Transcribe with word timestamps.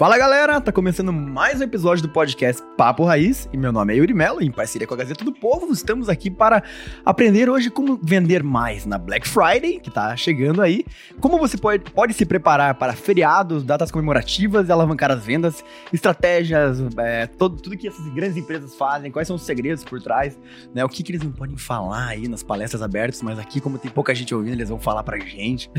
Fala 0.00 0.16
galera, 0.16 0.58
tá 0.62 0.72
começando 0.72 1.12
mais 1.12 1.60
um 1.60 1.64
episódio 1.64 2.00
do 2.00 2.08
podcast 2.08 2.62
Papo 2.74 3.04
Raiz 3.04 3.46
e 3.52 3.56
meu 3.58 3.70
nome 3.70 3.92
é 3.92 3.98
Yuri 3.98 4.14
Mello, 4.14 4.40
em 4.40 4.50
parceria 4.50 4.88
com 4.88 4.94
a 4.94 4.96
Gazeta 4.96 5.22
do 5.22 5.30
Povo, 5.30 5.70
estamos 5.70 6.08
aqui 6.08 6.30
para 6.30 6.62
aprender 7.04 7.50
hoje 7.50 7.68
como 7.68 8.00
vender 8.02 8.42
mais 8.42 8.86
na 8.86 8.96
Black 8.96 9.28
Friday, 9.28 9.78
que 9.78 9.90
tá 9.90 10.16
chegando 10.16 10.62
aí, 10.62 10.86
como 11.20 11.38
você 11.38 11.58
pode, 11.58 11.90
pode 11.90 12.14
se 12.14 12.24
preparar 12.24 12.76
para 12.76 12.94
feriados, 12.94 13.62
datas 13.62 13.90
comemorativas 13.90 14.70
e 14.70 14.72
alavancar 14.72 15.10
as 15.10 15.22
vendas, 15.22 15.62
estratégias, 15.92 16.78
é, 16.96 17.26
todo, 17.26 17.60
tudo 17.60 17.76
que 17.76 17.86
essas 17.86 18.06
grandes 18.14 18.38
empresas 18.38 18.74
fazem, 18.74 19.10
quais 19.10 19.28
são 19.28 19.36
os 19.36 19.42
segredos 19.42 19.84
por 19.84 20.00
trás, 20.00 20.40
né, 20.74 20.82
o 20.82 20.88
que, 20.88 21.02
que 21.02 21.12
eles 21.12 21.22
não 21.22 21.30
podem 21.30 21.58
falar 21.58 22.06
aí 22.06 22.26
nas 22.26 22.42
palestras 22.42 22.80
abertas, 22.80 23.20
mas 23.20 23.38
aqui 23.38 23.60
como 23.60 23.76
tem 23.76 23.90
pouca 23.90 24.14
gente 24.14 24.34
ouvindo, 24.34 24.54
eles 24.54 24.70
vão 24.70 24.80
falar 24.80 25.02
pra 25.02 25.18
gente. 25.18 25.70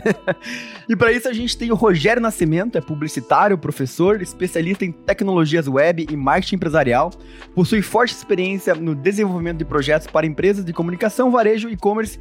e 0.88 0.96
para 0.96 1.12
isso 1.12 1.28
a 1.28 1.34
gente 1.34 1.58
tem 1.58 1.72
o 1.72 1.76
Rogério 1.76 2.22
Nascimento, 2.22 2.78
é 2.78 2.82
publicitário, 2.82 3.58
professor, 3.58 4.11
especialista 4.20 4.84
em 4.84 4.92
tecnologias 4.92 5.68
web 5.68 6.08
e 6.10 6.16
marketing 6.16 6.56
empresarial, 6.56 7.12
possui 7.54 7.82
forte 7.82 8.14
experiência 8.14 8.74
no 8.74 8.96
desenvolvimento 8.96 9.60
de 9.60 9.66
projetos 9.66 10.08
para 10.08 10.26
empresas 10.26 10.66
de 10.66 10.74
comunicação, 10.74 11.30
varejo, 11.30 11.70
e-commerce, 11.70 12.20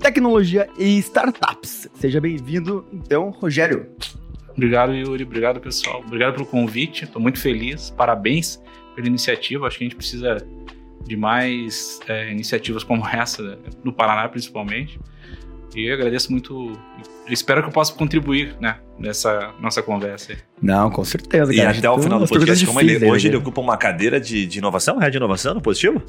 tecnologia 0.00 0.68
e 0.78 0.98
startups. 0.98 1.88
Seja 1.94 2.20
bem-vindo, 2.20 2.86
então, 2.92 3.30
Rogério. 3.30 3.86
Obrigado, 4.58 4.92
Yuri. 4.92 5.22
Obrigado, 5.22 5.60
pessoal. 5.60 6.02
Obrigado 6.04 6.34
pelo 6.34 6.46
convite. 6.46 7.04
Estou 7.04 7.22
muito 7.22 7.38
feliz. 7.38 7.90
Parabéns 7.90 8.60
pela 8.96 9.06
iniciativa. 9.06 9.68
Acho 9.68 9.78
que 9.78 9.84
a 9.84 9.86
gente 9.86 9.96
precisa 9.96 10.36
de 11.04 11.16
mais 11.16 12.00
é, 12.08 12.32
iniciativas 12.32 12.82
como 12.82 13.06
essa, 13.06 13.56
no 13.84 13.92
Paraná 13.92 14.28
principalmente. 14.28 14.98
E 15.76 15.90
agradeço 15.90 16.32
muito. 16.32 16.72
Espero 17.30 17.62
que 17.62 17.68
eu 17.68 17.72
possa 17.72 17.92
contribuir, 17.92 18.56
né, 18.60 18.78
nessa 18.98 19.52
nossa 19.60 19.82
conversa. 19.82 20.36
Não, 20.60 20.90
com 20.90 21.04
certeza. 21.04 21.54
Cara. 21.54 21.74
E 21.74 21.78
até 21.78 21.90
o 21.90 21.98
final 21.98 22.18
do 22.18 22.26
podcast, 22.26 22.66
como 22.66 22.80
ele, 22.80 23.04
hoje 23.04 23.28
ele 23.28 23.36
ocupa 23.36 23.60
uma 23.60 23.76
cadeira 23.76 24.20
de, 24.20 24.46
de 24.46 24.58
inovação, 24.58 25.00
é 25.02 25.10
de 25.10 25.16
inovação 25.16 25.54
no 25.54 25.60
positivo? 25.60 26.02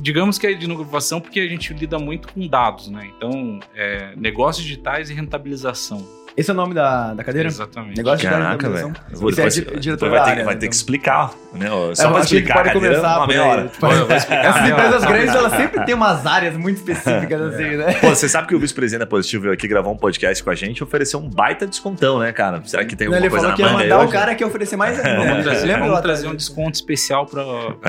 Digamos 0.00 0.38
que 0.38 0.46
é 0.46 0.54
de 0.54 0.64
inovação 0.64 1.20
porque 1.20 1.38
a 1.40 1.46
gente 1.46 1.72
lida 1.74 1.98
muito 1.98 2.32
com 2.32 2.46
dados, 2.46 2.88
né? 2.88 3.10
Então, 3.16 3.60
é, 3.74 4.14
negócios 4.16 4.64
digitais 4.64 5.10
e 5.10 5.14
rentabilização. 5.14 6.21
Esse 6.36 6.50
é 6.50 6.54
o 6.54 6.56
nome 6.56 6.74
da, 6.74 7.12
da 7.14 7.22
cadeira? 7.22 7.48
Exatamente. 7.48 7.96
Negócio 7.96 8.28
Caraca, 8.28 8.70
velho. 8.70 8.92
Você 9.12 9.42
é 9.42 9.78
diretor 9.78 10.08
vai, 10.10 10.34
ter, 10.34 10.44
vai 10.44 10.56
ter 10.56 10.68
que 10.68 10.74
explicar, 10.74 11.30
né? 11.52 11.68
Só 11.94 12.08
é, 12.08 12.12
pra 12.12 12.20
explicar 12.20 12.54
pode 12.54 12.72
começar 12.72 13.18
uma 13.18 13.26
meia 13.26 13.44
hora. 13.44 13.70
Essas 14.08 14.68
empresas 14.68 15.04
grandes, 15.04 15.34
elas 15.34 15.52
sempre 15.52 15.84
têm 15.84 15.94
umas 15.94 16.24
áreas 16.24 16.56
muito 16.56 16.78
específicas, 16.80 17.40
assim, 17.40 17.76
né? 17.76 17.94
Pô, 17.94 18.08
você 18.08 18.28
sabe 18.28 18.48
que 18.48 18.54
o 18.54 18.58
vice-presidente 18.58 19.00
da 19.00 19.06
Positivo 19.06 19.42
veio 19.42 19.54
aqui 19.54 19.68
gravar 19.68 19.90
um 19.90 19.96
podcast 19.96 20.42
com 20.42 20.50
a 20.50 20.54
gente 20.54 20.78
e 20.78 20.82
ofereceu 20.82 21.20
um 21.20 21.28
baita 21.28 21.66
descontão, 21.66 22.18
né, 22.18 22.32
cara? 22.32 22.62
Será 22.64 22.84
que 22.84 22.96
tem 22.96 23.08
alguma 23.08 23.22
Ele 23.22 23.30
coisa 23.30 23.50
falou 23.50 23.56
que 23.56 23.62
ia 23.62 23.72
mandar 23.72 24.04
o 24.04 24.08
cara 24.08 24.34
que 24.34 24.42
ia 24.42 24.46
oferecer 24.46 24.76
mais 24.76 24.96
Vamos 24.96 25.44
trazer, 25.44 25.78
vamos 25.78 26.00
trazer 26.00 26.28
um 26.28 26.34
desconto 26.34 26.74
especial 26.74 27.26
pra 27.26 27.42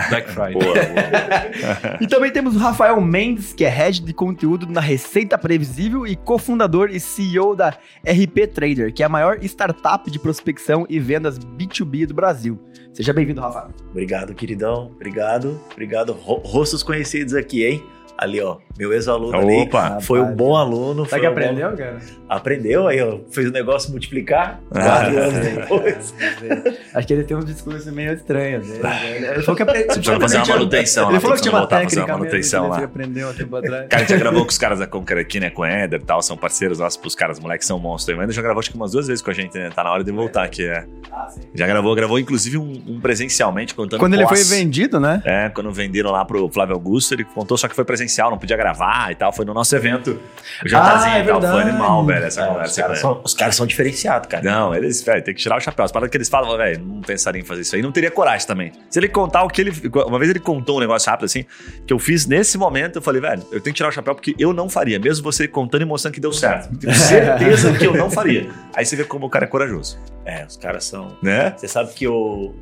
Black 0.09 0.29
Friday. 0.31 0.53
Boa, 0.53 0.73
boa. 0.73 1.97
e 2.01 2.07
também 2.07 2.31
temos 2.31 2.55
o 2.55 2.59
Rafael 2.59 2.99
Mendes, 2.99 3.53
que 3.53 3.63
é 3.63 3.69
head 3.69 4.01
de 4.01 4.13
conteúdo 4.13 4.67
na 4.67 4.81
Receita 4.81 5.37
Previsível 5.37 6.05
e 6.05 6.15
cofundador 6.15 6.89
e 6.89 6.99
CEO 6.99 7.55
da 7.55 7.69
RP 8.05 8.32
Trader, 8.33 8.93
que 8.93 9.03
é 9.03 9.05
a 9.05 9.09
maior 9.09 9.37
startup 9.43 10.09
de 10.09 10.19
prospecção 10.19 10.85
e 10.89 10.99
vendas 10.99 11.37
B2B 11.39 12.07
do 12.07 12.13
Brasil. 12.13 12.59
Seja 12.91 13.13
bem-vindo, 13.13 13.41
Rafa. 13.41 13.73
Obrigado, 13.89 14.33
queridão. 14.35 14.91
Obrigado. 14.95 15.59
Obrigado. 15.71 16.13
Rostos 16.13 16.83
conhecidos 16.83 17.33
aqui, 17.33 17.65
hein? 17.65 17.83
Ali, 18.17 18.39
ó, 18.39 18.57
meu 18.77 18.93
ex-aluno 18.93 19.37
ali 19.37 19.69
foi 20.01 20.19
um 20.19 20.35
bom 20.35 20.55
aluno. 20.55 21.05
Sabe 21.05 21.21
que 21.21 21.27
um 21.27 21.31
aprendeu, 21.31 21.71
bom... 21.71 21.77
cara? 21.77 21.99
Aprendeu, 22.29 22.87
aí, 22.87 23.01
ó, 23.01 23.19
fez 23.31 23.47
o 23.47 23.51
negócio 23.51 23.91
multiplicar 23.91 24.61
quatro 24.69 25.17
anos 25.17 25.39
depois. 25.39 26.13
Acho 26.93 27.07
que 27.07 27.13
ele 27.13 27.23
tem 27.23 27.35
um 27.35 27.43
discurso 27.43 27.91
meio 27.91 28.13
estranho. 28.13 28.61
Né? 28.61 29.15
Ele 29.17 29.41
falou 29.41 29.55
que 29.55 29.63
aprendeu. 29.63 29.87
Você 29.89 29.99
precisa 29.99 30.19
fazer 30.19 30.37
uma 30.37 30.47
manutenção 30.47 31.09
Ele 31.09 31.19
falou 31.19 31.35
que 31.35 31.41
tinha 31.41 31.53
uma 31.53 31.67
técnica 31.67 32.05
uma 32.05 32.17
manutenção 32.17 32.67
lá. 32.67 32.77
Ele 32.77 32.85
aprendeu 32.85 33.29
há 33.29 33.33
tempo 33.33 33.55
atrás. 33.57 33.87
Cara, 33.89 33.95
a 33.95 33.99
gente 33.99 34.09
já 34.09 34.17
gravou 34.17 34.43
com 34.43 34.49
os 34.49 34.57
caras 34.57 34.79
da 34.79 34.87
Conquer 34.87 35.17
aqui, 35.17 35.39
né, 35.39 35.49
com 35.49 35.63
o 35.63 35.65
Eder 35.65 35.99
e 35.99 36.03
tal, 36.03 36.21
são 36.21 36.37
parceiros 36.37 36.79
nossos 36.79 36.97
pros 36.97 37.15
caras, 37.15 37.39
moleques 37.39 37.67
são 37.67 37.79
monstros. 37.79 38.17
O 38.17 38.21
Eder 38.21 38.33
já 38.33 38.41
gravou 38.41 38.59
acho 38.59 38.69
que 38.69 38.75
umas 38.75 38.91
duas 38.91 39.07
vezes 39.07 39.21
com 39.21 39.31
a 39.31 39.33
gente, 39.33 39.57
né? 39.57 39.69
Tá 39.69 39.83
na 39.83 39.91
hora 39.91 40.03
de 40.03 40.11
voltar 40.11 40.43
aqui, 40.43 40.65
é. 40.65 40.85
Ah, 41.11 41.27
sim. 41.29 41.41
Já 41.53 41.67
gravou, 41.67 41.93
gravou 41.95 42.17
inclusive 42.17 42.57
um, 42.57 42.83
um 42.87 42.99
presencialmente 42.99 43.75
contando 43.75 43.99
Quando 43.99 44.13
ele 44.13 44.27
foi 44.27 44.43
vendido, 44.43 44.99
né? 44.99 45.21
É, 45.25 45.49
quando 45.49 45.71
venderam 45.71 46.11
lá 46.11 46.23
pro 46.25 46.49
Flávio 46.49 46.75
Augusto, 46.75 47.13
ele 47.13 47.23
contou 47.23 47.57
só 47.57 47.67
que 47.67 47.75
foi 47.75 47.85
presencial, 48.03 48.29
não 48.29 48.37
podia 48.37 48.57
gravar 48.57 49.11
e 49.11 49.15
tal. 49.15 49.31
Foi 49.31 49.45
no 49.45 49.53
nosso 49.53 49.75
evento. 49.75 50.19
O 50.63 50.67
Jatazinho 50.67 51.13
ah, 51.13 51.19
é 51.19 51.23
e 51.23 51.27
tal. 51.27 51.41
Foi 51.41 51.61
animal, 51.61 52.05
velho, 52.05 52.25
essa 52.25 52.41
é, 52.41 52.47
conversa. 52.47 52.69
Os 52.69 52.75
caras, 52.77 52.99
são, 52.99 53.21
os 53.23 53.33
caras 53.33 53.55
são 53.55 53.65
diferenciados, 53.65 54.27
cara. 54.27 54.43
Não, 54.43 54.75
eles, 54.75 55.01
velho, 55.01 55.23
tem 55.23 55.33
que 55.33 55.41
tirar 55.41 55.57
o 55.57 55.59
chapéu. 55.59 55.85
As 55.85 55.91
paradas 55.91 56.11
que 56.11 56.17
eles 56.17 56.29
falam, 56.29 56.55
velho, 56.57 56.83
não 56.83 57.01
pensaria 57.01 57.41
em 57.41 57.45
fazer 57.45 57.61
isso 57.61 57.75
aí. 57.75 57.81
Não 57.81 57.91
teria 57.91 58.11
coragem 58.11 58.45
também. 58.45 58.71
Se 58.89 58.99
ele 58.99 59.07
contar 59.07 59.43
o 59.43 59.47
que 59.47 59.61
ele. 59.61 59.73
Uma 60.07 60.19
vez 60.19 60.29
ele 60.29 60.39
contou 60.39 60.77
um 60.77 60.79
negócio 60.79 61.09
rápido 61.09 61.25
assim, 61.25 61.45
que 61.87 61.93
eu 61.93 61.99
fiz 61.99 62.25
nesse 62.25 62.57
momento, 62.57 62.97
eu 62.97 63.01
falei, 63.01 63.21
velho, 63.21 63.41
eu 63.51 63.61
tenho 63.61 63.73
que 63.73 63.77
tirar 63.77 63.89
o 63.89 63.91
chapéu 63.91 64.13
porque 64.13 64.35
eu 64.37 64.53
não 64.53 64.69
faria. 64.69 64.99
Mesmo 64.99 65.23
você 65.23 65.47
contando 65.47 65.81
e 65.81 65.85
mostrando 65.85 66.13
que 66.13 66.19
deu 66.19 66.31
certo. 66.31 66.75
Tenho 66.77 66.93
certeza 66.95 67.73
que 67.73 67.85
eu 67.85 67.93
não 67.93 68.09
faria. 68.09 68.49
Aí 68.75 68.85
você 68.85 68.95
vê 68.95 69.03
como 69.03 69.25
o 69.25 69.29
cara 69.29 69.45
é 69.45 69.47
corajoso. 69.47 69.97
É, 70.25 70.45
os 70.45 70.57
caras 70.57 70.85
são. 70.85 71.17
Né? 71.21 71.53
Você 71.57 71.67
sabe 71.67 71.93
que 71.93 72.05
eu, 72.05 72.55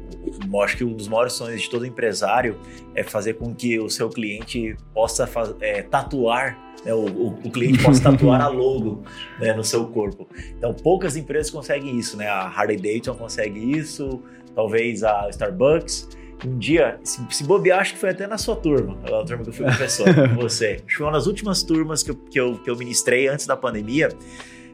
eu 0.51 0.61
acho 0.61 0.77
que 0.77 0.83
um 0.83 0.93
dos 0.93 1.07
maiores 1.07 1.33
sonhos 1.33 1.61
de 1.61 1.69
todo 1.69 1.85
empresário 1.85 2.59
é 2.95 3.03
fazer 3.03 3.35
com 3.35 3.53
que 3.53 3.79
o 3.79 3.89
seu 3.89 4.09
cliente 4.09 4.75
possa 4.93 5.27
faz, 5.27 5.53
é, 5.61 5.83
tatuar 5.83 6.57
né, 6.83 6.93
o, 6.93 7.05
o, 7.05 7.27
o, 7.43 7.51
cliente 7.51 7.83
possa 7.83 8.01
tatuar 8.09 8.41
a 8.41 8.47
logo 8.47 9.03
né, 9.39 9.53
no 9.53 9.63
seu 9.63 9.85
corpo. 9.87 10.27
Então, 10.57 10.73
poucas 10.73 11.15
empresas 11.15 11.51
conseguem 11.51 11.97
isso, 11.97 12.17
né? 12.17 12.27
A 12.27 12.47
Harley 12.47 12.77
Davidson 12.77 13.15
consegue 13.15 13.77
isso, 13.77 14.21
talvez 14.55 15.03
a 15.03 15.29
Starbucks. 15.29 16.09
Um 16.43 16.57
dia, 16.57 16.99
se, 17.03 17.23
se 17.29 17.43
bobear, 17.43 17.81
acho 17.81 17.93
que 17.93 17.99
foi 17.99 18.09
até 18.09 18.25
na 18.25 18.37
sua 18.37 18.55
turma, 18.55 18.97
a 19.03 19.23
turma 19.23 19.43
que 19.43 19.49
eu 19.49 19.53
fui 19.53 19.65
professor, 19.65 20.07
com 20.33 20.41
você. 20.41 20.77
Acho 20.77 20.85
que 20.85 20.95
foi 20.95 21.05
uma 21.05 21.11
das 21.11 21.27
últimas 21.27 21.61
turmas 21.61 22.01
que 22.01 22.09
eu, 22.09 22.15
que, 22.15 22.39
eu, 22.39 22.57
que 22.57 22.69
eu 22.69 22.75
ministrei 22.75 23.27
antes 23.27 23.45
da 23.45 23.55
pandemia. 23.55 24.09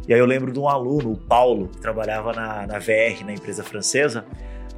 E 0.07 0.13
aí 0.13 0.19
eu 0.19 0.25
lembro 0.25 0.51
de 0.51 0.59
um 0.59 0.67
aluno, 0.67 1.11
o 1.11 1.17
Paulo, 1.17 1.67
que 1.67 1.77
trabalhava 1.79 2.33
na, 2.33 2.65
na 2.65 2.79
VR, 2.79 3.25
na 3.25 3.33
empresa 3.33 3.63
francesa. 3.63 4.25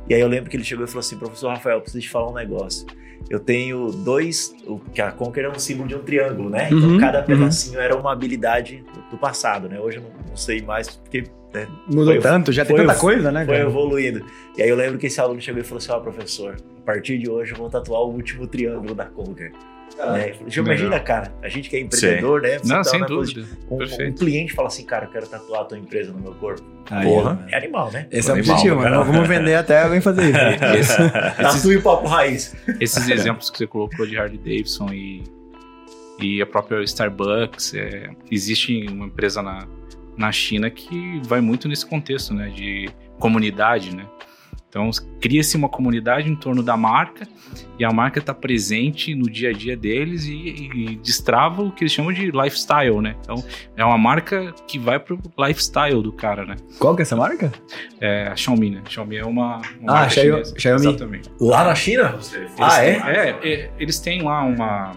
E 0.08 0.14
aí 0.14 0.22
eu 0.22 0.28
lembro 0.28 0.50
que 0.50 0.58
ele 0.58 0.64
chegou 0.64 0.86
e 0.86 0.88
falou 0.88 1.02
assim, 1.02 1.18
professor 1.18 1.50
Rafael, 1.50 1.80
preciso 1.82 2.02
te 2.02 2.10
falar 2.10 2.32
um 2.32 2.34
negócio 2.34 2.86
eu 3.30 3.40
tenho 3.40 3.92
dois. 3.92 4.56
Que 4.94 5.02
a 5.02 5.12
Conquer 5.12 5.46
é 5.46 5.50
um 5.50 5.60
símbolo 5.60 5.88
de 5.88 5.96
um 5.96 6.00
triângulo, 6.00 6.50
né? 6.50 6.68
Então 6.72 6.90
uhum, 6.90 7.00
cada 7.00 7.20
uhum. 7.20 7.26
pedacinho 7.26 7.78
uhum. 7.78 7.84
era 7.84 7.96
uma 7.96 8.12
habilidade 8.12 8.84
do, 8.94 9.12
do, 9.12 9.18
passado, 9.18 9.70
né? 9.70 9.80
Hoje 9.80 9.98
eu 9.98 10.04
não, 10.04 10.10
não 10.30 10.36
sei 10.36 10.62
mais, 10.62 10.90
porque. 10.90 11.24
Né, 11.54 11.68
Mudou 11.88 12.14
foi, 12.14 12.20
tanto, 12.20 12.52
já 12.52 12.64
tem 12.64 12.76
tanta 12.76 12.96
coisa, 12.96 13.32
né? 13.32 13.44
Foi 13.46 13.56
cara? 13.56 13.68
evoluindo. 13.68 14.24
E 14.56 14.62
aí 14.62 14.70
eu 14.70 14.76
lembro 14.76 15.00
que 15.00 15.08
esse 15.08 15.20
aluno 15.20 15.42
chegou 15.42 15.62
e 15.62 15.64
falou 15.64 15.80
assim: 15.80 15.92
Ó, 15.92 15.98
oh, 15.98 16.02
professor, 16.02 16.56
a 16.78 16.82
partir 16.82 17.18
de 17.18 17.30
hoje 17.30 17.54
eu 17.54 17.58
vou 17.58 17.70
tatuar 17.70 18.02
o 18.02 18.12
último 18.12 18.48
triângulo 18.48 18.94
da 18.94 19.06
Conquer. 19.06 19.52
Ah, 20.00 20.14
né? 20.14 20.34
Imagina, 20.56 21.00
cara, 21.00 21.34
a 21.44 21.50
gente 21.50 21.70
que 21.70 21.76
é 21.76 21.82
empreendedor, 21.82 22.42
Sim. 22.42 22.48
né? 22.48 22.60
Você 22.60 22.68
Não, 22.68 22.78
tá 22.78 22.84
sem 22.86 23.06
dúvida. 23.06 23.46
Um, 23.70 23.84
um, 23.84 24.14
cliente 24.14 24.54
fala 24.54 24.70
assim, 24.70 24.86
cara, 24.86 25.06
eu 25.06 25.12
quero 25.12 25.28
tatuar 25.28 25.62
a 25.62 25.66
tua 25.66 25.78
empresa 25.78 26.14
no 26.14 26.20
meu 26.20 26.34
corpo. 26.36 26.64
Aí, 26.90 27.06
Porra, 27.06 27.46
é, 27.50 27.56
é 27.56 27.58
animal, 27.58 27.92
né? 27.92 28.08
Esse 28.10 28.32
é 28.32 28.34
o 28.34 28.38
objetivo, 28.38 28.78
mano. 28.78 29.04
Vamos 29.04 29.28
vender 29.28 29.56
até 29.56 29.84
alguém 29.84 30.00
fazer 30.00 30.32
isso. 30.80 30.94
Esse, 31.58 31.76
o 31.76 31.82
papo 31.82 32.08
raiz. 32.08 32.56
Esses 32.80 33.10
exemplos 33.10 33.50
que 33.50 33.58
você 33.58 33.68
colocou 33.68 34.08
de 34.08 34.18
Harley 34.18 34.38
Davidson 34.38 34.88
e, 34.94 35.24
e 36.22 36.42
a 36.42 36.46
própria 36.46 36.82
Starbucks, 36.84 37.74
é, 37.74 38.10
existe 38.32 38.88
uma 38.88 39.08
empresa 39.08 39.42
na, 39.42 39.68
na 40.18 40.32
China 40.32 40.70
que 40.70 41.22
vai 41.26 41.42
muito 41.42 41.68
nesse 41.68 41.86
contexto, 41.86 42.34
né? 42.34 42.50
De 42.50 42.90
comunidade, 43.20 43.94
né? 43.94 44.06
Então, 44.70 44.90
cria-se 45.20 45.58
uma 45.58 45.68
comunidade 45.68 46.30
em 46.30 46.36
torno 46.36 46.62
da 46.62 46.78
marca 46.78 47.28
e 47.80 47.84
a 47.84 47.92
marca 47.92 48.20
está 48.20 48.36
presente 48.36 49.16
no 49.16 49.28
dia 49.28 49.50
a 49.50 49.54
dia 49.54 49.76
deles 49.76 50.26
e, 50.26 50.32
e, 50.32 50.96
destrava 50.98 51.64
o 51.64 51.72
que 51.72 51.84
eles 51.84 51.92
chamam 51.92 52.14
de 52.14 52.30
lifestyle, 52.30 53.02
né? 53.02 53.16
Então, 53.20 53.44
é 53.76 53.84
uma 53.84 53.98
marca 53.98 54.54
que 54.68 54.78
vai 54.78 55.00
pro 55.00 55.20
lifestyle 55.40 56.04
do 56.04 56.12
cara, 56.12 56.46
né? 56.46 56.56
Qual 56.78 56.96
que 56.96 57.02
é 57.02 57.04
essa 57.04 57.16
marca? 57.16 57.52
É 58.00 58.28
a 58.28 58.36
Xiaomi, 58.36 58.70
né? 58.70 58.84
Xiaomi 58.88 59.18
é 59.18 59.26
uma, 59.26 59.60
uma 59.82 60.02
ah, 60.02 60.10
Xiaomi. 60.10 60.44
Xiaomi. 60.56 60.88
Exatamente. 60.88 61.32
Lá 61.42 61.64
na 61.64 61.74
China? 61.74 62.14
Eles 62.14 62.52
ah, 62.60 62.86
é? 62.86 62.90
É? 62.90 63.30
é? 63.42 63.72
Eles 63.80 64.00
têm 64.00 64.22
lá 64.22 64.44
uma 64.44 64.92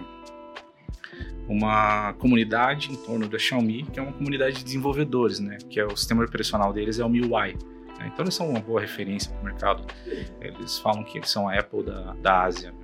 uma 1.49 2.15
comunidade 2.15 2.91
em 2.91 2.97
torno 2.97 3.29
da 3.29 3.39
Xiaomi, 3.39 3.85
que 3.93 3.99
é 3.99 4.03
uma 4.03 4.13
comunidade 4.13 4.57
de 4.57 4.65
desenvolvedores, 4.65 5.39
né? 5.39 5.59
Que 5.69 5.81
é 5.81 5.85
o 5.85 5.97
sistema 5.97 6.25
operacional 6.25 6.73
deles 6.73 6.99
é 6.99 7.05
o 7.05 7.09
MIUI. 7.09 7.57
Né? 8.03 8.11
Então 8.13 8.25
eles 8.25 8.35
são 8.35 8.51
uma 8.51 8.61
boa 8.61 8.81
referência 8.81 9.31
para 9.31 9.41
o 9.41 9.45
mercado. 9.45 9.87
Eles 10.41 10.79
falam 10.79 11.05
que 11.05 11.19
eles 11.19 11.31
são 11.31 11.49
a 11.49 11.59
Apple 11.59 11.85
da, 11.85 12.15
da 12.21 12.43
Ásia. 12.43 12.75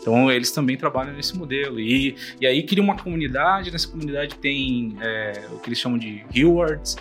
Então 0.00 0.30
eles 0.30 0.52
também 0.52 0.76
trabalham 0.76 1.14
nesse 1.14 1.36
modelo. 1.36 1.80
E, 1.80 2.14
e 2.40 2.46
aí 2.46 2.62
cria 2.62 2.82
uma 2.82 2.96
comunidade, 2.96 3.70
nessa 3.70 3.88
comunidade 3.88 4.36
tem 4.36 4.96
é, 5.00 5.46
o 5.50 5.58
que 5.58 5.68
eles 5.68 5.78
chamam 5.78 5.98
de 5.98 6.24
rewards, 6.30 6.96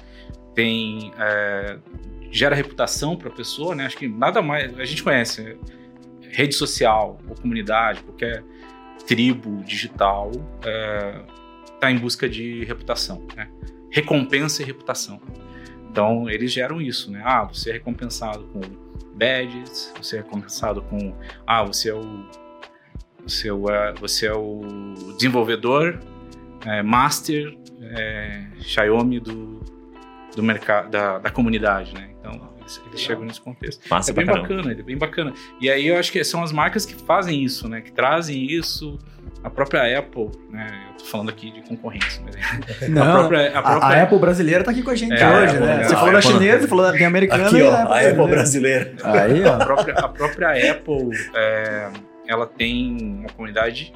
tem. 0.56 1.12
É, 1.20 1.78
gera 2.34 2.56
reputação 2.56 3.16
para 3.16 3.30
a 3.30 3.32
pessoa, 3.32 3.76
né? 3.76 3.86
Acho 3.86 3.96
que 3.96 4.08
nada 4.08 4.42
mais. 4.42 4.78
A 4.80 4.86
gente 4.86 5.04
conhece 5.04 5.56
rede 6.32 6.56
social 6.56 7.20
ou 7.30 7.36
comunidade, 7.36 8.02
qualquer 8.02 8.44
tribo 9.06 9.64
digital 9.64 10.32
está 10.32 10.70
é, 10.70 11.22
tá 11.80 11.92
em 11.92 11.98
busca 12.00 12.28
de 12.28 12.66
reputação, 12.66 13.26
né? 13.36 13.48
Recompensa 13.92 14.64
e 14.64 14.66
reputação. 14.66 15.22
Então 15.94 16.28
eles 16.28 16.52
geram 16.52 16.82
isso, 16.82 17.12
né? 17.12 17.22
Ah, 17.24 17.44
você 17.44 17.70
é 17.70 17.74
recompensado 17.74 18.46
com 18.46 18.62
badges, 19.16 19.94
você 19.96 20.16
é 20.18 20.22
recompensado 20.22 20.82
com 20.82 21.14
ah, 21.46 21.64
você 21.64 21.92
é 21.92 21.94
o 21.94 22.26
você 23.24 23.48
é 23.48 23.54
o, 23.54 23.70
é, 23.70 23.94
você 23.94 24.26
é 24.26 24.34
o 24.34 25.14
desenvolvedor 25.16 26.00
é, 26.66 26.82
master 26.82 27.56
é, 27.80 28.44
Xiaomi 28.60 29.20
do, 29.20 29.62
do 30.36 30.42
mercado 30.42 30.90
da, 30.90 31.20
da 31.20 31.30
comunidade, 31.30 31.94
né? 31.94 32.10
Então 32.20 32.53
eles, 32.64 32.82
eles 32.88 33.02
chegam 33.02 33.26
nesse 33.26 33.42
contexto. 33.42 33.88
Massa 33.90 34.12
é 34.12 34.14
bem 34.14 34.26
caramba. 34.26 34.48
bacana, 34.48 34.72
é 34.72 34.76
bem 34.84 34.98
bacana. 34.98 35.34
E 35.62 35.70
aí 35.70 35.88
eu 35.88 35.98
acho 35.98 36.12
que 36.12 36.24
são 36.24 36.42
as 36.44 36.52
marcas 36.52 36.86
que 36.86 36.96
fazem 36.96 37.44
isso, 37.44 37.68
né? 37.68 37.82
Que 37.82 37.92
trazem 37.92 38.46
isso. 38.52 38.98
A 39.44 39.50
própria 39.50 40.00
Apple, 40.00 40.30
né? 40.50 40.68
Eu 40.92 40.98
tô 41.00 41.06
falando 41.06 41.30
aqui 41.30 41.52
de 41.52 41.62
concorrência, 41.64 42.24
mas 42.24 42.90
Não, 42.90 43.02
a 43.04 43.20
própria, 43.20 43.52
a 43.54 43.60
A, 43.60 43.62
própria 43.62 43.88
a 44.00 44.04
Apple 44.04 44.20
brasileira 44.20 44.64
tá 44.64 44.72
aqui 44.72 44.82
com 44.82 44.90
a 44.92 44.96
gente 44.96 45.14
É, 45.14 45.22
a 45.24 45.32
hoje, 45.38 45.56
Apple, 45.56 45.60
né? 45.68 45.84
Você 45.84 45.94
A 45.94 45.98
falou 45.98 46.14
da 46.14 46.20
Apple- 46.20 46.32
chinesa, 46.32 46.62
você 46.62 46.68
falou 46.68 46.86
da 46.86 46.94
tem 46.94 47.06
americana 47.06 47.48
Aqui, 47.48 47.58
e 47.58 47.62
ó, 47.64 47.72
a 47.74 47.82
Apple 48.00 48.28
brasileira. 48.28 48.94
brasileira. 48.96 49.24
Aí, 49.24 49.44
ó. 49.44 49.54
a 49.62 49.66
própria, 49.66 49.94
a 49.96 50.08
própria 50.08 50.72
Apple, 50.72 51.10
é, 51.36 51.90
ela 52.28 52.46
tem 52.48 52.98
uma 53.20 53.30
comunidade 53.30 53.94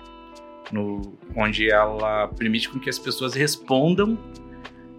no, 0.72 1.18
onde 1.34 1.72
ela 1.72 2.28
permite 2.38 2.68
com 2.70 2.78
que 2.78 2.90
as 2.90 3.00
pessoas 3.00 3.34
respondam 3.34 4.18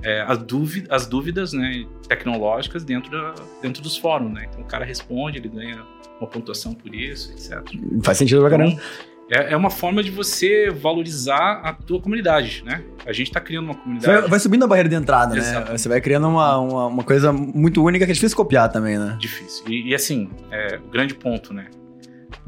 é, 0.02 0.22
as, 0.22 0.38
dúvidas, 0.38 0.90
as 0.90 1.06
dúvidas 1.06 1.52
né, 1.52 1.86
tecnológicas 2.08 2.84
dentro, 2.84 3.10
da, 3.10 3.34
dentro 3.60 3.82
dos 3.82 3.96
fóruns. 3.96 4.32
Né? 4.32 4.46
Então 4.48 4.62
o 4.62 4.66
cara 4.66 4.84
responde, 4.84 5.38
ele 5.38 5.48
ganha 5.48 5.84
uma 6.20 6.28
pontuação 6.28 6.74
por 6.74 6.94
isso, 6.94 7.32
etc. 7.32 7.62
Faz 8.02 8.18
sentido 8.18 8.40
pra 8.40 8.50
caramba. 8.50 8.72
Então, 8.72 8.84
é, 9.30 9.52
é 9.52 9.56
uma 9.56 9.70
forma 9.70 10.02
de 10.02 10.10
você 10.10 10.70
valorizar 10.70 11.60
a 11.62 11.72
tua 11.74 12.00
comunidade, 12.00 12.62
né? 12.64 12.82
A 13.04 13.12
gente 13.12 13.26
está 13.26 13.38
criando 13.38 13.66
uma 13.66 13.74
comunidade 13.74 14.20
vai, 14.20 14.30
vai 14.30 14.40
subindo 14.40 14.64
a 14.64 14.66
barreira 14.66 14.88
de 14.88 14.94
entrada, 14.94 15.34
né? 15.34 15.40
Exatamente. 15.40 15.80
Você 15.82 15.88
vai 15.88 16.00
criando 16.00 16.28
uma, 16.28 16.58
uma, 16.58 16.86
uma 16.86 17.04
coisa 17.04 17.30
muito 17.30 17.84
única 17.84 18.06
que 18.06 18.10
é 18.10 18.14
difícil 18.14 18.36
copiar 18.36 18.72
também, 18.72 18.98
né? 18.98 19.18
difícil. 19.20 19.68
E, 19.68 19.90
e, 19.90 19.94
assim, 19.94 20.30
é, 20.50 20.80
o 20.82 20.88
grande 20.88 21.14
ponto, 21.14 21.52
né? 21.52 21.66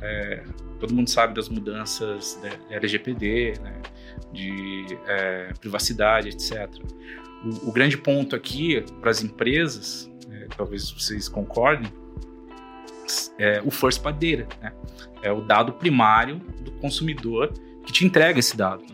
É, 0.00 0.42
todo 0.78 0.94
mundo 0.94 1.10
sabe 1.10 1.34
das 1.34 1.50
mudanças 1.50 2.40
da 2.42 2.74
LGPD, 2.74 3.54
né? 3.62 3.74
de 4.32 4.86
é, 5.06 5.52
privacidade, 5.60 6.28
etc. 6.28 6.68
O, 7.44 7.72
grande 7.72 7.96
ponto 7.96 8.36
aqui 8.36 8.84
para 9.00 9.10
as 9.10 9.22
empresas, 9.22 10.10
é, 10.30 10.46
talvez 10.56 10.90
vocês 10.90 11.28
concordem, 11.28 11.90
é 13.38 13.62
o 13.64 13.70
party 13.70 14.36
data, 14.36 14.56
né? 14.62 14.72
É 15.22 15.32
o 15.32 15.40
dado 15.40 15.72
primário 15.72 16.36
do 16.60 16.70
consumidor 16.72 17.52
que 17.84 17.92
te 17.92 18.04
entrega 18.04 18.38
esse 18.38 18.56
dado. 18.56 18.84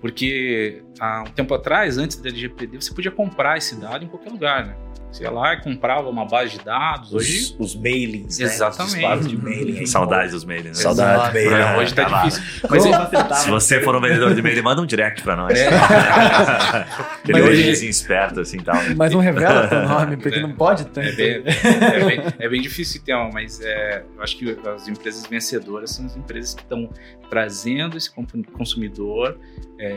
Porque 0.00 0.82
há 1.00 1.22
um 1.22 1.30
tempo 1.32 1.54
atrás, 1.54 1.98
antes 1.98 2.16
da 2.18 2.28
LGPD, 2.28 2.80
você 2.80 2.94
podia 2.94 3.10
comprar 3.10 3.56
esse 3.58 3.74
dado 3.76 4.04
em 4.04 4.08
qualquer 4.08 4.30
lugar, 4.30 4.66
né? 4.66 4.76
Ia 5.20 5.30
lá 5.30 5.54
e 5.54 5.60
comprava 5.62 6.08
uma 6.08 6.26
base 6.26 6.58
de 6.58 6.64
dados. 6.64 7.12
Hoje, 7.14 7.56
Os, 7.58 7.74
os 7.74 7.74
mailings, 7.82 8.38
né? 8.38 8.44
Exatamente. 8.44 9.06
Os 9.20 9.28
de 9.28 9.36
mailing. 9.36 9.86
Saudades 9.86 10.32
dos 10.32 10.44
mails, 10.44 10.64
né? 10.66 10.74
Saudades 10.74 11.14
Exato. 11.14 11.28
do 11.32 11.50
mailing. 11.50 11.62
é, 11.62 11.78
hoje 11.78 11.94
tá 11.94 12.04
tá 12.04 12.22
difícil. 12.26 12.42
Mas 12.68 12.86
é-. 12.86 13.34
Se 13.36 13.50
você 13.50 13.80
for 13.80 13.96
um 13.96 14.00
vendedor 14.00 14.32
de 14.34 14.40
e-mail, 14.40 14.62
manda 14.62 14.82
um 14.82 14.86
direct 14.86 15.22
pra 15.22 15.34
nós. 15.34 15.58
É. 15.58 15.68
Aquele 17.22 17.40
Mas- 17.40 17.44
originzinho 17.44 17.90
esperto, 17.90 18.40
assim, 18.40 18.58
tal. 18.58 18.76
Mas 18.96 19.12
não 19.12 19.20
revela 19.20 19.66
teu 19.66 19.82
nome, 19.88 20.16
porque 20.18 20.38
É. 20.38 20.42
não 20.42 20.52
pode 20.52 20.84
tanto. 20.86 21.08
É 21.08 21.12
bem, 21.12 21.42
é, 21.44 22.04
bem, 22.04 22.22
é 22.38 22.48
bem 22.48 22.60
difícil 22.60 23.00
ter 23.02 23.14
uma, 23.14 23.30
mas 23.32 23.60
é, 23.60 24.04
eu 24.16 24.22
acho 24.22 24.36
que 24.36 24.56
as 24.68 24.88
empresas 24.88 25.26
vencedoras 25.26 25.90
são 25.90 26.06
as 26.06 26.16
empresas 26.16 26.54
que 26.54 26.62
estão 26.62 26.88
trazendo 27.30 27.96
esse 27.96 28.10
consumidor, 28.52 29.38
é, 29.80 29.96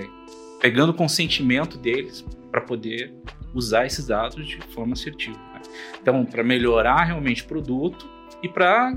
pegando 0.62 0.90
o 0.90 0.94
consentimento 0.94 1.78
deles 1.78 2.26
para 2.52 2.62
poder 2.62 3.14
usar 3.54 3.86
esses 3.86 4.08
dados 4.08 4.48
de 4.48 4.58
forma 4.74 4.94
assertiva. 4.94 5.38
né? 5.54 5.62
Então, 6.02 6.26
para 6.26 6.44
melhorar 6.44 7.04
realmente 7.04 7.44
o 7.44 7.46
produto 7.46 8.08
e 8.42 8.50
para 8.50 8.96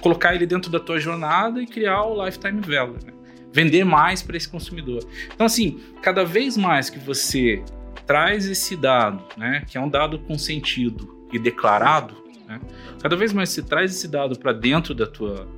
colocar 0.00 0.34
ele 0.34 0.46
dentro 0.46 0.70
da 0.70 0.78
tua 0.78 1.00
jornada 1.00 1.62
e 1.62 1.66
criar 1.66 2.04
o 2.04 2.24
lifetime 2.24 2.60
value, 2.60 2.98
né? 3.04 3.12
vender 3.54 3.84
mais 3.84 4.20
para 4.20 4.36
esse 4.36 4.48
consumidor. 4.48 5.06
Então, 5.32 5.46
assim, 5.46 5.80
cada 6.02 6.24
vez 6.24 6.56
mais 6.56 6.90
que 6.90 6.98
você 6.98 7.62
traz 8.04 8.46
esse 8.46 8.76
dado, 8.76 9.24
né, 9.36 9.64
que 9.66 9.78
é 9.78 9.80
um 9.80 9.88
dado 9.88 10.18
consentido 10.18 11.26
e 11.32 11.38
declarado, 11.38 12.16
né, 12.46 12.60
cada 13.00 13.16
vez 13.16 13.32
mais 13.32 13.50
você 13.50 13.62
traz 13.62 13.94
esse 13.94 14.08
dado 14.08 14.36
para 14.38 14.52
dentro 14.52 14.92
da 14.92 15.06
tua, 15.06 15.48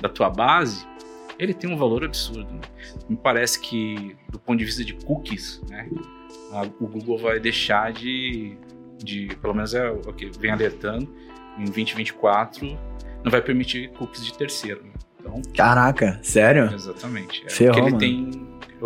da 0.00 0.08
tua 0.08 0.28
base, 0.28 0.84
ele 1.38 1.54
tem 1.54 1.72
um 1.72 1.76
valor 1.76 2.04
absurdo. 2.04 2.52
né? 2.52 2.60
Me 3.08 3.16
parece 3.16 3.60
que, 3.60 4.16
do 4.28 4.38
ponto 4.38 4.58
de 4.58 4.64
vista 4.64 4.84
de 4.84 4.92
cookies, 4.92 5.62
né, 5.70 5.88
a- 6.52 6.62
o 6.80 6.86
Google 6.86 7.18
vai 7.18 7.38
deixar 7.40 7.92
de, 7.92 8.56
de, 9.02 9.28
pelo 9.40 9.54
menos 9.54 9.74
é 9.74 9.90
o 9.90 10.12
que 10.12 10.30
vem 10.38 10.50
alertando, 10.50 11.08
em 11.58 11.64
2024 11.64 12.66
não 13.24 13.30
vai 13.30 13.40
permitir 13.40 13.90
cookies 13.92 14.24
de 14.26 14.36
terceiro. 14.36 14.82
né? 14.84 14.90
Então, 15.20 15.40
Caraca, 15.56 16.18
sério? 16.22 16.70
exatamente. 16.74 17.42
É 17.46 17.50
Ferrou, 17.50 17.72
o 17.72 17.74
que 17.74 17.80
ele 17.80 17.90
mano. 17.90 18.30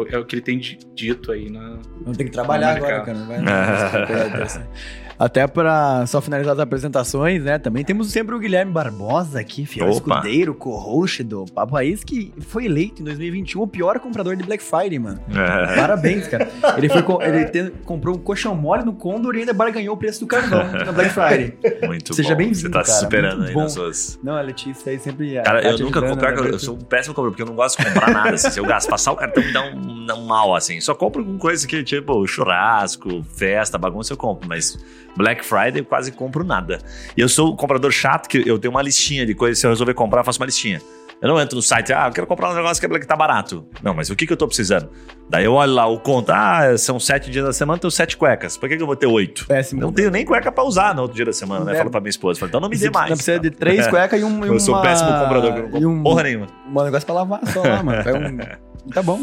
tem, 0.06 0.14
é 0.14 0.18
o 0.18 0.24
que 0.24 0.34
ele 0.36 0.42
tem 0.42 0.58
di- 0.58 0.78
dito 0.94 1.32
aí 1.32 1.50
na, 1.50 1.80
Vamos 2.02 2.16
ter 2.16 2.24
que 2.24 2.30
trabalhar 2.30 2.76
agora, 2.76 3.00
cara. 3.02 3.18
Não 3.18 3.26
vai 3.26 3.38
Até 5.19 5.47
pra 5.49 6.06
só 6.06 6.20
finalizar 6.20 6.53
as 6.55 6.61
apresentações, 6.61 7.43
né? 7.43 7.59
Também 7.59 7.85
temos 7.85 8.12
sempre 8.12 8.35
o 8.35 8.38
Guilherme 8.38 8.70
Barbosa 8.70 9.41
aqui, 9.41 9.67
fiel 9.67 9.87
Opa. 9.88 9.97
escudeiro, 9.97 10.55
co-host 10.55 11.25
do 11.25 11.44
Papo 11.47 11.75
Raiz, 11.75 12.05
que 12.05 12.32
foi 12.41 12.67
eleito 12.67 13.03
em 13.03 13.05
2021 13.05 13.62
o 13.62 13.67
pior 13.67 13.99
comprador 13.99 14.37
de 14.37 14.44
Black 14.44 14.62
Friday, 14.62 14.99
mano. 14.99 15.20
É. 15.31 15.75
Parabéns, 15.76 16.29
cara. 16.29 16.49
Ele, 16.76 16.88
foi, 16.88 17.03
ele 17.26 17.44
te- 17.47 17.70
comprou 17.85 18.15
um 18.15 18.19
colchão 18.19 18.55
mole 18.55 18.85
no 18.85 18.93
Condor 18.93 19.35
e 19.35 19.41
ainda 19.41 19.53
barganhou 19.53 19.94
o 19.94 19.99
preço 19.99 20.20
do 20.20 20.26
carvão 20.29 20.62
na 20.73 20.93
Black 20.93 21.11
Friday. 21.11 21.59
Muito 21.87 22.15
Seja 22.15 22.31
bom. 22.31 22.37
bem-vindo, 22.37 22.59
Você 22.61 22.70
tá 22.70 22.85
se 22.85 22.91
cara, 22.91 23.00
superando 23.03 23.37
muito 23.38 23.49
aí 23.49 23.55
bom. 23.55 23.62
nas 23.62 23.73
suas. 23.73 24.19
Não, 24.23 24.37
a 24.37 24.41
Letícia 24.41 24.93
aí 24.93 24.99
sempre. 25.00 25.35
Cara, 25.43 25.62
tá 25.62 25.69
eu 25.70 25.79
nunca 25.81 26.00
comprar, 26.00 26.32
né, 26.37 26.49
eu 26.49 26.59
sou 26.61 26.76
um 26.76 26.79
péssimo 26.79 27.12
comprador, 27.15 27.32
porque 27.32 27.43
eu 27.43 27.47
não 27.47 27.56
gosto 27.56 27.79
de 27.79 27.85
comprar 27.87 28.11
nada, 28.12 28.35
assim. 28.37 28.50
Se 28.50 28.61
eu 28.61 28.65
gasto, 28.65 28.88
passar 28.88 29.11
o 29.12 29.17
cartão 29.17 29.43
me 29.43 29.53
dá 29.53 29.62
um, 29.65 30.06
um 30.17 30.26
mal, 30.26 30.55
assim. 30.55 30.81
Só 30.81 30.94
compro 30.94 31.25
com 31.25 31.37
coisa 31.38 31.67
que, 31.67 31.82
tipo, 31.82 32.25
churrasco, 32.26 33.23
festa, 33.35 33.76
bagunça, 33.76 34.12
eu 34.12 34.17
compro. 34.17 34.49
Mas 34.49 34.79
Black 35.19 35.44
Friday 35.44 35.81
eu 35.81 35.85
quase 35.85 36.12
compro 36.12 36.43
nada. 36.44 36.79
E 37.17 37.20
eu 37.20 37.29
sou 37.29 37.53
um 37.53 37.56
comprador 37.56 37.91
chato, 37.91 38.29
que 38.29 38.43
eu 38.49 38.59
tenho 38.59 38.70
uma 38.73 38.81
listinha 38.82 39.26
de 39.26 39.35
coisas, 39.35 39.59
se 39.59 39.67
eu 39.67 39.70
resolver 39.70 39.93
comprar, 39.94 40.20
eu 40.20 40.25
faço 40.25 40.41
uma 40.41 40.47
listinha. 40.47 40.81
Eu 41.20 41.29
não 41.29 41.41
entro 41.41 41.56
no 41.56 41.62
site, 41.62 41.93
ah, 41.93 42.06
eu 42.06 42.12
quero 42.12 42.29
comprar 42.29 42.49
um 42.50 42.55
negócio 42.55 42.81
que 42.81 42.94
é- 42.94 42.99
tá 43.00 43.17
barato. 43.17 43.67
Não, 43.82 43.93
mas 43.93 44.09
o 44.09 44.15
que, 44.15 44.25
que 44.25 44.32
eu 44.32 44.37
tô 44.37 44.47
precisando? 44.47 44.88
Daí 45.29 45.44
eu 45.44 45.53
olho 45.53 45.73
lá 45.73 45.85
o 45.85 45.99
conto, 45.99 46.31
ah, 46.31 46.79
são 46.79 47.00
sete 47.00 47.29
dias 47.29 47.44
da 47.44 47.53
semana, 47.53 47.76
tenho 47.76 47.91
sete 47.91 48.17
cuecas. 48.17 48.56
Por 48.56 48.69
que, 48.69 48.76
que 48.76 48.82
eu 48.82 48.87
vou 48.87 48.94
ter 48.94 49.09
oito? 49.09 49.44
Péssimo. 49.49 49.81
Não 49.81 49.93
tenho 49.93 50.13
nem 50.13 50.25
cueca 50.25 50.53
pra 50.53 50.63
usar 50.63 50.94
no 50.94 51.03
outro 51.03 51.17
dia 51.17 51.25
da 51.25 51.32
semana, 51.32 51.65
né? 51.65 51.72
É. 51.75 51.79
Falo 51.79 51.91
pra 51.91 52.01
minha 52.01 52.10
esposa. 52.10 52.39
Falo, 52.39 52.48
então 52.51 52.60
não 52.60 52.69
me 52.69 52.77
dê 52.79 52.89
mais. 52.89 53.10
precisa 53.10 53.41
de 53.41 53.51
três 53.51 53.84
É. 53.89 53.91
cuecas 53.91 54.20
e 54.20 54.22
um. 54.22 54.44
e 54.44 54.48
Eu 54.48 54.60
sou 54.60 54.77
uma- 54.77 54.82
péssimo 54.82 55.10
comprador, 55.10 55.53
que 55.55 55.58
eu 55.58 55.63
não 55.63 55.69
e 55.69 55.72
compro 55.72 55.91
um, 55.91 56.03
porra 56.05 56.22
nenhuma. 56.22 56.46
um 56.72 56.84
negócio 56.84 57.05
pra 57.06 57.15
lavar 57.17 57.41
só 57.48 57.63
lá, 57.63 57.82
mano. 57.82 58.05
Pega 58.05 58.17
um- 58.87 58.93
Tá 58.93 59.03
bom. 59.03 59.20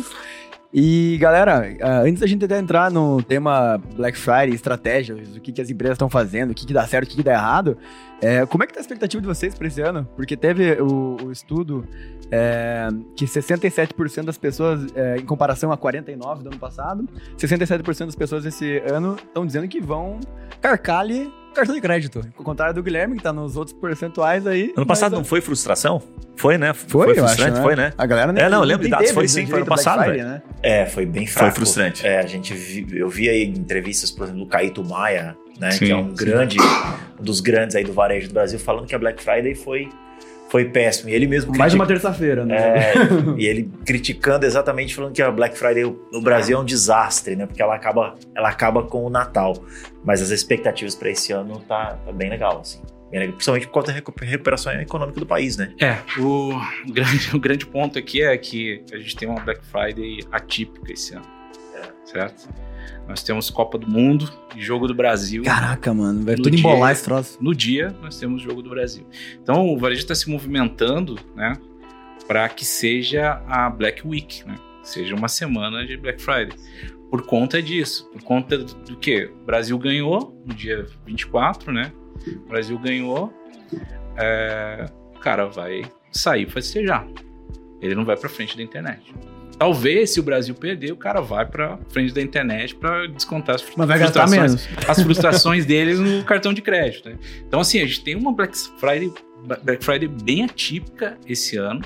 E, 0.78 1.18
galera, 1.22 1.74
ah, 1.82 2.02
antes 2.02 2.20
da 2.20 2.28
gente 2.28 2.44
até 2.44 2.60
entrar 2.60 2.92
no 2.92 3.24
tema 3.24 3.78
Black 3.96 4.18
Friday, 4.18 4.54
estratégias, 4.54 5.34
o 5.34 5.40
que, 5.40 5.54
que 5.54 5.62
as 5.62 5.70
empresas 5.70 5.96
estão 5.96 6.10
fazendo, 6.10 6.52
o 6.52 6.54
que, 6.54 6.66
que 6.66 6.74
dá 6.74 6.86
certo, 6.86 7.06
o 7.06 7.10
que, 7.12 7.16
que 7.16 7.24
dá 7.24 7.32
errado, 7.32 7.78
é, 8.22 8.46
como 8.46 8.62
é 8.62 8.68
que 8.68 8.74
tá 8.74 8.82
a 8.82 8.82
expectativa 8.82 9.22
de 9.22 9.26
vocês 9.26 9.56
para 9.56 9.68
esse 9.68 9.82
ano? 9.82 10.06
Porque 10.18 10.36
teve 10.36 10.74
o, 10.82 11.16
o 11.24 11.32
estudo 11.32 11.88
é, 12.30 12.90
que 13.16 13.24
67% 13.24 14.26
das 14.26 14.38
pessoas, 14.38 14.86
é, 14.94 15.16
em 15.16 15.26
comparação 15.26 15.72
a 15.72 15.78
49% 15.78 16.44
do 16.44 16.50
ano 16.50 16.60
passado, 16.60 17.08
67% 17.38 18.08
das 18.08 18.16
pessoas 18.16 18.46
esse 18.46 18.80
ano 18.80 19.16
estão 19.16 19.46
dizendo 19.46 19.70
que 19.70 19.80
vão 19.80 20.20
carcar-lhe 20.60 21.32
cartão 21.56 21.74
de 21.76 21.82
crédito. 21.82 22.22
Ao 22.38 22.44
contrário 22.44 22.74
do 22.76 22.84
Guilherme, 22.84 23.18
que 23.18 23.24
tá 23.24 23.34
nos 23.34 23.56
outros 23.58 23.76
percentuais 23.78 24.46
aí. 24.46 24.74
Ano 24.78 24.86
passado 24.86 25.12
mas, 25.14 25.20
não 25.20 25.26
foi 25.26 25.42
frustração? 25.42 26.02
Foi, 26.36 26.58
né? 26.58 26.74
Foi, 26.74 27.10
eu 27.12 27.16
frustrante, 27.16 27.42
acho, 27.44 27.56
né? 27.58 27.62
foi, 27.62 27.76
né? 27.76 27.94
A 27.98 28.06
galera 28.06 28.32
nem- 28.34 28.44
É, 28.44 28.50
não, 28.50 28.60
eu 28.60 28.66
lembro 28.66 28.84
de 28.84 28.90
dados, 28.90 29.06
teve 29.08 29.14
foi 29.16 29.28
sim, 29.28 29.46
foi 29.46 29.60
ano 29.60 29.66
passado, 29.66 30.04
Friday, 30.04 30.24
né? 30.24 30.42
É, 30.62 30.86
foi 30.86 31.06
bem 31.06 31.26
fraco. 31.26 31.56
frustrante. 31.56 32.06
É, 32.06 32.20
a 32.20 32.26
gente 32.26 32.54
vi- 32.54 32.86
eu 32.98 33.10
vi 33.10 33.30
aí 33.30 33.44
entrevistas, 33.46 34.12
por 34.12 34.24
exemplo, 34.26 34.44
do 34.44 34.48
Caíto 34.48 34.84
Maia, 34.84 35.36
né, 35.60 35.72
Sim, 35.72 35.86
que 35.86 35.92
é 35.92 35.96
um 35.96 36.10
sim. 36.10 36.16
grande, 36.26 36.58
um 37.20 37.24
dos 37.24 37.40
grandes 37.40 37.76
aí 37.76 37.84
do 37.86 37.94
varejo 37.94 38.28
do 38.28 38.34
Brasil, 38.34 38.60
falando 38.60 38.86
que 38.86 38.94
a 38.94 39.00
Black 39.00 39.24
Friday 39.24 39.56
foi, 39.56 39.88
foi 40.50 40.66
péssimo. 40.66 41.10
E 41.10 41.14
ele 41.14 41.28
mesmo 41.28 41.56
Mais 41.58 41.72
de 41.74 41.78
critica- 41.78 41.82
uma 41.82 41.88
terça-feira, 41.88 42.46
né? 42.46 42.56
É, 42.56 42.94
e 43.38 43.46
ele 43.46 43.72
criticando 43.86 44.46
exatamente, 44.46 44.94
falando 44.96 45.14
que 45.14 45.22
a 45.22 45.32
Black 45.32 45.58
Friday 45.58 45.84
no 46.12 46.22
Brasil 46.22 46.58
é 46.58 46.62
um 46.62 46.66
desastre, 46.66 47.36
né? 47.36 47.46
Porque 47.46 47.62
ela 47.62 47.76
acaba, 47.76 48.16
ela 48.36 48.50
acaba 48.50 48.84
com 48.84 49.04
o 49.06 49.10
Natal. 49.10 49.54
Mas 50.04 50.22
as 50.22 50.30
expectativas 50.30 50.94
para 50.96 51.10
esse 51.10 51.32
ano 51.34 51.60
tá, 51.68 51.98
tá 52.06 52.12
bem 52.12 52.30
legal, 52.30 52.60
assim. 52.62 52.80
Bem 53.12 53.20
legal, 53.22 53.36
principalmente 53.36 53.68
por 53.68 53.74
causa 53.74 53.88
da 53.88 53.94
recu- 53.94 54.14
recuperação 54.22 54.72
econômica 54.74 55.20
do 55.20 55.26
país, 55.26 55.58
né? 55.58 55.74
É, 55.82 55.98
o 56.20 56.52
grande, 56.92 57.30
o 57.36 57.40
grande 57.40 57.66
ponto 57.66 57.98
aqui 58.00 58.22
é 58.24 58.38
que 58.38 58.84
a 58.94 58.98
gente 58.98 59.16
tem 59.16 59.28
uma 59.28 59.40
Black 59.42 59.62
Friday 59.66 60.20
atípica 60.32 60.92
esse 60.94 61.14
ano. 61.16 61.26
Certo? 62.06 62.48
Nós 63.08 63.22
temos 63.24 63.50
Copa 63.50 63.78
do 63.78 63.88
Mundo 63.88 64.32
e 64.56 64.62
Jogo 64.62 64.88
do 64.88 64.94
Brasil. 64.96 65.44
Caraca, 65.44 65.94
mano, 65.94 66.24
vai 66.24 66.36
No 66.36 66.44
tudo 66.44 66.56
dia- 66.56 66.60
embolar 66.60 66.92
esse 66.92 67.04
troço. 67.04 67.38
No 67.42 67.54
dia, 67.54 67.96
nós 68.02 68.18
temos 68.20 68.42
Jogo 68.42 68.62
do 68.62 68.70
Brasil. 68.70 69.06
Então, 69.42 69.68
o 69.68 69.78
varejo 69.78 70.02
está 70.02 70.16
se 70.16 70.30
movimentando, 70.30 71.18
né? 71.36 71.54
Para 72.28 72.50
que 72.50 72.66
seja 72.66 73.42
a 73.48 73.70
Black 73.70 74.06
Week, 74.08 74.44
né? 74.48 74.56
Seja 74.84 75.16
uma 75.16 75.28
semana 75.28 75.86
de 75.86 75.96
Black 75.98 76.22
Friday. 76.22 76.58
por 77.10 77.22
conta 77.26 77.62
disso. 77.62 78.10
Por 78.12 78.24
conta 78.24 78.58
do, 78.58 78.74
do 78.74 78.98
que? 78.98 79.26
O 79.42 79.46
Brasil 79.46 79.78
ganhou 79.78 80.36
no 80.46 80.54
dia 80.54 80.86
24, 81.06 81.72
né? 81.72 81.92
O 82.46 82.50
Brasil 82.50 82.78
ganhou. 82.80 83.32
É, 84.18 84.86
o 85.16 85.20
cara 85.20 85.46
vai 85.46 85.84
sair 86.12 86.50
festejar. 86.50 87.08
Ele 87.82 87.94
não 87.96 88.04
vai 88.06 88.18
para 88.18 88.28
frente 88.30 88.58
da 88.58 88.64
internet. 88.64 89.14
Talvez, 89.58 90.12
se 90.12 90.20
o 90.20 90.24
Brasil 90.24 90.54
perder, 90.54 90.92
o 90.92 90.98
cara 90.98 91.22
vai 91.22 91.46
para 91.46 91.78
frente 91.90 92.14
da 92.14 92.22
internet 92.22 92.76
para 92.76 93.08
descontar 93.08 93.56
as, 93.56 93.64
Mas 93.76 93.88
vai 93.88 94.00
gastar 94.00 94.30
menos. 94.30 94.68
as 94.88 95.00
frustrações 95.04 95.66
deles 95.66 96.00
no 96.00 96.24
cartão 96.24 96.54
de 96.54 96.62
crédito. 96.62 97.10
né? 97.10 97.18
Então, 97.48 97.60
assim, 97.62 97.80
a 97.82 97.86
gente 97.86 98.04
tem 98.04 98.16
uma 98.16 98.34
Black 98.34 98.58
Friday, 98.78 99.12
Black 99.64 99.84
Friday 99.84 100.08
bem 100.08 100.44
atípica 100.44 101.18
esse 101.26 101.56
ano, 101.58 101.82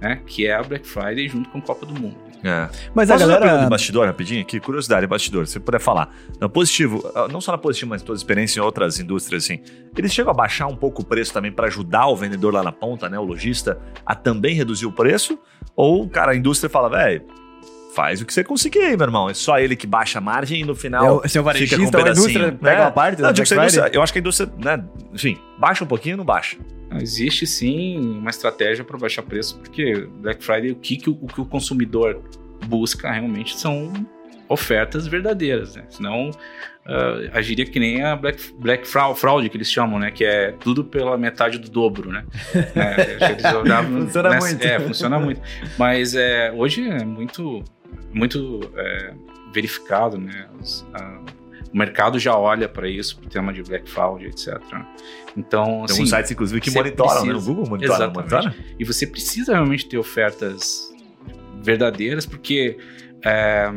né? 0.00 0.20
Que 0.26 0.46
é 0.46 0.54
a 0.54 0.62
Black 0.62 0.86
Friday 0.86 1.28
junto 1.28 1.48
com 1.50 1.58
a 1.58 1.62
Copa 1.62 1.86
do 1.86 1.94
Mundo. 1.94 2.31
É. 2.44 2.68
Mas 2.94 3.10
a 3.10 3.14
Posso 3.14 3.20
fazer 3.20 3.24
uma 3.24 3.28
pergunta 3.28 3.40
galera. 3.40 3.64
de 3.64 3.70
bastidor 3.70 4.06
rapidinho 4.06 4.42
aqui? 4.42 4.58
Curiosidade, 4.58 5.06
bastidor. 5.06 5.46
Se 5.46 5.52
você 5.54 5.60
puder 5.60 5.80
falar. 5.80 6.12
Na 6.40 6.48
positivo, 6.48 7.02
ah, 7.14 7.28
não 7.28 7.40
só 7.40 7.52
na 7.52 7.58
positivo, 7.58 7.90
mas 7.90 8.02
toda 8.02 8.16
experiência 8.16 8.58
em 8.58 8.62
outras 8.62 8.98
indústrias, 8.98 9.44
assim. 9.44 9.60
Eles 9.96 10.12
chegam 10.12 10.32
a 10.32 10.34
baixar 10.34 10.66
um 10.66 10.76
pouco 10.76 11.02
o 11.02 11.04
preço 11.04 11.32
também 11.32 11.52
para 11.52 11.68
ajudar 11.68 12.08
o 12.08 12.16
vendedor 12.16 12.52
lá 12.52 12.62
na 12.62 12.72
ponta, 12.72 13.08
né? 13.08 13.18
O 13.18 13.24
lojista, 13.24 13.78
a 14.04 14.14
também 14.14 14.54
reduzir 14.54 14.86
o 14.86 14.92
preço? 14.92 15.38
Ou, 15.76 16.08
cara, 16.08 16.32
a 16.32 16.36
indústria 16.36 16.68
fala, 16.68 16.90
velho, 16.90 17.22
faz 17.94 18.20
o 18.20 18.26
que 18.26 18.32
você 18.32 18.42
conseguir 18.44 18.80
aí, 18.80 18.96
meu 18.96 19.06
irmão. 19.06 19.28
É 19.30 19.34
só 19.34 19.58
ele 19.58 19.76
que 19.76 19.86
baixa 19.86 20.18
a 20.18 20.20
margem 20.20 20.60
e 20.60 20.64
no 20.64 20.72
É 20.72 20.76
final. 20.76 21.16
o 21.24 21.28
seu 21.28 21.28
fica 21.28 21.40
com 21.40 21.40
um 21.40 21.44
varejista 21.44 21.80
ou 21.82 21.88
a 21.88 21.90
pedacinho, 22.04 22.22
indústria 22.24 22.46
né? 22.52 22.58
pega 22.60 22.80
uma 22.82 22.90
parte 22.90 23.16
da 23.16 23.22
Não, 23.22 23.28
eu 23.30 23.34
digo 23.34 23.46
Black 23.46 23.48
que 23.48 23.54
a 23.54 23.62
indústria- 23.62 23.82
Friday? 23.82 23.98
eu 23.98 24.02
acho 24.02 24.12
que 24.12 24.18
a 24.18 24.20
indústria, 24.20 24.52
né? 24.58 24.84
Enfim, 25.12 25.38
baixa 25.58 25.84
um 25.84 25.86
pouquinho 25.86 26.14
ou 26.14 26.18
não 26.18 26.24
baixa? 26.24 26.56
Não, 26.90 26.98
Existe 26.98 27.46
sim 27.46 27.98
uma 28.18 28.30
estratégia 28.30 28.84
para 28.84 28.98
baixar 28.98 29.22
preço, 29.22 29.58
porque 29.58 30.06
Black 30.20 30.44
Friday, 30.44 30.70
o 30.72 30.76
que, 30.76 30.96
que 30.96 31.08
o, 31.10 31.18
o 31.20 31.26
que 31.26 31.40
o 31.40 31.44
consumidor 31.46 32.20
busca 32.66 33.10
realmente 33.10 33.58
são 33.58 33.92
ofertas 34.48 35.06
verdadeiras, 35.06 35.76
né? 35.76 35.84
Senão 35.88 36.30
ah, 36.84 37.14
agiria 37.38 37.64
que 37.64 37.80
nem 37.80 38.02
a 38.02 38.14
Black, 38.14 38.52
Black 38.58 38.86
Fraud, 38.86 39.48
que 39.48 39.56
eles 39.56 39.70
chamam, 39.70 39.98
né? 39.98 40.10
Que 40.10 40.24
é 40.24 40.52
tudo 40.52 40.84
pela 40.84 41.16
metade 41.16 41.58
do 41.58 41.70
dobro, 41.70 42.10
né? 42.12 42.24
É, 42.74 43.40
Funciona 43.84 44.28
nessa- 44.30 44.46
muito. 44.46 44.62
É, 44.64 44.80
funciona 44.80 45.18
muito. 45.18 45.40
Mas 45.78 46.14
é, 46.14 46.52
hoje 46.54 46.86
é 46.86 47.02
muito, 47.04 47.62
muito 48.12 48.60
é, 48.76 49.14
verificado, 49.52 50.18
né? 50.18 50.48
Os- 50.60 50.86
a- 50.94 51.20
o 51.72 51.76
mercado 51.78 52.18
já 52.18 52.36
olha 52.36 52.68
para 52.68 52.86
isso, 52.88 53.16
para 53.16 53.26
o 53.26 53.30
tema 53.30 53.50
de 53.52 53.62
Black 53.62 53.88
Fraud, 53.90 54.26
etc. 54.26 54.58
Então, 55.36 55.64
Tem 55.64 55.84
assim, 55.84 55.92
alguns 55.94 56.10
sites, 56.10 56.30
inclusive, 56.30 56.60
que 56.60 56.70
monitoram, 56.70 57.14
né? 57.14 57.20
No 57.20 57.26
precisa- 57.32 57.46
Google 57.50 57.70
monitora, 57.70 57.98
não 57.98 58.06
Exatamente. 58.22 58.32
monitora? 58.50 58.74
E 58.78 58.84
você 58.84 59.06
precisa 59.06 59.52
realmente 59.54 59.86
ter 59.88 59.96
ofertas 59.96 60.92
verdadeiras, 61.62 62.26
porque 62.26 62.76
é, 63.24 63.70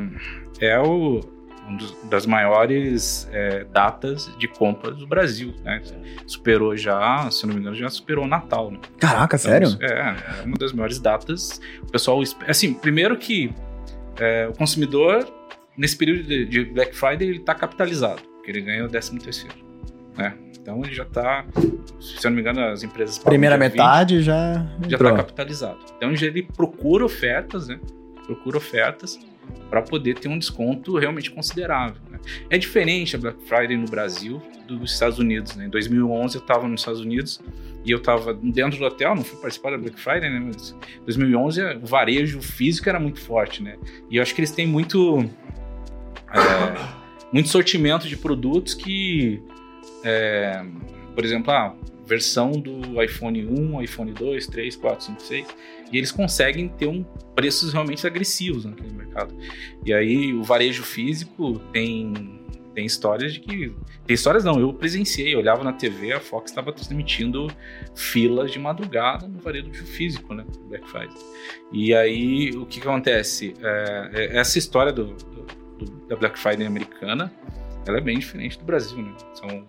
é 0.60 0.80
o, 0.80 1.22
um 1.70 1.78
dos- 1.78 1.96
das 2.10 2.26
maiores 2.26 3.30
é, 3.32 3.64
datas 3.66 4.30
de 4.38 4.48
compra 4.48 4.92
do 4.92 5.08
Brasil. 5.08 5.54
Né? 5.64 5.82
Superou 6.28 6.76
já, 6.76 7.30
se 7.32 7.46
não 7.46 7.54
me 7.54 7.62
engano, 7.62 7.76
já 7.78 7.90
superou 7.90 8.26
o 8.26 8.28
Natal. 8.28 8.72
Né? 8.72 8.80
Caraca, 9.00 9.38
Então, 9.38 9.52
sério? 9.52 9.78
É, 9.82 10.16
é 10.42 10.44
uma 10.44 10.58
das 10.58 10.74
maiores 10.74 11.00
datas. 11.00 11.62
O 11.84 11.92
pessoal, 11.92 12.22
assim, 12.48 12.74
primeiro 12.74 13.16
que 13.18 13.54
é, 14.20 14.48
o 14.48 14.54
consumidor, 14.54 15.28
nesse 15.78 15.98
período 15.98 16.24
de, 16.24 16.46
de 16.46 16.66
Black 16.66 16.96
Friday, 16.96 17.28
ele 17.28 17.40
está 17.40 17.54
capitalizado, 17.54 18.22
porque 18.22 18.52
ele 18.52 18.62
ganha 18.62 18.86
o 18.86 18.90
13 18.90 19.20
terceiro. 19.20 19.56
Né? 20.18 20.34
Então 20.66 20.84
ele 20.84 20.94
já 20.94 21.04
está, 21.04 21.46
se 22.00 22.26
eu 22.26 22.32
não 22.32 22.36
me 22.36 22.42
engano, 22.42 22.62
as 22.62 22.84
empresas... 22.84 23.20
Primeira 23.20 23.58
dia 23.58 23.70
20, 23.70 23.78
metade 23.78 24.22
já. 24.22 24.66
já 24.88 24.98
está 24.98 25.16
capitalizado. 25.16 25.80
Então 25.96 26.12
ele 26.12 26.44
procura 26.44 27.06
ofertas, 27.06 27.68
né? 27.68 27.80
Procura 28.26 28.58
ofertas 28.58 29.20
para 29.70 29.82
poder 29.84 30.16
ter 30.16 30.28
um 30.28 30.40
desconto 30.40 30.98
realmente 30.98 31.30
considerável. 31.30 32.02
né? 32.10 32.15
É 32.50 32.58
diferente 32.58 33.16
a 33.16 33.20
Black 33.20 33.42
Friday 33.44 33.78
no 33.78 33.88
Brasil 33.88 34.42
dos 34.68 34.94
Estados 34.94 35.20
Unidos. 35.20 35.56
Né? 35.56 35.66
Em 35.66 35.70
2011 35.70 36.36
eu 36.36 36.42
estava 36.42 36.68
nos 36.68 36.82
Estados 36.82 37.02
Unidos 37.02 37.42
e 37.86 37.92
eu 37.92 38.00
estava 38.00 38.34
dentro 38.34 38.80
do 38.80 38.86
hotel, 38.86 39.16
não 39.16 39.24
fui 39.24 39.40
participar 39.40 39.72
da 39.72 39.78
Black 39.78 40.00
Friday, 40.00 40.30
né? 40.30 40.40
Mas 40.40 40.72
em 40.72 41.06
2011 41.06 41.62
o 41.84 41.86
varejo 41.86 42.42
físico 42.42 42.90
era 42.90 43.00
muito 43.00 43.20
forte, 43.20 43.62
né? 43.62 43.78
E 44.10 44.18
eu 44.18 44.24
acho 44.24 44.34
que 44.34 44.42
eles 44.42 44.52
têm 44.52 44.66
muito 44.66 45.24
é, 46.34 47.06
muito 47.32 47.50
sortimento 47.50 48.08
de 48.08 48.18
produtos 48.18 48.74
que, 48.74 49.42
é, 50.04 50.64
por 51.14 51.24
exemplo, 51.24 51.52
a 51.52 51.76
versão 52.06 52.52
do 52.52 53.02
iPhone 53.02 53.46
1, 53.46 53.82
iPhone 53.82 54.14
2, 54.14 54.48
3, 54.48 54.76
4, 54.76 55.06
5, 55.06 55.22
6, 55.22 55.48
e 55.92 55.98
eles 55.98 56.12
conseguem 56.12 56.68
ter 56.70 56.88
um 56.88 57.04
preços 57.36 57.74
realmente 57.74 58.06
agressivos 58.06 58.66
naquele 58.66 58.94
mercado. 58.94 59.36
E 59.86 59.94
aí 59.94 60.34
o 60.34 60.44
varejo 60.44 60.84
físico 60.84 61.60
tem 61.72 62.14
tem 62.74 62.86
histórias 62.86 63.34
de 63.34 63.40
que 63.40 63.74
tem 64.06 64.14
histórias 64.14 64.44
não, 64.44 64.60
eu 64.60 64.74
presenciei, 64.74 65.34
eu 65.34 65.40
olhava 65.40 65.64
na 65.64 65.72
TV, 65.72 66.12
a 66.12 66.20
Fox 66.20 66.52
estava 66.52 66.74
transmitindo 66.74 67.48
filas 67.96 68.52
de 68.52 68.60
madrugada 68.60 69.26
no 69.30 69.40
varejo 69.40 69.72
físico, 69.86 70.34
né, 70.34 70.44
Black 70.68 70.86
Friday. 70.90 71.16
E 71.72 71.96
aí 71.96 72.50
o 72.52 72.66
que, 72.66 72.82
que 72.82 72.86
acontece? 72.88 73.54
É, 73.62 74.10
é- 74.14 74.38
essa 74.40 74.58
história 74.60 74.92
do, 74.92 75.06
do- 75.06 75.86
da 76.10 76.18
Black 76.18 76.38
Friday 76.38 76.68
americana, 76.68 77.32
ela 77.88 77.98
é 77.98 78.02
bem 78.02 78.20
diferente 78.20 78.60
do 78.60 78.66
Brasil, 78.66 78.98
né? 78.98 79.14
São 79.36 79.66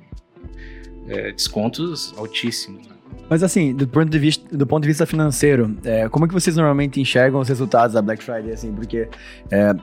é, 1.08 1.32
descontos 1.32 2.14
altíssimos. 2.16 2.86
Né? 2.86 2.96
Mas 3.28 3.42
assim, 3.42 3.74
do 3.74 3.88
ponto 3.88 4.08
de 4.08 4.18
vista, 4.18 4.56
do 4.56 4.66
ponto 4.66 4.82
de 4.82 4.88
vista 4.88 5.04
financeiro, 5.04 5.76
é, 5.84 6.08
como 6.08 6.24
é 6.24 6.28
que 6.28 6.34
vocês 6.34 6.56
normalmente 6.56 7.00
enxergam 7.00 7.40
os 7.40 7.48
resultados 7.48 7.94
da 7.94 8.02
Black 8.02 8.22
Friday, 8.22 8.52
assim? 8.52 8.72
Porque 8.72 9.08
é, 9.50 9.74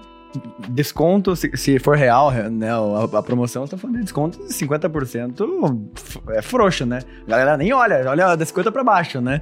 desconto, 0.69 1.35
se, 1.35 1.51
se 1.55 1.79
for 1.79 1.95
real, 1.95 2.31
né, 2.31 2.69
a, 2.71 3.17
a 3.19 3.23
promoção, 3.23 3.67
tá 3.67 3.77
falando 3.77 3.97
de 3.97 4.03
desconto 4.03 4.37
de 4.39 4.53
50%, 4.53 5.79
f- 5.95 6.19
é 6.29 6.41
frouxo, 6.41 6.85
né? 6.85 6.99
A 7.27 7.29
galera 7.29 7.57
nem 7.57 7.71
olha, 7.73 8.03
olha 8.09 8.35
da 8.35 8.45
50 8.45 8.71
para 8.71 8.83
baixo, 8.83 9.21
né? 9.21 9.41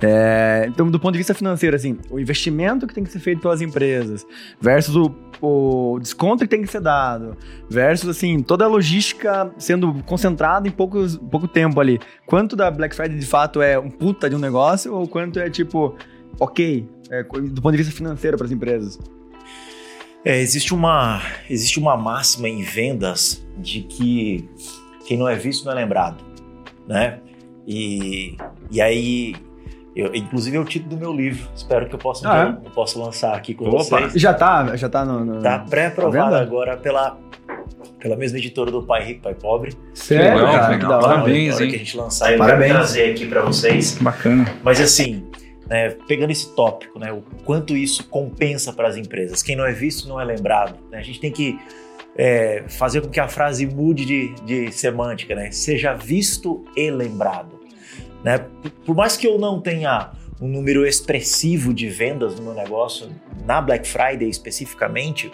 É, 0.00 0.66
então, 0.68 0.88
do 0.90 1.00
ponto 1.00 1.12
de 1.12 1.18
vista 1.18 1.34
financeiro, 1.34 1.74
assim, 1.74 1.98
o 2.10 2.20
investimento 2.20 2.86
que 2.86 2.94
tem 2.94 3.02
que 3.02 3.10
ser 3.10 3.18
feito 3.18 3.40
pelas 3.42 3.60
empresas 3.60 4.24
versus 4.60 4.94
o, 4.94 5.12
o 5.40 5.98
desconto 5.98 6.44
que 6.44 6.48
tem 6.48 6.62
que 6.62 6.68
ser 6.68 6.80
dado 6.80 7.36
versus, 7.68 8.08
assim, 8.08 8.40
toda 8.40 8.64
a 8.64 8.68
logística 8.68 9.50
sendo 9.58 9.92
concentrada 10.04 10.68
em 10.68 10.70
poucos, 10.70 11.16
pouco 11.16 11.48
tempo 11.48 11.80
ali. 11.80 11.98
Quanto 12.26 12.54
da 12.54 12.70
Black 12.70 12.94
Friday, 12.94 13.18
de 13.18 13.26
fato, 13.26 13.60
é 13.60 13.78
um 13.78 13.90
puta 13.90 14.30
de 14.30 14.36
um 14.36 14.38
negócio 14.38 14.94
ou 14.94 15.08
quanto 15.08 15.40
é, 15.40 15.50
tipo, 15.50 15.96
ok, 16.38 16.88
é, 17.10 17.22
do 17.24 17.60
ponto 17.60 17.72
de 17.72 17.78
vista 17.78 17.92
financeiro 17.92 18.36
para 18.36 18.46
as 18.46 18.52
empresas? 18.52 18.98
É, 20.24 20.38
existe 20.40 20.74
uma 20.74 21.22
existe 21.48 21.78
uma 21.78 21.96
máxima 21.96 22.48
em 22.48 22.62
vendas 22.62 23.46
de 23.56 23.82
que 23.82 24.48
quem 25.06 25.16
não 25.16 25.28
é 25.28 25.36
visto 25.36 25.64
não 25.64 25.72
é 25.72 25.76
lembrado, 25.76 26.22
né? 26.86 27.20
E, 27.66 28.36
e 28.70 28.80
aí, 28.80 29.34
eu, 29.94 30.14
inclusive 30.14 30.56
é 30.56 30.60
o 30.60 30.64
título 30.64 30.96
do 30.96 30.98
meu 30.98 31.12
livro. 31.12 31.48
Espero 31.54 31.86
que 31.86 31.94
eu 31.94 31.98
possa, 31.98 32.26
Ah, 32.30 32.58
eu 32.64 32.70
possa 32.70 32.98
lançar 32.98 33.34
aqui 33.34 33.52
com 33.54 33.66
Opa. 33.68 33.78
vocês. 33.78 34.14
Já 34.14 34.32
tá, 34.32 34.74
já 34.74 34.88
tá 34.88 35.04
no... 35.04 35.24
no... 35.24 35.42
Tá 35.42 35.58
pré-aprovado 35.58 36.30
venda? 36.32 36.40
agora 36.40 36.76
pela 36.76 37.18
pela 37.98 38.16
mesma 38.16 38.38
editora 38.38 38.70
do 38.70 38.82
Pai 38.82 39.04
Rico, 39.04 39.22
Pai 39.22 39.34
Pobre. 39.34 39.76
Sério, 39.92 40.36
legal, 40.36 40.52
cara, 40.52 40.68
legal. 40.68 40.78
que 40.78 40.86
da 40.86 40.96
hora. 40.96 41.08
Parabéns, 41.08 41.54
hora 41.56 41.64
hein? 41.64 41.70
que 41.70 41.76
a 41.76 41.78
gente 41.78 41.96
lançar, 41.96 42.32
eu 42.32 42.38
Parabéns. 42.38 42.72
trazer 42.72 43.10
aqui 43.10 43.26
para 43.26 43.42
vocês. 43.42 43.98
Bacana. 44.00 44.46
Mas 44.62 44.80
assim, 44.80 45.27
né, 45.68 45.90
pegando 46.06 46.30
esse 46.30 46.54
tópico, 46.54 46.98
né, 46.98 47.12
o 47.12 47.22
quanto 47.44 47.76
isso 47.76 48.04
compensa 48.08 48.72
para 48.72 48.88
as 48.88 48.96
empresas. 48.96 49.42
Quem 49.42 49.54
não 49.54 49.66
é 49.66 49.72
visto 49.72 50.08
não 50.08 50.20
é 50.20 50.24
lembrado. 50.24 50.78
né? 50.90 50.98
A 50.98 51.02
gente 51.02 51.20
tem 51.20 51.30
que 51.30 51.58
é, 52.16 52.64
fazer 52.68 53.00
com 53.02 53.08
que 53.08 53.20
a 53.20 53.28
frase 53.28 53.66
mude 53.66 54.04
de, 54.04 54.34
de 54.44 54.72
semântica, 54.72 55.34
né? 55.34 55.50
Seja 55.52 55.94
visto 55.94 56.64
e 56.76 56.90
lembrado. 56.90 57.60
Né? 58.24 58.38
Por- 58.84 58.96
mais 58.96 59.16
que 59.16 59.26
eu 59.26 59.38
não 59.38 59.60
tenha 59.60 60.10
um 60.40 60.48
número 60.48 60.86
expressivo 60.86 61.72
de 61.72 61.88
vendas 61.88 62.34
no 62.36 62.42
meu 62.42 62.54
negócio, 62.54 63.08
na 63.44 63.60
Black 63.60 63.86
Friday 63.86 64.28
especificamente, 64.28 65.30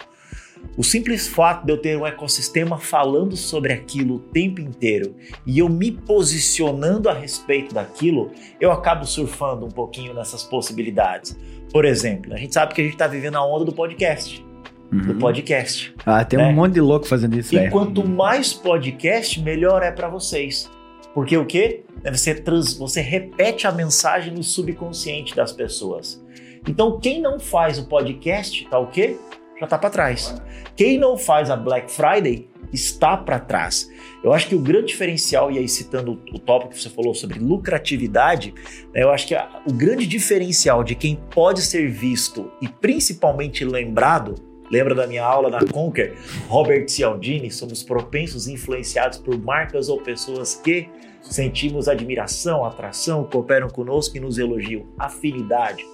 o 0.77 0.83
simples 0.83 1.27
fato 1.27 1.65
de 1.65 1.71
eu 1.71 1.77
ter 1.77 1.97
um 1.97 2.05
ecossistema 2.05 2.77
falando 2.77 3.35
sobre 3.37 3.71
aquilo 3.73 4.15
o 4.15 4.19
tempo 4.19 4.59
inteiro 4.61 5.15
e 5.45 5.59
eu 5.59 5.69
me 5.69 5.91
posicionando 5.91 7.09
a 7.09 7.13
respeito 7.13 7.73
daquilo, 7.73 8.31
eu 8.59 8.71
acabo 8.71 9.05
surfando 9.05 9.65
um 9.65 9.71
pouquinho 9.71 10.13
nessas 10.13 10.43
possibilidades. 10.43 11.37
Por 11.71 11.85
exemplo, 11.85 12.33
a 12.33 12.37
gente 12.37 12.53
sabe 12.53 12.73
que 12.73 12.81
a 12.81 12.83
gente 12.83 12.93
está 12.93 13.07
vivendo 13.07 13.35
a 13.35 13.45
onda 13.45 13.65
do 13.65 13.73
podcast. 13.73 14.43
Do 14.91 15.13
Uhum. 15.13 15.19
podcast. 15.19 15.93
Ah, 16.05 16.23
tem 16.23 16.37
né? 16.37 16.47
um 16.47 16.53
monte 16.53 16.73
de 16.73 16.81
louco 16.81 17.07
fazendo 17.07 17.37
isso, 17.37 17.55
E 17.55 17.69
quanto 17.69 18.07
mais 18.07 18.53
podcast, 18.53 19.41
melhor 19.41 19.81
é 19.81 19.91
para 19.91 20.07
vocês. 20.07 20.69
Porque 21.13 21.35
o 21.35 21.45
quê? 21.45 21.83
É 22.03 22.11
Você, 22.11 22.35
trans, 22.35 22.77
você 22.77 23.01
repete 23.01 23.65
a 23.65 23.71
mensagem 23.71 24.33
no 24.33 24.43
subconsciente 24.43 25.35
das 25.35 25.51
pessoas. 25.51 26.23
Então, 26.67 26.99
quem 26.99 27.21
não 27.21 27.39
faz 27.39 27.79
o 27.79 27.85
podcast, 27.87 28.67
tá 28.69 28.77
o 28.77 28.87
quê? 28.87 29.17
Já 29.59 29.67
tá 29.67 29.77
para 29.77 29.89
trás. 29.89 30.35
Quem 30.75 30.97
não 30.97 31.17
faz 31.17 31.49
a 31.49 31.55
Black 31.55 31.89
Friday 31.91 32.49
está 32.73 33.15
para 33.15 33.39
trás. 33.39 33.89
Eu 34.23 34.33
acho 34.33 34.47
que 34.49 34.55
o 34.55 34.59
grande 34.59 34.87
diferencial, 34.87 35.51
e 35.51 35.57
aí 35.57 35.67
citando 35.69 36.19
o 36.33 36.39
tópico 36.39 36.71
que 36.73 36.81
você 36.81 36.89
falou 36.89 37.13
sobre 37.13 37.39
lucratividade, 37.39 38.53
né, 38.93 39.03
eu 39.03 39.11
acho 39.11 39.27
que 39.27 39.35
a- 39.35 39.61
o 39.65 39.71
grande 39.71 40.05
diferencial 40.05 40.83
de 40.83 40.93
quem 40.95 41.15
pode 41.33 41.61
ser 41.61 41.89
visto 41.89 42.51
e 42.61 42.67
principalmente 42.67 43.63
lembrado 43.63 44.35
Lembra 44.71 44.95
da 44.95 45.05
minha 45.05 45.23
aula 45.23 45.47
na 45.47 45.59
Conquer? 45.63 46.15
Robert 46.47 46.87
Cialdini, 46.89 47.51
somos 47.51 47.83
propensos 47.83 48.47
e 48.47 48.53
influenciados 48.53 49.19
por 49.19 49.37
marcas 49.37 49.89
ou 49.89 50.01
pessoas 50.01 50.55
que 50.55 50.89
sentimos 51.21 51.87
admiração, 51.87 52.65
atração, 52.65 53.23
cooperam 53.25 53.69
conosco 53.69 54.17
e 54.17 54.19
nos 54.19 54.39
elogiam. 54.39 54.87
Afinidade. 54.97 55.85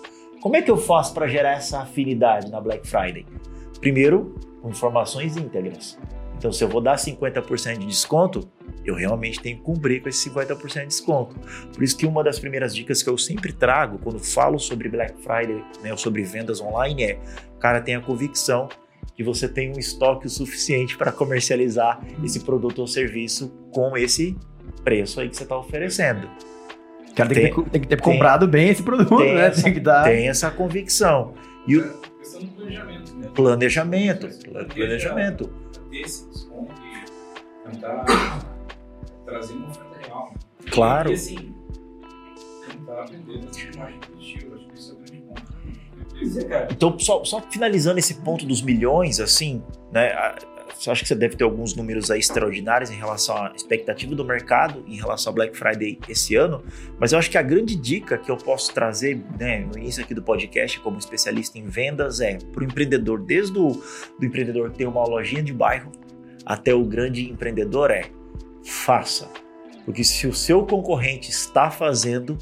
Como 0.41 0.55
é 0.55 0.61
que 0.61 0.71
eu 0.71 0.77
faço 0.77 1.13
para 1.13 1.27
gerar 1.27 1.51
essa 1.51 1.81
afinidade 1.81 2.49
na 2.49 2.59
Black 2.59 2.87
Friday? 2.87 3.27
Primeiro, 3.79 4.33
com 4.59 4.69
informações 4.69 5.37
íntegras. 5.37 5.99
Então, 6.35 6.51
se 6.51 6.63
eu 6.63 6.67
vou 6.67 6.81
dar 6.81 6.95
50% 6.95 7.77
de 7.77 7.85
desconto, 7.85 8.49
eu 8.83 8.95
realmente 8.95 9.39
tenho 9.39 9.57
que 9.57 9.63
cumprir 9.63 10.01
com 10.01 10.09
esse 10.09 10.27
50% 10.31 10.81
de 10.81 10.87
desconto. 10.87 11.35
Por 11.71 11.83
isso 11.83 11.95
que 11.95 12.07
uma 12.07 12.23
das 12.23 12.39
primeiras 12.39 12.73
dicas 12.73 13.03
que 13.03 13.09
eu 13.11 13.19
sempre 13.19 13.53
trago 13.53 13.99
quando 13.99 14.17
falo 14.17 14.57
sobre 14.57 14.89
Black 14.89 15.13
Friday, 15.21 15.63
né, 15.83 15.91
ou 15.91 15.97
sobre 15.97 16.23
vendas 16.23 16.59
online 16.59 17.03
é, 17.03 17.19
cara, 17.59 17.79
tenha 17.79 18.01
convicção 18.01 18.67
que 19.15 19.23
você 19.23 19.47
tem 19.47 19.71
um 19.71 19.77
estoque 19.77 20.27
suficiente 20.27 20.97
para 20.97 21.11
comercializar 21.11 22.03
esse 22.23 22.39
produto 22.39 22.79
ou 22.79 22.87
serviço 22.87 23.53
com 23.71 23.95
esse 23.95 24.35
preço 24.83 25.19
aí 25.19 25.29
que 25.29 25.37
você 25.37 25.43
está 25.43 25.55
oferecendo. 25.55 26.27
O 27.11 27.15
cara 27.15 27.29
tem, 27.29 27.43
tem, 27.43 27.53
que 27.53 27.61
ter, 27.61 27.69
tem 27.69 27.81
que 27.81 27.87
ter 27.87 27.97
tem, 27.97 28.03
comprado 28.03 28.47
bem 28.47 28.69
esse 28.69 28.81
produto, 28.81 29.17
tem 29.17 29.35
né? 29.35 29.47
Essa, 29.47 29.63
tem 29.63 29.73
que 29.73 29.79
dar. 29.79 30.03
Tem 30.03 30.29
essa 30.29 30.49
convicção. 30.49 31.33
E 31.67 31.77
o, 31.77 31.85
é 31.85 31.93
questão 32.19 32.41
do 32.41 32.47
planejamento. 32.47 33.15
Né? 33.15 33.29
Planejamento. 33.33 34.29
Planejamento. 34.73 35.53
Ter 35.89 36.01
esse 36.01 36.29
desconto 36.29 36.73
e 36.81 37.69
tentar 37.69 38.05
trazer 39.25 39.53
uma 39.53 39.69
oferta 39.69 40.07
real. 40.07 40.31
Né? 40.31 40.71
Claro. 40.71 41.11
E 41.11 41.13
assim, 41.13 41.53
tentar 42.69 43.01
aprender 43.01 43.33
a 43.33 43.75
imagem 43.75 43.99
positiva. 43.99 44.55
Acho 44.55 44.67
que 44.67 44.79
isso 44.79 44.91
é 44.91 44.93
o 44.93 44.97
grande 44.97 45.21
ponto. 45.21 45.61
Então, 46.71 46.99
só, 46.99 47.23
só 47.25 47.41
finalizando 47.41 47.99
esse 47.99 48.15
ponto 48.15 48.45
dos 48.45 48.61
milhões, 48.61 49.19
assim, 49.19 49.63
né? 49.91 50.13
Acho 50.89 51.03
que 51.03 51.07
você 51.07 51.15
deve 51.15 51.35
ter 51.35 51.43
alguns 51.43 51.75
números 51.75 52.09
aí 52.09 52.19
extraordinários 52.19 52.89
em 52.89 52.95
relação 52.95 53.35
à 53.37 53.51
expectativa 53.55 54.15
do 54.15 54.25
mercado, 54.25 54.83
em 54.87 54.95
relação 54.95 55.31
ao 55.31 55.35
Black 55.35 55.55
Friday 55.55 55.99
esse 56.09 56.35
ano, 56.35 56.63
mas 56.97 57.11
eu 57.11 57.19
acho 57.19 57.29
que 57.29 57.37
a 57.37 57.41
grande 57.41 57.75
dica 57.75 58.17
que 58.17 58.31
eu 58.31 58.37
posso 58.37 58.73
trazer 58.73 59.21
né, 59.37 59.59
no 59.59 59.77
início 59.77 60.03
aqui 60.03 60.15
do 60.15 60.23
podcast, 60.23 60.79
como 60.79 60.97
especialista 60.97 61.59
em 61.59 61.65
vendas, 61.65 62.21
é 62.21 62.37
para 62.37 62.61
o 62.61 62.63
empreendedor, 62.63 63.21
desde 63.21 63.59
o 63.59 63.83
do 64.17 64.25
empreendedor 64.25 64.71
ter 64.71 64.87
uma 64.87 65.03
lojinha 65.03 65.43
de 65.43 65.53
bairro 65.53 65.91
até 66.45 66.73
o 66.73 66.83
grande 66.83 67.29
empreendedor, 67.29 67.91
é 67.91 68.05
faça. 68.63 69.29
Porque 69.85 70.03
se 70.03 70.25
o 70.25 70.33
seu 70.33 70.65
concorrente 70.65 71.29
está 71.29 71.69
fazendo, 71.69 72.37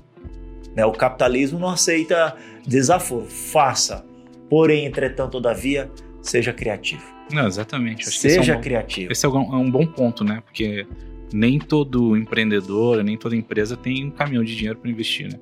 né, 0.75 0.85
o 0.85 0.91
capitalismo 0.91 1.59
não 1.59 1.69
aceita 1.69 2.35
desaforo, 2.65 3.25
faça. 3.25 4.05
Porém, 4.49 4.85
entretanto, 4.85 5.33
todavia, 5.33 5.91
seja 6.21 6.53
criativo. 6.53 7.18
Não, 7.31 7.47
exatamente. 7.47 8.07
Acho 8.07 8.17
Seja 8.17 8.53
é 8.53 8.57
um 8.57 8.61
criativo. 8.61 9.07
Bom, 9.07 9.11
esse 9.11 9.25
é 9.25 9.29
um, 9.29 9.53
é 9.53 9.57
um 9.57 9.69
bom 9.69 9.85
ponto, 9.85 10.23
né? 10.23 10.41
Porque 10.45 10.85
nem 11.33 11.59
todo 11.59 12.17
empreendedor, 12.17 13.03
nem 13.03 13.17
toda 13.17 13.35
empresa 13.35 13.77
tem 13.77 14.05
um 14.05 14.11
caminhão 14.11 14.43
de 14.43 14.55
dinheiro 14.55 14.79
para 14.79 14.89
investir, 14.89 15.31
né? 15.31 15.39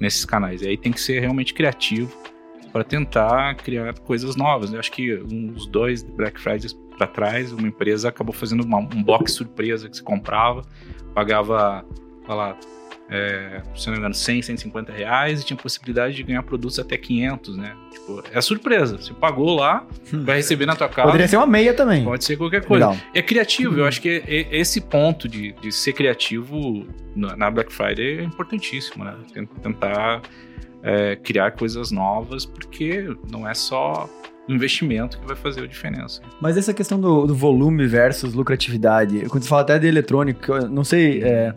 Nesses 0.00 0.24
canais. 0.24 0.62
E 0.62 0.68
aí 0.68 0.76
tem 0.76 0.92
que 0.92 1.00
ser 1.00 1.20
realmente 1.20 1.52
criativo 1.52 2.16
para 2.72 2.84
tentar 2.84 3.54
criar 3.56 3.98
coisas 4.00 4.36
novas. 4.36 4.72
Eu 4.72 4.78
acho 4.78 4.92
que 4.92 5.14
uns 5.16 5.66
dois 5.66 6.02
Black 6.02 6.40
Fridays 6.40 6.72
para 6.96 7.06
trás, 7.06 7.52
uma 7.52 7.66
empresa 7.68 8.08
acabou 8.08 8.34
fazendo 8.34 8.64
uma, 8.64 8.78
um 8.78 9.02
box 9.02 9.32
surpresa 9.32 9.88
que 9.88 9.96
você 9.96 10.02
comprava, 10.02 10.62
pagava, 11.14 11.84
sei 12.26 12.34
lá, 12.34 12.56
é, 13.10 13.62
se 13.74 13.86
não 13.86 13.94
me 13.94 13.98
engano, 14.00 14.14
100, 14.14 14.42
150 14.42 14.92
reais 14.92 15.40
e 15.40 15.44
tinha 15.44 15.56
possibilidade 15.56 16.14
de 16.14 16.22
ganhar 16.22 16.42
produtos 16.42 16.78
até 16.78 16.96
500, 16.96 17.56
né? 17.56 17.74
Tipo, 17.90 18.22
é 18.32 18.40
surpresa. 18.40 18.98
Você 18.98 19.14
pagou 19.14 19.56
lá, 19.56 19.86
hum. 20.12 20.24
vai 20.24 20.36
receber 20.36 20.66
na 20.66 20.76
tua 20.76 20.88
casa. 20.88 21.08
Poderia 21.08 21.26
ser 21.26 21.38
uma 21.38 21.46
meia 21.46 21.72
também. 21.72 22.04
Pode 22.04 22.24
ser 22.24 22.36
qualquer 22.36 22.64
coisa. 22.64 22.90
Legal. 22.90 23.04
É 23.14 23.22
criativo. 23.22 23.74
Hum. 23.74 23.78
Eu 23.78 23.86
acho 23.86 24.02
que 24.02 24.22
esse 24.26 24.80
ponto 24.80 25.26
de, 25.26 25.52
de 25.52 25.72
ser 25.72 25.94
criativo 25.94 26.86
na 27.14 27.50
Black 27.50 27.72
Friday 27.72 28.18
é 28.18 28.22
importantíssimo, 28.22 29.04
né? 29.04 29.16
Tentar 29.62 30.22
é, 30.82 31.16
criar 31.16 31.52
coisas 31.52 31.90
novas, 31.90 32.44
porque 32.44 33.08
não 33.30 33.48
é 33.48 33.54
só 33.54 34.08
investimento 34.48 35.18
que 35.18 35.26
vai 35.26 35.36
fazer 35.36 35.62
a 35.62 35.66
diferença. 35.66 36.22
Mas 36.40 36.56
essa 36.56 36.72
questão 36.72 36.98
do, 37.00 37.26
do 37.26 37.34
volume 37.34 37.86
versus 37.86 38.34
lucratividade, 38.34 39.26
quando 39.28 39.42
você 39.42 39.48
fala 39.48 39.62
até 39.62 39.78
de 39.78 39.86
eletrônico, 39.86 40.66
não 40.68 40.82
sei, 40.84 41.22
é, 41.22 41.54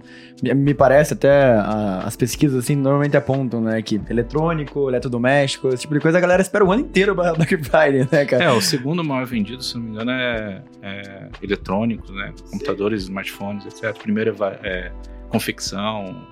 me 0.54 0.74
parece 0.74 1.14
até 1.14 1.54
a, 1.54 2.00
as 2.06 2.16
pesquisas 2.16 2.64
assim 2.64 2.76
normalmente 2.76 3.16
apontam, 3.16 3.62
né, 3.62 3.82
que 3.82 4.02
eletrônico, 4.10 4.90
eletrodoméstico, 4.90 5.70
esse 5.70 5.82
tipo 5.82 5.94
de 5.94 6.00
coisa, 6.00 6.18
a 6.18 6.22
galera 6.22 6.42
espera 6.42 6.66
o 6.66 6.72
ano 6.72 6.82
inteiro 6.82 7.16
para 7.16 7.34
Black 7.34 7.58
Friday, 7.64 8.08
né, 8.12 8.26
cara? 8.26 8.44
É, 8.44 8.52
o 8.52 8.62
segundo 8.62 9.04
maior 9.04 9.26
vendido, 9.26 9.64
se 9.64 9.76
não 9.76 9.84
me 9.84 9.92
engano, 9.92 10.12
é, 10.12 10.62
é 10.82 11.30
eletrônicos, 11.42 12.12
né, 12.12 12.34
computadores, 12.52 13.04
smartphones, 13.04 13.66
etc. 13.66 13.98
Primeiro 13.98 14.36
é, 14.44 14.60
é 14.64 14.92
confecção, 15.30 16.28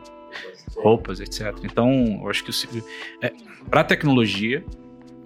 roupas, 0.75 1.19
etc. 1.19 1.55
Então, 1.63 2.19
eu 2.21 2.29
acho 2.29 2.43
que 2.43 2.51
o, 2.51 2.83
é, 3.21 3.31
para 3.69 3.83
tecnologia 3.83 4.63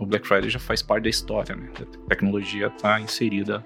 o 0.04 0.06
Black 0.06 0.28
Friday 0.28 0.50
já 0.50 0.60
faz 0.60 0.82
parte 0.82 1.04
da 1.04 1.10
história, 1.10 1.56
né? 1.56 1.70
A 1.80 2.10
tecnologia 2.10 2.68
está 2.68 3.00
inserida, 3.00 3.66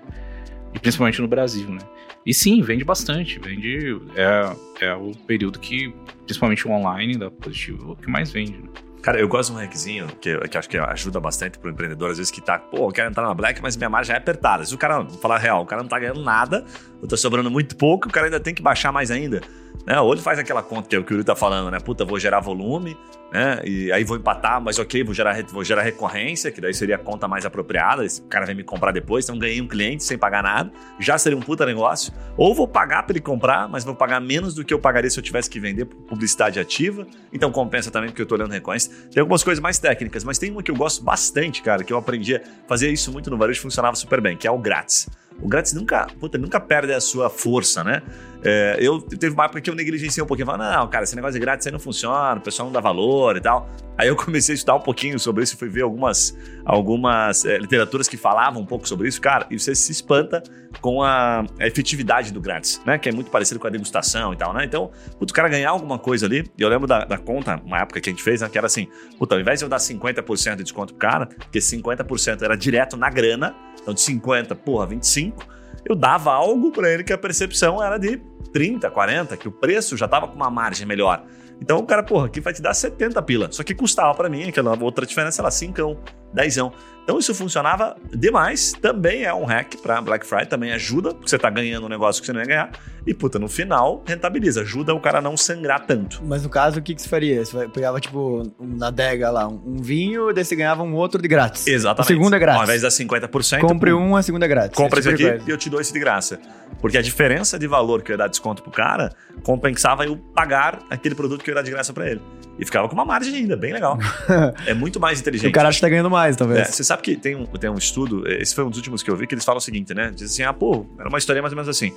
e 0.73 0.79
principalmente 0.79 1.21
no 1.21 1.27
Brasil, 1.27 1.69
né? 1.69 1.79
E 2.25 2.33
sim, 2.33 2.61
vende 2.61 2.83
bastante, 2.83 3.39
vende. 3.39 4.01
É, 4.15 4.85
é 4.87 4.93
o 4.93 5.11
período 5.25 5.59
que, 5.59 5.93
principalmente 6.25 6.67
o 6.67 6.71
online 6.71 7.17
da 7.17 7.31
Positivo, 7.31 7.89
é 7.89 7.93
o 7.93 7.95
que 7.95 8.09
mais 8.09 8.31
vende, 8.31 8.57
né? 8.57 8.69
Cara, 9.01 9.19
eu 9.21 9.27
gosto 9.27 9.51
de 9.51 9.57
um 9.57 9.61
hackzinho 9.61 10.07
que, 10.19 10.37
que 10.49 10.57
acho 10.57 10.67
que 10.67 10.77
ajuda 10.77 11.19
bastante 11.21 11.57
pro 11.57 11.69
empreendedor, 11.69 12.11
às 12.11 12.17
vezes 12.17 12.29
que 12.29 12.41
tá, 12.41 12.59
pô, 12.59 12.89
eu 12.89 12.91
quero 12.91 13.09
entrar 13.09 13.23
na 13.23 13.33
Black, 13.33 13.61
mas 13.61 13.77
minha 13.77 13.89
margem 13.89 14.13
é 14.13 14.17
apertada. 14.17 14.65
Se 14.65 14.75
o 14.75 14.77
cara, 14.77 14.99
vou 14.99 15.17
falar 15.17 15.37
real, 15.37 15.61
o 15.61 15.65
cara 15.65 15.81
não 15.81 15.87
tá 15.87 15.97
ganhando 15.97 16.21
nada, 16.21 16.65
ou 17.01 17.07
tá 17.07 17.15
sobrando 17.15 17.49
muito 17.49 17.77
pouco, 17.77 18.09
o 18.09 18.11
cara 18.11 18.27
ainda 18.27 18.39
tem 18.39 18.53
que 18.53 18.61
baixar 18.61 18.91
mais 18.91 19.09
ainda. 19.09 19.39
Né? 19.85 19.97
Ou 20.01 20.11
ele 20.11 20.21
faz 20.21 20.37
aquela 20.37 20.61
conta 20.61 20.89
que 20.89 20.97
o 20.97 21.05
Yuri 21.09 21.23
tá 21.23 21.37
falando, 21.37 21.71
né? 21.71 21.79
Puta, 21.79 22.03
vou 22.03 22.19
gerar 22.19 22.41
volume, 22.41 22.97
né? 23.31 23.61
E 23.65 23.91
aí 23.91 24.03
vou 24.03 24.17
empatar, 24.17 24.61
mas 24.61 24.79
ok, 24.79 25.03
vou 25.03 25.13
gerar, 25.13 25.41
vou 25.45 25.63
gerar 25.63 25.81
recorrência, 25.81 26.51
que 26.51 26.61
daí 26.61 26.73
seria 26.73 26.95
a 26.95 26.99
conta 26.99 27.27
mais 27.27 27.45
apropriada. 27.45 28.05
Esse 28.05 28.21
cara 28.23 28.45
vem 28.45 28.55
me 28.55 28.63
comprar 28.63 28.91
depois, 28.91 29.25
então 29.25 29.37
ganhei 29.37 29.61
um 29.61 29.67
cliente 29.67 30.03
sem 30.03 30.17
pagar 30.17 30.43
nada, 30.43 30.71
já 30.99 31.17
seria 31.17 31.37
um 31.37 31.41
puta 31.41 31.65
negócio. 31.65 32.13
Ou 32.37 32.55
vou 32.55 32.67
pagar 32.67 33.03
para 33.03 33.13
ele 33.13 33.21
comprar, 33.21 33.67
mas 33.67 33.83
vou 33.83 33.95
pagar 33.95 34.19
menos 34.19 34.53
do 34.53 34.63
que 34.63 34.73
eu 34.73 34.79
pagaria 34.79 35.09
se 35.09 35.19
eu 35.19 35.23
tivesse 35.23 35.49
que 35.49 35.59
vender 35.59 35.85
publicidade 35.85 36.59
ativa. 36.59 37.05
Então 37.31 37.51
compensa 37.51 37.91
também 37.91 38.09
porque 38.09 38.21
eu 38.21 38.25
tô 38.25 38.35
olhando 38.35 38.51
recorrência. 38.51 38.91
Tem 39.11 39.21
algumas 39.21 39.43
coisas 39.43 39.61
mais 39.61 39.77
técnicas, 39.77 40.23
mas 40.23 40.37
tem 40.37 40.51
uma 40.51 40.63
que 40.63 40.71
eu 40.71 40.75
gosto 40.75 41.03
bastante, 41.03 41.61
cara, 41.61 41.83
que 41.83 41.91
eu 41.91 41.97
aprendi 41.97 42.35
a 42.35 42.41
fazer 42.67 42.89
isso 42.89 43.11
muito 43.11 43.29
no 43.29 43.37
varejo, 43.37 43.61
funcionava 43.61 43.95
super 43.95 44.21
bem, 44.21 44.37
que 44.37 44.47
é 44.47 44.51
o 44.51 44.57
grátis. 44.57 45.09
O 45.41 45.47
grátis 45.47 45.73
nunca, 45.73 46.07
puta, 46.19 46.37
nunca 46.37 46.59
perde 46.59 46.93
a 46.93 46.99
sua 46.99 47.29
força, 47.29 47.83
né? 47.83 48.01
É, 48.43 48.77
eu 48.79 49.01
teve 49.01 49.33
uma 49.33 49.45
época 49.45 49.61
que 49.61 49.69
eu 49.69 49.75
negligenciei 49.75 50.23
um 50.23 50.27
pouquinho, 50.27 50.45
falando, 50.45 50.71
não, 50.71 50.87
cara, 50.87 51.03
esse 51.03 51.15
negócio 51.15 51.33
de 51.33 51.39
grátis 51.39 51.67
aí 51.67 51.73
não 51.73 51.79
funciona, 51.79 52.39
o 52.39 52.41
pessoal 52.41 52.67
não 52.67 52.73
dá 52.73 52.79
valor 52.79 53.16
e 53.37 53.41
tal. 53.41 53.69
Aí 53.97 54.07
eu 54.09 54.15
comecei 54.15 54.53
a 54.53 54.55
estudar 54.55 54.75
um 54.75 54.79
pouquinho 54.79 55.17
sobre 55.17 55.43
isso, 55.43 55.57
fui 55.57 55.69
ver 55.69 55.81
algumas, 55.81 56.37
algumas 56.63 57.43
é, 57.45 57.57
literaturas 57.57 58.07
que 58.07 58.15
falavam 58.15 58.61
um 58.61 58.65
pouco 58.65 58.87
sobre 58.87 59.07
isso, 59.07 59.19
cara, 59.19 59.47
e 59.49 59.59
você 59.59 59.73
se 59.73 59.91
espanta 59.91 60.43
com 60.79 61.01
a, 61.01 61.43
a, 61.59 61.65
efetividade 61.65 62.31
do 62.31 62.39
grátis, 62.39 62.79
né? 62.85 62.99
Que 62.99 63.09
é 63.09 63.11
muito 63.11 63.31
parecido 63.31 63.59
com 63.59 63.65
a 63.65 63.69
degustação 63.71 64.33
e 64.33 64.37
tal, 64.37 64.53
né? 64.53 64.65
Então, 64.65 64.91
puto, 65.17 65.31
o 65.31 65.35
cara 65.35 65.49
ganhar 65.49 65.71
alguma 65.71 65.97
coisa 65.97 66.27
ali, 66.27 66.45
e 66.55 66.61
eu 66.61 66.69
lembro 66.69 66.85
da, 66.85 67.05
da, 67.05 67.17
conta, 67.17 67.59
uma 67.65 67.79
época 67.79 67.99
que 67.99 68.09
a 68.09 68.13
gente 68.13 68.21
fez, 68.21 68.41
né? 68.41 68.49
Que 68.49 68.57
era 68.57 68.67
assim, 68.67 68.87
puta, 69.17 69.33
ao 69.33 69.41
invés 69.41 69.59
de 69.59 69.65
eu 69.65 69.69
dar 69.69 69.77
50% 69.77 70.57
de 70.57 70.63
desconto 70.63 70.93
pro 70.93 70.99
cara, 70.99 71.25
porque 71.25 71.57
50% 71.57 72.43
era 72.43 72.55
direto 72.55 72.95
na 72.95 73.09
grana, 73.09 73.55
então 73.81 73.95
de 73.95 74.01
50, 74.01 74.53
porra, 74.53 74.85
25, 74.85 75.43
eu 75.83 75.95
dava 75.95 76.31
algo 76.31 76.71
para 76.71 76.91
ele 76.93 77.03
que 77.03 77.13
a 77.13 77.17
percepção 77.17 77.81
era 77.81 77.97
de 77.97 78.21
30, 78.53 78.91
40, 78.91 79.37
que 79.37 79.47
o 79.47 79.51
preço 79.51 79.97
já 79.97 80.05
estava 80.05 80.27
com 80.27 80.35
uma 80.35 80.51
margem 80.51 80.85
melhor. 80.85 81.23
Então 81.61 81.79
o 81.79 81.85
cara, 81.85 82.03
porra, 82.03 82.27
aqui 82.27 82.39
vai 82.39 82.53
te 82.53 82.61
dar 82.61 82.73
70 82.73 83.21
pila. 83.23 83.51
Só 83.51 83.63
que 83.63 83.73
custava 83.73 84.13
para 84.13 84.29
mim, 84.29 84.47
aquela 84.49 84.77
outra 84.81 85.05
diferença, 85.05 85.41
era 85.41 85.51
5, 85.51 85.97
10. 86.33 86.57
Então 87.03 87.17
isso 87.17 87.33
funcionava 87.33 87.95
demais. 88.13 88.73
Também 88.73 89.23
é 89.23 89.33
um 89.33 89.45
hack 89.45 89.75
para 89.81 90.01
Black 90.01 90.25
Friday, 90.25 90.47
também 90.47 90.71
ajuda, 90.71 91.13
porque 91.13 91.29
você 91.29 91.37
tá 91.37 91.49
ganhando 91.49 91.85
um 91.85 91.89
negócio 91.89 92.21
que 92.21 92.25
você 92.25 92.33
não 92.33 92.41
ia 92.41 92.47
ganhar. 92.47 92.71
E, 93.07 93.13
puta, 93.13 93.39
no 93.39 93.47
final, 93.47 94.03
rentabiliza, 94.05 94.61
ajuda 94.61 94.93
o 94.93 94.99
cara 94.99 95.19
a 95.19 95.21
não 95.21 95.37
sangrar 95.37 95.85
tanto. 95.85 96.21
Mas 96.25 96.43
no 96.43 96.49
caso, 96.49 96.79
o 96.79 96.81
que, 96.81 96.93
que 96.93 97.01
você 97.01 97.07
faria? 97.07 97.43
Você 97.43 97.65
pegava, 97.69 98.01
tipo, 98.01 98.43
na 98.59 98.87
adega 98.87 99.31
lá, 99.31 99.47
um 99.47 99.77
vinho, 99.81 100.33
daí 100.33 100.43
você 100.43 100.57
ganhava 100.57 100.83
um 100.83 100.93
outro 100.93 101.21
de 101.21 101.27
grátis. 101.29 101.65
Exatamente. 101.65 102.01
A 102.01 102.15
segunda 102.15 102.35
é 102.35 102.39
grátis. 102.39 102.59
Ao 102.59 102.65
invés 102.65 102.81
da 102.81 102.89
50%. 102.89 103.61
Compre 103.61 103.93
um, 103.93 104.17
a 104.17 104.21
segunda 104.21 104.45
é 104.45 104.49
grátis. 104.49 104.75
Compra 104.75 104.99
esse 104.99 105.07
aqui 105.07 105.23
e 105.23 105.49
eu 105.49 105.57
te 105.57 105.69
dou 105.69 105.79
esse 105.79 105.93
de 105.93 105.99
graça. 105.99 106.37
Porque 106.81 106.97
a 106.97 107.01
diferença 107.01 107.57
de 107.57 107.65
valor 107.65 108.01
que 108.01 108.11
eu 108.11 108.15
ia 108.15 108.17
dar 108.17 108.27
desconto 108.27 108.61
pro 108.61 108.71
cara 108.71 109.13
compensava 109.41 110.05
eu 110.05 110.17
pagar 110.17 110.79
aquele 110.89 111.15
produto 111.15 111.41
que 111.45 111.49
eu 111.49 111.53
ia 111.53 111.55
dar 111.55 111.61
de 111.61 111.71
graça 111.71 111.93
para 111.93 112.09
ele. 112.09 112.21
E 112.59 112.65
ficava 112.65 112.89
com 112.89 112.93
uma 112.93 113.05
margem 113.05 113.35
ainda, 113.35 113.55
bem 113.55 113.71
legal. 113.71 113.97
é 114.65 114.73
muito 114.73 114.99
mais 114.99 115.19
inteligente. 115.21 115.49
o 115.49 115.53
cara 115.53 115.69
acha 115.69 115.77
que 115.77 115.81
tá 115.81 115.89
ganhando 115.89 116.09
mais, 116.09 116.35
talvez. 116.35 116.59
É, 116.59 116.65
você 116.65 116.83
sabe 116.83 117.03
que 117.03 117.15
tem 117.15 117.35
um, 117.35 117.45
tem 117.45 117.69
um 117.69 117.77
estudo, 117.77 118.27
esse 118.27 118.53
foi 118.53 118.63
um 118.63 118.69
dos 118.69 118.77
últimos 118.77 119.03
que 119.03 119.09
eu 119.09 119.15
vi, 119.15 119.27
que 119.27 119.35
eles 119.35 119.45
falam 119.45 119.59
o 119.59 119.61
seguinte, 119.61 119.93
né? 119.93 120.11
Diz 120.13 120.31
assim, 120.31 120.43
ah, 120.43 120.51
pô, 120.51 120.85
era 120.99 121.07
uma 121.07 121.19
história 121.19 121.41
mais 121.41 121.53
ou 121.53 121.55
menos 121.55 121.69
assim. 121.69 121.93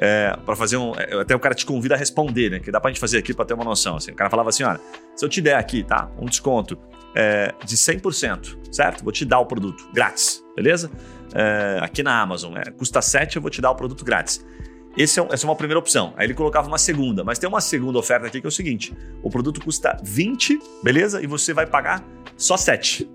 É, 0.00 0.36
para 0.44 0.56
fazer 0.56 0.76
um. 0.76 0.92
É, 0.96 1.20
até 1.20 1.34
o 1.34 1.40
cara 1.40 1.54
te 1.54 1.66
convida 1.66 1.94
a 1.94 1.98
responder, 1.98 2.50
né? 2.50 2.60
Que 2.60 2.70
dá 2.70 2.80
pra 2.80 2.90
gente 2.90 3.00
fazer 3.00 3.18
aqui 3.18 3.34
pra 3.34 3.44
ter 3.44 3.54
uma 3.54 3.64
noção. 3.64 3.96
Assim. 3.96 4.12
O 4.12 4.14
cara 4.14 4.30
falava 4.30 4.48
assim: 4.48 4.62
olha, 4.62 4.80
se 5.14 5.24
eu 5.24 5.28
te 5.28 5.40
der 5.40 5.56
aqui, 5.56 5.82
tá? 5.82 6.10
Um 6.18 6.26
desconto 6.26 6.78
é, 7.14 7.54
de 7.64 7.76
100%, 7.76 8.58
certo? 8.72 9.04
Vou 9.04 9.12
te 9.12 9.24
dar 9.24 9.38
o 9.40 9.46
produto 9.46 9.88
grátis, 9.92 10.42
beleza? 10.56 10.90
É, 11.34 11.78
aqui 11.82 12.02
na 12.02 12.20
Amazon, 12.20 12.56
é, 12.56 12.70
custa 12.70 13.00
7, 13.00 13.36
eu 13.36 13.42
vou 13.42 13.50
te 13.50 13.60
dar 13.60 13.70
o 13.70 13.74
produto 13.74 14.04
grátis. 14.04 14.44
Esse 14.96 15.20
é, 15.20 15.26
essa 15.30 15.46
é 15.46 15.48
uma 15.48 15.56
primeira 15.56 15.78
opção. 15.78 16.12
Aí 16.16 16.26
ele 16.26 16.34
colocava 16.34 16.68
uma 16.68 16.78
segunda, 16.78 17.24
mas 17.24 17.38
tem 17.38 17.48
uma 17.48 17.60
segunda 17.60 17.98
oferta 17.98 18.26
aqui 18.26 18.40
que 18.40 18.46
é 18.46 18.48
o 18.48 18.52
seguinte: 18.52 18.96
o 19.22 19.30
produto 19.30 19.60
custa 19.60 19.96
20, 20.02 20.58
beleza? 20.82 21.22
E 21.22 21.26
você 21.26 21.52
vai 21.52 21.66
pagar 21.66 22.04
só 22.36 22.56
7. 22.56 23.10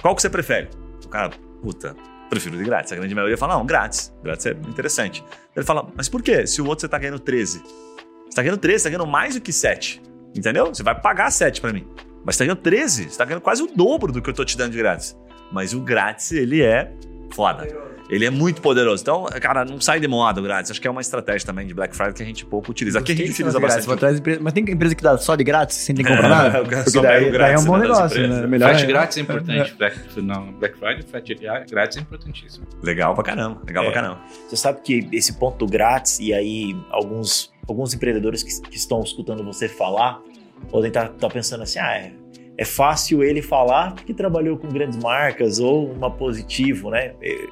Qual 0.00 0.14
que 0.14 0.22
você 0.22 0.30
prefere? 0.30 0.68
O 1.04 1.08
cara, 1.08 1.30
puta, 1.62 1.94
prefiro 2.30 2.56
de 2.56 2.64
grátis. 2.64 2.92
A 2.92 2.96
grande 2.96 3.14
maioria 3.14 3.36
fala, 3.36 3.54
não, 3.54 3.66
grátis. 3.66 4.14
Grátis 4.22 4.46
é 4.46 4.50
interessante. 4.52 5.22
Ele 5.54 5.66
fala, 5.66 5.86
mas 5.94 6.08
por 6.08 6.22
quê? 6.22 6.46
Se 6.46 6.62
o 6.62 6.66
outro 6.66 6.80
você 6.80 6.88
tá 6.88 6.96
ganhando 6.96 7.18
13. 7.18 7.58
Você 7.58 8.36
tá 8.36 8.42
ganhando 8.42 8.58
13, 8.58 8.78
você 8.78 8.84
tá 8.84 8.96
ganhando 8.96 9.10
mais 9.10 9.34
do 9.34 9.40
que 9.40 9.52
7. 9.52 10.00
Entendeu? 10.34 10.66
Você 10.66 10.82
vai 10.82 10.98
pagar 10.98 11.30
7 11.30 11.60
para 11.60 11.72
mim. 11.72 11.86
Mas 12.24 12.36
você 12.36 12.44
tá 12.44 12.46
ganhando 12.46 12.62
13, 12.62 13.10
você 13.10 13.18
tá 13.18 13.24
ganhando 13.24 13.42
quase 13.42 13.62
o 13.62 13.66
dobro 13.66 14.12
do 14.12 14.22
que 14.22 14.30
eu 14.30 14.34
tô 14.34 14.44
te 14.44 14.56
dando 14.56 14.72
de 14.72 14.78
grátis. 14.78 15.16
Mas 15.52 15.74
o 15.74 15.80
grátis, 15.80 16.30
ele 16.32 16.62
é 16.62 16.92
foda. 17.32 17.89
Ele 18.10 18.24
é 18.24 18.30
muito 18.30 18.60
poderoso. 18.60 19.02
Então, 19.02 19.24
cara, 19.40 19.64
não 19.64 19.80
sai 19.80 20.00
de 20.00 20.08
moda 20.08 20.40
grátis. 20.40 20.72
Acho 20.72 20.80
que 20.80 20.88
é 20.88 20.90
uma 20.90 21.00
estratégia 21.00 21.46
também 21.46 21.66
de 21.66 21.72
Black 21.72 21.94
Friday 21.94 22.12
que 22.12 22.22
a 22.22 22.26
gente 22.26 22.44
pouco 22.44 22.72
utiliza. 22.72 22.98
Aqui 22.98 23.12
a 23.12 23.14
gente 23.14 23.30
utiliza 23.30 23.60
bastante. 23.60 23.86
Grátis, 23.86 24.38
mas 24.40 24.52
tem 24.52 24.64
empresa 24.64 24.94
que 24.94 25.02
dá 25.02 25.16
só 25.16 25.36
de 25.36 25.44
grátis, 25.44 25.76
sem 25.76 25.94
ter 25.94 26.02
que 26.02 26.08
comprar 26.08 26.28
nada? 26.28 26.64
Porque 26.64 27.00
daí, 27.00 27.30
daí, 27.30 27.52
é 27.52 27.58
um 27.58 27.64
bom 27.64 27.76
né, 27.76 27.82
negócio, 27.86 28.26
né? 28.26 28.46
Melhor 28.46 28.70
frete 28.70 28.84
é... 28.84 28.86
grátis 28.86 29.16
é 29.16 29.20
importante. 29.20 29.74
Black, 29.78 30.22
não, 30.22 30.52
Black 30.52 30.76
Friday, 30.76 31.02
frete 31.02 31.34
grátis 31.70 31.98
é 31.98 32.00
importantíssimo. 32.00 32.66
Legal 32.82 33.14
pra 33.14 33.22
caramba. 33.22 33.62
Legal 33.64 33.84
é. 33.84 33.86
pra 33.86 33.94
caramba. 33.94 34.20
Você 34.48 34.56
sabe 34.56 34.80
que 34.82 35.08
esse 35.12 35.34
ponto 35.34 35.64
do 35.64 35.70
grátis, 35.70 36.18
e 36.18 36.34
aí 36.34 36.76
alguns, 36.90 37.52
alguns 37.68 37.94
empreendedores 37.94 38.42
que, 38.42 38.68
que 38.68 38.76
estão 38.76 39.00
escutando 39.02 39.44
você 39.44 39.68
falar, 39.68 40.20
podem 40.68 40.88
estar 40.88 41.08
tá, 41.08 41.14
tá 41.14 41.28
pensando 41.28 41.62
assim, 41.62 41.78
ah, 41.78 41.96
é, 41.96 42.12
é 42.58 42.64
fácil 42.64 43.22
ele 43.22 43.40
falar 43.40 43.94
porque 43.94 44.12
trabalhou 44.12 44.56
com 44.56 44.68
grandes 44.68 44.98
marcas 44.98 45.58
ou 45.60 45.90
uma 45.92 46.10
positivo, 46.10 46.90
né? 46.90 47.14
Eu, 47.22 47.48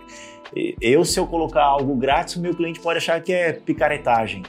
se 1.05 1.19
eu 1.19 1.27
colocar 1.27 1.65
algo 1.65 1.95
grátis, 1.97 2.37
o 2.37 2.41
meu 2.41 2.55
cliente 2.55 2.81
pode 2.81 2.99
achar 2.99 3.21
que 3.23 3.33
é 3.33 3.53
picaretagem. 3.53 4.43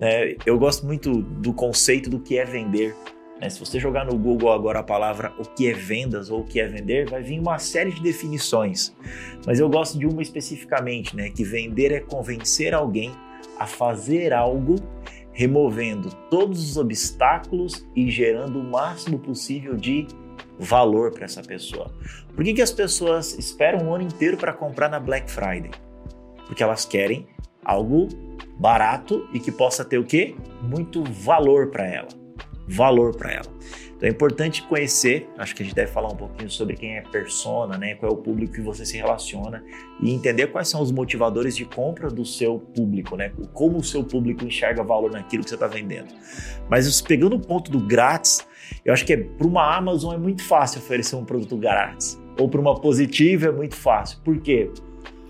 É, 0.00 0.36
eu 0.46 0.58
gosto 0.58 0.86
muito 0.86 1.12
do 1.12 1.52
conceito 1.52 2.08
do 2.08 2.18
que 2.18 2.38
é 2.38 2.44
vender. 2.44 2.96
Né? 3.40 3.48
Se 3.50 3.60
você 3.60 3.78
jogar 3.78 4.04
no 4.04 4.16
Google 4.16 4.52
agora 4.52 4.80
a 4.80 4.82
palavra 4.82 5.32
o 5.38 5.42
que 5.42 5.68
é 5.68 5.72
vendas 5.72 6.30
ou 6.30 6.40
o 6.40 6.44
que 6.44 6.60
é 6.60 6.66
vender, 6.66 7.08
vai 7.08 7.22
vir 7.22 7.38
uma 7.38 7.58
série 7.58 7.90
de 7.90 8.02
definições. 8.02 8.94
Mas 9.46 9.58
eu 9.60 9.68
gosto 9.68 9.98
de 9.98 10.06
uma 10.06 10.22
especificamente, 10.22 11.14
né? 11.14 11.30
que 11.30 11.44
vender 11.44 11.92
é 11.92 12.00
convencer 12.00 12.74
alguém 12.74 13.12
a 13.58 13.66
fazer 13.66 14.32
algo 14.32 14.76
removendo 15.32 16.10
todos 16.30 16.70
os 16.70 16.76
obstáculos 16.76 17.86
e 17.94 18.10
gerando 18.10 18.58
o 18.58 18.64
máximo 18.64 19.18
possível 19.18 19.76
de 19.76 20.06
valor 20.58 21.12
para 21.12 21.24
essa 21.24 21.42
pessoa. 21.42 21.90
Por 22.34 22.44
que, 22.44 22.54
que 22.54 22.62
as 22.62 22.72
pessoas 22.72 23.38
esperam 23.38 23.86
um 23.86 23.94
ano 23.94 24.04
inteiro 24.04 24.36
para 24.36 24.52
comprar 24.52 24.88
na 24.88 24.98
Black 24.98 25.30
Friday? 25.30 25.70
Porque 26.46 26.62
elas 26.62 26.84
querem 26.84 27.26
algo 27.64 28.08
barato 28.58 29.28
e 29.32 29.40
que 29.40 29.50
possa 29.50 29.84
ter 29.84 29.98
o 29.98 30.04
quê? 30.04 30.34
Muito 30.62 31.02
valor 31.04 31.68
para 31.68 31.86
ela. 31.86 32.08
Valor 32.68 33.16
para 33.16 33.32
ela. 33.32 33.50
Então 33.96 34.08
é 34.08 34.12
importante 34.12 34.62
conhecer, 34.62 35.28
acho 35.36 35.54
que 35.54 35.62
a 35.62 35.64
gente 35.64 35.74
deve 35.74 35.92
falar 35.92 36.08
um 36.08 36.16
pouquinho 36.16 36.50
sobre 36.50 36.74
quem 36.74 36.96
é 36.96 37.02
persona, 37.02 37.76
né? 37.76 37.96
Qual 37.96 38.10
é 38.10 38.14
o 38.14 38.16
público 38.16 38.54
que 38.54 38.62
você 38.62 38.86
se 38.86 38.96
relaciona 38.96 39.62
e 40.00 40.10
entender 40.10 40.46
quais 40.46 40.68
são 40.68 40.80
os 40.80 40.90
motivadores 40.90 41.54
de 41.54 41.66
compra 41.66 42.08
do 42.08 42.24
seu 42.24 42.58
público, 42.58 43.16
né? 43.16 43.30
Como 43.52 43.76
o 43.76 43.84
seu 43.84 44.02
público 44.02 44.44
enxerga 44.44 44.82
valor 44.82 45.10
naquilo 45.10 45.42
que 45.42 45.50
você 45.50 45.54
está 45.54 45.66
vendendo. 45.66 46.14
Mas 46.68 47.00
pegando 47.02 47.36
o 47.36 47.40
ponto 47.40 47.70
do 47.70 47.78
grátis, 47.78 48.46
eu 48.84 48.92
acho 48.92 49.04
que 49.04 49.12
é, 49.12 49.16
para 49.18 49.46
uma 49.46 49.76
Amazon 49.76 50.14
é 50.14 50.18
muito 50.18 50.42
fácil 50.44 50.80
oferecer 50.80 51.16
um 51.16 51.24
produto 51.24 51.56
grátis. 51.56 52.19
Ou 52.40 52.48
para 52.48 52.60
uma 52.60 52.74
Positiva 52.74 53.48
é 53.48 53.52
muito 53.52 53.76
fácil. 53.76 54.18
Por 54.24 54.38
quê? 54.40 54.70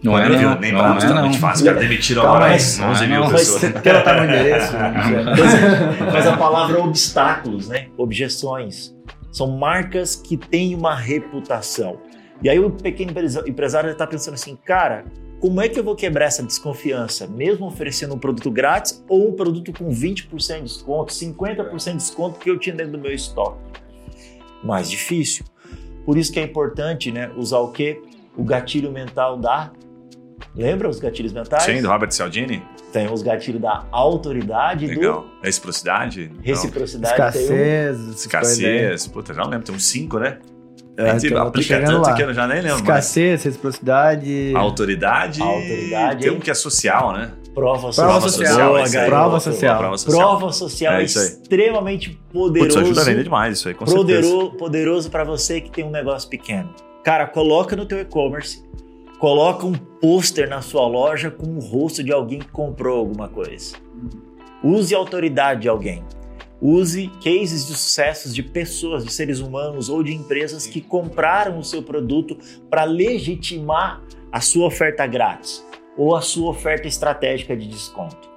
Não 0.02 0.18
é, 0.18 0.28
não. 0.28 0.58
Nem 0.58 0.72
para 0.72 0.90
Amazon 0.90 1.18
é 1.18 1.20
muito 1.20 1.38
fácil. 1.38 1.66
Já 1.66 1.72
demitiram 1.74 2.22
agora 2.22 2.48
mas, 2.48 2.80
11 2.80 3.06
mil 3.06 3.28
pessoas. 3.28 3.72
Porque 3.72 3.88
ela 3.88 4.00
tá 4.02 4.16
no 4.16 4.24
endereço. 4.24 4.72
mas 6.12 6.26
a 6.26 6.36
palavra 6.36 6.80
obstáculos, 6.80 7.68
né? 7.68 7.88
Objeções. 7.98 8.94
São 9.30 9.58
marcas 9.58 10.16
que 10.16 10.36
têm 10.36 10.74
uma 10.74 10.94
reputação. 10.94 11.98
E 12.42 12.48
aí 12.48 12.58
o 12.58 12.70
pequeno 12.70 13.12
empresário 13.46 13.90
está 13.90 14.06
pensando 14.06 14.34
assim, 14.34 14.56
cara, 14.56 15.04
como 15.40 15.60
é 15.60 15.68
que 15.68 15.78
eu 15.78 15.84
vou 15.84 15.94
quebrar 15.94 16.26
essa 16.26 16.42
desconfiança, 16.42 17.26
mesmo 17.26 17.66
oferecendo 17.66 18.14
um 18.14 18.18
produto 18.18 18.50
grátis 18.50 19.04
ou 19.08 19.28
um 19.28 19.32
produto 19.32 19.72
com 19.72 19.90
20% 19.90 20.56
de 20.56 20.62
desconto, 20.62 21.12
50% 21.12 21.90
de 21.92 21.96
desconto 21.96 22.38
que 22.38 22.50
eu 22.50 22.58
tinha 22.58 22.74
dentro 22.74 22.92
do 22.92 22.98
meu 22.98 23.12
estoque? 23.12 23.58
Mais 24.64 24.90
difícil. 24.90 25.44
Por 26.10 26.18
isso 26.18 26.32
que 26.32 26.40
é 26.40 26.42
importante 26.42 27.12
né, 27.12 27.30
usar 27.36 27.60
o 27.60 27.70
quê? 27.70 28.02
O 28.36 28.42
gatilho 28.42 28.90
mental 28.90 29.36
da. 29.38 29.70
Lembra 30.56 30.88
os 30.88 30.98
gatilhos 30.98 31.32
mentais? 31.32 31.62
Sim, 31.62 31.80
do 31.80 31.86
Robert 31.86 32.10
Cialdini. 32.10 32.64
Tem 32.92 33.08
os 33.08 33.22
gatilhos 33.22 33.62
da 33.62 33.86
autoridade 33.92 34.88
Legal. 34.88 35.20
do. 35.20 35.30
Reciprocidade? 35.40 36.32
Reciprocidade. 36.42 37.14
Escassez. 37.14 38.00
Um... 38.00 38.10
Escassez. 38.10 39.06
Puta, 39.06 39.32
já 39.32 39.42
não 39.44 39.50
lembro, 39.50 39.66
tem 39.66 39.76
uns 39.76 39.84
cinco, 39.84 40.18
né? 40.18 40.40
É, 40.96 41.16
gente 41.16 41.32
aplica 41.32 41.80
tanto 41.80 42.08
lá. 42.08 42.14
que 42.16 42.22
eu 42.24 42.34
já 42.34 42.48
nem 42.48 42.60
lembro. 42.60 42.78
Escassez, 42.78 43.30
mais. 43.30 43.44
reciprocidade. 43.44 44.52
Autoridade. 44.56 45.40
Autoridade. 45.40 46.22
Tem 46.22 46.32
um 46.32 46.40
que 46.40 46.50
é 46.50 46.54
social, 46.54 47.12
né? 47.12 47.30
Prova 47.54 47.92
social. 47.92 48.06
Prova 48.06 48.28
social. 48.30 48.54
Prova 48.56 48.86
social. 48.86 49.06
Prova 49.06 49.40
social. 49.40 49.78
Prova 49.78 49.98
social, 49.98 50.38
Prova 50.38 50.52
social 50.52 50.94
é 50.94 51.02
extremamente 51.04 52.10
poderoso. 52.32 52.76
Putz, 52.76 52.84
ajuda 52.84 53.00
a 53.00 53.04
vender 53.04 53.24
demais 53.24 53.58
isso 53.58 53.68
aí, 53.68 53.74
com 53.74 53.84
poderoso, 53.84 54.28
certeza. 54.28 54.58
Poderoso 54.58 55.10
para 55.10 55.24
você 55.24 55.60
que 55.60 55.70
tem 55.70 55.84
um 55.84 55.90
negócio 55.90 56.28
pequeno. 56.28 56.72
Cara, 57.02 57.26
coloca 57.26 57.74
no 57.74 57.86
teu 57.86 57.98
e-commerce, 57.98 58.64
coloca 59.18 59.66
um 59.66 59.72
pôster 59.72 60.48
na 60.48 60.62
sua 60.62 60.86
loja 60.86 61.30
com 61.30 61.46
o 61.46 61.60
rosto 61.60 62.04
de 62.04 62.12
alguém 62.12 62.38
que 62.38 62.48
comprou 62.48 62.98
alguma 62.98 63.28
coisa. 63.28 63.76
Use 64.62 64.94
a 64.94 64.98
autoridade 64.98 65.62
de 65.62 65.68
alguém. 65.68 66.04
Use 66.62 67.10
cases 67.24 67.66
de 67.66 67.72
sucessos 67.72 68.34
de 68.34 68.42
pessoas, 68.42 69.02
de 69.02 69.12
seres 69.12 69.40
humanos 69.40 69.88
ou 69.88 70.02
de 70.02 70.12
empresas 70.12 70.66
que 70.66 70.80
compraram 70.80 71.58
o 71.58 71.64
seu 71.64 71.82
produto 71.82 72.36
para 72.68 72.84
legitimar 72.84 74.02
a 74.30 74.40
sua 74.42 74.66
oferta 74.66 75.06
grátis 75.06 75.64
ou 75.96 76.14
a 76.14 76.20
sua 76.20 76.50
oferta 76.50 76.86
estratégica 76.86 77.56
de 77.56 77.66
desconto. 77.68 78.30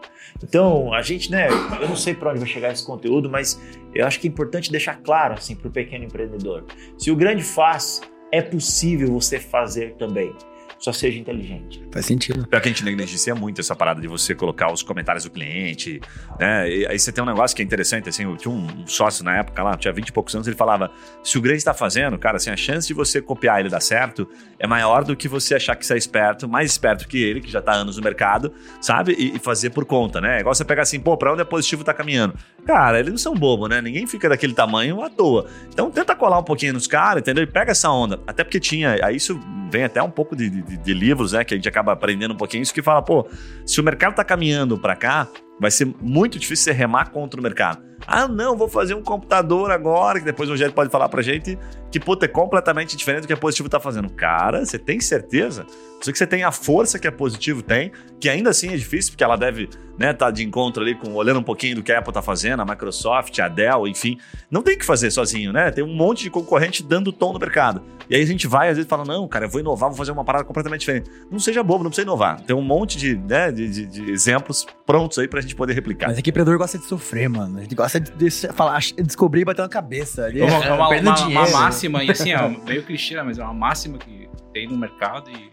Então, 0.43 0.93
a 0.93 1.01
gente, 1.01 1.31
né, 1.31 1.47
eu 1.79 1.87
não 1.87 1.95
sei 1.95 2.13
para 2.13 2.31
onde 2.31 2.39
vai 2.39 2.49
chegar 2.49 2.71
esse 2.71 2.85
conteúdo, 2.85 3.29
mas 3.29 3.59
eu 3.93 4.05
acho 4.05 4.19
que 4.19 4.27
é 4.27 4.29
importante 4.29 4.71
deixar 4.71 4.97
claro 5.01 5.35
assim 5.35 5.55
para 5.55 5.67
o 5.67 5.71
pequeno 5.71 6.03
empreendedor. 6.03 6.65
Se 6.97 7.09
o 7.11 7.15
grande 7.15 7.43
faz, 7.43 8.01
é 8.31 8.41
possível 8.41 9.07
você 9.13 9.39
fazer 9.39 9.95
também 9.95 10.35
só 10.83 10.91
seja 10.91 11.17
inteligente. 11.17 11.81
Faz 11.93 12.05
sentido. 12.05 12.45
Pior 12.45 12.59
que 12.59 12.67
a 12.67 12.71
gente 12.71 12.83
negligencia 12.83 13.33
muito 13.33 13.61
essa 13.61 13.73
parada 13.73 14.01
de 14.01 14.07
você 14.09 14.35
colocar 14.35 14.69
os 14.69 14.83
comentários 14.83 15.23
do 15.23 15.31
cliente, 15.31 16.01
né? 16.37 16.69
E 16.69 16.85
aí 16.85 16.99
você 16.99 17.09
tem 17.09 17.23
um 17.23 17.27
negócio 17.27 17.55
que 17.55 17.61
é 17.61 17.65
interessante, 17.65 18.09
assim, 18.09 18.23
eu 18.23 18.35
tinha 18.35 18.53
um 18.53 18.85
sócio 18.85 19.23
na 19.23 19.37
época 19.37 19.63
lá, 19.63 19.77
tinha 19.77 19.93
20 19.93 20.09
e 20.09 20.11
poucos 20.11 20.35
anos, 20.35 20.45
ele 20.45 20.57
falava, 20.57 20.91
se 21.23 21.37
o 21.37 21.41
Grace 21.41 21.59
está 21.59 21.73
fazendo, 21.73 22.19
cara, 22.19 22.35
assim, 22.35 22.49
a 22.49 22.57
chance 22.57 22.85
de 22.85 22.93
você 22.93 23.21
copiar 23.21 23.61
ele 23.61 23.69
dar 23.69 23.79
certo 23.79 24.27
é 24.59 24.67
maior 24.67 25.05
do 25.05 25.15
que 25.15 25.29
você 25.29 25.55
achar 25.55 25.73
que 25.77 25.85
você 25.85 25.93
é 25.93 25.97
esperto, 25.97 26.49
mais 26.49 26.71
esperto 26.71 27.07
que 27.07 27.17
ele, 27.17 27.39
que 27.39 27.49
já 27.49 27.59
está 27.59 27.71
anos 27.71 27.95
no 27.95 28.03
mercado, 28.03 28.51
sabe? 28.81 29.15
E, 29.17 29.37
e, 29.37 29.39
fazer 29.39 29.69
por 29.69 29.85
conta, 29.85 30.19
né? 30.19 30.37
É 30.37 30.39
igual 30.41 30.53
você 30.53 30.65
pegar 30.65 30.81
assim, 30.81 30.99
pô, 30.99 31.15
pra 31.15 31.31
onde 31.31 31.43
é 31.43 31.45
positivo 31.45 31.85
tá 31.85 31.93
caminhando? 31.93 32.35
Cara, 32.65 32.99
eles 32.99 33.11
não 33.11 33.17
são 33.17 33.33
bobo, 33.33 33.69
né? 33.69 33.81
Ninguém 33.81 34.05
fica 34.05 34.27
daquele 34.27 34.53
tamanho 34.53 35.01
à 35.01 35.09
toa. 35.09 35.47
Então 35.69 35.89
tenta 35.89 36.13
colar 36.13 36.39
um 36.39 36.43
pouquinho 36.43 36.73
nos 36.73 36.87
caras, 36.87 37.21
entendeu? 37.21 37.45
E 37.45 37.47
pega 37.47 37.71
essa 37.71 37.89
onda. 37.89 38.19
Até 38.27 38.43
porque 38.43 38.59
tinha, 38.59 38.99
aí 39.01 39.15
isso 39.15 39.39
vem 39.73 39.83
até 39.83 40.03
um 40.03 40.09
pouco 40.11 40.35
de, 40.35 40.49
de, 40.49 40.72
de 40.77 40.93
livros, 40.93 41.33
né? 41.33 41.43
Que 41.43 41.53
a 41.53 41.57
gente 41.57 41.67
acaba 41.69 41.91
aprendendo 41.91 42.33
um 42.33 42.37
pouquinho 42.37 42.63
isso, 42.63 42.73
que 42.73 42.81
fala, 42.81 43.01
pô, 43.01 43.27
se 43.65 43.79
o 43.79 43.83
mercado 43.83 44.15
tá 44.15 44.23
caminhando 44.23 44.77
para 44.77 44.95
cá, 44.95 45.27
vai 45.59 45.71
ser 45.71 45.93
muito 46.01 46.39
difícil 46.39 46.65
você 46.65 46.71
remar 46.71 47.11
contra 47.11 47.39
o 47.39 47.43
mercado. 47.43 47.81
Ah, 48.05 48.27
não, 48.27 48.57
vou 48.57 48.67
fazer 48.67 48.93
um 48.93 49.01
computador 49.01 49.71
agora, 49.71 50.19
que 50.19 50.25
depois 50.25 50.49
o 50.49 50.53
Rogério 50.53 50.73
pode 50.73 50.89
falar 50.89 51.09
pra 51.09 51.21
gente 51.21 51.57
que, 51.93 51.99
puta, 51.99 52.25
é 52.25 52.27
completamente 52.27 52.97
diferente 52.97 53.21
do 53.21 53.27
que 53.27 53.33
a 53.33 53.37
Positivo 53.37 53.69
tá 53.69 53.79
fazendo. 53.79 54.09
Cara, 54.09 54.65
você 54.65 54.79
tem 54.79 54.99
certeza? 54.99 55.65
Só 56.01 56.11
que 56.11 56.17
você 56.17 56.25
tem 56.25 56.43
a 56.43 56.51
força 56.51 56.97
que 56.97 57.07
a 57.07 57.11
Positivo 57.11 57.61
tem, 57.61 57.91
que 58.19 58.27
ainda 58.27 58.49
assim 58.49 58.73
é 58.73 58.75
difícil, 58.75 59.11
porque 59.11 59.23
ela 59.23 59.37
deve 59.37 59.69
né, 59.97 60.11
tá 60.11 60.31
de 60.31 60.43
encontro 60.43 60.81
ali 60.81 60.95
com 60.95 61.13
olhando 61.13 61.39
um 61.39 61.43
pouquinho 61.43 61.75
do 61.75 61.83
que 61.83 61.91
a 61.91 61.99
Apple 61.99 62.11
tá 62.11 62.21
fazendo, 62.21 62.61
a 62.61 62.65
Microsoft, 62.65 63.37
a 63.39 63.47
Dell, 63.47 63.87
enfim. 63.87 64.17
Não 64.49 64.61
tem 64.61 64.77
que 64.77 64.83
fazer 64.83 65.11
sozinho, 65.11 65.53
né? 65.53 65.71
Tem 65.71 65.83
um 65.83 65.93
monte 65.93 66.23
de 66.23 66.29
concorrente 66.29 66.83
dando 66.83 67.11
tom 67.11 67.31
no 67.31 67.39
mercado. 67.39 67.83
E 68.09 68.15
aí 68.15 68.21
a 68.21 68.25
gente 68.25 68.47
vai, 68.47 68.69
às 68.69 68.75
vezes, 68.75 68.89
fala: 68.89 69.05
não, 69.05 69.27
cara, 69.27 69.45
eu 69.45 69.49
vou 69.49 69.61
inovar, 69.61 69.89
vou 69.89 69.97
fazer 69.97 70.11
uma 70.11 70.25
parada 70.25 70.43
completamente 70.43 70.81
diferente. 70.81 71.09
Não 71.31 71.39
seja 71.39 71.63
bobo, 71.63 71.83
não 71.83 71.91
precisa 71.91 72.05
inovar. 72.05 72.41
Tem 72.41 72.55
um 72.55 72.61
monte 72.61 72.97
de, 72.97 73.15
né, 73.15 73.51
de, 73.51 73.69
de, 73.69 73.85
de 73.85 74.11
exemplos 74.11 74.65
prontos 74.85 75.19
aí 75.19 75.27
pra 75.27 75.41
gente 75.41 75.55
poder 75.55 75.73
replicar. 75.73 76.07
Mas 76.07 76.17
é 76.17 76.21
que 76.21 76.29
empreendedor 76.29 76.57
gosta 76.57 76.77
de 76.77 76.85
sofrer, 76.85 77.29
mano. 77.29 77.59
A 77.59 77.61
gente 77.61 77.75
gosta 77.83 77.99
de, 77.99 78.11
de 78.11 78.31
falar, 78.53 78.79
descobrir 79.03 79.41
e 79.41 79.45
bater 79.45 79.61
na 79.61 79.69
cabeça. 79.69 80.25
Ali, 80.25 80.41
é, 80.41 80.45
uma, 80.45 80.65
é 80.65 80.73
uma, 80.73 80.89
uma, 80.89 81.27
uma, 81.27 81.49
máxima, 81.49 82.03
e 82.03 82.11
assim, 82.11 82.31
é 82.33 82.47
meio 82.47 82.83
clichê, 82.83 83.21
mas 83.21 83.37
é 83.37 83.43
uma 83.43 83.53
máxima 83.53 83.97
que 83.97 84.29
tem 84.53 84.67
no 84.67 84.77
mercado 84.77 85.29
e 85.29 85.51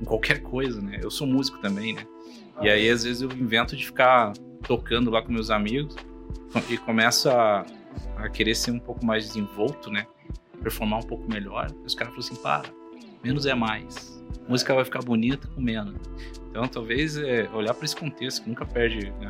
em 0.00 0.04
qualquer 0.04 0.40
coisa, 0.40 0.80
né? 0.80 0.98
Eu 1.02 1.10
sou 1.10 1.26
músico 1.26 1.58
também, 1.58 1.94
né? 1.94 2.06
E 2.60 2.68
aí, 2.68 2.88
às 2.90 3.04
vezes, 3.04 3.22
eu 3.22 3.30
invento 3.32 3.74
de 3.76 3.86
ficar 3.86 4.32
tocando 4.66 5.10
lá 5.10 5.22
com 5.22 5.32
meus 5.32 5.50
amigos 5.50 5.96
e 6.68 6.76
começo 6.76 7.30
a, 7.30 7.64
a 8.16 8.28
querer 8.28 8.54
ser 8.54 8.70
um 8.70 8.78
pouco 8.78 9.04
mais 9.04 9.26
desenvolto, 9.26 9.90
né? 9.90 10.06
performar 10.62 11.00
um 11.00 11.06
pouco 11.06 11.28
melhor. 11.30 11.68
Os 11.84 11.94
caras 11.94 12.14
falam 12.14 12.28
assim, 12.28 12.42
para, 12.42 12.72
menos 13.24 13.46
é 13.46 13.54
mais. 13.54 14.22
A 14.46 14.50
música 14.50 14.74
vai 14.74 14.84
ficar 14.84 15.00
bonita 15.00 15.48
com 15.48 15.60
menos. 15.60 15.94
Então, 16.50 16.66
talvez 16.68 17.16
é, 17.16 17.48
olhar 17.52 17.74
para 17.74 17.84
esse 17.84 17.96
contexto, 17.96 18.42
que 18.42 18.48
nunca 18.48 18.66
perde 18.66 19.10
né, 19.20 19.28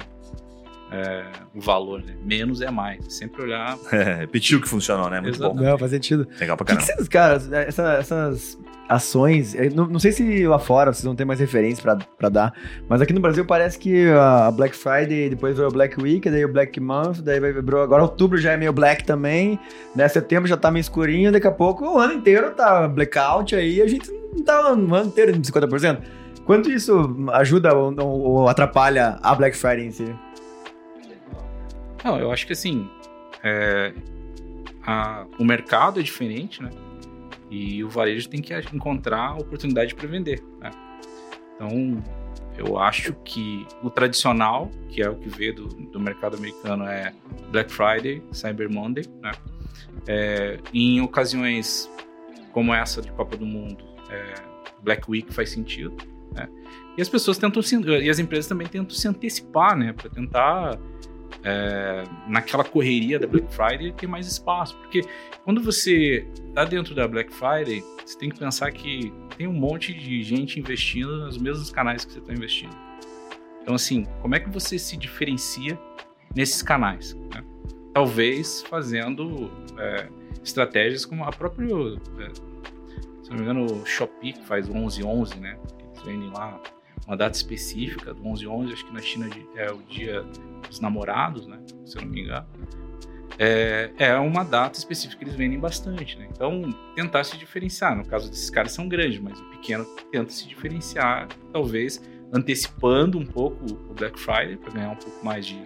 é, 0.92 1.24
o 1.54 1.60
valor, 1.60 2.02
né? 2.02 2.14
Menos 2.24 2.60
é 2.60 2.70
mais. 2.70 3.04
Sempre 3.14 3.42
olhar. 3.42 3.76
É, 3.92 4.14
repetiu 4.14 4.58
o 4.58 4.60
que 4.62 4.68
funcionou, 4.68 5.08
né? 5.10 5.20
Muito 5.20 5.36
Exato. 5.36 5.54
bom. 5.54 5.60
Não, 5.62 5.78
faz 5.78 5.90
sentido. 5.90 6.26
Legal 6.40 6.56
pra 6.56 6.64
O 6.64 6.66
que, 6.66 6.76
que 6.76 6.78
caramba. 6.86 6.94
vocês, 6.96 7.08
cara, 7.08 7.64
essa- 7.66 7.92
essas 7.94 8.58
ações, 8.88 9.54
eu 9.54 9.70
não, 9.72 9.86
não 9.86 10.00
sei 10.00 10.10
se 10.10 10.46
lá 10.48 10.58
fora 10.58 10.92
vocês 10.92 11.04
vão 11.04 11.14
ter 11.14 11.24
mais 11.24 11.38
referência 11.38 11.80
pra, 11.80 11.94
pra 12.18 12.28
dar, 12.28 12.52
mas 12.88 13.00
aqui 13.00 13.12
no 13.12 13.20
Brasil 13.20 13.44
parece 13.44 13.78
que 13.78 14.08
a 14.10 14.50
Black 14.50 14.74
Friday, 14.74 15.30
depois 15.30 15.56
veio 15.56 15.68
o 15.68 15.72
Black 15.72 16.00
Week, 16.02 16.28
daí 16.28 16.44
o 16.44 16.52
Black 16.52 16.80
Month, 16.80 17.20
daí 17.22 17.38
vai 17.38 17.52
virou, 17.52 17.82
agora 17.82 18.02
outubro 18.02 18.36
já 18.36 18.50
é 18.50 18.56
meio 18.56 18.72
black 18.72 19.04
também, 19.04 19.60
né, 19.94 20.08
setembro 20.08 20.48
já 20.48 20.56
tá 20.56 20.72
meio 20.72 20.80
escurinho, 20.80 21.30
daqui 21.30 21.46
a 21.46 21.52
pouco 21.52 21.84
o 21.84 21.98
ano 21.98 22.14
inteiro 22.14 22.50
tá 22.50 22.88
blackout 22.88 23.54
aí, 23.54 23.80
a 23.80 23.86
gente 23.86 24.10
não 24.36 24.42
tá 24.44 24.60
o 24.72 24.74
ano 24.94 25.06
inteiro 25.06 25.30
em 25.36 25.40
50%. 25.40 25.98
Quanto 26.44 26.68
isso 26.68 27.16
ajuda 27.32 27.72
ou, 27.72 27.94
ou- 27.96 28.20
ou 28.40 28.48
atrapalha 28.48 29.18
a 29.22 29.32
Black 29.36 29.56
Friday 29.56 29.86
em 29.86 29.90
si? 29.92 30.12
Não, 32.04 32.18
eu 32.18 32.30
acho 32.32 32.46
que 32.46 32.52
assim, 32.52 32.88
é, 33.42 33.92
a- 34.86 35.26
o 35.38 35.44
mercado 35.44 36.00
é 36.00 36.02
diferente, 36.02 36.62
né? 36.62 36.70
E 37.50 37.82
o 37.82 37.88
varejo 37.88 38.28
tem 38.28 38.40
que 38.40 38.54
encontrar 38.72 39.34
oportunidade 39.36 39.94
para 39.94 40.06
vender, 40.06 40.42
né? 40.60 40.70
Então, 41.54 42.02
eu 42.56 42.78
acho 42.78 43.12
que 43.24 43.66
o 43.82 43.90
tradicional, 43.90 44.70
que 44.88 45.02
é 45.02 45.08
o 45.10 45.16
que 45.16 45.28
vê 45.28 45.52
do, 45.52 45.66
do 45.66 45.98
mercado 46.00 46.36
americano, 46.36 46.84
é 46.84 47.12
Black 47.50 47.70
Friday, 47.72 48.22
Cyber 48.32 48.70
Monday, 48.72 49.04
né? 49.20 49.32
É, 50.06 50.58
em 50.72 51.00
ocasiões 51.00 51.90
como 52.52 52.72
essa 52.72 53.02
de 53.02 53.10
Copa 53.12 53.36
do 53.36 53.44
Mundo, 53.46 53.84
é, 54.10 54.34
Black 54.82 55.10
Week 55.10 55.32
faz 55.32 55.50
sentido, 55.50 55.96
né? 56.34 56.48
E 56.96 57.02
as 57.02 57.08
pessoas 57.08 57.36
tentam 57.38 57.60
se, 57.62 57.76
e 57.80 58.08
as 58.08 58.18
empresas 58.18 58.46
também 58.46 58.66
tentam 58.66 58.94
se 58.96 59.06
antecipar, 59.06 59.76
né? 59.76 59.92
Para 59.92 60.08
tentar 60.08 60.78
é, 61.42 62.04
naquela 62.26 62.64
correria 62.64 63.18
da 63.18 63.26
Black 63.26 63.52
Friday 63.52 63.92
ter 63.92 64.06
mais 64.06 64.26
espaço. 64.26 64.76
Porque 64.78 65.02
quando 65.44 65.62
você 65.62 66.26
está 66.48 66.64
dentro 66.64 66.94
da 66.94 67.06
Black 67.06 67.32
Friday, 67.32 67.82
você 68.04 68.18
tem 68.18 68.28
que 68.28 68.38
pensar 68.38 68.70
que 68.72 69.12
tem 69.36 69.46
um 69.46 69.52
monte 69.52 69.94
de 69.94 70.22
gente 70.22 70.58
investindo 70.58 71.24
nos 71.24 71.38
mesmos 71.38 71.70
canais 71.70 72.04
que 72.04 72.12
você 72.12 72.18
está 72.18 72.32
investindo. 72.32 72.76
Então, 73.62 73.74
assim, 73.74 74.06
como 74.20 74.34
é 74.34 74.40
que 74.40 74.48
você 74.50 74.78
se 74.78 74.96
diferencia 74.96 75.78
nesses 76.34 76.62
canais? 76.62 77.14
né? 77.14 77.44
Talvez 77.92 78.62
fazendo 78.62 79.50
é, 79.78 80.08
estratégias 80.42 81.04
como 81.04 81.24
a 81.24 81.30
própria, 81.30 81.66
é, 81.66 82.34
se 83.22 83.30
não 83.30 83.36
me 83.36 83.42
engano, 83.42 83.66
o 83.66 83.86
Shopee, 83.86 84.32
que 84.32 84.44
faz 84.46 84.68
o 84.68 84.72
11-11, 84.72 85.38
né? 85.40 85.58
Eles 85.78 86.02
vendem 86.02 86.30
lá 86.30 86.60
uma 87.10 87.16
data 87.16 87.36
específica 87.36 88.14
do 88.14 88.22
11-11, 88.22 88.72
acho 88.72 88.86
que 88.86 88.94
na 88.94 89.02
China 89.02 89.28
é 89.56 89.72
o 89.72 89.78
dia 89.82 90.24
dos 90.68 90.78
namorados, 90.78 91.44
né? 91.44 91.58
Se 91.84 91.98
eu 91.98 92.02
não 92.02 92.08
me 92.08 92.20
engano. 92.20 92.46
É, 93.36 93.90
é 93.98 94.16
uma 94.16 94.44
data 94.44 94.78
específica 94.78 95.18
que 95.18 95.24
eles 95.24 95.34
vendem 95.34 95.58
bastante, 95.58 96.16
né? 96.16 96.28
Então, 96.30 96.70
tentar 96.94 97.24
se 97.24 97.36
diferenciar. 97.36 97.96
No 97.96 98.06
caso 98.06 98.30
desses 98.30 98.48
caras 98.48 98.70
são 98.70 98.88
grandes, 98.88 99.18
mas 99.18 99.40
o 99.40 99.44
pequeno 99.46 99.84
tenta 100.12 100.30
se 100.30 100.46
diferenciar, 100.46 101.26
talvez 101.52 102.00
antecipando 102.32 103.18
um 103.18 103.26
pouco 103.26 103.64
o 103.64 103.94
Black 103.94 104.16
Friday 104.20 104.56
para 104.56 104.72
ganhar 104.72 104.90
um 104.90 104.96
pouco 104.96 105.24
mais 105.24 105.44
de, 105.44 105.64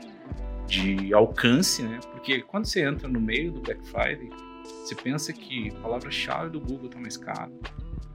de 0.67 1.13
alcance, 1.13 1.83
né? 1.83 2.01
Porque 2.11 2.41
quando 2.41 2.65
você 2.65 2.89
entra 2.89 3.07
no 3.07 3.21
meio 3.21 3.53
do 3.53 3.61
Black 3.61 3.87
Friday, 3.87 4.31
você 4.65 4.95
pensa 4.95 5.31
que 5.31 5.69
a 5.77 5.81
palavra-chave 5.81 6.49
do 6.49 6.61
Google 6.61 6.87
está 6.87 6.99
mais 6.99 7.19
cara. 7.19 7.53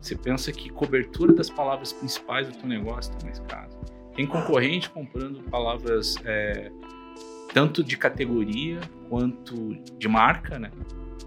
Você 0.02 0.16
pensa 0.16 0.52
que 0.52 0.70
cobertura 0.70 1.34
das 1.34 1.50
palavras 1.50 1.92
principais 1.94 2.48
do 2.48 2.58
teu 2.58 2.68
negócio 2.68 3.12
está 3.14 3.26
mais 3.26 3.40
cara. 3.40 3.70
Tem 4.16 4.26
concorrente 4.26 4.90
comprando 4.90 5.42
palavras 5.44 6.16
é, 6.26 6.72
tanto 7.54 7.84
de 7.84 7.98
categoria 7.98 8.80
quanto 9.10 9.76
de 9.98 10.08
marca, 10.08 10.58
né? 10.60 10.72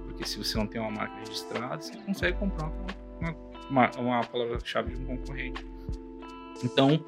Porque 0.07 0.27
se 0.27 0.39
você 0.39 0.57
não 0.59 0.67
tem 0.67 0.81
uma 0.81 0.91
marca 0.91 1.19
registrada, 1.21 1.81
você 1.83 1.97
consegue 1.99 2.39
comprar 2.39 2.71
uma, 3.21 3.37
uma, 3.71 3.91
uma 3.99 4.21
palavra-chave 4.25 4.95
de 4.95 5.03
um 5.03 5.07
concorrente. 5.17 5.65
Então, 6.65 7.05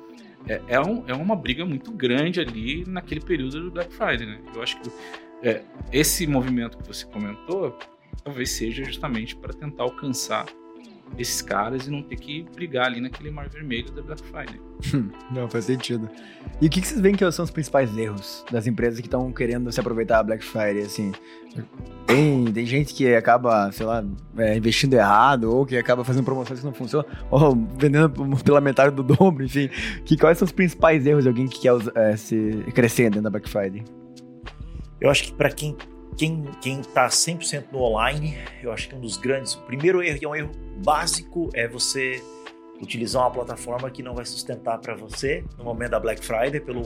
é, 0.48 0.61
é, 0.68 0.81
um- 0.81 1.05
é 1.07 1.14
uma 1.14 1.37
briga 1.37 1.64
muito 1.64 1.90
grande 1.92 2.40
ali 2.40 2.85
naquele 2.87 3.20
período 3.20 3.62
do 3.64 3.70
Black 3.70 3.92
Friday, 3.92 4.27
né? 4.27 4.40
Eu 4.55 4.62
acho 4.62 4.81
que 4.81 4.90
é, 5.42 5.62
esse 5.92 6.27
movimento 6.27 6.79
que 6.79 6.87
você 6.87 7.05
comentou 7.07 7.79
talvez 8.22 8.53
seja 8.53 8.83
justamente 8.85 9.37
para 9.37 9.53
tentar 9.53 9.83
alcançar 9.83 10.46
esses 11.18 11.40
caras 11.42 11.87
e 11.87 11.90
não 11.90 12.03
ter 12.03 12.16
que 12.16 12.44
brigar 12.55 12.87
ali 12.87 13.00
naquele 13.00 13.31
mar 13.31 13.48
vermelho 13.48 13.90
da 13.92 14.03
Black 14.03 14.22
Friday. 14.22 14.61
Não, 15.31 15.48
faz 15.48 15.64
sentido. 15.64 16.09
E 16.61 16.66
o 16.66 16.70
que, 16.70 16.81
que 16.81 16.87
vocês 16.87 17.00
veem 17.00 17.14
que 17.14 17.31
são 17.33 17.44
os 17.44 17.50
principais 17.50 17.96
erros 17.96 18.44
das 18.50 18.66
empresas 18.66 19.00
que 19.00 19.07
estão 19.07 19.33
querendo 19.33 19.70
se 19.72 19.81
aproveitar 19.81 20.16
da 20.18 20.22
Black 20.22 20.44
Friday, 20.44 20.83
assim? 20.83 21.12
Tem, 22.07 22.44
tem 22.53 22.66
gente 22.66 22.92
que 22.92 23.14
acaba, 23.14 23.70
sei 23.72 23.87
lá, 23.87 24.05
é, 24.37 24.57
investindo 24.57 24.94
errado, 24.94 25.44
ou 25.44 25.64
que 25.64 25.77
acaba 25.77 26.05
fazendo 26.05 26.24
promoções 26.24 26.61
que 26.61 26.66
não 26.66 26.74
funcionam, 26.74 27.07
ou 27.31 27.57
vendendo 27.79 28.11
pela 28.44 28.61
metade 28.61 28.94
do 28.94 29.03
dobro, 29.03 29.44
enfim. 29.44 29.70
Que, 30.05 30.16
quais 30.16 30.38
são 30.38 30.46
os 30.46 30.53
principais 30.53 31.07
erros 31.07 31.22
de 31.22 31.29
alguém 31.29 31.46
que 31.46 31.61
quer 31.61 31.72
é, 31.94 32.16
se 32.16 32.64
crescer 32.74 33.05
dentro 33.05 33.22
da 33.22 33.31
Black 33.31 33.48
Friday? 33.48 33.85
Eu 35.00 35.11
acho 35.11 35.24
que 35.24 35.33
para 35.33 35.50
quem, 35.50 35.77
quem, 36.16 36.44
quem 36.61 36.83
tá 36.83 37.09
100% 37.09 37.66
no 37.72 37.81
online, 37.81 38.38
eu 38.62 38.72
acho 38.72 38.88
que 38.88 38.94
um 38.94 39.00
dos 39.00 39.16
grandes, 39.16 39.55
o 39.55 39.61
primeiro 39.62 40.03
erro, 40.03 40.18
e 40.20 40.24
é 40.24 40.29
um 40.29 40.35
erro 40.35 40.50
básico, 40.85 41.50
é 41.55 41.66
você 41.66 42.22
utilizar 42.81 43.22
uma 43.22 43.31
plataforma 43.31 43.90
que 43.90 44.03
não 44.03 44.14
vai 44.14 44.24
sustentar 44.24 44.79
para 44.79 44.94
você 44.94 45.44
no 45.57 45.64
momento 45.64 45.92
da 45.92 46.00
Black 46.00 46.24
Friday, 46.24 46.61
pelo 46.61 46.83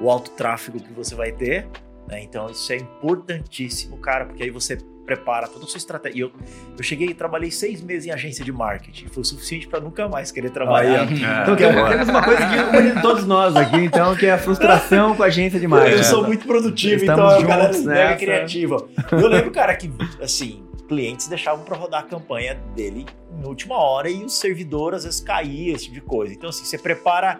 o 0.00 0.10
alto 0.10 0.30
tráfego 0.32 0.80
que 0.80 0.92
você 0.92 1.14
vai 1.14 1.32
ter. 1.32 1.66
né? 2.08 2.22
Então 2.22 2.50
isso 2.50 2.72
é 2.72 2.76
importantíssimo, 2.76 3.98
cara, 3.98 4.26
porque 4.26 4.42
aí 4.42 4.50
você 4.50 4.78
prepara 5.06 5.46
toda 5.46 5.64
a 5.64 5.68
sua 5.68 5.78
estratégia. 5.78 6.18
E 6.18 6.20
eu, 6.20 6.32
eu 6.76 6.82
cheguei 6.84 7.08
e 7.08 7.14
trabalhei 7.14 7.50
seis 7.50 7.80
meses 7.80 8.06
em 8.06 8.10
agência 8.10 8.44
de 8.44 8.52
marketing, 8.52 9.06
foi 9.06 9.22
o 9.22 9.24
suficiente 9.24 9.68
para 9.68 9.80
nunca 9.80 10.08
mais 10.08 10.30
querer 10.32 10.50
trabalhar. 10.50 11.02
Aí, 11.08 11.24
É, 11.24 11.42
Então, 11.42 11.56
temos, 11.56 11.88
temos 11.88 12.08
uma 12.08 12.22
coisa 12.22 12.42
que 12.46 12.76
une 12.76 13.00
todos 13.00 13.24
nós 13.26 13.54
aqui, 13.56 13.76
então, 13.76 14.14
que 14.16 14.26
é 14.26 14.32
a 14.32 14.38
frustração 14.38 15.14
com 15.14 15.22
a 15.22 15.26
agência 15.26 15.58
de 15.60 15.66
marketing. 15.68 15.96
Eu 15.96 16.04
sou 16.04 16.24
muito 16.24 16.46
produtivo, 16.46 17.04
Estamos 17.04 17.34
então 17.34 17.38
a 17.38 17.42
galera 17.42 17.72
juntos 17.72 17.86
mega 17.86 18.04
nessa. 18.04 18.16
criativa. 18.18 18.88
Eu 19.12 19.28
lembro, 19.28 19.50
cara, 19.52 19.74
que 19.76 19.90
assim, 20.20 20.62
clientes 20.88 21.28
deixavam 21.28 21.64
para 21.64 21.76
rodar 21.76 22.00
a 22.00 22.04
campanha 22.04 22.60
dele 22.74 23.06
em 23.38 23.46
última 23.46 23.76
hora 23.76 24.08
e 24.08 24.24
o 24.24 24.28
servidor 24.28 24.94
às 24.94 25.04
vezes 25.04 25.20
caía, 25.20 25.72
esse 25.74 25.84
tipo 25.84 25.94
de 25.94 26.00
coisa. 26.00 26.32
Então, 26.32 26.48
assim, 26.48 26.64
você 26.64 26.78
prepara 26.78 27.38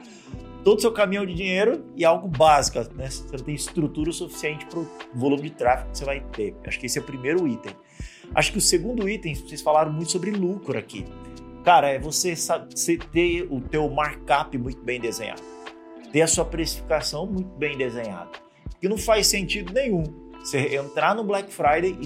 todo 0.67 0.79
o 0.79 0.81
seu 0.81 0.91
caminhão 0.91 1.25
de 1.25 1.33
dinheiro 1.33 1.85
e 1.95 2.05
algo 2.05 2.27
básico, 2.27 2.81
né? 2.97 3.09
Você 3.09 3.45
tem 3.45 3.55
estrutura 3.55 4.11
suficiente 4.11 4.67
para 4.67 4.81
o 4.81 4.89
volume 5.15 5.43
de 5.43 5.51
tráfego 5.51 5.93
que 5.93 5.99
você 5.99 6.05
vai 6.05 6.21
ter. 6.33 6.57
Acho 6.67 6.81
que 6.81 6.87
esse 6.87 6.99
é 6.99 7.01
o 7.01 7.05
primeiro 7.05 7.47
item. 7.47 7.73
Acho 8.35 8.51
que 8.51 8.59
o 8.59 8.61
segundo 8.61 9.09
item, 9.09 9.33
vocês 9.33 9.63
falaram 9.63 9.93
muito 9.93 10.11
sobre 10.11 10.33
lucro 10.33 10.77
aqui. 10.77 11.05
Cara, 11.65 11.91
é 11.91 12.01
você, 12.01 12.35
você 12.35 12.99
ter 12.99 13.47
o 13.49 13.61
teu 13.61 13.89
markup 13.89 14.59
muito 14.59 14.83
bem 14.83 15.01
desenhado. 15.01 15.41
Ter 16.11 16.23
a 16.23 16.27
sua 16.27 16.45
precificação 16.45 17.29
muito 17.29 17.57
bem 17.57 17.79
desenhada. 17.79 18.33
Porque 18.69 18.89
não 18.89 18.99
faz 18.99 19.29
sentido 19.29 19.73
nenhum 19.73 20.03
você 20.41 20.75
entrar 20.75 21.15
no 21.15 21.23
Black 21.23 21.49
Friday, 21.53 21.97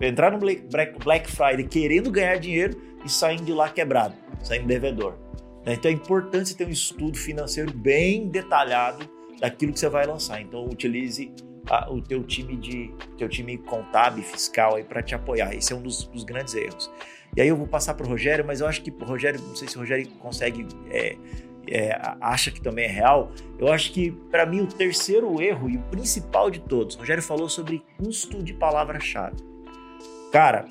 entrar 0.00 0.32
no 0.32 0.38
Black 0.38 1.30
Friday 1.30 1.68
querendo 1.68 2.10
ganhar 2.10 2.36
dinheiro 2.36 2.80
e 3.04 3.10
saindo 3.10 3.44
de 3.44 3.52
lá 3.52 3.68
quebrado, 3.68 4.14
saindo 4.42 4.66
devedor. 4.66 5.18
Né? 5.70 5.76
Então 5.78 5.90
é 5.90 5.94
importante 5.94 6.48
você 6.48 6.56
ter 6.56 6.66
um 6.66 6.70
estudo 6.70 7.16
financeiro 7.16 7.72
bem 7.72 8.28
detalhado 8.28 9.08
daquilo 9.40 9.72
que 9.72 9.78
você 9.78 9.88
vai 9.88 10.04
lançar. 10.06 10.40
Então 10.40 10.66
utilize 10.66 11.32
a- 11.68 11.90
o 11.90 12.02
teu 12.02 12.24
time 12.24 12.56
de 12.56 12.92
teu 13.16 13.28
time 13.28 13.56
contábil, 13.56 14.22
fiscal 14.24 14.74
aí 14.76 14.84
para 14.84 15.02
te 15.02 15.14
apoiar. 15.14 15.54
Esse 15.54 15.72
é 15.72 15.76
um 15.76 15.82
dos, 15.82 16.04
dos 16.04 16.24
grandes 16.24 16.54
erros. 16.54 16.90
E 17.36 17.40
aí 17.40 17.46
eu 17.46 17.56
vou 17.56 17.68
passar 17.68 17.94
para 17.94 18.04
o 18.04 18.08
Rogério, 18.08 18.44
mas 18.44 18.60
eu 18.60 18.66
acho 18.66 18.82
que 18.82 18.90
o 18.90 19.04
Rogério, 19.04 19.40
não 19.40 19.54
sei 19.54 19.68
se 19.68 19.76
o 19.76 19.80
Rogério 19.80 20.08
consegue 20.18 20.66
é, 20.90 21.16
é, 21.68 22.00
acha 22.20 22.50
que 22.50 22.60
também 22.60 22.86
é 22.86 22.88
real. 22.88 23.30
Eu 23.56 23.72
acho 23.72 23.92
que 23.92 24.10
para 24.10 24.44
mim 24.44 24.62
o 24.62 24.66
terceiro 24.66 25.40
erro 25.40 25.70
e 25.70 25.76
o 25.76 25.82
principal 25.82 26.50
de 26.50 26.58
todos, 26.60 26.96
o 26.96 26.98
Rogério 26.98 27.22
falou 27.22 27.48
sobre 27.48 27.84
custo 27.96 28.42
de 28.42 28.52
palavra-chave. 28.52 29.36
Cara, 30.32 30.66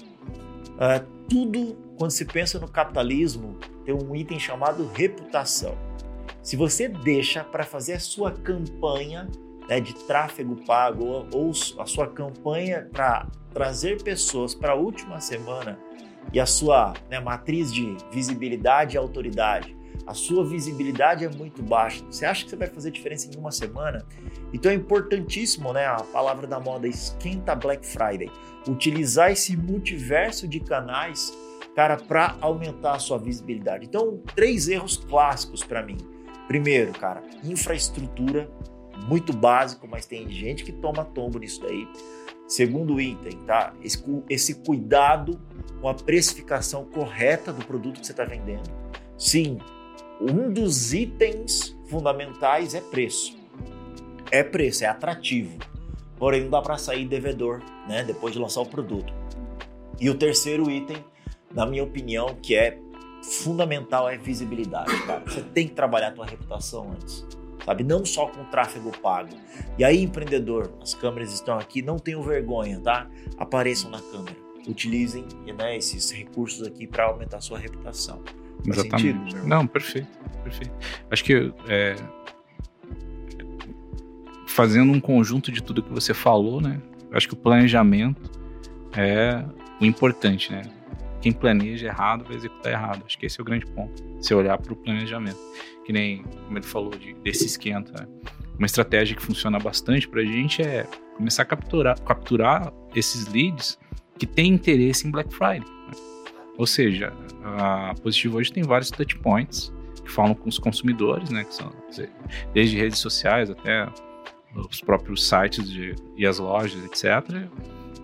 ah, 0.77 1.01
tudo 1.29 1.77
quando 1.97 2.11
se 2.11 2.25
pensa 2.25 2.59
no 2.59 2.67
capitalismo 2.67 3.57
tem 3.85 3.93
um 3.93 4.15
item 4.15 4.39
chamado 4.39 4.89
reputação. 4.93 5.77
Se 6.41 6.55
você 6.55 6.87
deixa 6.87 7.43
para 7.43 7.63
fazer 7.63 7.93
a 7.93 7.99
sua 7.99 8.31
campanha 8.31 9.27
né, 9.67 9.79
de 9.79 9.93
tráfego 10.05 10.55
pago 10.65 11.27
ou, 11.33 11.51
a 11.77 11.85
sua 11.85 12.07
campanha 12.07 12.87
para 12.91 13.27
trazer 13.53 14.01
pessoas 14.01 14.55
para 14.55 14.71
a 14.71 14.75
última 14.75 15.19
semana 15.19 15.77
e 16.31 16.39
a 16.39 16.45
sua 16.45 16.93
né, 17.09 17.19
matriz 17.19 17.73
de 17.73 17.95
visibilidade 18.11 18.95
e 18.95 18.97
autoridade 18.97 19.79
a 20.09 20.13
sua 20.15 20.43
visibilidade 20.43 21.23
é 21.23 21.29
muito 21.29 21.61
baixa. 21.61 22.03
Você 22.09 22.25
acha 22.25 22.43
que 22.43 22.49
você 22.49 22.55
vai 22.55 22.67
fazer 22.67 22.89
diferença 22.89 23.29
em 23.29 23.37
uma 23.37 23.51
semana? 23.51 24.03
Então 24.51 24.71
é 24.71 24.73
importantíssimo, 24.73 25.71
né? 25.71 25.85
A 25.85 26.01
palavra 26.01 26.47
da 26.47 26.59
moda 26.59 26.87
esquenta 26.87 27.53
Black 27.53 27.85
Friday. 27.85 28.31
Utilizar 28.67 29.31
esse 29.31 29.55
multiverso 29.55 30.47
de 30.47 30.59
canais, 30.61 31.31
cara, 31.79 31.95
para 31.95 32.35
aumentar 32.41 32.95
a 32.95 32.99
sua 32.99 33.17
visibilidade. 33.17 33.85
Então, 33.85 34.21
três 34.35 34.67
erros 34.67 34.97
clássicos 34.97 35.63
para 35.63 35.81
mim. 35.81 35.95
Primeiro, 36.45 36.91
cara, 36.91 37.23
infraestrutura, 37.41 38.51
muito 39.07 39.31
básico, 39.31 39.87
mas 39.87 40.05
tem 40.05 40.29
gente 40.29 40.65
que 40.65 40.73
toma 40.73 41.05
tombo 41.05 41.39
nisso 41.39 41.61
daí. 41.61 41.87
Segundo 42.49 42.99
item, 42.99 43.31
tá? 43.47 43.73
Esse, 43.81 44.03
esse 44.27 44.55
cuidado 44.55 45.39
com 45.79 45.87
a 45.87 45.93
precificação 45.93 46.83
correta 46.83 47.53
do 47.53 47.65
produto 47.65 48.01
que 48.01 48.05
você 48.05 48.11
está 48.11 48.25
vendendo. 48.25 48.69
Sim, 49.17 49.57
um 50.19 50.51
dos 50.51 50.93
itens 50.93 51.77
fundamentais 51.87 52.75
é 52.75 52.81
preço. 52.81 53.39
É 54.29 54.43
preço, 54.43 54.83
é 54.83 54.87
atrativo. 54.87 55.57
Porém, 56.17 56.41
não 56.41 56.49
dá 56.49 56.61
para 56.61 56.77
sair 56.77 57.07
devedor, 57.07 57.61
né? 57.87 58.03
Depois 58.03 58.33
de 58.33 58.39
lançar 58.39 58.59
o 58.59 58.65
produto. 58.65 59.13
E 59.97 60.09
o 60.09 60.15
terceiro 60.15 60.69
item, 60.69 60.97
na 61.53 61.65
minha 61.65 61.83
opinião, 61.83 62.35
que 62.41 62.55
é 62.55 62.77
fundamental 63.21 64.09
é 64.09 64.17
visibilidade, 64.17 64.91
cara. 65.05 65.23
Você 65.25 65.41
tem 65.41 65.67
que 65.67 65.73
trabalhar 65.73 66.09
a 66.09 66.11
tua 66.11 66.25
reputação 66.25 66.91
antes 66.91 67.25
sabe? 67.69 67.83
Não 67.83 68.03
só 68.03 68.27
com 68.27 68.43
tráfego 68.45 68.91
pago. 68.99 69.35
E 69.77 69.83
aí, 69.83 70.03
empreendedor, 70.03 70.71
as 70.81 70.93
câmeras 70.93 71.31
estão 71.33 71.57
aqui, 71.57 71.81
não 71.81 71.99
tenham 71.99 72.21
vergonha, 72.23 72.79
tá? 72.79 73.07
Apareçam 73.37 73.91
na 73.91 73.99
câmera. 73.99 74.35
Utilizem 74.67 75.25
né, 75.57 75.77
esses 75.77 76.11
recursos 76.11 76.65
aqui 76.65 76.87
para 76.87 77.05
aumentar 77.05 77.37
a 77.37 77.41
sua 77.41 77.59
reputação. 77.59 78.21
Faz 78.65 78.79
Exatamente. 78.79 79.31
Sentido, 79.31 79.47
não, 79.47 79.65
perfeito, 79.65 80.07
perfeito. 80.43 80.73
Acho 81.09 81.23
que 81.23 81.53
é, 81.67 81.95
fazendo 84.47 84.91
um 84.91 84.99
conjunto 84.99 85.51
de 85.51 85.63
tudo 85.63 85.81
que 85.81 85.91
você 85.91 86.13
falou, 86.13 86.59
né? 86.59 86.81
Acho 87.11 87.27
que 87.27 87.33
o 87.33 87.37
planejamento 87.37 88.29
é 88.95 89.43
o 89.79 89.85
importante, 89.85 90.51
né? 90.51 90.63
Quem 91.21 91.31
planeja 91.31 91.87
errado 91.87 92.23
vai 92.25 92.35
executar 92.35 92.71
errado. 92.71 93.03
Acho 93.05 93.17
que 93.17 93.25
esse 93.25 93.39
é 93.39 93.41
o 93.41 93.45
grande 93.45 93.65
ponto. 93.65 94.03
Se 94.21 94.33
olhar 94.33 94.57
para 94.57 94.73
o 94.73 94.75
planejamento 94.75 95.39
que 95.89 95.93
nem 95.93 96.21
como 96.45 96.55
ele 96.55 96.65
falou 96.65 96.91
de, 96.91 97.15
desse 97.15 97.47
esquenta. 97.47 97.91
Né? 97.99 98.07
Uma 98.59 98.67
estratégia 98.67 99.15
que 99.15 99.23
funciona 99.23 99.57
bastante 99.57 100.07
para 100.07 100.21
a 100.21 100.23
gente 100.23 100.61
é 100.61 100.85
começar 101.17 101.41
a 101.41 101.45
capturar, 101.45 101.99
capturar 102.01 102.71
esses 102.93 103.27
leads 103.27 103.79
que 104.15 104.27
têm 104.27 104.53
interesse 104.53 105.07
em 105.07 105.09
Black 105.09 105.33
Friday. 105.33 105.61
Né? 105.61 105.91
Ou 106.59 106.67
seja, 106.67 107.11
a 107.43 107.95
Positivo 108.03 108.37
hoje 108.37 108.53
tem 108.53 108.61
vários 108.61 108.91
touch 108.91 109.17
points 109.17 109.73
que 110.03 110.11
falam 110.11 110.35
com 110.35 110.47
os 110.47 110.59
consumidores, 110.59 111.31
né? 111.31 111.43
Que 111.43 111.55
são 111.55 111.71
desde 112.53 112.77
redes 112.77 112.99
sociais 112.99 113.49
até 113.49 113.87
os 114.55 114.81
próprios 114.81 115.27
sites 115.27 115.67
de, 115.67 115.95
e 116.15 116.23
as 116.27 116.37
lojas, 116.37 116.83
etc. 116.85 117.49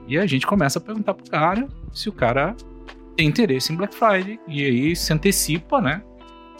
E 0.08 0.18
a 0.18 0.26
gente 0.26 0.48
começa 0.48 0.80
a 0.80 0.82
perguntar 0.82 1.14
pro 1.14 1.30
cara 1.30 1.68
se 1.94 2.10
o 2.10 2.12
cara 2.12 2.56
tem 3.16 3.28
interesse 3.28 3.72
em 3.72 3.76
Black 3.76 3.96
Friday. 3.96 4.40
E 4.48 4.64
aí 4.64 4.96
se 4.96 5.12
antecipa, 5.14 5.82
né? 5.82 6.04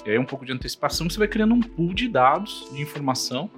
E 0.06 0.12
aí 0.12 0.20
um 0.20 0.26
pouco 0.26 0.46
de 0.46 0.52
antecipação, 0.52 1.10
você 1.10 1.18
vai 1.18 1.28
criando 1.28 1.54
um 1.54 1.62
pool 1.62 1.94
de 1.94 2.08
dados, 2.08 2.70
de 2.72 2.82
informação, 2.82 3.50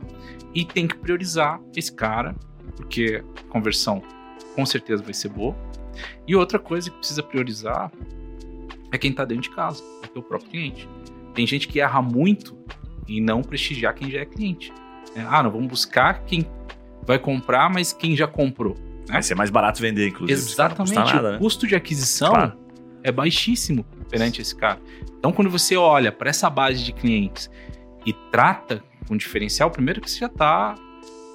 e 0.53 0.63
tem 0.63 0.87
que 0.87 0.95
priorizar 0.95 1.59
esse 1.75 1.93
cara, 1.93 2.35
porque 2.75 3.21
a 3.37 3.51
conversão 3.51 4.01
com 4.55 4.65
certeza 4.65 5.03
vai 5.03 5.13
ser 5.13 5.29
boa. 5.29 5.55
E 6.25 6.35
outra 6.35 6.57
coisa 6.57 6.89
que 6.89 6.97
precisa 6.97 7.21
priorizar 7.21 7.91
é 8.91 8.97
quem 8.97 9.11
está 9.11 9.25
dentro 9.25 9.43
de 9.43 9.49
casa, 9.49 9.83
é 10.03 10.17
o 10.17 10.21
próprio 10.21 10.49
cliente. 10.49 10.87
Tem 11.33 11.45
gente 11.45 11.67
que 11.67 11.81
erra 11.81 12.01
muito 12.01 12.57
em 13.07 13.21
não 13.21 13.41
prestigiar 13.41 13.93
quem 13.93 14.09
já 14.09 14.19
é 14.19 14.25
cliente. 14.25 14.73
É, 15.15 15.21
ah, 15.21 15.43
não, 15.43 15.51
vamos 15.51 15.67
buscar 15.67 16.23
quem 16.25 16.45
vai 17.05 17.19
comprar, 17.19 17.69
mas 17.69 17.91
quem 17.91 18.15
já 18.15 18.27
comprou. 18.27 18.75
Né? 19.07 19.13
Vai 19.13 19.23
ser 19.23 19.35
mais 19.35 19.49
barato 19.49 19.81
vender, 19.81 20.07
inclusive. 20.07 20.39
Exatamente. 20.39 20.95
Nada, 20.95 21.31
né? 21.31 21.37
O 21.37 21.39
custo 21.39 21.67
de 21.67 21.75
aquisição 21.75 22.31
claro. 22.31 22.66
É 23.03 23.11
baixíssimo 23.11 23.85
perante 24.09 24.41
esse 24.41 24.55
cara. 24.55 24.79
Então, 25.19 25.31
quando 25.31 25.49
você 25.49 25.75
olha 25.75 26.11
para 26.11 26.29
essa 26.29 26.49
base 26.49 26.83
de 26.83 26.93
clientes 26.93 27.49
e 28.05 28.13
trata 28.31 28.83
com 29.07 29.17
diferencial, 29.17 29.71
primeiro 29.71 30.01
que 30.01 30.09
você 30.09 30.19
já 30.19 30.27
está 30.27 30.75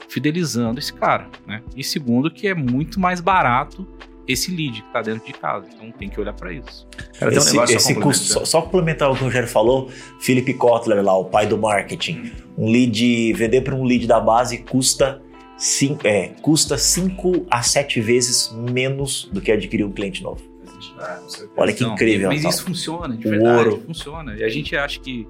fidelizando 0.08 0.78
esse 0.78 0.92
cara, 0.92 1.28
né? 1.46 1.62
E 1.74 1.82
segundo 1.82 2.30
que 2.30 2.46
é 2.46 2.54
muito 2.54 3.00
mais 3.00 3.20
barato 3.20 3.86
esse 4.28 4.50
lead 4.50 4.82
que 4.82 4.86
está 4.86 5.02
dentro 5.02 5.26
de 5.26 5.32
casa. 5.32 5.66
Então 5.74 5.90
tem 5.90 6.08
que 6.08 6.20
olhar 6.20 6.34
para 6.34 6.52
isso. 6.52 6.86
Cara, 7.18 7.34
esse, 7.34 7.58
um 7.58 7.64
esse 7.64 7.94
custo, 7.94 8.24
só, 8.24 8.44
só, 8.44 8.62
complementar 8.62 9.10
o 9.10 9.16
que 9.16 9.22
o 9.22 9.24
Rogério 9.24 9.48
falou, 9.48 9.90
Felipe 10.20 10.54
Kotler 10.54 11.02
lá, 11.02 11.16
o 11.16 11.24
pai 11.24 11.46
do 11.46 11.58
marketing, 11.58 12.32
um 12.56 12.70
lead, 12.70 13.32
vender 13.32 13.62
para 13.62 13.74
um 13.74 13.84
lead 13.84 14.06
da 14.06 14.20
base 14.20 14.58
custa 14.58 15.20
5 15.56 16.06
é, 16.06 16.28
custa 16.40 16.76
cinco 16.76 17.46
a 17.50 17.62
7 17.62 18.00
vezes 18.00 18.52
menos 18.52 19.28
do 19.32 19.40
que 19.40 19.50
adquirir 19.52 19.84
um 19.84 19.92
cliente 19.92 20.22
novo. 20.22 20.51
Olha 21.56 21.72
que 21.72 21.84
incrível. 21.84 22.28
Mas 22.28 22.44
isso 22.44 22.64
funciona, 22.64 23.16
de 23.16 23.28
verdade. 23.28 23.68
Ouro. 23.68 23.82
Funciona. 23.86 24.34
E 24.36 24.44
a 24.44 24.48
gente 24.48 24.76
acha 24.76 25.00
que 25.00 25.28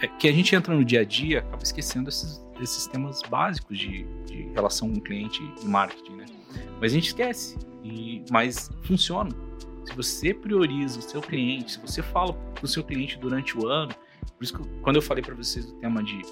é, 0.00 0.06
que 0.06 0.28
a 0.28 0.32
gente 0.32 0.54
entra 0.54 0.74
no 0.74 0.84
dia 0.84 1.00
a 1.00 1.04
dia 1.04 1.40
acaba 1.40 1.62
esquecendo 1.62 2.08
esses, 2.08 2.44
esses 2.60 2.86
temas 2.86 3.20
básicos 3.22 3.78
de, 3.78 4.04
de 4.26 4.48
relação 4.54 4.90
com 4.90 4.98
o 4.98 5.00
cliente 5.00 5.42
e 5.62 5.66
marketing, 5.66 6.16
né? 6.16 6.26
Mas 6.80 6.92
a 6.92 6.94
gente 6.94 7.08
esquece. 7.08 7.56
E, 7.84 8.24
mas 8.30 8.70
funciona. 8.82 9.30
Se 9.84 9.94
você 9.94 10.32
prioriza 10.32 10.98
o 10.98 11.02
seu 11.02 11.20
cliente, 11.20 11.72
se 11.72 11.80
você 11.80 12.02
fala 12.02 12.32
para 12.32 12.64
o 12.64 12.68
seu 12.68 12.84
cliente 12.84 13.18
durante 13.18 13.58
o 13.58 13.66
ano, 13.66 13.92
por 14.36 14.44
isso 14.44 14.56
que 14.56 14.68
quando 14.80 14.96
eu 14.96 15.02
falei 15.02 15.22
para 15.22 15.34
vocês 15.34 15.64
o 15.66 15.74
tema 15.74 16.02
de 16.02 16.22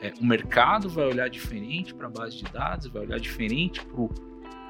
é, 0.00 0.12
o 0.20 0.24
mercado 0.24 0.88
vai 0.88 1.06
olhar 1.06 1.28
diferente 1.28 1.94
para 1.94 2.06
a 2.06 2.10
base 2.10 2.36
de 2.36 2.44
dados, 2.44 2.86
vai 2.86 3.02
olhar 3.02 3.18
diferente 3.18 3.80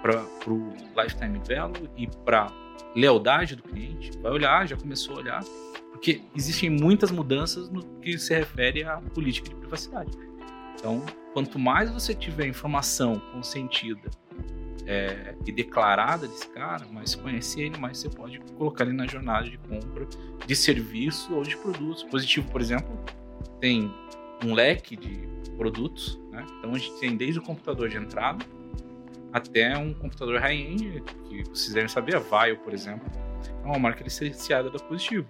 para 0.03 0.25
o 0.47 0.73
lifetime 0.97 1.41
value 1.49 1.89
e 1.97 2.07
para 2.25 2.53
lealdade 2.95 3.57
do 3.57 3.63
cliente, 3.63 4.17
vai 4.19 4.33
olhar, 4.33 4.67
já 4.67 4.77
começou 4.77 5.17
a 5.17 5.19
olhar, 5.19 5.45
porque 5.91 6.23
existem 6.35 6.71
muitas 6.71 7.11
mudanças 7.11 7.69
no 7.71 7.83
que 8.01 8.19
se 8.19 8.35
refere 8.35 8.85
à 8.85 8.99
política 8.99 9.49
de 9.49 9.55
privacidade. 9.57 10.11
Então, 10.79 11.05
quanto 11.33 11.59
mais 11.59 11.91
você 11.91 12.15
tiver 12.15 12.47
informação 12.47 13.21
consentida 13.33 14.11
é, 14.87 15.35
e 15.47 15.53
declarada 15.53 16.27
desse 16.27 16.49
cara, 16.49 16.87
mais 16.87 17.15
conhecer 17.15 17.63
ele, 17.63 17.79
mais 17.79 17.99
você 17.99 18.11
pode 18.11 18.39
colocar 18.57 18.85
ele 18.85 18.93
na 18.93 19.07
jornada 19.07 19.49
de 19.49 19.57
compra 19.59 20.07
de 20.47 20.57
serviço 20.57 21.35
ou 21.35 21.43
de 21.43 21.57
produtos. 21.57 22.03
Positivo, 22.05 22.51
por 22.51 22.61
exemplo, 22.61 22.99
tem 23.61 23.91
um 24.45 24.53
leque 24.53 24.97
de 24.97 25.27
produtos, 25.57 26.21
né? 26.31 26.45
então 26.59 26.75
a 26.75 26.79
gente 26.79 26.99
tem 26.99 27.17
desde 27.17 27.39
o 27.39 27.43
computador 27.43 27.89
de 27.89 27.97
entrada 27.97 28.45
até 29.35 29.77
um 29.77 29.93
computador 29.93 30.39
high-end, 30.39 31.03
que 31.29 31.43
vocês 31.49 31.75
devem 31.75 31.89
saber, 31.89 32.15
a 32.15 32.21
Vaio, 32.21 32.57
por 32.59 32.73
exemplo, 32.73 33.05
é 33.65 33.67
uma 33.67 33.81
marca 33.81 34.05
licenciada 34.05 34.71
da 34.71 34.79
Positivo. 34.79 35.29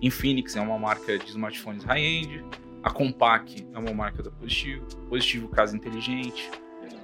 Infinix 0.00 0.56
é 0.56 0.62
uma 0.62 0.78
marca 0.78 1.18
de 1.18 1.28
smartphones 1.28 1.84
high-end, 1.84 2.42
a 2.82 2.90
Compaq 2.90 3.68
é 3.74 3.78
uma 3.78 3.92
marca 3.92 4.22
da 4.22 4.30
Positivo, 4.30 4.86
Positivo 5.10 5.48
Casa 5.48 5.76
Inteligente. 5.76 6.50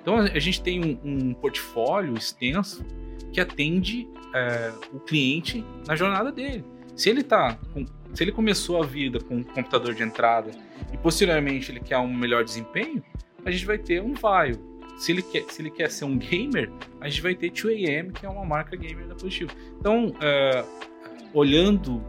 Então 0.00 0.16
a 0.16 0.38
gente 0.38 0.62
tem 0.62 0.82
um, 0.82 0.98
um 1.04 1.34
portfólio 1.34 2.16
extenso 2.16 2.82
que 3.30 3.38
atende 3.38 4.08
é, 4.34 4.72
o 4.94 5.00
cliente 5.00 5.62
na 5.86 5.94
jornada 5.94 6.32
dele. 6.32 6.64
Se 6.94 7.10
ele 7.10 7.22
tá 7.22 7.58
com, 7.74 7.84
se 8.14 8.24
ele 8.24 8.32
começou 8.32 8.82
a 8.82 8.86
vida 8.86 9.20
com 9.20 9.36
um 9.36 9.42
computador 9.42 9.92
de 9.92 10.02
entrada 10.02 10.52
e 10.90 10.96
posteriormente 10.96 11.70
ele 11.70 11.80
quer 11.80 11.98
um 11.98 12.10
melhor 12.10 12.42
desempenho, 12.44 13.04
a 13.44 13.50
gente 13.50 13.66
vai 13.66 13.76
ter 13.76 14.00
um 14.00 14.14
Vaio, 14.14 14.75
se 14.96 15.12
ele 15.12 15.22
quer, 15.22 15.44
se 15.48 15.62
ele 15.62 15.70
quer 15.70 15.90
ser 15.90 16.04
um 16.04 16.16
gamer, 16.16 16.70
a 17.00 17.08
gente 17.08 17.22
vai 17.22 17.34
ter 17.34 17.50
2AM, 17.50 18.12
que 18.12 18.24
é 18.24 18.28
uma 18.28 18.44
marca 18.44 18.76
gamer 18.76 19.06
da 19.06 19.14
Positivo. 19.14 19.50
Então, 19.78 20.08
uh, 20.08 20.88
olhando 21.34 22.02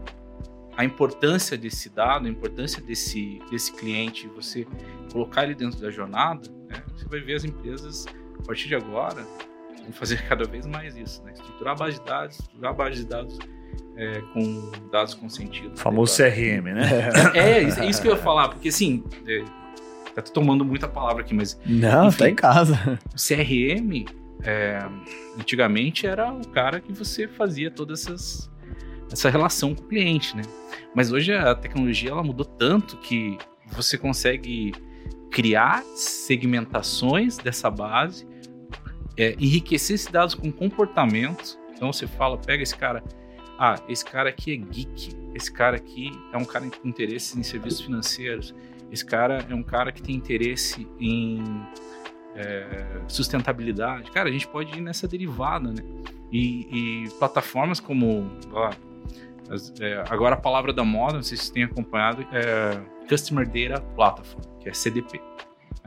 a 0.76 0.84
importância 0.84 1.56
desse 1.56 1.90
dado, 1.90 2.26
a 2.26 2.30
importância 2.30 2.80
desse, 2.80 3.40
desse 3.50 3.72
cliente, 3.72 4.28
você 4.28 4.66
colocar 5.12 5.44
ele 5.44 5.54
dentro 5.54 5.80
da 5.80 5.90
jornada, 5.90 6.48
né, 6.68 6.82
você 6.96 7.04
vai 7.06 7.20
ver 7.20 7.34
as 7.34 7.44
empresas, 7.44 8.06
a 8.38 8.42
partir 8.44 8.68
de 8.68 8.76
agora, 8.76 9.26
vão 9.82 9.92
fazer 9.92 10.22
cada 10.28 10.44
vez 10.44 10.66
mais 10.66 10.96
isso, 10.96 11.22
né? 11.24 11.32
Estruturar 11.32 11.74
a 11.74 11.76
base 11.76 11.98
de 11.98 12.04
dados, 12.04 12.38
estruturar 12.38 12.70
a 12.70 12.74
base 12.74 12.96
de 12.96 13.06
dados 13.06 13.38
é, 13.96 14.20
com 14.32 14.70
dados 14.92 15.14
consentidos. 15.14 15.80
O 15.80 15.82
famoso 15.82 16.16
CRM, 16.16 16.72
né? 16.72 17.10
É, 17.34 17.64
é, 17.64 17.88
isso 17.88 18.00
que 18.00 18.08
eu 18.08 18.12
ia 18.12 18.18
falar, 18.18 18.48
porque 18.48 18.68
assim, 18.68 19.02
é, 20.18 20.22
Tá 20.22 20.32
tomando 20.32 20.64
muita 20.64 20.88
palavra 20.88 21.22
aqui, 21.22 21.34
mas. 21.34 21.58
Não, 21.64 22.08
enfim, 22.08 22.18
tá 22.18 22.28
em 22.30 22.34
casa. 22.34 22.98
O 23.14 23.16
CRM, 23.16 24.04
é, 24.42 24.78
antigamente, 25.38 26.06
era 26.06 26.32
o 26.32 26.46
cara 26.48 26.80
que 26.80 26.92
você 26.92 27.28
fazia 27.28 27.70
todas 27.70 28.06
essas 28.06 28.50
essa 29.10 29.30
relação 29.30 29.74
com 29.74 29.82
o 29.82 29.86
cliente, 29.86 30.36
né? 30.36 30.42
Mas 30.94 31.10
hoje 31.12 31.32
a 31.32 31.54
tecnologia 31.54 32.10
ela 32.10 32.22
mudou 32.22 32.44
tanto 32.44 32.98
que 32.98 33.38
você 33.72 33.96
consegue 33.96 34.72
criar 35.30 35.82
segmentações 35.94 37.38
dessa 37.38 37.70
base, 37.70 38.26
é, 39.16 39.34
enriquecer 39.38 39.94
esses 39.94 40.06
dados 40.08 40.34
com 40.34 40.50
comportamentos. 40.52 41.58
Então 41.74 41.92
você 41.92 42.06
fala, 42.06 42.36
pega 42.36 42.62
esse 42.62 42.76
cara, 42.76 43.02
ah, 43.58 43.76
esse 43.88 44.04
cara 44.04 44.28
aqui 44.28 44.52
é 44.52 44.56
geek, 44.56 45.16
esse 45.34 45.52
cara 45.52 45.76
aqui 45.76 46.10
é 46.32 46.36
um 46.36 46.44
cara 46.44 46.68
com 46.68 46.88
interesse 46.88 47.38
em 47.38 47.42
serviços 47.42 47.80
financeiros, 47.80 48.54
esse 48.90 49.04
cara 49.04 49.44
é 49.48 49.54
um 49.54 49.62
cara 49.62 49.92
que 49.92 50.02
tem 50.02 50.14
interesse 50.14 50.86
em 50.98 51.42
é, 52.34 52.86
sustentabilidade. 53.08 54.10
Cara, 54.10 54.28
a 54.28 54.32
gente 54.32 54.46
pode 54.46 54.76
ir 54.76 54.80
nessa 54.80 55.06
derivada, 55.06 55.68
né? 55.70 55.82
E, 56.32 57.04
e 57.06 57.10
plataformas 57.18 57.80
como. 57.80 58.30
As, 59.50 59.72
é, 59.80 60.04
agora 60.10 60.34
a 60.34 60.38
palavra 60.38 60.72
da 60.72 60.84
moda, 60.84 61.14
não 61.14 61.22
sei 61.22 61.36
se 61.36 61.44
vocês 61.44 61.50
têm 61.50 61.64
acompanhado, 61.64 62.26
é 62.32 62.78
Customer 63.08 63.46
Data 63.46 63.80
Platform, 63.94 64.42
que 64.60 64.68
é 64.68 64.74
CDP. 64.74 65.20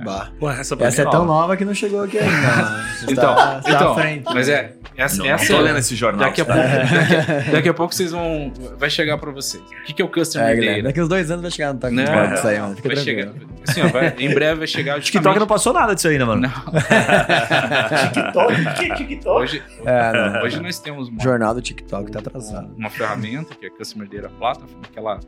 Bah. 0.04 0.32
Pô, 0.40 0.50
essa, 0.50 0.76
Essa 0.84 1.04
é 1.04 1.10
tão 1.10 1.26
nova 1.26 1.56
que 1.56 1.64
não 1.64 1.76
chegou 1.76 2.02
aqui 2.02 2.18
ainda. 2.18 2.86
Então, 3.08 3.36
tá- 3.36 3.62
você 3.62 3.70
tá 3.70 3.76
então 3.76 3.92
à 3.92 3.96
frente. 3.96 4.26
mas 4.26 4.50
é 4.50 4.76
essa, 5.02 5.18
Não, 5.18 5.26
essa 5.26 5.44
não 5.52 5.60
tô 5.60 5.66
é- 5.66 5.68
lendo 5.68 5.80
esse 5.80 5.96
jornal. 5.96 6.28
Daqui 6.30 6.42
a, 6.42 6.46
tá? 6.46 6.54
pouco, 6.54 6.68
daqui, 7.38 7.52
daqui 7.52 7.70
a 7.70 7.74
pouco 7.74 7.94
vocês 7.96 8.12
vão. 8.12 8.54
Vai 8.78 8.90
chegar 8.90 9.18
pra 9.18 9.32
vocês. 9.32 9.62
O 9.64 9.84
que, 9.84 9.94
que 9.94 10.02
é 10.02 10.06
o 10.06 10.10
Customer 10.10 10.48
É, 10.50 10.56
Data? 10.72 10.84
daqui 10.84 11.02
uns 11.02 11.10
dois 11.10 11.30
anos 11.32 11.42
vai 11.42 11.52
chegar 11.52 11.74
no 11.74 11.80
Taco 11.80 11.94
Não, 11.94 12.06
Pode 12.06 12.34
isso 12.36 12.48
aí, 12.48 12.60
mano. 12.60 12.76
Fica 12.76 12.88
vai 12.90 12.96
tranquilo. 12.96 13.34
chegar. 13.34 13.48
Assim, 13.68 13.82
ó, 13.82 13.88
vai- 13.88 14.16
em 14.18 14.34
breve 14.34 14.56
vai 14.60 14.68
chegar. 14.68 15.00
TikTok 15.02 15.40
não 15.40 15.48
passou 15.48 15.74
nada 15.74 15.94
disso 15.96 16.08
ainda, 16.08 16.26
mano. 16.26 16.42
Não, 16.42 16.52
TikTok? 18.14 18.54
O 18.54 18.74
que 18.76 18.86
é 18.92 18.96
TikTok? 18.96 19.30
hoje, 19.42 19.64
É, 19.86 20.12
não. 20.14 20.42
hoje 20.44 20.60
nós 20.62 20.80
temos 20.80 21.08
uma, 21.10 21.20
O 21.20 21.24
jornal 21.24 21.54
do 21.54 21.62
TikTok 21.62 22.12
tá 22.12 22.20
atrasado. 22.20 22.74
uma 22.78 22.90
ferramenta 22.90 23.56
que 23.56 23.66
é 23.66 23.70
a 23.70 23.72
Customer 23.72 24.08
Data 24.10 24.30
Platform, 24.30 24.82
que 24.92 24.98
ela 25.00 25.20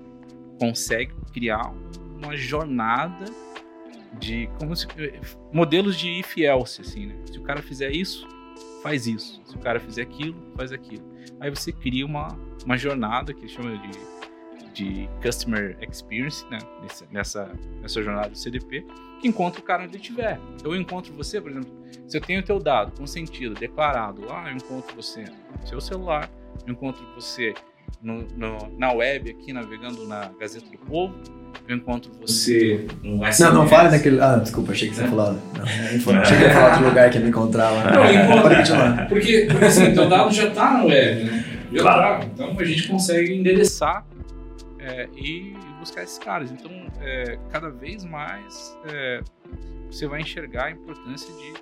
consegue 0.59 1.11
criar 1.33 1.71
uma 2.21 2.35
jornada 2.35 3.25
de 4.19 4.47
como 4.59 4.75
se, 4.75 4.87
modelos 5.51 5.97
de 5.97 6.19
if 6.19 6.37
else, 6.37 6.81
assim, 6.81 7.07
né? 7.07 7.15
Se 7.31 7.37
o 7.39 7.41
cara 7.43 7.61
fizer 7.61 7.89
isso, 7.91 8.27
faz 8.83 9.07
isso. 9.07 9.41
Se 9.45 9.55
o 9.55 9.59
cara 9.59 9.79
fizer 9.79 10.03
aquilo, 10.03 10.35
faz 10.55 10.71
aquilo. 10.71 11.03
Aí 11.39 11.49
você 11.49 11.71
cria 11.71 12.05
uma, 12.05 12.27
uma 12.65 12.77
jornada 12.77 13.33
que 13.33 13.47
chama 13.47 13.75
de, 13.77 14.73
de 14.73 15.09
Customer 15.21 15.77
Experience, 15.81 16.45
né? 16.49 16.59
Nessa, 16.81 17.07
nessa, 17.11 17.59
nessa 17.81 18.03
jornada 18.03 18.29
do 18.29 18.37
CDP, 18.37 18.85
que 19.21 19.27
encontra 19.27 19.59
o 19.59 19.63
cara 19.63 19.83
onde 19.83 19.93
ele 19.95 20.01
estiver. 20.01 20.39
Então 20.55 20.73
eu 20.73 20.79
encontro 20.79 21.13
você, 21.13 21.39
por 21.41 21.49
exemplo, 21.49 21.71
se 22.07 22.17
eu 22.17 22.21
tenho 22.21 22.41
o 22.41 22.43
teu 22.43 22.59
dado 22.59 22.91
consentido, 22.97 23.55
declarado 23.55 24.25
lá, 24.25 24.49
eu 24.51 24.57
encontro 24.57 24.95
você 24.95 25.23
no 25.23 25.65
seu 25.67 25.79
celular, 25.81 26.29
eu 26.67 26.73
encontro 26.73 27.03
você 27.15 27.53
no- 28.01 28.27
no- 28.35 28.69
na 28.77 28.91
web 28.91 29.29
aqui, 29.31 29.53
navegando 29.53 30.05
na 30.05 30.27
Gazeta 30.39 30.69
do 30.69 30.77
Povo, 30.77 31.15
eu 31.67 31.75
encontro 31.77 32.11
você 32.21 32.85
no 33.03 33.17
SMS. 33.25 33.39
Não, 33.39 33.53
não 33.53 33.67
fale 33.67 33.89
daquele. 33.89 34.21
Ah, 34.21 34.37
desculpa, 34.37 34.71
achei 34.71 34.89
que 34.89 34.95
você 34.95 35.01
ia 35.03 35.07
falar. 35.07 35.31
Não. 35.33 35.63
Achei 36.21 36.37
que 36.37 36.43
ia 36.43 36.53
falar 36.53 36.77
do 36.79 36.85
lugar 36.85 37.09
que 37.09 37.17
ia 37.17 37.23
me 37.23 37.29
encontrar 37.29 37.69
lá. 37.71 37.91
Não, 37.91 38.05
encontra. 38.11 39.05
Porque, 39.09 39.47
porque 39.49 39.65
assim, 39.65 39.93
teu 39.93 40.07
dado 40.09 40.31
já 40.33 40.47
está 40.47 40.71
na 40.73 40.83
web, 40.85 41.23
né? 41.23 41.45
Já 41.71 41.81
Claro. 41.81 42.19
tá. 42.21 42.25
Então 42.33 42.55
a 42.59 42.63
gente 42.63 42.87
consegue 42.87 43.33
endereçar 43.33 44.05
é, 44.79 45.07
e 45.15 45.55
buscar 45.79 46.03
esses 46.03 46.17
caras. 46.17 46.51
Então, 46.51 46.71
é, 47.01 47.37
cada 47.51 47.69
vez 47.69 48.03
mais 48.05 48.77
é, 48.87 49.21
você 49.89 50.07
vai 50.07 50.21
enxergar 50.21 50.65
a 50.65 50.71
importância 50.71 51.33
de 51.33 51.53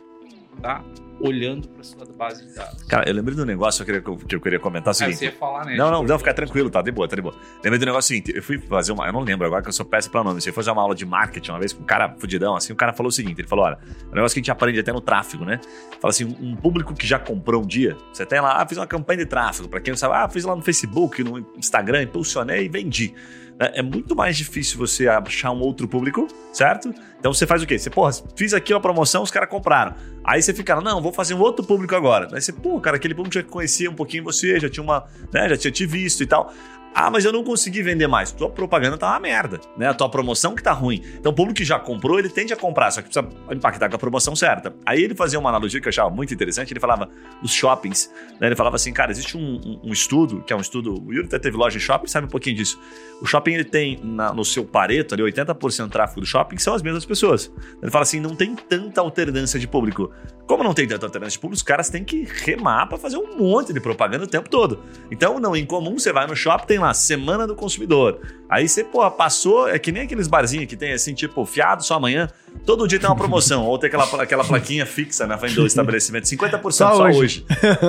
estar 0.58 0.84
olhando 1.24 1.68
para 1.70 1.84
sua 1.84 2.04
base 2.18 2.43
de 2.47 2.56
dados. 2.56 2.82
Cara, 2.86 3.08
eu 3.08 3.14
lembrei 3.14 3.36
de 3.36 3.41
um 3.43 3.45
negócio 3.45 3.86
que 3.86 3.91
eu 3.91 4.02
queria, 4.02 4.18
que 4.28 4.36
eu 4.36 4.41
queria 4.41 4.60
comentar 4.60 4.88
o 4.88 4.89
Ah, 4.89 4.93
seguinte. 4.95 5.18
você 5.20 5.26
ia 5.26 5.32
falar, 5.32 5.66
né? 5.66 5.76
Não, 5.76 5.91
não, 5.91 5.99
Tipo, 5.99 6.10
não, 6.14 6.18
fica 6.18 6.34
tranquilo, 6.34 6.68
tá 6.72 6.82
de 6.82 6.91
boa, 6.91 7.08
tá 7.08 7.16
de 7.16 7.22
boa. 7.22 7.36
Lembrei 7.64 7.78
do 7.78 7.86
negócio 7.86 8.08
seguinte, 8.08 8.34
eu 8.36 8.41
fui 8.41 8.58
fazer 8.58 8.91
uma, 8.91 9.06
eu 9.06 9.14
não 9.14 9.20
lembro 9.22 9.45
agora 9.45 9.62
que 9.62 9.70
eu 9.70 9.74
sou 9.74 9.86
péssimo 9.86 10.14
pra 10.14 10.24
nome, 10.24 10.39
eu 10.39 10.41
fui 10.41 10.52
fazer 10.52 10.72
uma 10.72 10.82
aula 10.82 10.95
de 10.95 11.06
marketing 11.06 11.52
uma 11.52 11.60
vez 11.60 11.74
com 11.74 11.84
um 11.84 11.86
cara 11.86 12.16
fudidão, 12.18 12.56
assim, 12.56 12.74
o 12.74 12.76
cara 12.76 12.91
falou 12.91 13.10
o 13.10 13.12
seguinte, 13.12 13.39
ele 13.39 13.47
falou, 13.47 13.66
olha, 13.66 13.78
é 13.84 14.12
um 14.12 14.16
negócio 14.16 14.34
que 14.34 14.39
a 14.39 14.41
gente 14.41 14.49
aprende 14.52 14.80
até 14.80 14.91
no 14.91 14.99
tráfego, 14.99 15.45
né? 15.45 15.60
Fala 15.99 16.10
assim, 16.10 16.26
um 16.26 16.56
público 16.56 16.95
que 16.95 17.06
já 17.06 17.20
comprou 17.20 17.62
um 17.62 17.68
dia, 17.68 17.95
você 18.12 18.26
tem 18.26 18.39
lá, 18.41 18.60
ah, 18.60 18.66
fiz 18.68 18.80
uma 18.80 18.88
campanha 18.88 19.20
de 19.20 19.26
tráfego, 19.28 19.70
pra 19.70 19.80
quem 19.80 19.91
não 19.91 19.97
sabe, 19.99 20.16
ah, 20.16 20.28
fiz 20.28 20.43
lá 20.43 20.56
no 20.56 20.64
Facebook, 20.64 21.24
no 21.24 21.38
Instagram, 21.56 22.02
impulsionei 22.02 22.66
e 22.66 22.68
vendi. 22.68 23.14
Né? 23.60 23.72
É 23.76 23.82
muito 23.82 24.16
mais 24.16 24.38
difícil 24.38 24.78
você 24.78 25.08
achar 25.08 25.52
um 25.52 25.60
outro 25.60 25.88
público, 25.88 26.28
certo? 26.52 26.93
Então 27.20 27.34
você 27.34 27.45
faz 27.45 27.62
o 27.62 27.68
quê? 27.68 27.78
Você, 27.78 27.89
porra, 27.89 28.12
fiz 28.36 28.54
aqui 28.54 28.74
uma 28.74 28.82
promoção, 28.82 29.24
os 29.24 29.32
caras 29.32 29.49
compraram. 29.49 29.95
Aí 30.24 30.41
você 30.41 30.54
fica, 30.54 30.80
não, 30.82 31.02
vou 31.02 31.14
fazer 31.14 31.34
um 31.34 31.39
outro 31.39 31.66
público 31.66 31.95
agora. 31.95 32.28
Aí 32.34 32.41
você, 32.41 32.52
pô, 32.52 32.80
cara, 32.80 32.97
aquele 32.97 33.14
público 33.14 33.34
já 33.34 33.43
conhecia 33.43 33.89
um 33.89 33.95
pouquinho 33.95 34.24
você, 34.24 34.60
já 34.60 34.70
tinha 34.70 34.84
uma, 34.84 35.06
né, 35.34 35.49
já 35.49 35.58
tinha 35.58 35.72
te 35.72 35.86
visto 35.86 36.24
e 36.24 36.26
tal. 36.26 36.54
Ah, 36.93 37.09
mas 37.09 37.23
eu 37.23 37.31
não 37.31 37.43
consegui 37.43 37.81
vender 37.81 38.05
mais. 38.07 38.31
Tua 38.33 38.49
propaganda 38.49 38.97
tá 38.97 39.07
uma 39.09 39.19
merda, 39.19 39.61
né? 39.77 39.87
A 39.87 39.93
tua 39.93 40.09
promoção 40.09 40.53
que 40.53 40.61
tá 40.61 40.73
ruim. 40.73 41.01
Então 41.17 41.31
o 41.31 41.35
público 41.35 41.57
que 41.57 41.63
já 41.63 41.79
comprou, 41.79 42.19
ele 42.19 42.27
tende 42.29 42.51
a 42.51 42.55
comprar, 42.57 42.91
só 42.91 43.01
que 43.01 43.09
precisa 43.09 43.27
impactar 43.51 43.87
com 43.89 43.95
a 43.95 43.99
promoção 43.99 44.35
certa. 44.35 44.73
Aí 44.85 45.01
ele 45.01 45.15
fazia 45.15 45.39
uma 45.39 45.49
analogia 45.49 45.79
que 45.79 45.87
eu 45.87 45.89
achava 45.89 46.09
muito 46.09 46.33
interessante, 46.33 46.73
ele 46.73 46.79
falava 46.81 47.09
dos 47.41 47.51
shoppings, 47.51 48.11
né? 48.39 48.47
Ele 48.47 48.55
falava 48.55 48.75
assim, 48.75 48.91
cara, 48.91 49.09
existe 49.11 49.37
um, 49.37 49.41
um- 49.65 49.79
um 49.85 49.93
estudo, 49.93 50.41
que 50.41 50.51
é 50.51 50.55
um 50.55 50.59
estudo, 50.61 51.01
o 51.05 51.13
Yuri 51.13 51.27
até 51.27 51.39
teve 51.39 51.55
loja 51.55 51.77
em 51.77 51.79
shopping, 51.79 52.07
sabe 52.07 52.27
um 52.27 52.29
pouquinho 52.29 52.57
disso. 52.57 52.77
O 53.21 53.25
shopping, 53.25 53.53
ele 53.53 53.63
tem 53.63 53.99
na- 54.03 54.33
no 54.33 54.43
seu 54.43 54.65
pareto 54.65 55.13
ali, 55.13 55.23
80% 55.23 55.87
do 55.87 55.91
tráfego 55.91 56.19
do 56.21 56.25
shopping 56.27 56.57
são 56.57 56.73
as 56.73 56.81
mesmas 56.81 57.05
pessoas. 57.05 57.51
Ele 57.81 57.89
fala 57.91 58.03
assim, 58.03 58.19
não 58.19 58.35
tem 58.35 58.53
tanta 58.55 58.99
alternância 58.99 59.57
de 59.59 59.67
público. 59.67 60.11
Como 60.45 60.63
não 60.63 60.73
tem 60.73 60.85
tanta 60.87 61.05
alternância 61.05 61.37
de 61.37 61.39
público, 61.39 61.55
os 61.57 61.63
caras 61.63 61.89
têm 61.89 62.03
que 62.03 62.27
remar 62.43 62.87
pra 62.87 62.97
fazer 62.97 63.15
um 63.17 63.37
monte 63.37 63.71
de 63.71 63.79
propaganda 63.79 64.25
o 64.25 64.27
tempo 64.27 64.49
todo. 64.49 64.83
Então, 65.09 65.39
não, 65.39 65.55
em 65.55 65.65
comum, 65.65 65.97
você 65.97 66.11
vai 66.11 66.27
no 66.27 66.35
shopping, 66.35 66.65
tem 66.67 66.80
lá, 66.88 66.93
Semana 66.93 67.47
do 67.47 67.55
Consumidor. 67.55 68.19
Aí 68.49 68.67
você, 68.67 68.84
pô, 68.84 69.09
passou, 69.11 69.67
é 69.67 69.79
que 69.79 69.91
nem 69.91 70.03
aqueles 70.03 70.27
barzinhos 70.27 70.67
que 70.67 70.75
tem 70.75 70.91
assim, 70.91 71.13
tipo, 71.13 71.45
fiado 71.45 71.84
só 71.84 71.95
amanhã, 71.95 72.27
todo 72.65 72.88
dia 72.88 72.99
tem 72.99 73.09
uma 73.09 73.15
promoção, 73.15 73.65
ou 73.65 73.77
tem 73.77 73.88
aquela, 73.88 74.03
aquela 74.21 74.43
plaquinha 74.43 74.86
fixa 74.86 75.25
na 75.25 75.38
frente 75.38 75.55
do 75.55 75.65
estabelecimento, 75.65 76.25
50% 76.25 76.71
só, 76.71 76.91
Só 76.93 77.03
hoje. 77.05 77.17
hoje. 77.17 77.45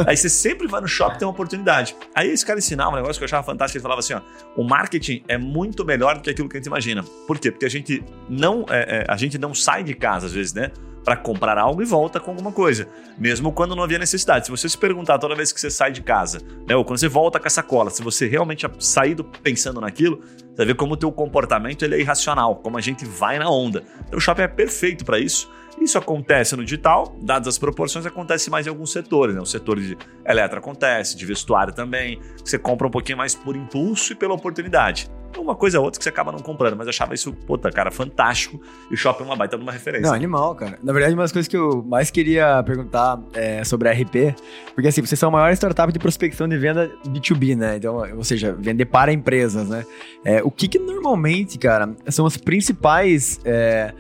Aí 0.07 0.17
você 0.17 0.29
sempre 0.29 0.69
vai 0.69 0.81
no 0.81 0.87
shopping 0.87 1.19
tem 1.19 1.27
uma 1.27 1.33
oportunidade. 1.33 1.97
Aí 2.15 2.31
esse 2.31 2.47
cara 2.47 2.59
ensinava 2.59 2.93
um 2.93 2.97
negócio 2.97 3.19
que 3.19 3.25
eu 3.25 3.27
achava 3.27 3.43
fantástico, 3.43 3.79
ele 3.79 3.83
falava 3.83 4.01
assim, 4.01 4.15
ó, 4.15 4.21
o 4.57 4.63
marketing 4.63 5.25
é 5.27 5.37
muito 5.37 5.85
melhor 5.85 6.17
do 6.17 6.21
que 6.23 6.31
aquilo 6.31 6.49
que 6.49 6.57
a 6.57 6.61
gente 6.61 6.67
imagina. 6.67 7.03
Por 7.27 7.39
quê? 7.39 7.51
Porque 7.51 7.67
a 7.67 7.71
gente 7.71 8.03
não, 8.29 8.65
é, 8.71 9.01
é, 9.01 9.05
a 9.09 9.17
gente 9.17 9.39
não 9.39 9.55
sai 9.55 9.83
de 9.83 9.95
casa 9.95 10.27
às 10.27 10.33
vezes, 10.33 10.53
né? 10.53 10.71
Pra 11.05 11.17
comprar 11.17 11.59
algo 11.59 11.83
e 11.83 11.85
volta 11.85 12.21
com 12.21 12.31
alguma 12.31 12.53
coisa. 12.53 12.89
Mesmo 13.19 13.51
quando 13.53 13.75
não 13.75 13.83
havia 13.83 13.99
necessidade. 13.99 14.47
Se 14.47 14.51
você 14.51 14.69
se 14.69 14.79
perguntar 14.79 15.19
toda 15.19 15.35
vez 15.35 15.53
que 15.53 15.61
você 15.61 15.71
sai 15.71 15.91
de 15.91 16.01
casa, 16.03 16.41
né? 16.67 16.77
Ou 16.77 16.85
quando 16.85 16.99
você 16.99 17.09
volta 17.09 17.41
com 17.41 17.47
a 17.47 17.51
sacola, 17.51 17.91
se 17.91 18.03
você 18.03 18.27
realmente 18.29 18.67
sair 18.79 19.15
do- 19.15 19.25
pensando 19.25 19.81
naquilo, 19.81 20.21
você 20.55 20.65
ver 20.65 20.75
como 20.77 20.95
o 20.95 20.97
teu 20.97 21.11
comportamento 21.11 21.85
ele 21.85 21.97
é 21.97 22.01
irracional, 22.01 22.57
como 22.57 22.79
a 22.79 22.81
gente 22.81 23.05
vai 23.05 23.39
na 23.39 23.51
onda. 23.51 23.83
Então 24.07 24.19
o 24.19 24.21
shopping 24.21 24.43
é 24.43 24.49
perfeito 24.49 25.05
para 25.05 25.19
isso. 25.19 25.51
Isso 25.81 25.99
acontece 25.99 26.55
no 26.57 26.65
digital, 26.65 27.17
dadas 27.21 27.49
as 27.49 27.59
proporções, 27.59 28.07
acontece 28.07 28.51
mais 28.51 28.67
em 28.67 28.71
alguns 28.71 28.93
setores. 28.93 29.35
Né? 29.35 29.41
O 29.41 29.47
setor 29.47 29.81
de 29.81 29.97
eletro 30.25 30.59
acontece, 30.59 31.17
de 31.17 31.27
vestuário 31.27 31.73
também. 31.73 32.21
Você 32.45 32.59
compra 32.59 32.87
um 32.87 32.91
pouquinho 32.91 33.19
mais 33.19 33.35
por 33.35 33.57
impulso 33.57 34.13
e 34.13 34.17
pela 34.17 34.35
oportunidade. 34.35 35.11
Uma 35.39 35.57
coisa 35.57 35.79
ou 35.79 35.87
outra 35.87 35.99
que 35.99 36.05
você 36.05 36.11
acaba 36.11 36.31
não 36.31 36.41
comprando, 36.41 36.77
mas 36.77 36.87
eu 36.87 36.91
achava 36.91 37.15
isso, 37.15 37.33
puta, 37.33 37.71
cara, 37.71 37.91
fantástico. 37.91 38.61
E 38.91 38.95
o 38.95 38.97
shopping 38.97 39.23
é 39.23 39.27
uma 39.27 39.35
baita 39.35 39.57
de 39.57 39.63
uma 39.63 39.73
referência. 39.73 40.07
Não, 40.09 40.15
animal, 40.15 40.55
cara. 40.55 40.79
Na 40.83 40.93
verdade, 40.93 41.15
uma 41.15 41.23
das 41.23 41.33
coisas 41.33 41.49
que 41.49 41.57
eu 41.57 41.83
mais 41.83 42.11
queria 42.11 42.63
perguntar 42.63 43.19
é 43.33 43.65
sobre 43.65 43.89
a 43.89 43.93
RP, 43.93 44.37
porque 44.75 44.89
assim, 44.89 45.01
vocês 45.01 45.19
são 45.19 45.31
a 45.31 45.33
maior 45.33 45.51
startup 45.55 45.91
de 45.91 45.99
prospecção 45.99 46.47
de 46.47 46.59
venda 46.59 46.91
B2B, 47.07 47.57
né? 47.57 47.77
Então, 47.77 47.97
ou 48.15 48.23
seja, 48.23 48.53
vender 48.53 48.85
para 48.85 49.11
empresas, 49.11 49.71
né? 49.71 49.87
É, 50.23 50.43
o 50.43 50.51
que 50.51 50.69
que 50.69 50.79
normalmente, 50.79 51.59
cara, 51.59 51.97
são 52.09 52.27
os 52.27 52.37
principais... 52.37 53.41
é, 53.45 53.95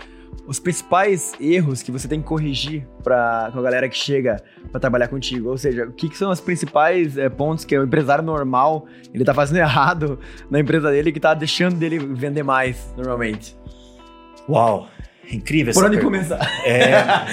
os 0.46 0.58
principais 0.58 1.32
erros 1.40 1.82
que 1.82 1.92
você 1.92 2.08
tem 2.08 2.20
que 2.20 2.26
corrigir 2.26 2.86
para 3.02 3.50
com 3.52 3.58
a 3.58 3.62
galera 3.62 3.88
que 3.88 3.96
chega 3.96 4.42
para 4.70 4.80
trabalhar 4.80 5.08
contigo, 5.08 5.48
ou 5.48 5.58
seja, 5.58 5.84
o 5.86 5.92
que, 5.92 6.08
que 6.08 6.16
são 6.16 6.30
os 6.30 6.40
principais 6.40 7.16
é, 7.16 7.28
pontos 7.28 7.64
que 7.64 7.76
o 7.78 7.84
empresário 7.84 8.24
normal 8.24 8.86
ele 9.12 9.24
tá 9.24 9.32
fazendo 9.32 9.58
errado 9.62 10.18
na 10.50 10.58
empresa 10.58 10.90
dele 10.90 11.12
que 11.12 11.20
tá 11.20 11.34
deixando 11.34 11.76
dele 11.76 11.98
vender 11.98 12.42
mais 12.42 12.92
normalmente. 12.96 13.56
Uau, 14.48 14.88
incrível 15.32 15.72
Por 15.72 15.84
onde 15.84 15.96
pergunta. 15.96 16.36
começar? 16.36 16.66
É, 16.66 16.92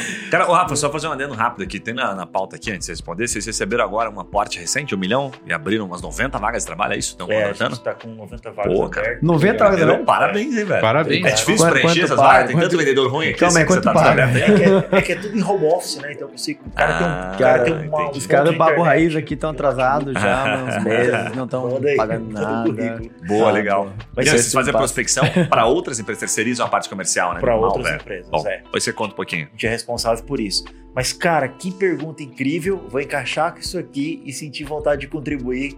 Cara, 0.29 0.49
ô 0.49 0.53
Rafa, 0.53 0.75
só 0.75 0.91
fazer 0.91 1.07
um 1.07 1.11
adendo 1.11 1.33
rápido 1.33 1.63
aqui. 1.63 1.79
Tem 1.79 1.93
na, 1.93 2.13
na 2.15 2.25
pauta 2.25 2.55
aqui, 2.55 2.69
antes 2.71 2.81
de 2.81 2.85
você 2.85 2.91
responder. 2.93 3.27
Vocês 3.27 3.45
receberam 3.45 3.83
agora 3.83 4.09
um 4.09 4.19
aporte 4.19 4.59
recente, 4.59 4.93
um 4.95 4.97
milhão, 4.97 5.31
e 5.45 5.53
abriram 5.53 5.85
umas 5.85 6.01
90 6.01 6.37
vagas 6.37 6.63
de 6.63 6.67
trabalho, 6.67 6.93
é 6.93 6.97
isso? 6.97 7.11
Estão 7.11 7.31
é, 7.31 7.37
a 7.43 7.47
contratando? 7.47 7.75
gente 7.75 7.83
tá 7.83 7.93
com 7.93 8.07
90 8.09 8.51
vagas 8.51 8.73
Pô, 8.73 8.89
cara. 8.89 9.07
abertas. 9.07 9.27
90 9.27 9.63
vagas 9.63 9.81
abertas? 9.81 10.05
parabéns, 10.05 10.57
hein, 10.57 10.65
velho. 10.65 10.81
Parabéns. 10.81 11.25
É 11.25 11.31
difícil 11.31 11.57
Quanto- 11.57 11.71
preencher 11.71 11.99
quanto 12.01 12.03
essas 12.05 12.17
vagas. 12.17 12.47
Tem 12.51 12.59
tanto 12.59 12.77
vendedor 12.77 13.11
ruim 13.11 13.29
aqui. 13.29 13.39
Calma 13.39 13.59
aí, 13.59 13.65
que 13.65 13.71
você 13.73 13.81
quanto 13.81 13.83
tá 13.83 13.93
paga? 13.93 14.23
É 14.23 14.53
que 14.53 14.63
é, 14.63 14.97
é 14.97 15.01
que 15.01 15.11
é 15.11 15.15
tudo 15.15 15.37
em 15.37 15.43
home 15.43 15.65
office, 15.65 15.97
né? 15.97 16.11
Então 16.13 16.27
eu 16.27 16.31
consigo. 16.31 16.61
O 16.65 16.71
cara 16.71 16.93
tem 16.97 17.03
um. 17.05 17.09
Ah, 17.09 17.31
o 17.33 17.37
cara 17.37 17.63
tem 17.63 17.73
uma, 17.87 18.11
Os 18.11 18.27
caras 18.27 18.49
do 18.49 18.55
internet. 18.55 18.79
Raiz 18.83 19.15
aqui 19.15 19.33
estão 19.33 19.49
atrasados 19.49 20.13
já 20.19 20.53
há 20.53 20.63
uns 20.63 20.83
meses, 20.83 21.35
não 21.35 21.45
estão 21.45 21.69
pagando 21.97 22.29
o 22.29 22.33
nada. 22.33 23.01
Boa, 23.27 23.51
legal. 23.51 23.91
Mas 24.15 24.29
vocês 24.29 24.47
é 24.47 24.51
fazem 24.51 24.73
a 24.73 24.77
prospecção 24.77 25.23
para 25.49 25.65
outras 25.65 25.99
empresas, 25.99 26.19
terceirizam 26.19 26.65
a 26.65 26.69
parte 26.69 26.89
comercial, 26.89 27.33
né? 27.33 27.39
Para 27.39 27.55
outras 27.55 27.88
velho. 27.91 28.01
empresas, 28.01 28.29
Bom, 28.29 28.47
é. 28.47 28.57
depois 28.57 28.83
você 28.83 28.93
conta 28.93 29.13
um 29.13 29.15
pouquinho. 29.15 29.47
A 29.47 29.51
gente 29.51 29.67
é 29.67 29.69
responsável 29.69 30.23
por 30.23 30.39
isso. 30.39 30.65
Mas, 30.95 31.13
cara, 31.13 31.47
que 31.47 31.71
pergunta 31.71 32.23
incrível. 32.23 32.85
Vou 32.89 32.99
encaixar 32.99 33.53
com 33.53 33.59
isso 33.59 33.77
aqui 33.77 34.21
e 34.25 34.33
sentir 34.33 34.63
vontade 34.63 35.01
de 35.01 35.07
contribuir. 35.07 35.77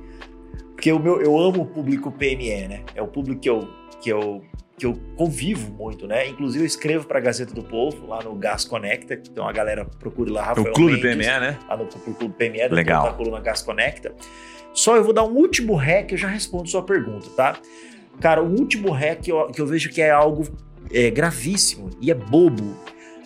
Porque 0.73 0.91
o 0.91 0.99
meu, 0.99 1.21
eu 1.21 1.37
amo 1.37 1.61
o 1.61 1.65
público 1.65 2.11
PME, 2.11 2.67
né? 2.67 2.83
É 2.95 3.01
o 3.01 3.07
público 3.07 3.39
que 3.39 3.49
eu, 3.49 3.67
que 4.01 4.09
eu, 4.09 4.43
que 4.77 4.85
eu 4.85 4.99
convivo 5.15 5.71
muito, 5.71 6.07
né? 6.07 6.27
Inclusive 6.27 6.63
eu 6.63 6.67
escrevo 6.67 7.05
para 7.05 7.19
a 7.19 7.21
Gazeta 7.21 7.53
do 7.53 7.61
Povo, 7.61 8.07
lá 8.07 8.23
no 8.23 8.33
Gas 8.33 8.65
Conecta, 8.65 9.13
então 9.13 9.47
a 9.47 9.51
galera 9.51 9.85
procure 9.85 10.31
lá, 10.31 10.43
Rafael 10.43 10.71
o 10.71 10.73
Clube 10.73 10.93
Mendes, 10.93 11.27
PME, 11.27 11.39
né? 11.39 11.59
Lá 11.69 11.77
no, 11.77 11.83
no 11.83 12.15
Clube 12.15 12.33
PME, 12.35 12.69
do 12.69 12.75
Legal. 12.75 13.05
na 13.05 13.13
coluna 13.13 13.39
Gas 13.39 13.61
Conecta. 13.61 14.11
Só 14.73 14.95
eu 14.95 15.03
vou 15.03 15.13
dar 15.13 15.23
um 15.23 15.35
último 15.35 15.79
e 15.79 16.05
eu 16.11 16.17
já 16.17 16.27
respondo 16.27 16.67
sua 16.67 16.81
pergunta, 16.81 17.29
tá? 17.35 17.59
Cara, 18.19 18.41
o 18.41 18.49
último 18.49 18.91
hack 18.91 19.21
que 19.21 19.31
eu, 19.31 19.47
que 19.47 19.61
eu 19.61 19.67
vejo 19.67 19.89
que 19.89 20.01
é 20.01 20.09
algo 20.09 20.45
é, 20.93 21.09
gravíssimo 21.11 21.89
e 21.99 22.11
é 22.11 22.13
bobo, 22.15 22.75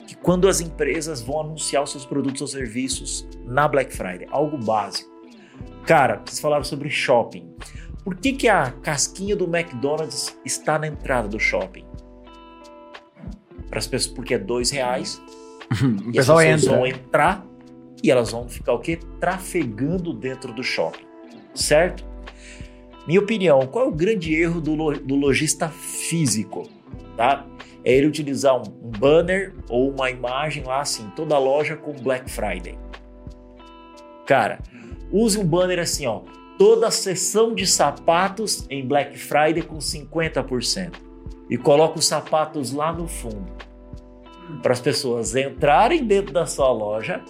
que 0.08 0.16
quando 0.16 0.48
as 0.48 0.62
empresas 0.62 1.22
vão 1.22 1.42
anunciar 1.42 1.84
os 1.84 1.92
seus 1.92 2.06
produtos 2.06 2.42
ou 2.42 2.48
serviços 2.48 3.28
na 3.46 3.68
Black 3.68 3.94
Friday, 3.96 4.28
algo 4.30 4.58
básico. 4.58 5.10
Cara, 5.86 6.22
vocês 6.26 6.40
falaram 6.40 6.64
sobre 6.64 6.90
shopping. 6.90 7.54
Por 8.04 8.16
que, 8.16 8.34
que 8.34 8.48
a 8.48 8.72
casquinha 8.72 9.36
do 9.36 9.46
McDonald's 9.46 10.38
está 10.46 10.78
na 10.78 10.88
entrada 10.88 11.28
do 11.28 11.40
shopping? 11.40 11.86
Para 13.70 13.80
as 13.80 13.88
pessoas, 13.88 14.14
porque 14.16 14.34
é 14.36 14.40
dois 14.40 14.70
reais. 14.72 15.22
O 15.82 16.12
E 16.12 16.20
as 16.20 16.28
pessoal 16.28 16.38
pessoas 16.38 16.64
entra. 16.64 16.78
vão 16.78 16.86
entrar 16.88 17.46
e 18.04 18.12
elas 18.12 18.32
vão 18.32 18.48
ficar 18.48 18.74
o 18.74 18.80
quê? 18.80 19.00
Trafegando 19.20 20.14
dentro 20.14 20.54
do 20.54 20.64
shopping. 20.64 21.04
Certo? 21.56 22.06
Minha 23.08 23.20
opinião, 23.20 23.66
qual 23.66 23.86
é 23.86 23.88
o 23.88 23.92
grande 23.92 24.36
erro 24.36 24.62
do, 24.62 24.76
lo- 24.76 25.00
do 25.00 25.16
lojista 25.16 25.68
físico? 25.70 26.70
Tá? 27.18 27.46
É 27.86 27.94
ele 27.94 28.08
utilizar 28.08 28.58
um, 28.58 28.64
banner 29.00 29.54
ou 29.70 29.92
uma 29.92 30.10
imagem 30.10 30.64
lá 30.64 30.82
assim, 30.82 31.10
toda 31.16 31.38
loja 31.38 31.76
com 31.76 31.94
Black 31.94 32.30
Friday. 32.30 32.78
Cara, 34.26 34.60
use 35.12 35.38
um 35.38 35.46
banner 35.46 35.80
assim, 35.80 36.08
ó. 36.08 36.22
Toda 36.58 36.90
seção 36.90 37.54
de 37.54 37.68
sapatos 37.68 38.66
em 38.70 38.86
Black 38.86 39.18
Friday 39.20 39.62
com 39.62 39.78
50%. 39.78 40.94
E 41.50 41.58
coloca 41.58 42.00
os 42.00 42.08
sapatos 42.08 42.72
lá 42.72 42.92
no 42.92 43.08
fundo 43.08 43.46
para 44.62 44.74
as 44.74 44.80
pessoas 44.80 45.36
entrarem 45.36 46.06
dentro 46.06 46.34
da 46.34 46.46
sua 46.46 46.72
loja, 46.72 47.22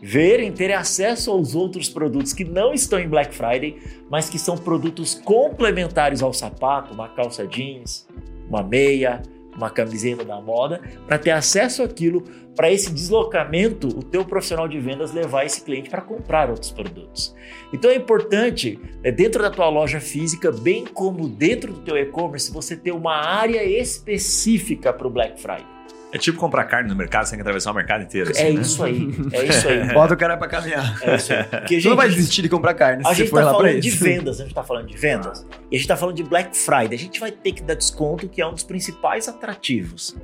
verem, 0.00 0.52
terem 0.52 0.76
acesso 0.76 1.30
aos 1.30 1.54
outros 1.54 1.88
produtos 1.88 2.32
que 2.32 2.44
não 2.44 2.72
estão 2.72 2.98
em 2.98 3.08
Black 3.08 3.34
Friday, 3.34 3.76
mas 4.10 4.28
que 4.28 4.38
são 4.38 4.56
produtos 4.56 5.14
complementares 5.14 6.22
ao 6.22 6.32
sapato, 6.32 6.94
uma 6.94 7.08
calça 7.08 7.46
jeans, 7.46 8.06
uma 8.48 8.62
meia, 8.62 9.22
uma 9.58 9.68
camiseta 9.68 10.24
da 10.24 10.40
moda, 10.40 10.80
para 11.06 11.18
ter 11.18 11.32
acesso 11.32 11.82
àquilo, 11.82 12.22
para 12.54 12.70
esse 12.72 12.92
deslocamento, 12.92 13.88
o 13.88 14.02
teu 14.02 14.24
profissional 14.24 14.66
de 14.66 14.78
vendas 14.78 15.12
levar 15.12 15.44
esse 15.44 15.62
cliente 15.62 15.90
para 15.90 16.00
comprar 16.00 16.48
outros 16.48 16.70
produtos. 16.70 17.34
Então 17.72 17.90
é 17.90 17.96
importante, 17.96 18.80
né, 19.02 19.10
dentro 19.10 19.42
da 19.42 19.50
tua 19.50 19.68
loja 19.68 20.00
física, 20.00 20.50
bem 20.50 20.86
como 20.86 21.28
dentro 21.28 21.72
do 21.72 21.80
teu 21.80 21.96
e-commerce, 21.96 22.52
você 22.52 22.76
ter 22.76 22.92
uma 22.92 23.14
área 23.14 23.62
específica 23.64 24.92
para 24.92 25.06
o 25.06 25.10
Black 25.10 25.40
Friday. 25.40 25.77
É 26.10 26.16
tipo 26.18 26.38
comprar 26.38 26.64
carne 26.64 26.88
no 26.88 26.96
mercado, 26.96 27.24
você 27.26 27.30
tem 27.32 27.38
que 27.38 27.42
atravessar 27.42 27.70
o 27.70 27.74
mercado 27.74 28.02
inteiro. 28.02 28.30
assim, 28.30 28.42
É 28.42 28.52
né? 28.52 28.60
isso 28.62 28.82
aí, 28.82 29.08
é 29.32 29.44
isso 29.44 29.68
aí. 29.68 29.88
Bota 29.92 30.14
o 30.14 30.16
cara 30.16 30.36
pra 30.36 30.48
caminhar. 30.48 30.98
É 31.02 31.16
isso 31.16 31.32
aí. 31.32 31.44
Porque, 31.44 31.66
Você 31.68 31.80
gente, 31.80 31.88
não 31.90 31.96
vai 31.96 32.08
desistir 32.08 32.42
de 32.42 32.48
comprar 32.48 32.74
carne 32.74 33.02
a 33.06 33.12
gente 33.12 33.28
for 33.28 33.42
tá 33.42 33.50
falando 33.50 33.80
de 33.80 33.90
vendas, 33.90 34.40
a 34.40 34.44
gente 34.44 34.54
tá 34.54 34.62
falando 34.62 34.86
de 34.86 34.96
vendas. 34.96 35.46
E 35.70 35.76
a 35.76 35.78
gente 35.78 35.88
tá 35.88 35.96
falando 35.96 36.16
de 36.16 36.22
Black 36.22 36.56
Friday. 36.56 36.94
A 36.94 36.98
gente 36.98 37.20
vai 37.20 37.30
ter 37.30 37.52
que 37.52 37.62
dar 37.62 37.74
desconto, 37.74 38.28
que 38.28 38.40
é 38.40 38.46
um 38.46 38.52
dos 38.52 38.62
principais 38.62 39.28
atrativos. 39.28 40.16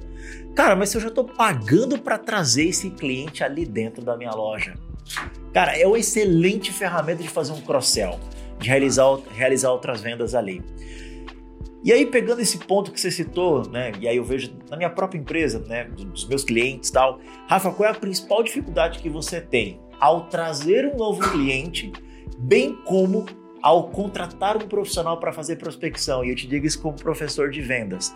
Cara, 0.55 0.75
mas 0.75 0.89
se 0.89 0.97
eu 0.97 1.01
já 1.03 1.11
tô 1.11 1.25
pagando 1.25 1.99
para 1.99 2.17
trazer 2.17 2.69
esse 2.69 2.89
cliente 2.91 3.45
ali 3.45 3.67
dentro 3.67 4.03
da 4.03 4.17
minha 4.17 4.31
loja. 4.31 4.75
Cara, 5.53 5.79
é 5.79 5.87
uma 5.87 5.99
excelente 5.99 6.73
ferramenta 6.73 7.23
de 7.23 7.29
fazer 7.29 7.53
um 7.53 7.61
cross-sell, 7.61 8.19
de 8.59 8.69
realizar, 8.69 9.19
realizar 9.35 9.71
outras 9.71 10.01
vendas 10.01 10.35
ali. 10.35 10.63
E 11.85 11.93
aí, 11.93 12.07
pegando 12.07 12.41
esse 12.41 12.57
ponto 12.57 12.91
que 12.91 12.99
você 12.99 13.11
citou, 13.11 13.69
né? 13.69 13.93
E 14.01 14.09
aí 14.09 14.17
eu 14.17 14.25
vejo 14.25 14.51
na 14.71 14.77
minha 14.79 14.89
própria 14.89 15.19
empresa, 15.19 15.63
né? 15.69 15.85
Dos 15.85 16.27
meus 16.27 16.43
clientes 16.43 16.89
e 16.89 16.93
tal. 16.95 17.21
Rafa, 17.47 17.71
qual 17.73 17.87
é 17.87 17.93
a 17.93 17.95
principal 17.95 18.43
dificuldade 18.43 19.01
que 19.01 19.11
você 19.11 19.39
tem 19.39 19.79
ao 20.01 20.27
trazer 20.29 20.87
um 20.87 20.97
novo 20.97 21.21
cliente, 21.31 21.93
bem 22.39 22.75
como 22.87 23.27
ao 23.61 23.89
contratar 23.91 24.57
um 24.57 24.67
profissional 24.67 25.21
para 25.21 25.31
fazer 25.31 25.57
prospecção? 25.57 26.25
E 26.25 26.31
eu 26.31 26.35
te 26.35 26.47
digo 26.47 26.65
isso 26.65 26.81
como 26.81 26.97
professor 26.97 27.51
de 27.51 27.61
vendas. 27.61 28.15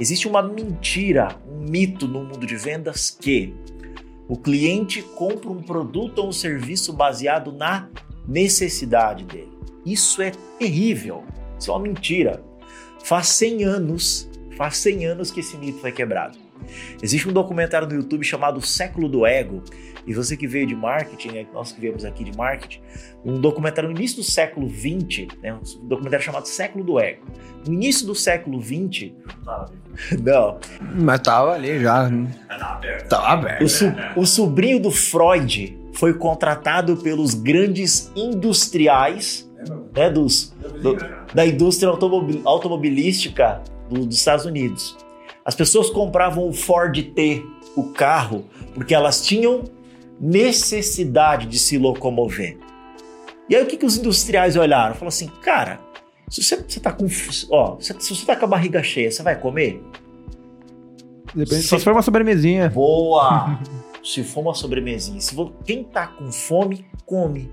Existe 0.00 0.26
uma 0.26 0.42
mentira, 0.42 1.36
um 1.46 1.60
mito 1.70 2.08
no 2.08 2.24
mundo 2.24 2.46
de 2.46 2.56
vendas 2.56 3.10
que 3.10 3.54
o 4.26 4.36
cliente 4.38 5.02
compra 5.02 5.50
um 5.50 5.62
produto 5.62 6.20
ou 6.20 6.28
um 6.28 6.32
serviço 6.32 6.90
baseado 6.90 7.52
na 7.52 7.86
necessidade 8.26 9.26
dele. 9.26 9.52
Isso 9.84 10.22
é 10.22 10.32
terrível. 10.58 11.22
Isso 11.58 11.70
é 11.70 11.74
uma 11.74 11.82
mentira. 11.82 12.48
Faz 13.04 13.26
100 13.28 13.64
anos, 13.64 14.30
faz 14.56 14.76
100 14.78 15.06
anos 15.06 15.30
que 15.30 15.40
esse 15.40 15.56
mito 15.56 15.78
foi 15.80 15.92
quebrado. 15.92 16.38
Existe 17.02 17.28
um 17.28 17.32
documentário 17.32 17.88
no 17.88 17.94
YouTube 17.94 18.22
chamado 18.24 18.60
Século 18.60 19.08
do 19.08 19.26
Ego, 19.26 19.62
e 20.06 20.14
você 20.14 20.36
que 20.36 20.46
veio 20.46 20.66
de 20.66 20.74
marketing, 20.74 21.28
né, 21.28 21.46
nós 21.52 21.72
que 21.72 21.80
viemos 21.80 22.04
aqui 22.04 22.22
de 22.24 22.36
marketing, 22.36 22.80
um 23.24 23.40
documentário 23.40 23.90
no 23.90 23.96
início 23.96 24.18
do 24.18 24.22
século 24.22 24.66
20, 24.68 25.28
né, 25.42 25.54
um 25.54 25.86
documentário 25.86 26.24
chamado 26.24 26.46
Século 26.46 26.84
do 26.84 26.98
Ego. 27.00 27.22
No 27.66 27.72
início 27.74 28.06
do 28.06 28.14
século 28.14 28.60
20, 28.60 29.14
não, 30.22 30.58
Mas 30.94 31.20
tava 31.20 31.52
ali 31.52 31.80
já. 31.80 32.10
Tava 33.08 33.26
aberto. 33.28 33.64
o, 33.64 33.68
so- 33.68 33.92
o 34.16 34.26
sobrinho 34.26 34.80
do 34.80 34.90
Freud 34.90 35.78
foi 35.92 36.14
contratado 36.14 36.96
pelos 36.98 37.34
grandes 37.34 38.10
industriais 38.14 39.49
né, 39.94 40.10
dos, 40.10 40.54
do- 40.82 40.96
da 41.34 41.46
indústria 41.46 41.88
automobil- 41.90 42.42
automobilística 42.44 43.62
do- 43.88 44.06
dos 44.06 44.16
Estados 44.16 44.44
Unidos. 44.46 44.96
As 45.44 45.54
pessoas 45.54 45.90
compravam 45.90 46.48
o 46.48 46.52
Ford 46.52 46.94
T, 47.14 47.42
o 47.76 47.84
carro, 47.92 48.44
porque 48.74 48.94
elas 48.94 49.24
tinham 49.24 49.64
necessidade 50.20 51.46
de 51.46 51.58
se 51.58 51.78
locomover. 51.78 52.58
E 53.48 53.56
aí 53.56 53.62
o 53.62 53.66
que, 53.66 53.76
que 53.76 53.86
os 53.86 53.96
industriais 53.96 54.56
olharam? 54.56 54.94
Falaram 54.94 55.08
assim, 55.08 55.26
cara, 55.42 55.80
se 56.28 56.42
você, 56.42 56.56
você 56.56 56.78
tá 56.78 56.92
com, 56.92 57.06
ó, 57.50 57.78
se, 57.80 57.94
se 57.98 58.14
você 58.14 58.24
tá 58.26 58.36
com 58.36 58.44
a 58.44 58.48
barriga 58.48 58.82
cheia, 58.82 59.10
você 59.10 59.22
vai 59.22 59.34
comer? 59.38 59.82
Depende, 61.34 61.62
só 61.62 61.78
se 61.78 61.84
for 61.84 61.92
uma 61.92 62.02
sobremesinha. 62.02 62.68
Boa! 62.68 63.58
se 64.04 64.22
for 64.24 64.40
uma 64.40 64.54
sobremesinha, 64.54 65.20
se 65.20 65.34
vo- 65.34 65.52
quem 65.64 65.82
tá 65.84 66.06
com 66.06 66.30
fome, 66.30 66.84
come. 67.06 67.50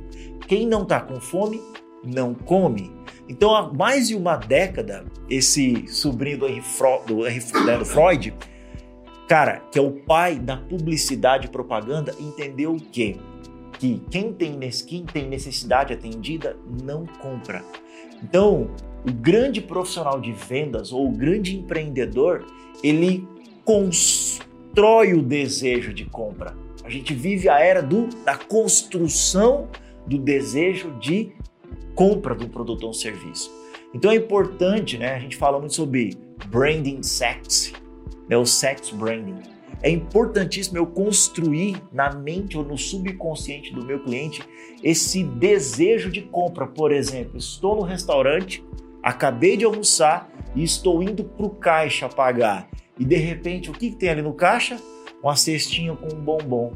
Quem 0.47 0.66
não 0.68 0.86
tá 0.86 0.99
com 0.99 1.20
fome, 1.20 1.62
não 2.04 2.34
come. 2.34 2.91
Então, 3.30 3.54
há 3.54 3.72
mais 3.74 4.08
de 4.08 4.16
uma 4.16 4.38
década, 4.38 5.06
esse 5.30 5.88
sobrinho 5.88 6.39
do, 6.39 6.48
Henry 6.48 6.62
né, 7.66 7.78
do 7.78 7.86
Freud, 7.86 8.34
cara, 9.28 9.62
que 9.72 9.78
é 9.78 9.82
o 9.82 9.91
pai 9.91 10.39
da 10.39 10.58
publicidade 10.58 11.48
e 11.48 11.50
propaganda, 11.50 12.16
entendeu 12.20 12.74
o 12.74 12.80
quê? 12.80 13.18
Que 13.80 14.02
quem 14.10 14.32
tem, 14.34 14.58
quem 14.88 15.06
tem 15.06 15.28
necessidade 15.28 15.93
atendida 15.93 16.58
não 16.84 17.06
compra. 17.06 17.64
Então, 18.24 18.72
o 19.08 19.12
grande 19.12 19.62
profissional 19.62 20.20
de 20.20 20.32
vendas 20.32 20.91
ou 20.91 21.08
o 21.08 21.12
grande 21.12 21.56
empreendedor, 21.56 22.45
ele 22.84 23.28
constrói 23.64 25.14
o 25.14 25.22
desejo 25.22 25.93
de 25.93 26.06
compra. 26.06 26.56
A 26.84 26.89
gente 26.89 27.14
vive 27.14 27.50
a 27.50 27.60
era 27.60 27.82
do, 27.82 28.08
da 28.24 28.38
construção 28.38 29.68
do 30.06 30.18
desejo 30.18 30.91
de 31.00 31.34
compra 31.98 32.36
do 32.36 32.48
produto 32.48 32.84
ou 32.84 32.91
um 32.91 32.93
serviço. 32.93 33.52
Então 33.91 34.12
é 34.12 34.16
importante, 34.16 35.00
né? 35.00 35.16
A 35.16 35.20
gente 35.20 35.36
fala 35.36 35.58
muito 35.58 35.74
sobre 35.74 36.16
branding 36.45 37.02
sex, 37.02 37.74
né? 38.30 38.38
O 38.38 38.45
sex 38.45 38.91
branding. 38.91 39.36
É 39.82 39.89
importantíssimo 39.89 40.78
eu 40.78 40.86
construir 40.86 41.82
na 41.91 42.12
mente 42.14 42.56
ou 42.56 42.64
no 42.64 42.78
subconsciente 42.78 43.74
do 43.74 43.84
meu 43.84 44.04
cliente 44.04 44.43
esse 44.84 45.24
desejo 45.24 46.12
de 46.12 46.22
compra. 46.22 46.68
Por 46.68 46.91
exemplo, 46.91 47.38
estou 47.38 47.76
no 47.76 47.82
restaurante, 47.82 48.64
acabei 49.02 49.58
de 49.58 49.66
almoçar 49.66 50.30
e 50.56 50.64
estou 50.64 51.02
indo 51.02 51.24
para 51.24 51.45
o 51.45 51.50
caixa 51.50 52.08
pagar. 52.08 52.70
E 53.00 53.06
de 53.06 53.16
repente, 53.16 53.72
o 53.72 53.74
que, 53.74 53.89
que 53.89 53.95
tem 53.95 54.10
ali 54.10 54.22
no 54.22 54.34
caixa? 54.34 54.78
Uma 55.22 55.36
cestinha 55.36 55.95
com 55.95 56.16
um 56.16 56.20
bombom, 56.20 56.74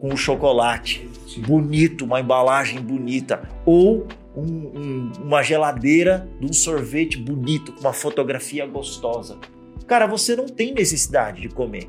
com 0.00 0.12
um 0.12 0.16
chocolate 0.16 1.08
bonito, 1.46 2.04
uma 2.04 2.20
embalagem 2.20 2.80
bonita. 2.80 3.48
Ou 3.64 4.06
um- 4.36 4.42
um- 4.78 5.12
uma 5.22 5.42
geladeira 5.42 6.28
de 6.40 6.46
um 6.46 6.52
sorvete 6.52 7.16
bonito, 7.18 7.72
com 7.72 7.80
uma 7.80 7.92
fotografia 7.92 8.66
gostosa. 8.66 9.38
Cara, 9.86 10.06
você 10.06 10.34
não 10.34 10.46
tem 10.46 10.72
necessidade 10.72 11.42
de 11.42 11.48
comer. 11.48 11.88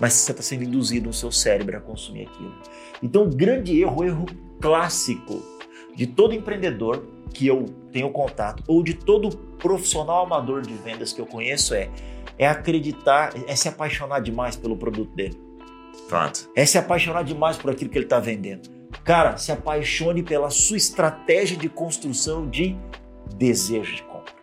Mas 0.00 0.12
você 0.12 0.30
está 0.30 0.42
sendo 0.42 0.64
induzido 0.64 1.06
no 1.06 1.12
seu 1.12 1.32
cérebro 1.32 1.76
a 1.76 1.80
consumir 1.80 2.28
aquilo. 2.28 2.54
Então, 3.02 3.24
o 3.24 3.34
grande 3.34 3.80
erro, 3.80 4.00
o 4.00 4.04
erro 4.04 4.26
clássico 4.60 5.42
de 5.94 6.06
todo 6.06 6.34
empreendedor 6.34 7.04
que 7.34 7.46
eu 7.46 7.66
tenho 7.92 8.10
contato, 8.10 8.62
ou 8.68 8.82
de 8.82 8.94
todo 8.94 9.36
profissional 9.58 10.24
amador 10.24 10.62
de 10.62 10.72
vendas 10.74 11.12
que 11.12 11.20
eu 11.20 11.26
conheço, 11.26 11.74
é, 11.74 11.90
é 12.38 12.46
acreditar, 12.46 13.32
é 13.46 13.56
se 13.56 13.68
apaixonar 13.68 14.20
demais 14.20 14.54
pelo 14.56 14.76
produto 14.76 15.14
dele. 15.14 15.38
Pronto. 16.08 16.48
É 16.54 16.64
se 16.64 16.78
apaixonar 16.78 17.24
demais 17.24 17.56
por 17.56 17.70
aquilo 17.70 17.90
que 17.90 17.98
ele 17.98 18.06
está 18.06 18.20
vendendo. 18.20 18.77
Cara, 19.08 19.38
se 19.38 19.50
apaixone 19.50 20.22
pela 20.22 20.50
sua 20.50 20.76
estratégia 20.76 21.56
de 21.56 21.66
construção 21.66 22.46
de 22.46 22.76
desejo 23.36 23.96
de 23.96 24.02
compra. 24.02 24.34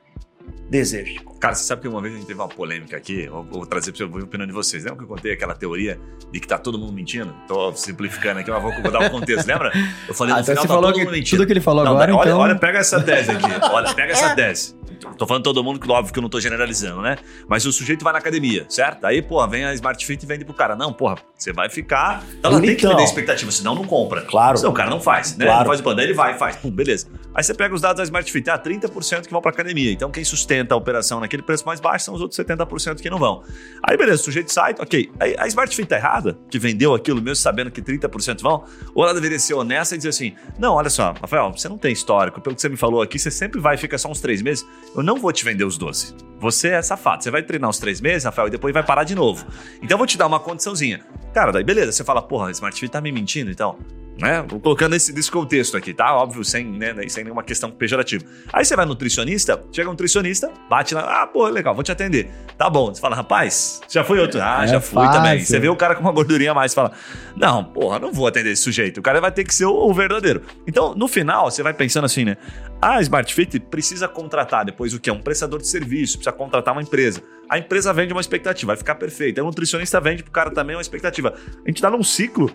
desejo 0.72 1.14
de 1.14 1.20
compra. 1.20 1.40
Cara, 1.40 1.54
você 1.54 1.64
sabe 1.66 1.84
que 1.84 1.88
uma 1.88 2.02
vez 2.02 2.16
a 2.16 2.18
gente 2.18 2.26
teve 2.26 2.40
uma 2.40 2.48
polêmica 2.48 2.98
aqui, 2.98 3.26
eu 3.26 3.44
vou 3.44 3.64
trazer 3.68 3.92
pra 3.92 4.00
você, 4.00 4.06
vou 4.06 4.20
a 4.22 4.24
opinião 4.24 4.48
de 4.48 4.54
vocês. 4.54 4.84
Lembra 4.84 4.98
que 4.98 5.04
eu 5.04 5.08
contei 5.08 5.34
aquela 5.34 5.54
teoria 5.54 6.00
de 6.32 6.40
que 6.40 6.48
tá 6.48 6.58
todo 6.58 6.80
mundo 6.80 6.92
mentindo? 6.94 7.32
Tô 7.48 7.72
simplificando 7.74 8.40
aqui, 8.40 8.50
mas 8.50 8.60
vou, 8.64 8.72
vou 8.82 8.92
dar 8.92 9.02
um 9.02 9.10
contexto, 9.12 9.46
lembra? 9.48 9.72
Eu 10.08 10.16
falei, 10.16 10.34
Ah, 10.34 10.38
no 10.38 10.42
então 10.42 10.56
final 10.56 10.62
você 10.64 10.68
tá 10.68 10.74
falou 10.74 10.82
todo 10.90 10.94
que 10.96 11.06
mundo 11.06 11.14
mentindo. 11.14 11.38
tudo 11.38 11.46
que 11.46 11.54
ele 11.54 11.62
falou 11.62 11.86
Não, 11.86 11.92
agora, 11.92 12.16
olha, 12.16 12.30
então... 12.30 12.40
olha, 12.40 12.56
pega 12.56 12.80
essa 12.80 13.00
tese 13.00 13.30
aqui. 13.30 13.46
Olha, 13.72 13.94
pega 13.94 14.14
essa 14.14 14.34
tese. 14.36 14.76
Tô 15.18 15.28
falando 15.28 15.44
todo 15.44 15.64
mundo, 15.64 15.80
que 15.80 15.90
óbvio 15.90 16.14
que 16.14 16.20
eu 16.20 16.22
não 16.22 16.30
tô 16.30 16.40
generalizando, 16.40 17.02
né? 17.02 17.18
Mas 17.48 17.66
o 17.66 17.72
sujeito 17.72 18.04
vai 18.04 18.14
na 18.14 18.20
academia, 18.20 18.66
certo? 18.70 19.06
Aí, 19.06 19.22
porra, 19.22 19.48
vem 19.48 19.66
a 19.66 19.74
Smart 19.74 20.06
Fit 20.06 20.24
e 20.24 20.28
vende 20.28 20.46
pro 20.46 20.54
cara. 20.54 20.76
Não, 20.76 20.92
porra, 20.92 21.18
você 21.36 21.52
vai 21.54 21.70
ficar. 21.70 22.24
Ela 22.42 22.60
tem 22.62 22.76
que 22.76 22.88
vender 22.88 23.04
expectativa, 23.04 23.52
senão 23.52 23.76
não 23.76 23.86
compra. 23.86 24.22
Claro. 24.22 24.58
Senão 24.58 24.72
o 24.72 24.74
cara 24.74 24.90
não 24.90 25.00
faz, 25.00 25.36
né? 25.38 25.46
Claro. 25.46 25.60
Não 25.60 25.68
faz 25.68 25.80
o 25.80 25.84
plano. 25.84 25.98
Daí 25.98 26.06
ele 26.08 26.14
vai, 26.14 26.38
faz. 26.38 26.56
Pum, 26.56 26.72
beleza. 26.72 27.08
Aí 27.34 27.44
você 27.44 27.54
pega 27.54 27.76
os 27.76 27.82
dados 27.82 27.98
da 27.98 28.04
Smart 28.04 28.32
Fit, 28.32 28.50
ah, 28.50 28.58
30% 28.58 29.26
que 29.26 29.32
vão 29.32 29.42
pra 29.42 29.52
academia. 29.52 29.92
Então 29.92 30.10
quem 30.10 30.24
sustenta 30.24 30.74
a 30.74 30.78
operação 30.78 31.20
naquele 31.20 31.44
preço 31.44 31.66
mais 31.66 31.80
baixo 31.80 32.06
são 32.06 32.14
os 32.14 32.22
outros 32.22 32.40
70% 32.40 33.02
que 33.02 33.10
não 33.10 33.18
vão. 33.18 33.44
Aí 33.84 33.98
beleza, 33.98 34.22
o 34.22 34.26
sujeito 34.26 34.52
sai, 34.52 34.74
ok. 34.80 35.12
Aí 35.20 35.36
a 35.38 35.48
Smart 35.48 35.76
Fit 35.76 35.88
tá 35.88 35.98
errada, 35.98 36.38
que 36.50 36.58
vendeu 36.58 36.94
aquilo 36.94 37.22
mesmo 37.22 37.36
sabendo 37.36 37.70
que 37.72 37.82
30% 37.82 38.42
vão, 38.42 38.64
ou 38.94 39.04
ela 39.04 39.14
deveria 39.14 39.38
ser 39.40 39.54
honesta 39.54 39.96
e 39.96 39.98
dizer 39.98 40.10
assim: 40.10 40.34
não, 40.58 40.76
olha 40.76 40.90
só, 40.90 41.14
Rafael, 41.20 41.52
você 41.52 41.68
não 41.68 41.78
tem 41.78 41.92
histórico, 41.92 42.40
pelo 42.40 42.56
que 42.56 42.62
você 42.62 42.70
me 42.70 42.78
falou 42.78 43.02
aqui, 43.02 43.20
você 43.20 43.30
sempre 43.30 43.60
vai, 43.60 43.78
fica 43.78 43.98
só 43.98 44.10
uns 44.10 44.22
três 44.22 44.42
meses, 44.42 44.66
eu 44.96 45.04
não 45.04 45.18
vou 45.18 45.32
te 45.32 45.44
vender 45.44 45.66
os 45.66 45.78
12. 45.78 46.16
Você 46.40 46.70
é 46.70 46.82
safado, 46.82 47.24
você 47.24 47.32
vai 47.32 47.44
treinar 47.44 47.70
uns 47.70 47.80
três 47.80 48.00
meses, 48.00 48.24
Rafael, 48.26 48.48
e 48.48 48.52
depois 48.52 48.74
vai 48.74 48.84
parar 48.84 49.04
de 49.04 49.16
novo. 49.16 49.46
Então 49.78 49.96
eu 49.96 49.98
vou 49.98 50.08
te 50.08 50.18
dar 50.18 50.28
uma 50.28 50.40
condiçãozinha. 50.40 51.02
Cara, 51.34 51.52
daí 51.52 51.64
beleza, 51.64 51.92
você 51.92 52.04
fala, 52.04 52.22
porra, 52.22 52.52
Smart 52.52 52.80
Fit 52.80 52.92
tá 52.92 53.02
me 53.02 53.12
mentindo, 53.12 53.52
então 53.52 53.78
né? 54.18 54.46
Vou 54.48 54.60
colocando 54.60 54.96
esse, 54.96 55.12
nesse 55.14 55.30
contexto 55.30 55.76
aqui, 55.76 55.94
tá? 55.94 56.16
Óbvio, 56.16 56.44
sem, 56.44 56.66
né, 56.66 56.94
sem 57.10 57.24
nenhuma 57.24 57.44
questão 57.44 57.70
pejorativa. 57.70 58.24
Aí 58.52 58.64
você 58.64 58.76
vai 58.76 58.86
nutricionista, 58.86 59.62
chega 59.72 59.90
um 59.90 59.92
nutricionista, 59.92 60.52
bate 60.70 60.94
lá, 60.96 61.24
ah, 61.24 61.28
pô, 61.28 61.48
legal, 61.48 61.74
vou 61.76 61.84
te 61.84 61.92
atender. 61.92 62.30
Tá 62.58 62.70
bom. 62.70 62.94
Você 62.94 63.02
fala, 63.02 63.16
rapaz, 63.16 63.82
já 63.90 64.04
foi 64.04 64.20
outro. 64.20 64.40
Ah, 64.42 64.64
É 64.64 64.68
já 64.68 64.80
fui 64.82 65.04
fácil. 65.04 65.22
também. 65.22 65.40
Você 65.44 65.60
vê 65.60 65.68
o 65.68 65.76
cara 65.76 65.96
com 65.96 66.02
uma 66.02 66.12
gordurinha 66.12 66.52
a 66.52 66.54
mais 66.54 66.72
e 66.72 66.76
fala, 66.76 66.92
não, 67.36 67.64
porra, 67.64 68.00
não 68.00 68.14
vou 68.14 68.28
atender 68.28 68.52
esse 68.52 68.62
sujeito. 68.64 69.00
O 69.00 69.04
cara 69.04 69.20
vai 69.20 69.32
ter 69.32 69.44
que 69.44 69.54
ser 69.54 69.66
o, 69.66 69.74
o 69.74 69.94
verdadeiro. 69.94 70.42
Então, 70.66 70.96
no 70.96 71.08
final, 71.08 71.52
você 71.52 71.62
vai 71.62 71.74
pensando 71.74 72.06
assim, 72.06 72.24
né? 72.24 72.38
A 72.82 73.02
Smart 73.02 73.34
Fit 73.34 73.60
precisa 73.60 74.08
contratar 74.08 74.64
depois 74.66 74.94
o 74.94 75.00
quê? 75.00 75.10
Um 75.12 75.22
prestador 75.22 75.60
de 75.60 75.68
serviço, 75.68 76.18
precisa 76.18 76.32
contratar 76.36 76.74
uma 76.74 76.82
empresa. 76.82 77.22
A 77.50 77.58
empresa 77.58 77.92
vende 77.94 78.14
uma 78.14 78.22
expectativa, 78.22 78.70
vai 78.72 78.78
ficar 78.78 78.96
perfeito. 78.96 79.38
Aí 79.40 79.42
o 79.44 79.46
nutricionista 79.46 80.00
vende 80.00 80.24
pro 80.24 80.32
cara 80.32 80.52
também 80.52 80.76
uma 80.76 80.82
expectativa. 80.82 81.34
A 81.64 81.68
gente 81.70 81.82
tá 81.82 81.90
num 81.90 82.04
ciclo 82.04 82.50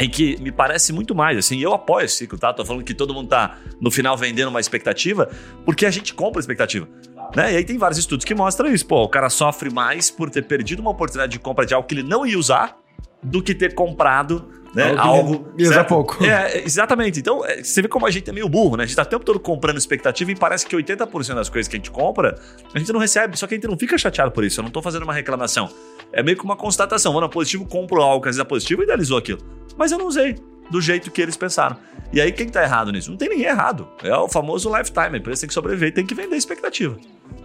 em 0.00 0.08
que 0.08 0.40
me 0.40 0.50
parece 0.50 0.92
muito 0.92 1.14
mais, 1.14 1.36
assim, 1.36 1.60
eu 1.60 1.74
apoio 1.74 2.06
esse 2.06 2.16
ciclo, 2.16 2.38
tá? 2.38 2.52
Tô 2.52 2.64
falando 2.64 2.82
que 2.82 2.94
todo 2.94 3.12
mundo 3.12 3.28
tá, 3.28 3.58
no 3.78 3.90
final, 3.90 4.16
vendendo 4.16 4.48
uma 4.48 4.58
expectativa, 4.58 5.30
porque 5.64 5.84
a 5.84 5.90
gente 5.90 6.14
compra 6.14 6.40
expectativa. 6.40 6.88
Né? 7.36 7.52
E 7.52 7.56
aí 7.58 7.64
tem 7.64 7.76
vários 7.76 7.98
estudos 7.98 8.24
que 8.24 8.34
mostram 8.34 8.72
isso. 8.72 8.86
Pô, 8.86 9.04
o 9.04 9.08
cara 9.08 9.28
sofre 9.28 9.70
mais 9.70 10.10
por 10.10 10.30
ter 10.30 10.42
perdido 10.42 10.80
uma 10.80 10.90
oportunidade 10.90 11.32
de 11.32 11.38
compra 11.38 11.66
de 11.66 11.74
algo 11.74 11.86
que 11.86 11.94
ele 11.94 12.02
não 12.02 12.26
ia 12.26 12.38
usar 12.38 12.78
do 13.22 13.42
que 13.42 13.54
ter 13.54 13.74
comprado 13.74 14.48
né, 14.74 14.94
Algo 14.96 15.34
algo. 15.34 15.64
certo? 15.64 15.88
pouco. 15.88 16.24
É, 16.24 16.62
exatamente. 16.64 17.18
Então, 17.18 17.44
é, 17.44 17.62
você 17.62 17.82
vê 17.82 17.88
como 17.88 18.06
a 18.06 18.10
gente 18.10 18.28
é 18.30 18.32
meio 18.32 18.48
burro, 18.48 18.76
né? 18.76 18.84
A 18.84 18.86
gente 18.86 18.96
tá 18.96 19.02
o 19.02 19.06
tempo 19.06 19.24
todo 19.24 19.40
comprando 19.40 19.76
expectativa 19.76 20.30
e 20.30 20.36
parece 20.36 20.66
que 20.66 20.76
80% 20.76 21.34
das 21.34 21.48
coisas 21.48 21.68
que 21.68 21.76
a 21.76 21.78
gente 21.78 21.90
compra, 21.90 22.38
a 22.72 22.78
gente 22.78 22.92
não 22.92 23.00
recebe. 23.00 23.36
Só 23.36 23.46
que 23.46 23.54
a 23.54 23.56
gente 23.56 23.66
não 23.66 23.76
fica 23.76 23.98
chateado 23.98 24.30
por 24.30 24.44
isso. 24.44 24.60
Eu 24.60 24.64
não 24.64 24.70
tô 24.70 24.80
fazendo 24.80 25.02
uma 25.02 25.14
reclamação. 25.14 25.68
É 26.12 26.22
meio 26.22 26.36
que 26.36 26.44
uma 26.44 26.56
constatação. 26.56 27.12
Vou 27.12 27.20
na 27.20 27.28
positivo, 27.28 27.64
compro 27.66 28.00
algo 28.00 28.22
que 28.22 28.28
às 28.28 28.36
vezes 28.36 28.46
é 28.46 28.48
positivo 28.48 28.82
e 28.82 28.84
idealizou 28.84 29.18
aquilo. 29.18 29.40
Mas 29.76 29.92
eu 29.92 29.98
não 29.98 30.06
usei 30.06 30.36
do 30.70 30.80
jeito 30.80 31.10
que 31.10 31.20
eles 31.20 31.36
pensaram. 31.36 31.76
E 32.12 32.20
aí, 32.20 32.32
quem 32.32 32.48
tá 32.48 32.62
errado 32.62 32.92
nisso? 32.92 33.10
Não 33.10 33.16
tem 33.18 33.28
ninguém 33.28 33.46
errado. 33.46 33.88
É 34.02 34.14
o 34.16 34.28
famoso 34.28 34.68
lifetime. 34.76 35.14
A 35.14 35.16
empresa 35.18 35.40
tem 35.42 35.48
que 35.48 35.54
sobreviver, 35.54 35.92
tem 35.92 36.06
que 36.06 36.14
vender 36.14 36.36
expectativa. 36.36 36.96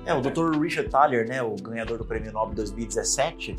É, 0.05 0.13
o 0.13 0.21
Dr. 0.21 0.59
Richard 0.59 0.89
Thaler, 0.89 1.27
né, 1.27 1.41
o 1.41 1.55
ganhador 1.55 1.97
do 1.97 2.05
Prêmio 2.05 2.31
Nobel 2.31 2.55
2017, 2.55 3.55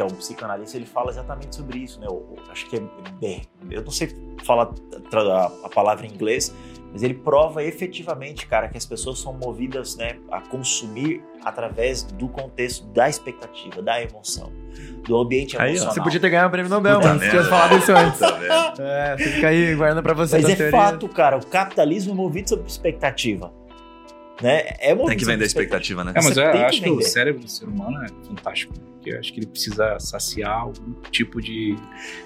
que 0.00 0.02
é 0.02 0.04
um 0.06 0.16
psicanalista, 0.16 0.78
ele 0.78 0.86
fala 0.86 1.10
exatamente 1.10 1.54
sobre 1.54 1.78
isso, 1.78 2.00
né? 2.00 2.06
O- 2.08 2.12
o- 2.14 2.36
acho 2.50 2.66
que 2.70 2.76
é, 2.76 2.80
é- 3.22 3.40
eu 3.70 3.82
não 3.82 3.90
sei 3.90 4.08
falar 4.44 4.72
a, 5.12 5.44
a 5.64 5.68
palavra 5.68 6.06
em 6.06 6.10
inglês, 6.10 6.54
mas 6.90 7.02
ele 7.02 7.12
prova 7.14 7.62
efetivamente, 7.62 8.46
cara, 8.46 8.66
que 8.68 8.78
as 8.78 8.86
pessoas 8.86 9.18
são 9.18 9.32
movidas, 9.34 9.96
né, 9.96 10.16
a 10.30 10.40
consumir 10.40 11.22
através 11.44 12.02
do 12.02 12.28
contexto 12.28 12.86
da 12.88 13.08
expectativa, 13.10 13.82
da 13.82 14.02
emoção, 14.02 14.50
do 15.06 15.18
ambiente 15.18 15.56
Aí, 15.56 15.62
ó. 15.62 15.66
emocional. 15.68 15.94
Você 15.94 16.00
podia 16.02 16.20
ter 16.20 16.30
ganhado 16.30 16.48
o 16.48 16.50
prêmio 16.50 16.70
Nobel, 16.70 16.96
Puta 16.96 17.08
mano. 17.08 17.20
Você 17.20 17.30
tinha 17.30 17.44
falado 17.44 17.76
isso 17.78 17.92
antes. 17.92 18.18
Tá? 18.18 18.74
É, 18.78 19.16
você 19.18 19.24
fica 19.30 19.48
aí 19.48 19.74
guardando 19.74 20.02
pra 20.02 20.14
você 20.14 20.36
Mas 20.40 20.48
é 20.50 20.56
teoria. 20.56 20.78
fato, 20.78 21.08
cara, 21.08 21.36
o 21.36 21.46
capitalismo 21.46 22.12
é 22.12 22.16
movido 22.16 22.48
sob 22.48 22.62
expectativa. 22.66 23.52
Né? 24.40 24.62
É 24.80 24.94
Tem 24.94 25.16
que 25.16 25.24
vender 25.24 25.44
expectativa, 25.44 26.02
né? 26.04 26.12
É, 26.14 26.22
mas 26.22 26.36
eu 26.36 26.42
tem 26.44 26.52
que 26.52 26.58
acho 26.58 26.82
que 26.82 26.90
o 26.90 27.02
cérebro 27.02 27.42
do 27.42 27.50
ser 27.50 27.66
humano 27.66 28.02
é 28.04 28.08
fantástico. 28.26 28.72
Porque 29.00 29.14
eu 29.14 29.18
acho 29.18 29.32
que 29.32 29.40
ele 29.40 29.46
precisa 29.46 29.98
saciar 29.98 30.58
algum 30.60 30.92
tipo 31.10 31.40
de, 31.40 31.74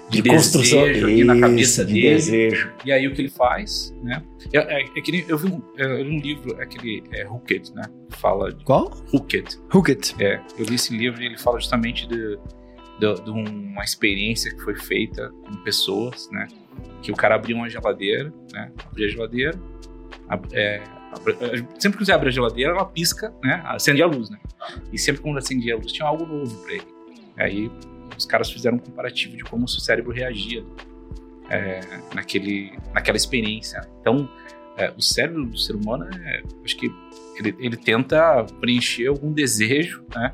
de 0.09 0.21
construção 0.21 0.81
desejo 0.83 1.07
aqui 1.07 1.23
na 1.23 1.39
cabeça 1.39 1.85
de 1.85 1.93
dele. 1.93 2.09
desejo. 2.15 2.73
E 2.83 2.91
aí 2.91 3.07
o 3.07 3.13
que 3.13 3.21
ele 3.21 3.29
faz, 3.29 3.93
né? 4.03 4.21
É, 4.51 4.57
é, 4.57 4.81
é 4.83 5.01
que 5.01 5.09
nem- 5.09 5.23
eu 5.27 5.37
vi 5.37 5.47
um, 5.47 5.61
é, 5.77 5.85
eu 5.85 6.03
li 6.03 6.17
um 6.17 6.19
livro, 6.19 6.61
aquele 6.61 7.01
é, 7.13 7.25
Hooked, 7.25 7.73
né? 7.73 7.83
Fala 8.09 8.51
de 8.53 8.61
Qual? 8.65 8.91
Hooked. 9.13 9.57
Hook 9.73 9.89
it. 9.89 10.15
É, 10.21 10.41
eu 10.57 10.65
li 10.65 10.75
esse 10.75 10.95
livro 10.95 11.21
e 11.21 11.25
ele 11.27 11.37
fala 11.37 11.59
justamente 11.61 12.05
de, 12.09 12.37
de, 12.99 13.21
de 13.23 13.29
uma 13.29 13.83
experiência 13.83 14.53
que 14.53 14.61
foi 14.61 14.75
feita 14.75 15.29
com 15.47 15.55
pessoas, 15.63 16.29
né? 16.31 16.45
Que 17.01 17.09
o 17.09 17.15
cara 17.15 17.35
abriu 17.35 17.55
uma 17.55 17.69
geladeira, 17.69 18.33
né? 18.51 18.69
Abria 18.85 19.07
a 19.07 19.09
geladeira, 19.11 19.57
é, 20.29 20.39
é, 20.75 20.83
sempre 21.79 21.97
que 21.97 22.05
você 22.05 22.11
abre 22.11 22.29
a 22.29 22.31
geladeira, 22.31 22.71
ela 22.71 22.85
pisca, 22.85 23.33
né? 23.43 23.61
Acende 23.65 24.01
a 24.01 24.07
luz, 24.07 24.29
né? 24.29 24.39
E 24.91 24.97
sempre 24.97 25.21
quando 25.21 25.37
acendia 25.37 25.75
a 25.75 25.77
luz 25.77 25.91
tinha 25.91 26.07
algo 26.07 26.25
novo 26.25 26.55
pra 26.63 26.73
ele. 26.73 26.87
Aí 27.37 27.71
os 28.17 28.25
caras 28.25 28.51
fizeram 28.51 28.77
um 28.77 28.79
comparativo 28.79 29.35
de 29.35 29.43
como 29.43 29.65
o 29.65 29.67
seu 29.67 29.79
cérebro 29.79 30.11
reagia 30.11 30.63
é, 31.49 31.81
naquele, 32.13 32.73
naquela 32.93 33.17
experiência. 33.17 33.81
Então, 34.01 34.29
é, 34.77 34.91
o 34.97 35.01
cérebro 35.01 35.45
do 35.45 35.57
ser 35.57 35.75
humano, 35.75 36.05
é, 36.05 36.43
acho 36.63 36.77
que 36.77 36.91
ele, 37.37 37.55
ele 37.59 37.77
tenta 37.77 38.45
preencher 38.59 39.07
algum 39.07 39.31
desejo, 39.31 40.03
né? 40.15 40.33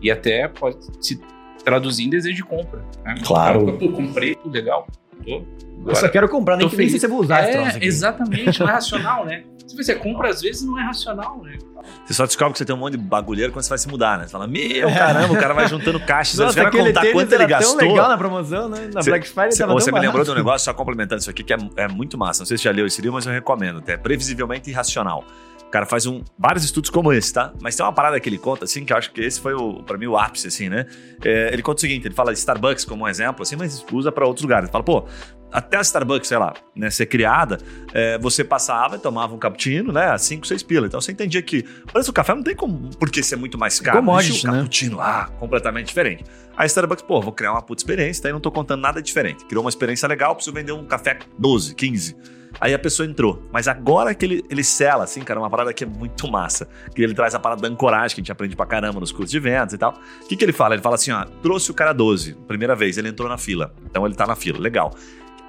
E 0.00 0.10
até 0.10 0.46
pode 0.48 0.78
se 1.00 1.20
traduzir 1.64 2.04
em 2.04 2.10
desejo 2.10 2.36
de 2.36 2.44
compra. 2.44 2.84
Né? 3.04 3.16
Claro. 3.24 3.66
Cara, 3.66 3.78
Pô, 3.78 3.88
comprei, 3.90 4.34
tudo 4.34 4.52
legal. 4.52 4.86
Tô, 5.24 5.42
Eu 5.86 5.94
só 5.94 6.08
quero 6.08 6.28
comprar, 6.28 6.56
nem 6.56 6.68
que 6.68 6.76
nem 6.76 6.88
sei 6.88 6.98
se 6.98 7.06
eu 7.06 7.10
vou 7.10 7.20
usar 7.20 7.42
esse 7.42 7.52
troço 7.52 7.70
é, 7.70 7.76
aqui. 7.76 7.86
exatamente, 7.86 8.60
não 8.60 8.68
é 8.68 8.72
racional, 8.72 9.24
né? 9.24 9.44
Se 9.66 9.76
você 9.76 9.94
compra, 9.96 10.28
às 10.30 10.40
vezes 10.40 10.62
não 10.62 10.78
é 10.78 10.82
racional, 10.82 11.42
né? 11.42 11.58
Você 12.04 12.14
só 12.14 12.24
descobre 12.24 12.52
que 12.52 12.58
você 12.58 12.64
tem 12.64 12.74
um 12.74 12.78
monte 12.78 12.92
de 12.92 12.98
bagulheiro 12.98 13.52
quando 13.52 13.64
você 13.64 13.68
vai 13.68 13.78
se 13.78 13.88
mudar, 13.88 14.16
né? 14.18 14.24
Você 14.26 14.30
fala, 14.32 14.46
meu 14.46 14.88
caramba, 14.92 15.34
o 15.34 15.36
cara 15.36 15.54
vai 15.54 15.68
juntando 15.68 15.98
caixas, 16.00 16.38
Nossa, 16.38 16.52
você 16.52 16.62
vai 16.62 16.70
contar 16.70 17.00
tênis 17.00 17.12
quanto 17.16 17.32
ele 17.32 17.46
gastou. 17.46 17.76
tão 17.78 17.88
legal 17.88 18.08
na 18.08 18.16
promoção, 18.16 18.68
né? 18.68 18.88
Na 18.94 19.02
Cê- 19.02 19.10
Black 19.10 19.28
Friday 19.28 19.52
Você, 19.52 19.58
tava 19.62 19.72
você 19.74 19.90
tão 19.90 19.98
me 20.00 20.06
lembrou 20.06 20.24
de 20.24 20.30
um 20.30 20.34
negócio, 20.34 20.64
só 20.64 20.72
complementando 20.74 21.20
isso 21.20 21.30
aqui, 21.30 21.42
que 21.42 21.52
é, 21.52 21.58
é 21.76 21.88
muito 21.88 22.16
massa. 22.16 22.40
Não 22.42 22.46
sei 22.46 22.56
se 22.56 22.62
você 22.62 22.68
já 22.68 22.74
leu 22.74 22.86
esse 22.86 23.00
livro, 23.02 23.14
mas 23.14 23.26
eu 23.26 23.32
recomendo. 23.32 23.82
É 23.86 23.96
previsivelmente 23.96 24.70
irracional. 24.70 25.24
O 25.66 25.68
cara 25.68 25.84
faz 25.84 26.06
um, 26.06 26.22
vários 26.38 26.64
estudos 26.64 26.88
como 26.90 27.12
esse, 27.12 27.32
tá? 27.32 27.52
Mas 27.60 27.74
tem 27.74 27.84
uma 27.84 27.92
parada 27.92 28.20
que 28.20 28.28
ele 28.28 28.38
conta, 28.38 28.64
assim, 28.64 28.84
que 28.84 28.92
eu 28.92 28.96
acho 28.96 29.10
que 29.10 29.20
esse 29.20 29.40
foi, 29.40 29.52
o, 29.52 29.82
pra 29.82 29.98
mim, 29.98 30.06
o 30.06 30.16
ápice, 30.16 30.46
assim, 30.46 30.68
né? 30.68 30.86
É, 31.24 31.50
ele 31.52 31.60
conta 31.60 31.78
o 31.78 31.80
seguinte, 31.80 32.06
ele 32.06 32.14
fala 32.14 32.32
de 32.32 32.38
Starbucks 32.38 32.84
como 32.84 33.04
um 33.04 33.08
exemplo, 33.08 33.42
assim, 33.42 33.56
mas 33.56 33.84
usa 33.92 34.12
pra 34.12 34.24
outros 34.24 34.44
lugares. 34.44 34.66
Ele 34.68 34.72
fala, 34.72 34.84
pô, 34.84 35.04
até 35.52 35.76
a 35.76 35.80
Starbucks, 35.80 36.28
sei 36.28 36.38
lá, 36.38 36.54
né, 36.74 36.90
ser 36.90 37.06
criada, 37.06 37.58
é, 37.92 38.18
você 38.18 38.44
passava 38.44 38.96
e 38.96 38.98
tomava 38.98 39.34
um 39.34 39.38
cappuccino, 39.38 39.92
né, 39.92 40.06
a 40.10 40.18
5, 40.18 40.46
6 40.46 40.62
pila. 40.62 40.86
Então 40.86 41.00
você 41.00 41.12
entendia 41.12 41.40
que, 41.42 41.64
parece 41.92 42.10
o 42.10 42.12
café 42.12 42.34
não 42.34 42.42
tem 42.42 42.54
como, 42.54 42.90
por 42.96 43.10
que 43.10 43.22
ser 43.22 43.36
muito 43.36 43.56
mais 43.58 43.80
caro. 43.80 43.98
Commodity, 43.98 44.46
o 44.46 44.52
né? 44.52 44.58
cappuccino, 44.58 45.00
ah, 45.00 45.30
completamente 45.38 45.86
diferente. 45.86 46.24
Aí 46.56 46.64
a 46.64 46.66
Starbucks, 46.66 47.04
pô, 47.04 47.20
vou 47.20 47.32
criar 47.32 47.52
uma 47.52 47.62
puta 47.62 47.80
experiência, 47.80 48.22
daí 48.22 48.32
não 48.32 48.40
tô 48.40 48.50
contando 48.50 48.80
nada 48.80 49.00
diferente. 49.02 49.44
Criou 49.44 49.64
uma 49.64 49.70
experiência 49.70 50.08
legal, 50.08 50.34
preciso 50.34 50.54
vender 50.54 50.72
um 50.72 50.84
café 50.84 51.18
12, 51.38 51.74
15. 51.74 52.16
Aí 52.60 52.72
a 52.72 52.78
pessoa 52.78 53.06
entrou. 53.06 53.42
Mas 53.52 53.68
agora 53.68 54.14
que 54.14 54.24
ele, 54.24 54.44
ele 54.48 54.64
sela, 54.64 55.04
assim, 55.04 55.20
cara, 55.22 55.38
uma 55.38 55.50
parada 55.50 55.72
que 55.72 55.84
é 55.84 55.86
muito 55.86 56.30
massa. 56.30 56.68
Que 56.94 57.02
ele 57.02 57.14
traz 57.14 57.34
a 57.34 57.38
parada 57.38 57.62
da 57.62 57.68
ancoragem, 57.68 58.14
que 58.14 58.20
a 58.20 58.22
gente 58.22 58.32
aprende 58.32 58.56
pra 58.56 58.66
caramba 58.66 59.00
nos 59.00 59.12
cursos 59.12 59.30
de 59.30 59.38
vendas 59.38 59.74
e 59.74 59.78
tal. 59.78 59.98
O 60.22 60.28
que, 60.28 60.36
que 60.36 60.44
ele 60.44 60.52
fala? 60.52 60.74
Ele 60.74 60.82
fala 60.82 60.94
assim, 60.94 61.10
ó, 61.10 61.24
trouxe 61.42 61.70
o 61.70 61.74
cara 61.74 61.92
12, 61.92 62.34
primeira 62.46 62.74
vez, 62.74 62.96
ele 62.96 63.08
entrou 63.08 63.28
na 63.28 63.38
fila. 63.38 63.74
Então 63.84 64.06
ele 64.06 64.14
tá 64.14 64.26
na 64.26 64.36
fila, 64.36 64.58
legal. 64.58 64.94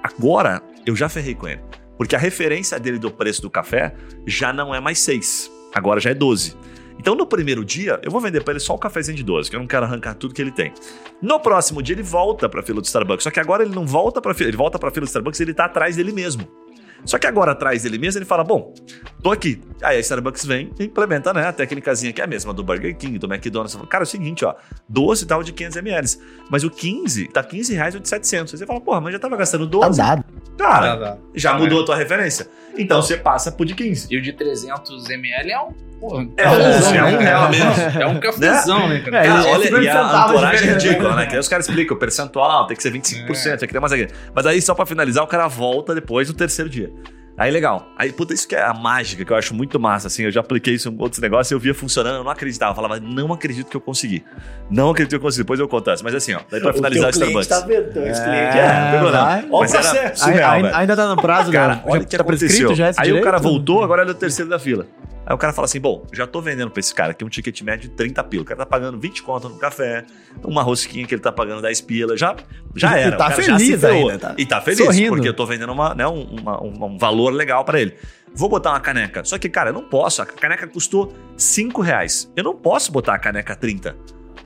Agora, 0.02 0.62
eu 0.86 0.94
já 0.96 1.08
ferrei 1.08 1.34
com 1.34 1.48
ele. 1.48 1.60
Porque 1.96 2.14
a 2.14 2.18
referência 2.18 2.78
dele 2.78 2.98
do 2.98 3.10
preço 3.10 3.42
do 3.42 3.50
café 3.50 3.94
já 4.26 4.52
não 4.52 4.74
é 4.74 4.80
mais 4.80 5.00
6, 5.00 5.50
agora 5.74 6.00
já 6.00 6.10
é 6.10 6.14
12. 6.14 6.56
Então, 6.98 7.14
no 7.14 7.26
primeiro 7.26 7.64
dia, 7.64 8.00
eu 8.02 8.10
vou 8.10 8.20
vender 8.20 8.42
pra 8.42 8.52
ele 8.52 8.60
só 8.60 8.74
o 8.74 8.78
cafezinho 8.78 9.16
de 9.16 9.22
12, 9.22 9.48
que 9.48 9.54
eu 9.54 9.60
não 9.60 9.66
quero 9.68 9.84
arrancar 9.84 10.14
tudo 10.14 10.34
que 10.34 10.42
ele 10.42 10.50
tem. 10.50 10.72
No 11.22 11.38
próximo 11.38 11.80
dia, 11.80 11.94
ele 11.94 12.02
volta 12.02 12.48
pra 12.48 12.62
fila 12.62 12.80
do 12.80 12.84
Starbucks. 12.84 13.22
Só 13.22 13.30
que 13.30 13.38
agora 13.38 13.62
ele 13.62 13.74
não 13.74 13.86
volta 13.86 14.20
pra 14.20 14.34
fila, 14.34 14.50
ele 14.50 14.56
volta 14.56 14.78
pra 14.78 14.90
fila 14.90 15.06
do 15.06 15.08
Starbucks, 15.08 15.40
ele 15.40 15.54
tá 15.54 15.66
atrás 15.66 15.96
dele 15.96 16.12
mesmo. 16.12 16.48
Só 17.04 17.16
que 17.16 17.26
agora, 17.26 17.52
atrás 17.52 17.84
dele 17.84 17.98
mesmo, 17.98 18.18
ele 18.18 18.24
fala: 18.24 18.42
Bom, 18.42 18.74
tô 19.22 19.30
aqui. 19.32 19.60
Aí 19.82 19.96
a 19.96 20.00
Starbucks 20.00 20.44
vem 20.44 20.72
e 20.78 20.84
implementa, 20.84 21.32
né, 21.32 21.46
a 21.46 21.52
técnicazinha 21.52 22.12
que 22.12 22.20
é 22.20 22.24
a 22.24 22.26
mesma 22.26 22.52
do 22.52 22.64
Burger 22.64 22.96
King, 22.96 23.18
do 23.18 23.32
McDonald's. 23.32 23.76
Cara, 23.88 24.02
é 24.02 24.06
o 24.06 24.06
seguinte, 24.06 24.44
ó, 24.44 24.54
12 24.88 25.26
tal 25.26 25.42
de 25.42 25.52
500 25.52 25.76
ml, 25.76 26.08
mas 26.50 26.64
o 26.64 26.70
15 26.70 27.28
tá 27.28 27.42
15 27.42 27.74
reais 27.74 27.94
ou 27.94 28.00
de 28.00 28.08
700. 28.08 28.54
Aí 28.54 28.58
você 28.58 28.66
fala, 28.66 28.80
porra, 28.80 29.00
mas 29.00 29.12
já 29.12 29.18
tava 29.18 29.36
gastando 29.36 29.66
12. 29.66 29.98
Tá 29.98 30.14
dado. 30.14 30.24
Cara, 30.58 30.96
Tá, 30.96 31.18
já 31.34 31.52
Tá, 31.52 31.58
mudou 31.58 31.78
né? 31.78 31.82
a 31.84 31.86
tua 31.86 31.96
referência. 31.96 32.48
Então 32.76 33.00
você 33.02 33.16
passa 33.16 33.52
pro 33.52 33.64
de 33.64 33.74
15. 33.74 34.08
E 34.10 34.16
o 34.16 34.22
de 34.22 34.32
300 34.32 35.08
ml 35.10 35.50
é 35.52 35.60
um. 35.60 35.72
Porra, 36.00 36.22
É 36.36 36.48
um- 36.48 36.52
cafezão, 36.58 36.94
é 36.94 37.02
um 37.04 37.10
né? 37.10 37.18
real 37.24 37.50
mesmo. 37.50 38.00
É 38.00 38.06
um 38.06 38.20
cafezão, 38.20 38.88
né, 38.88 39.00
cara? 39.00 39.16
É, 39.18 39.26
Cara, 39.26 39.40
ele- 39.40 39.48
olha, 39.50 39.64
50 39.66 39.82
e 39.84 39.88
a 39.88 40.26
ancoragem 40.26 40.68
é 40.68 40.72
ridícula, 40.74 41.16
né? 41.16 41.26
Que 41.26 41.32
aí 41.34 41.38
os 41.40 41.48
caras 41.48 41.68
explicam, 41.68 41.96
o 41.96 41.98
percentual 42.00 42.66
tem 42.68 42.76
que 42.76 42.82
ser 42.82 42.92
25%, 42.92 43.58
tem 43.58 43.66
que 43.68 43.72
ter 43.74 43.80
mais 43.80 43.92
aqui. 43.92 44.06
Mas 44.32 44.46
aí, 44.46 44.62
só 44.62 44.74
pra 44.74 44.86
finalizar, 44.86 45.24
o 45.24 45.26
cara 45.26 45.48
volta 45.48 45.94
depois 45.94 46.28
do 46.28 46.34
terceiro 46.34 46.70
dia. 46.70 46.92
Aí, 47.38 47.52
legal. 47.52 47.88
Aí, 47.96 48.12
puta, 48.12 48.34
isso 48.34 48.48
que 48.48 48.56
é 48.56 48.62
a 48.62 48.74
mágica, 48.74 49.24
que 49.24 49.32
eu 49.32 49.36
acho 49.36 49.54
muito 49.54 49.78
massa, 49.78 50.08
assim. 50.08 50.24
Eu 50.24 50.30
já 50.32 50.40
apliquei 50.40 50.74
isso 50.74 50.88
em 50.88 50.96
outros 50.98 51.20
negócios 51.22 51.50
e 51.52 51.54
eu 51.54 51.60
via 51.60 51.72
funcionando, 51.72 52.16
eu 52.16 52.24
não 52.24 52.30
acreditava. 52.32 52.72
Eu 52.72 52.74
falava, 52.74 52.98
não 52.98 53.32
acredito 53.32 53.68
que 53.68 53.76
eu 53.76 53.80
consegui. 53.80 54.24
Não 54.68 54.90
acredito 54.90 55.10
que 55.10 55.16
eu 55.16 55.20
consegui. 55.20 55.44
Depois 55.44 55.60
eu 55.60 55.68
conto 55.68 55.88
essa. 55.90 56.02
Mas 56.02 56.14
assim, 56.16 56.34
ó, 56.34 56.40
daí 56.50 56.60
pra 56.60 56.72
finalizar 56.72 57.10
o, 57.10 57.12
teu 57.12 57.20
cliente 57.22 57.40
Starbucks. 57.42 57.48
tá 57.48 57.60
vendo, 57.66 57.90
então, 57.90 58.06
esse 58.06 58.20
cliente 58.22 58.58
É, 58.58 58.60
é. 58.60 58.80
não 58.80 58.90
tem 58.90 59.00
problema. 59.00 59.44
o 59.56 59.60
Mas 59.60 59.74
era 59.74 60.16
surreal, 60.16 60.50
Ai- 60.50 60.62
velho. 60.62 60.76
ainda 60.76 60.96
tá 60.96 61.06
no 61.14 61.16
prazo, 61.22 61.52
Cara, 61.52 61.74
né? 61.76 61.82
olha 61.84 62.00
Já 62.00 62.04
o 62.04 62.08
que 62.08 62.16
tá 62.16 62.22
aconteceu. 62.22 62.48
prescrito 62.48 62.74
já 62.74 62.90
esse 62.90 63.00
Aí 63.00 63.04
o 63.04 63.08
direito? 63.08 63.24
cara 63.24 63.38
voltou, 63.38 63.84
agora 63.84 64.02
ele 64.02 64.10
é 64.10 64.14
o 64.14 64.16
terceiro 64.16 64.50
da 64.50 64.58
fila. 64.58 64.86
Aí 65.28 65.34
o 65.34 65.38
cara 65.38 65.52
fala 65.52 65.66
assim: 65.66 65.78
bom, 65.78 66.06
já 66.10 66.26
tô 66.26 66.40
vendendo 66.40 66.70
pra 66.70 66.80
esse 66.80 66.94
cara 66.94 67.10
aqui 67.10 67.22
um 67.22 67.28
ticket 67.28 67.60
médio 67.60 67.90
de 67.90 67.94
30 67.94 68.24
pila. 68.24 68.42
O 68.42 68.46
cara 68.46 68.60
tá 68.60 68.64
pagando 68.66 68.98
20 68.98 69.22
conto 69.22 69.46
no 69.50 69.58
café, 69.58 70.06
uma 70.42 70.62
rosquinha 70.62 71.06
que 71.06 71.14
ele 71.14 71.20
tá 71.20 71.30
pagando 71.30 71.60
10 71.60 71.82
pila. 71.82 72.16
Já, 72.16 72.34
já 72.74 72.96
E 72.98 73.02
era. 73.02 73.16
tá 73.18 73.28
cara 73.28 73.42
já 73.42 73.58
feliz 73.58 73.84
ainda, 73.84 74.18
tá 74.18 74.34
E 74.38 74.46
tá 74.46 74.60
feliz, 74.62 74.78
sorrindo. 74.82 75.10
porque 75.10 75.28
eu 75.28 75.34
tô 75.34 75.44
vendendo 75.44 75.70
uma, 75.70 75.94
né, 75.94 76.06
um, 76.08 76.22
uma- 76.22 76.62
um- 76.64 76.84
um 76.86 76.96
valor 76.98 77.30
legal 77.30 77.62
pra 77.62 77.78
ele. 77.78 77.94
Vou 78.34 78.48
botar 78.48 78.70
uma 78.70 78.80
caneca. 78.80 79.22
Só 79.24 79.36
que, 79.38 79.48
cara, 79.50 79.68
eu 79.70 79.74
não 79.74 79.82
posso. 79.84 80.22
A 80.22 80.26
caneca 80.26 80.66
custou 80.66 81.12
5 81.36 81.82
reais. 81.82 82.30
Eu 82.34 82.44
não 82.44 82.54
posso 82.56 82.90
botar 82.90 83.14
a 83.14 83.18
caneca 83.18 83.54
30. 83.54 83.94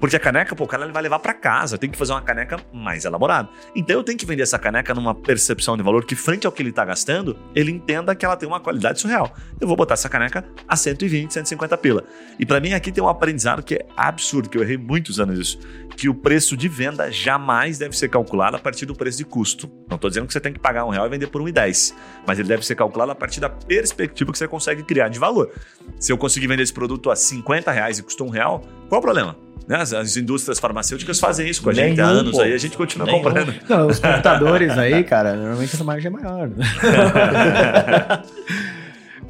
Porque 0.03 0.17
a 0.17 0.19
caneca, 0.19 0.57
pô, 0.57 0.65
o 0.65 0.67
cara 0.67 0.91
vai 0.91 1.01
levar 1.01 1.21
pra 1.21 1.33
casa. 1.33 1.77
Eu 1.77 1.79
tenho 1.79 1.93
que 1.93 1.97
fazer 1.97 2.11
uma 2.11 2.21
caneca 2.21 2.57
mais 2.73 3.05
elaborada. 3.05 3.49
Então 3.73 3.95
eu 3.95 4.03
tenho 4.03 4.19
que 4.19 4.27
vender 4.27 4.43
essa 4.43 4.59
caneca 4.59 4.93
numa 4.93 5.15
percepção 5.15 5.77
de 5.77 5.83
valor 5.85 6.05
que, 6.05 6.17
frente 6.17 6.45
ao 6.45 6.51
que 6.51 6.61
ele 6.61 6.73
tá 6.73 6.85
gastando, 6.85 7.39
ele 7.55 7.71
entenda 7.71 8.13
que 8.13 8.27
ela 8.27 8.37
tem 8.37 8.49
uma 8.49 8.59
qualidade 8.59 9.01
surreal. 9.01 9.33
Eu 9.61 9.69
vou 9.69 9.77
botar 9.77 9.95
essa 9.95 10.09
caneca 10.09 10.45
a 10.67 10.75
120, 10.75 11.33
150 11.33 11.79
pila. 11.79 12.03
E 12.37 12.45
pra 12.45 12.59
mim 12.59 12.73
aqui 12.73 12.91
tem 12.91 13.01
um 13.01 13.07
aprendizado 13.07 13.63
que 13.63 13.77
é 13.77 13.87
absurdo, 13.97 14.49
que 14.49 14.59
eu 14.59 14.63
errei 14.63 14.77
muitos 14.77 15.21
anos 15.21 15.39
isso. 15.39 15.61
Que 15.97 16.09
o 16.09 16.15
preço 16.17 16.57
de 16.57 16.67
venda 16.67 17.09
jamais 17.09 17.79
deve 17.79 17.97
ser 17.97 18.09
calculado 18.09 18.57
a 18.57 18.59
partir 18.59 18.87
do 18.87 18.97
preço 18.97 19.19
de 19.19 19.25
custo. 19.25 19.71
Não 19.89 19.99
tô 19.99 20.09
dizendo 20.09 20.27
que 20.27 20.33
você 20.33 20.41
tem 20.41 20.53
que 20.53 20.59
pagar 20.59 20.85
um 20.85 20.91
real 20.91 21.07
e 21.07 21.11
vender 21.11 21.29
por 21.29 21.41
1,10. 21.41 21.95
Mas 22.27 22.41
ele 22.41 22.49
deve 22.49 22.67
ser 22.67 22.75
calculado 22.75 23.13
a 23.13 23.15
partir 23.15 23.39
da 23.39 23.49
perspectiva 23.49 24.33
que 24.33 24.39
você 24.39 24.49
consegue 24.49 24.83
criar 24.83 25.11
de 25.11 25.21
valor. 25.21 25.53
Se 26.01 26.11
eu 26.11 26.19
conseguir 26.19 26.49
vender 26.49 26.65
esse 26.65 26.73
produto 26.73 27.09
a 27.09 27.15
50 27.15 27.71
reais 27.71 28.01
e 28.01 28.03
custou 28.03 28.27
um 28.27 28.31
real, 28.31 28.65
qual 28.89 28.99
o 28.99 29.03
problema? 29.03 29.52
Né? 29.67 29.77
As, 29.77 29.93
as 29.93 30.17
indústrias 30.17 30.59
farmacêuticas 30.59 31.21
fazem 31.21 31.49
isso 31.49 31.63
com 31.63 31.71
a 31.71 31.73
gente 31.73 32.01
há 32.01 32.07
Nenhum, 32.07 32.21
anos 32.21 32.33
pô. 32.33 32.43
aí, 32.43 32.53
a 32.53 32.59
gente 32.59 32.77
continua 32.77 33.07
Nenhum. 33.07 33.23
comprando. 33.23 33.55
Não, 33.69 33.87
os 33.87 33.99
computadores 33.99 34.73
aí, 34.79 35.05
cara, 35.05 35.35
normalmente 35.35 35.75
essa 35.75 35.85
margem 35.85 36.09
é 36.09 36.11
maior. 36.11 36.51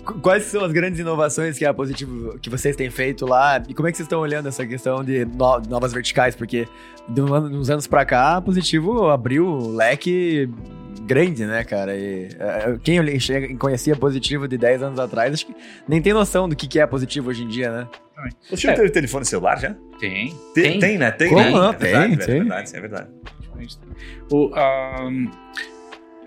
Qu- 0.05 0.15
Quais 0.21 0.45
são 0.45 0.65
as 0.65 0.73
grandes 0.73 0.99
inovações 1.01 1.57
que 1.59 1.65
a 1.65 1.73
Positivo 1.73 2.39
que 2.41 2.51
vocês 2.51 2.75
têm 2.77 2.91
feito 2.91 3.25
lá? 3.27 3.63
E 3.69 3.75
como 3.75 3.89
é 3.89 3.91
que 3.91 3.97
vocês 3.97 4.07
estão 4.07 4.21
olhando 4.21 4.49
essa 4.49 4.67
questão 4.67 5.05
de 5.05 5.25
no- 5.25 5.61
novas 5.69 5.93
verticais? 5.93 6.35
Porque 6.35 6.67
de 7.09 7.21
um 7.21 7.33
ano- 7.33 7.57
uns 7.59 7.71
anos 7.71 7.87
pra 7.87 8.05
cá, 8.05 8.37
a 8.37 8.41
Positivo 8.43 9.09
abriu 9.11 9.47
um 9.47 9.75
leque 9.77 10.49
grande, 11.03 11.45
né, 11.47 11.65
cara? 11.65 11.97
E, 11.97 12.29
é, 12.39 12.79
quem 12.83 12.99
olhe- 13.01 13.19
chega- 13.21 13.55
conhecia 13.57 13.95
Positivo 13.97 14.47
de 14.49 14.57
10 14.59 14.83
anos 14.83 14.99
atrás, 14.99 15.33
acho 15.35 15.47
que 15.47 15.55
nem 15.89 16.01
tem 16.03 16.13
noção 16.13 16.49
do 16.49 16.55
que 16.57 16.67
que 16.67 16.79
é 16.81 16.87
Positivo 16.87 17.31
hoje 17.31 17.43
em 17.45 17.49
dia, 17.49 17.71
né? 17.71 17.89
O 18.53 18.57
senhor 18.57 18.77
teve 18.77 18.89
telefone 18.91 19.25
celular 19.25 19.59
já? 19.61 19.75
Tem. 19.99 20.33
Tem, 20.55 20.79
tem, 20.79 20.97
né? 20.99 21.11
Tem, 21.11 21.29
Como 21.29 21.41
né? 21.41 21.49
É 21.49 21.73
verdade, 21.73 21.79
Tem, 21.79 21.95
é 22.13 22.17
tem. 22.27 22.39
verdade, 22.39 22.77
é 22.77 22.81
verdade. 22.81 23.09
O, 24.31 24.51
ahn, 24.55 25.27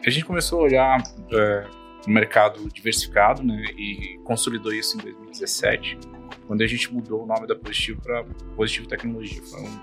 a 0.06 0.10
gente 0.10 0.26
começou 0.26 0.60
a 0.60 0.64
olhar 0.64 1.04
é, 1.34 1.64
o 2.06 2.12
mercado 2.12 2.68
diversificado 2.72 3.44
né, 3.44 3.64
e 3.78 4.20
consolidou 4.24 4.74
isso 4.74 4.98
em 4.98 5.02
2017, 5.02 5.98
quando 6.46 6.62
a 6.62 6.68
gente 6.68 6.94
mudou 6.94 7.24
o 7.24 7.26
nome 7.26 7.48
da 7.48 7.56
Positivo 7.56 8.02
para 8.02 8.24
Positivo 8.56 8.88
Tecnologia. 8.88 9.42
Foi 9.42 9.62
um, 9.62 9.80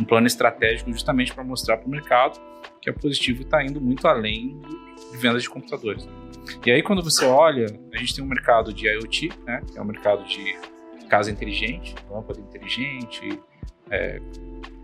um 0.00 0.04
plano 0.04 0.26
estratégico 0.26 0.90
justamente 0.90 1.32
para 1.32 1.44
mostrar 1.44 1.76
para 1.76 1.86
o 1.86 1.90
mercado 1.90 2.40
que 2.80 2.90
a 2.90 2.92
Positivo 2.92 3.42
está 3.42 3.62
indo 3.64 3.80
muito 3.80 4.08
além 4.08 4.58
de 5.12 5.16
vendas 5.18 5.42
de 5.42 5.50
computadores. 5.50 6.08
E 6.64 6.70
aí, 6.70 6.82
quando 6.82 7.02
você 7.02 7.24
olha, 7.24 7.66
a 7.92 7.96
gente 7.98 8.14
tem 8.14 8.24
um 8.24 8.28
mercado 8.28 8.72
de 8.72 8.88
IoT, 8.88 9.30
né, 9.46 9.62
que 9.70 9.78
é 9.78 9.82
um 9.82 9.84
mercado 9.84 10.24
de 10.24 10.56
casa 11.08 11.30
inteligente, 11.30 11.94
lâmpada 12.10 12.40
inteligente, 12.40 13.40
é, 13.90 14.20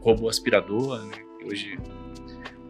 robô 0.01 0.28
aspirador, 0.28 1.05
né, 1.05 1.16
que 1.39 1.47
hoje 1.47 1.78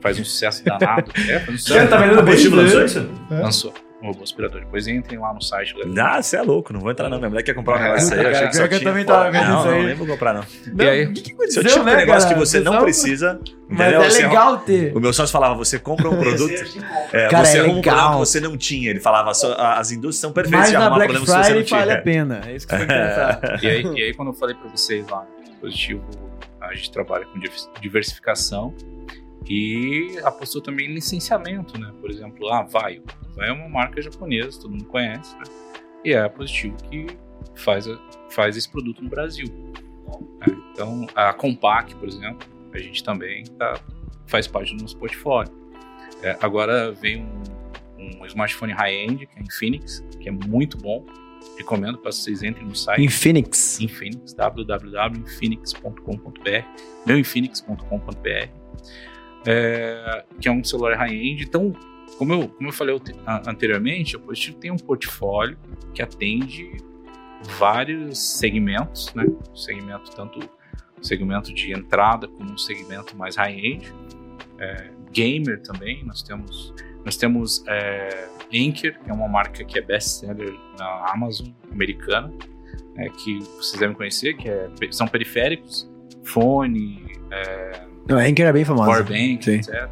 faz 0.00 0.18
um 0.18 0.24
sucesso 0.24 0.64
danado. 0.64 1.10
é, 1.28 1.40
faz 1.40 1.48
um 1.48 1.58
sucesso 1.58 1.90
tá 1.90 1.96
vendendo 1.98 2.24
Positivo 2.24 2.56
lançou 2.56 2.84
isso? 2.84 3.10
Lançou 3.30 3.86
um 4.03 4.09
robô 4.09 4.22
aspirador. 4.22 4.61
Depois 4.61 4.86
entrem 4.86 5.18
lá 5.18 5.32
no 5.32 5.40
site. 5.42 5.74
Ah, 5.99 6.22
você 6.22 6.36
é 6.36 6.42
louco, 6.42 6.72
não 6.72 6.80
vou 6.80 6.90
entrar 6.90 7.09
não. 7.09 7.18
Minha 7.18 7.30
mulher 7.30 7.42
quer 7.42 7.55
comprar 7.55 7.76
um 7.76 7.78
É, 7.78 7.82
negócio 7.88 8.12
aí. 8.14 8.18
Eu 8.20 8.30
que 8.51 8.74
eu 8.74 8.78
tinha 8.78 8.80
também 8.90 9.05
tava 9.05 9.30
vendo 9.30 9.44
não, 9.49 9.59
isso 9.59 9.68
não, 9.68 9.74
aí. 9.76 9.86
nem 9.86 9.94
vou 9.94 10.07
comprar 10.07 10.34
não. 10.34 10.44
E 10.84 10.88
aí? 10.88 11.05
o 11.07 11.12
que, 11.12 11.20
que 11.22 11.28
Se 11.28 11.32
aconteceu, 11.34 11.62
eu 11.62 11.68
tinha 11.68 11.82
um 11.82 11.84
né, 11.86 11.97
negócio 11.97 12.22
cara? 12.28 12.34
que 12.34 12.38
você 12.40 12.61
não 12.61 12.78
precisa, 12.82 13.40
Mas 13.68 13.80
entendeu? 13.80 14.03
é 14.03 14.11
Você 14.11 14.22
legal 14.22 14.59
ter. 14.59 14.97
O 14.97 15.01
meu 15.01 15.12
sócio 15.12 15.32
falava, 15.32 15.55
você 15.55 15.78
compra 15.78 16.11
um 16.11 16.16
produto, 16.20 16.53
é, 17.12 17.28
Cara, 17.28 17.44
você 17.47 17.57
é 17.57 17.61
arruma 17.61 17.72
um 17.72 17.76
legal. 17.76 17.94
problema 17.97 18.20
que 18.24 18.28
você 18.30 18.40
não 18.40 18.57
tinha. 18.57 18.90
Ele 18.90 19.01
falava, 19.01 19.30
as 19.30 19.90
indústrias 19.90 20.16
são 20.16 20.32
perfeitas 20.32 20.61
Mas 20.61 20.68
de 20.70 20.74
na 20.74 20.80
arrumar 20.80 20.97
Black 20.97 21.12
problemas 21.14 21.28
que 21.30 21.36
você 21.36 21.53
Friday 21.53 21.61
não 21.61 21.66
tinha. 21.66 21.80
vale 21.80 21.92
a 21.92 22.03
pena. 22.03 22.40
É 22.47 22.55
isso 22.55 22.66
que 22.68 22.76
você. 22.76 22.86
E 23.66 23.68
aí, 23.68 23.82
e 23.97 24.03
aí, 24.03 24.14
quando 24.14 24.28
eu 24.28 24.34
falei 24.34 24.55
para 24.55 24.68
vocês 24.70 25.09
lá, 25.09 25.24
positivo, 25.61 26.05
a 26.61 26.74
gente 26.74 26.90
trabalha 26.90 27.24
com 27.26 27.38
divers- 27.38 27.68
diversificação 27.80 28.74
e 29.49 30.18
apostou 30.24 30.61
também 30.61 30.90
em 30.90 30.94
licenciamento, 30.94 31.78
né? 31.80 31.92
Por 32.01 32.11
exemplo, 32.11 32.49
a 32.53 32.62
Vaio. 32.62 33.03
A 33.30 33.34
Vaio 33.34 33.51
é 33.51 33.53
uma 33.53 33.68
marca 33.68 34.01
japonesa, 34.03 34.61
todo 34.61 34.72
mundo 34.72 34.84
conhece, 34.86 35.34
né? 35.36 35.44
E 36.05 36.12
é 36.12 36.20
a 36.22 36.28
positivo 36.28 36.76
que 36.90 37.07
faz, 37.55 37.86
a- 37.88 37.99
faz 38.30 38.57
esse 38.57 38.68
produto 38.70 39.03
no 39.03 39.09
Brasil. 39.11 39.47
né? 40.40 40.47
Então, 40.72 41.07
a 41.14 41.32
Compaq, 41.32 41.94
por 41.97 42.09
exemplo, 42.09 42.47
a 42.72 42.78
gente 42.78 43.03
também 43.03 43.44
tá, 43.59 43.80
faz 44.26 44.47
parte 44.47 44.74
do 44.76 44.82
nosso 44.82 44.97
portfólio. 44.99 45.53
É, 46.22 46.36
agora 46.40 46.92
vem 46.92 47.24
um, 47.99 48.22
um 48.22 48.26
smartphone 48.26 48.72
high-end, 48.72 49.26
que 49.26 49.38
é 49.38 49.42
Infinix, 49.42 50.05
que 50.20 50.28
é 50.28 50.32
muito 50.32 50.76
bom. 50.78 51.05
Recomendo 51.59 51.99
para 51.99 52.12
vocês 52.12 52.42
entrem 52.42 52.66
no 52.66 52.74
site 52.74 53.09
Phoenix. 53.09 53.80
Infinix, 53.80 54.34
www.infinix.com.br, 54.34 56.64
meuinfinix.com.br, 57.07 58.49
é, 59.47 60.24
que 60.40 60.49
é 60.49 60.53
um 60.53 60.62
celular 60.64 60.97
high-end. 60.97 61.44
Então, 61.44 61.72
como 62.18 62.32
eu, 62.32 62.49
como 62.49 62.68
eu 62.68 62.72
falei 62.72 62.99
anteriormente, 63.47 64.16
a 64.16 64.18
Positivo 64.18 64.57
tem 64.59 64.70
um 64.70 64.76
portfólio 64.76 65.59
que 65.94 66.03
atende 66.03 66.70
vários 67.59 68.18
segmentos, 68.38 69.12
né? 69.14 69.24
Segmento 69.55 70.11
tanto 70.14 70.49
segmento 71.03 71.53
de 71.53 71.72
entrada 71.72 72.26
como 72.26 72.53
um 72.53 72.59
segmento 72.59 73.16
mais 73.16 73.36
high-end, 73.36 73.92
É, 74.59 74.90
gamer 75.12 75.61
também. 75.62 76.03
Nós 76.05 76.22
temos 76.22 76.72
nós 77.05 77.16
temos 77.16 77.62
é, 77.68 78.28
Anker, 78.53 78.99
que 79.01 79.11
é 79.11 79.12
uma 79.12 79.28
marca 79.28 79.62
que 79.64 79.78
é 79.78 79.82
best-seller 79.82 80.53
na 80.78 81.12
Amazon 81.12 81.49
americana, 81.70 82.32
né, 82.94 83.09
que 83.11 83.38
vocês 83.40 83.78
devem 83.78 83.94
conhecer, 83.94 84.34
que 84.34 84.49
é- 84.49 84.68
são 84.90 85.07
periféricos, 85.07 85.88
fone, 86.24 87.05
Não, 88.09 88.18
a 88.18 88.22
Anchor 88.22 88.46
é 88.46 88.52
bem 88.52 88.64
famosa. 88.64 88.90
powerbank, 88.90 89.44
Sim. 89.44 89.52
etc. 89.57 89.88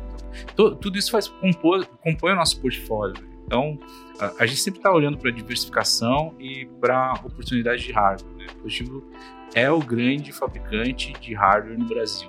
Tu- 0.57 0.75
tudo 0.77 0.99
isso 0.99 1.11
faz 1.11 1.29
compor, 1.29 1.87
compõe 2.03 2.33
o 2.33 2.37
nosso 2.37 2.61
portfólio. 2.61 3.15
Então, 3.47 3.79
a, 4.19 4.43
a 4.43 4.47
gente 4.47 4.61
sempre 4.61 4.79
está 4.81 4.93
olhando 4.93 5.19
para 5.19 5.31
diversificação 5.31 6.35
e 6.39 6.67
para 6.81 7.13
oportunidade 7.25 7.85
de 7.85 7.93
hardware. 7.93 8.33
Né? 8.37 8.47
O 8.59 8.63
Positivo 8.63 9.05
é 9.55 9.71
o 9.71 9.79
grande 9.79 10.33
fabricante 10.33 11.13
de 11.21 11.35
hardware 11.35 11.79
no 11.79 11.87
Brasil. 11.87 12.29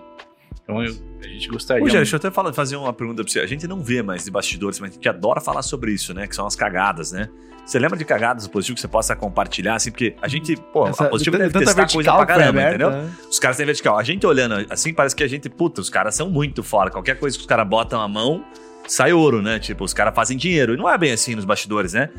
Então, 0.66 0.84
eu- 0.84 0.96
a 1.24 1.28
gente 1.28 1.48
gostaria... 1.48 1.84
Ô, 1.84 1.88
Jair, 1.88 2.00
deixa 2.02 2.16
eu 2.16 2.18
até 2.18 2.30
falar- 2.32 2.52
fazer 2.52 2.76
uma 2.76 2.92
pergunta 2.92 3.24
pra 3.24 3.32
você. 3.32 3.40
A 3.40 3.46
gente 3.46 3.68
não 3.68 3.82
vê 3.82 4.02
mais 4.02 4.26
de 4.26 4.32
bastidores, 4.32 4.80
mas 4.80 4.92
a 4.92 4.94
gente 4.96 5.08
adora 5.08 5.40
falar 5.40 5.62
sobre 5.62 5.92
isso, 5.94 6.14
né? 6.14 6.26
Que 6.28 6.36
são 6.36 6.46
as 6.48 6.56
cagadas, 6.56 7.12
né? 7.12 7.30
Você 7.66 7.80
lembra 7.80 7.98
de 7.98 8.06
cagadas 8.06 8.44
do 8.44 8.50
positivo 8.50 8.76
que 8.76 8.82
você 8.82 8.88
possa 8.88 9.16
compartilhar, 9.16 9.76
assim? 9.76 9.90
Porque 9.92 10.16
a 10.22 10.28
gente, 10.28 10.56
pô, 10.56 10.88
Essa- 10.88 11.06
a 11.06 11.10
positivo 11.10 11.36
de 11.38 11.44
deve 11.44 11.54
tanta 11.54 11.66
testar 11.66 11.92
coisa 11.92 12.12
pra 12.14 12.26
caramba, 12.26 12.50
aberta, 12.50 12.70
entendeu? 12.76 12.92
né? 12.92 13.12
Os 13.30 13.40
caras 13.40 13.58
têm 13.58 13.66
vertical. 13.66 13.98
A 13.98 14.04
gente 14.04 14.26
olhando 14.26 14.66
assim, 14.70 14.94
parece 14.94 15.16
que 15.16 15.24
a 15.24 15.28
gente, 15.28 15.50
puta, 15.50 15.82
os 15.82 15.90
caras 15.90 16.14
são 16.16 16.30
muito 16.30 16.62
fora. 16.64 16.90
Qualquer 16.92 17.18
coisa 17.20 17.36
que 17.38 17.42
os 17.42 17.48
caras 17.48 17.68
botam 17.68 18.00
a 18.02 18.08
mão, 18.08 18.44
sai 18.88 19.14
ouro, 19.14 19.42
né? 19.42 19.58
Tipo, 19.60 19.84
os 19.84 19.94
caras 19.96 20.14
fazem 20.16 20.38
dinheiro. 20.38 20.74
E 20.76 20.78
não 20.78 20.88
é 20.90 20.96
bem 20.98 21.12
assim 21.12 21.34
nos 21.36 21.44
bastidores, 21.46 21.94
né? 21.94 22.10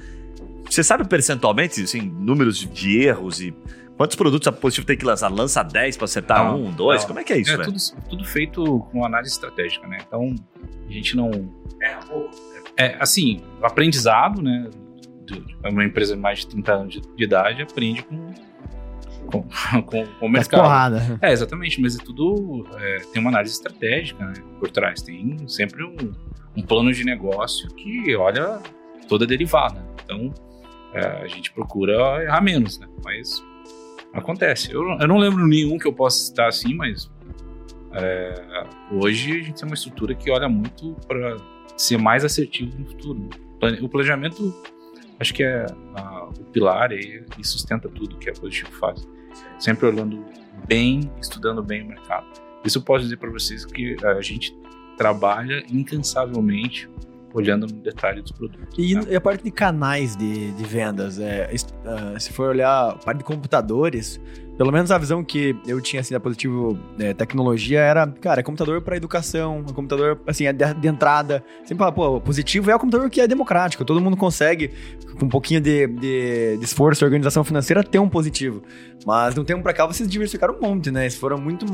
Você 0.68 0.82
sabe 0.82 1.06
percentualmente, 1.08 1.82
assim, 1.82 2.00
números 2.00 2.58
de- 2.58 2.98
erros 3.02 3.40
e 3.40 3.54
quantos 3.96 4.16
produtos 4.16 4.46
a 4.48 4.52
Positivo 4.52 4.86
tem 4.86 4.96
que 4.96 5.04
lançar? 5.04 5.28
Lança 5.28 5.62
10 5.62 5.96
pra 5.96 6.04
acertar 6.04 6.44
Não, 6.44 6.64
um, 6.64 6.70
dois? 6.72 7.00
não. 7.02 7.08
Como 7.08 7.20
é 7.20 7.24
que 7.24 7.32
é 7.32 7.38
isso, 7.38 7.52
é 7.52 7.56
velho? 7.56 7.72
tudo, 7.72 8.08
tudo 8.10 8.24
feito 8.24 8.80
com 8.92 9.04
análise 9.04 9.32
estratégica, 9.32 9.86
né? 9.86 9.98
Então, 10.06 10.34
a 10.88 10.92
gente 10.92 11.16
não... 11.16 11.30
É, 12.78 12.96
assim, 13.00 13.40
o 13.60 13.66
aprendizado, 13.66 14.42
né? 14.42 14.68
de- 15.24 15.42
uma 15.68 15.84
empresa 15.84 16.14
de 16.14 16.20
mais 16.20 16.40
de 16.40 16.48
30 16.48 16.72
anos 16.72 16.94
de, 16.94 17.00
de 17.00 17.24
idade 17.24 17.62
aprende 17.62 18.02
com, 18.02 18.32
com, 19.26 19.42
com, 19.82 19.82
com 20.06 20.26
o 20.26 20.28
Mas 20.28 20.42
mercado. 20.42 20.62
porrada. 20.62 21.18
É, 21.22 21.32
exatamente, 21.32 21.80
mas 21.80 21.98
é 21.98 22.04
tudo. 22.04 22.66
é, 22.78 22.98
tem 23.12 23.20
uma 23.20 23.30
análise 23.30 23.54
estratégica 23.54 24.24
né, 24.24 24.34
por 24.60 24.70
trás. 24.70 25.02
Tem 25.02 25.36
sempre 25.48 25.82
um, 25.84 25.96
um 26.56 26.62
plano 26.62 26.92
de 26.92 27.02
negócio 27.04 27.68
que 27.74 28.14
olha 28.14 28.60
toda 29.08 29.24
a 29.24 29.26
derivada. 29.28 29.84
Então, 30.04 30.32
é, 30.36 30.45
a 31.00 31.26
gente 31.26 31.52
procura 31.52 32.22
errar 32.24 32.40
menos, 32.40 32.78
né? 32.78 32.86
Mas 33.04 33.42
acontece. 34.12 34.72
Eu, 34.72 34.82
eu 35.00 35.08
não 35.08 35.18
lembro 35.18 35.46
nenhum 35.46 35.78
que 35.78 35.86
eu 35.86 35.92
possa 35.92 36.18
citar 36.18 36.48
assim, 36.48 36.74
mas 36.74 37.10
é, 37.92 38.64
hoje 38.92 39.32
a 39.32 39.42
gente 39.42 39.54
tem 39.60 39.68
uma 39.68 39.74
estrutura 39.74 40.14
que 40.14 40.30
olha 40.30 40.48
muito 40.48 40.94
para 41.06 41.36
ser 41.76 41.98
mais 41.98 42.24
assertivo 42.24 42.78
no 42.78 42.86
futuro. 42.86 43.28
O 43.82 43.88
planejamento, 43.88 44.54
acho 45.18 45.32
que 45.34 45.42
é 45.42 45.64
a- 45.94 46.24
o 46.28 46.44
pilar 46.52 46.92
e, 46.92 47.24
e 47.38 47.46
sustenta 47.46 47.88
tudo 47.88 48.16
que 48.18 48.28
a 48.28 48.32
Positivo 48.32 48.70
faz 48.72 49.06
sempre 49.58 49.86
olhando 49.86 50.24
bem, 50.66 51.10
estudando 51.20 51.62
bem 51.62 51.82
o 51.82 51.88
mercado. 51.88 52.26
Isso 52.64 52.78
eu 52.78 52.82
posso 52.82 53.04
dizer 53.04 53.16
para 53.18 53.30
vocês 53.30 53.64
que 53.64 53.96
a 54.04 54.20
gente 54.20 54.54
trabalha 54.96 55.62
incansavelmente 55.70 56.88
olhando 57.36 57.66
no 57.66 57.80
detalhe 57.80 58.22
dos 58.22 58.32
produtos. 58.32 58.78
E, 58.78 58.94
né? 58.94 59.02
e 59.10 59.16
a 59.16 59.20
parte 59.20 59.44
de 59.44 59.50
canais 59.50 60.16
de, 60.16 60.52
de 60.52 60.64
vendas, 60.64 61.18
é, 61.18 61.50
ah, 61.84 62.18
se 62.18 62.32
for 62.32 62.48
olhar 62.48 62.90
a 62.90 62.92
parte 62.94 63.18
de 63.18 63.24
computadores, 63.24 64.18
pelo 64.56 64.72
menos 64.72 64.90
a 64.90 64.96
visão 64.96 65.22
que 65.22 65.54
eu 65.66 65.78
tinha 65.82 66.00
assim 66.00 66.14
da 66.14 66.20
Positivo 66.20 66.78
é, 66.98 67.12
Tecnologia 67.12 67.80
era, 67.80 68.06
cara, 68.06 68.40
é 68.40 68.42
computador 68.42 68.80
para 68.80 68.96
educação, 68.96 69.62
é 69.68 69.72
computador 69.72 70.18
assim, 70.26 70.46
é 70.46 70.52
de, 70.52 70.72
de 70.74 70.88
entrada. 70.88 71.44
Sempre 71.58 71.76
fala, 71.76 71.92
pô, 71.92 72.20
Positivo 72.22 72.70
é 72.70 72.74
o 72.74 72.78
computador 72.78 73.10
que 73.10 73.20
é 73.20 73.28
democrático, 73.28 73.84
todo 73.84 74.00
mundo 74.00 74.16
consegue, 74.16 74.70
com 75.18 75.26
um 75.26 75.28
pouquinho 75.28 75.60
de, 75.60 75.86
de, 75.86 76.56
de 76.56 76.64
esforço 76.64 77.04
e 77.04 77.06
organização 77.06 77.44
financeira, 77.44 77.84
ter 77.84 77.98
um 77.98 78.08
positivo. 78.08 78.62
Mas 79.04 79.34
de 79.34 79.40
um 79.40 79.44
tempo 79.44 79.62
pra 79.62 79.74
cá 79.74 79.84
vocês 79.84 80.08
diversificaram 80.08 80.56
um 80.56 80.60
monte, 80.60 80.90
né? 80.90 81.02
Vocês 81.02 81.16
foram 81.16 81.36
muito 81.36 81.66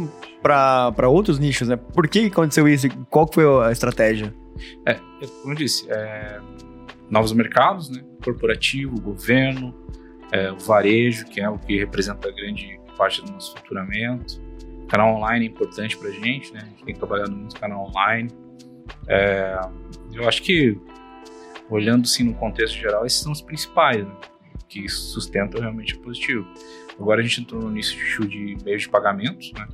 para 0.43 1.09
outros 1.09 1.39
nichos, 1.39 1.69
né? 1.69 1.77
Por 1.77 2.09
que 2.09 2.27
aconteceu 2.27 2.67
isso? 2.67 2.89
Qual 3.09 3.31
foi 3.33 3.45
a 3.65 3.71
estratégia? 3.71 4.35
É, 4.87 4.95
como 4.95 5.53
eu 5.53 5.57
disse, 5.57 5.91
é, 5.91 6.41
novos 7.11 7.33
mercados, 7.33 7.91
né? 7.91 8.03
corporativo, 8.25 9.01
governo, 9.01 9.75
é, 10.33 10.51
o 10.51 10.59
varejo, 10.59 11.27
que 11.27 11.41
é 11.41 11.49
o 11.49 11.59
que 11.59 11.79
representa 11.79 12.29
a 12.29 12.33
grande 12.33 12.81
parte 12.97 13.23
do 13.23 13.31
nosso 13.33 13.53
faturamento. 13.55 14.41
Canal 14.89 15.17
online 15.17 15.47
é 15.47 15.49
importante 15.49 15.97
para 15.97 16.09
a 16.09 16.13
gente, 16.13 16.53
né? 16.53 16.61
A 16.63 16.67
gente 16.67 16.85
tem 16.85 16.95
trabalhado 16.95 17.33
muito 17.33 17.59
canal 17.59 17.87
online. 17.89 18.31
É, 19.09 19.61
eu 20.13 20.29
acho 20.29 20.43
que, 20.43 20.79
olhando 21.71 22.07
sim 22.07 22.25
no 22.25 22.35
contexto 22.35 22.77
geral, 22.77 23.05
esses 23.07 23.21
são 23.21 23.33
os 23.33 23.43
principais, 23.43 24.05
né? 24.05 24.15
que 24.69 24.89
sustentam 24.89 25.61
realmente 25.61 25.95
o 25.95 26.01
positivo. 26.01 26.47
Agora 26.99 27.21
a 27.21 27.25
gente 27.25 27.43
entrou 27.43 27.61
no 27.61 27.71
nicho 27.71 28.27
de 28.27 28.57
meios 28.65 28.83
de 28.83 28.89
pagamentos, 28.89 29.53
né? 29.53 29.67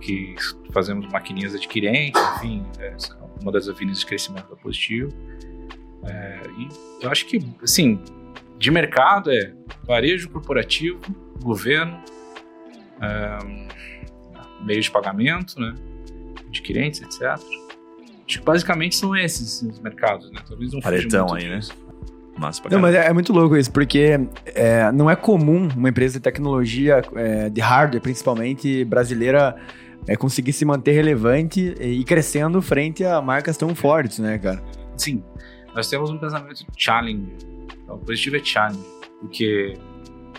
que 0.00 0.34
fazemos 0.72 1.06
maquininhas 1.08 1.54
adquirentes, 1.54 2.20
enfim, 2.36 2.66
é, 2.78 2.96
uma 3.40 3.52
das 3.52 3.68
avenidas 3.68 4.00
de 4.00 4.06
crescimento 4.06 4.48
da 4.48 4.56
Positivo. 4.56 5.10
É, 6.04 6.40
e 6.58 6.68
eu 7.04 7.10
acho 7.10 7.26
que, 7.26 7.38
assim, 7.62 8.00
de 8.58 8.70
mercado 8.70 9.30
é 9.30 9.52
varejo 9.84 10.28
corporativo, 10.30 11.00
governo, 11.42 12.02
é, 13.00 13.38
meios 14.64 14.86
de 14.86 14.90
pagamento, 14.90 15.58
né, 15.58 15.74
adquirentes, 16.48 17.00
etc. 17.02 17.22
Acho 17.22 18.38
que 18.38 18.44
basicamente 18.44 18.96
são 18.96 19.16
esses 19.16 19.62
os 19.62 19.80
mercados, 19.80 20.30
né? 20.30 20.40
Talvez 20.46 20.72
não 20.72 20.80
fuja 20.80 20.96
Paretão 20.96 21.34
aí, 21.34 21.48
né? 21.48 21.58
disso. 21.58 21.74
Massa 22.38 22.62
pra 22.62 22.70
Não, 22.70 22.80
mas 22.80 22.94
é, 22.94 23.06
é 23.06 23.12
muito 23.12 23.32
louco 23.32 23.56
isso, 23.56 23.70
porque 23.70 24.20
é, 24.46 24.90
não 24.92 25.10
é 25.10 25.16
comum 25.16 25.68
uma 25.76 25.88
empresa 25.88 26.14
de 26.14 26.20
tecnologia, 26.20 27.02
é, 27.14 27.50
de 27.50 27.60
hardware 27.60 28.00
principalmente, 28.00 28.84
brasileira, 28.84 29.56
é, 30.06 30.16
conseguir 30.16 30.52
se 30.52 30.64
manter 30.64 30.92
relevante 30.92 31.74
e 31.80 32.02
crescendo 32.04 32.60
frente 32.60 33.04
a 33.04 33.20
marcas 33.20 33.56
tão 33.56 33.74
fortes, 33.74 34.18
né, 34.18 34.38
cara? 34.38 34.62
Sim, 34.96 35.22
nós 35.74 35.88
temos 35.88 36.10
um 36.10 36.18
pensamento 36.18 36.64
challenge. 36.76 37.32
Então, 37.82 37.96
o 37.96 37.98
positivo 37.98 38.36
é 38.36 38.44
challenge, 38.44 38.84
porque 39.20 39.74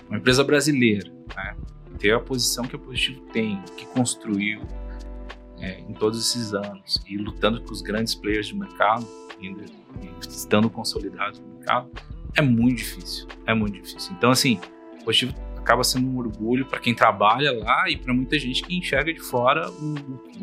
uma 0.10 0.18
empresa 0.18 0.44
brasileira, 0.44 1.12
né, 1.36 1.56
ter 2.02 2.14
a 2.14 2.20
posição 2.20 2.66
que 2.66 2.76
a 2.76 2.80
Positivo 2.80 3.22
tem, 3.32 3.62
que 3.78 3.86
construiu 3.86 4.62
é, 5.60 5.80
em 5.82 5.94
todos 5.94 6.20
esses 6.20 6.52
anos 6.54 7.00
e 7.08 7.16
lutando 7.16 7.62
com 7.62 7.72
os 7.72 7.82
grandes 7.84 8.16
players 8.16 8.50
do 8.50 8.58
mercado, 8.58 9.08
ainda 9.40 9.64
estando 10.28 10.68
consolidados 10.70 11.40
no 11.40 11.48
mercado, 11.58 11.92
é 12.36 12.42
muito 12.42 12.78
difícil. 12.78 13.28
É 13.46 13.54
muito 13.54 13.80
difícil. 13.80 14.14
Então, 14.18 14.32
assim, 14.32 14.60
o 15.00 15.06
Positivo 15.06 15.34
acaba 15.62 15.84
sendo 15.84 16.08
um 16.08 16.18
orgulho 16.18 16.66
para 16.66 16.80
quem 16.80 16.94
trabalha 16.94 17.52
lá 17.58 17.90
e 17.90 17.96
para 17.96 18.14
muita 18.14 18.38
gente 18.38 18.64
que 18.64 18.78
enxerga 18.78 19.14
de 19.14 19.20
fora 19.22 19.70
o, 19.70 19.96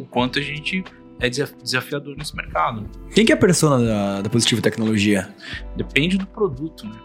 o 0.02 0.06
quanto 0.06 0.38
a 0.38 0.42
gente 0.42 0.82
é 1.20 1.28
desaf- 1.28 1.56
desafiador 1.62 2.16
nesse 2.16 2.34
mercado. 2.36 2.88
Quem 3.12 3.24
que 3.26 3.32
é 3.32 3.34
a 3.34 3.38
persona 3.38 3.84
da, 3.84 4.22
da 4.22 4.30
Positivo 4.30 4.62
Tecnologia? 4.62 5.34
Depende 5.76 6.16
do 6.16 6.26
produto, 6.26 6.86
né? 6.86 6.96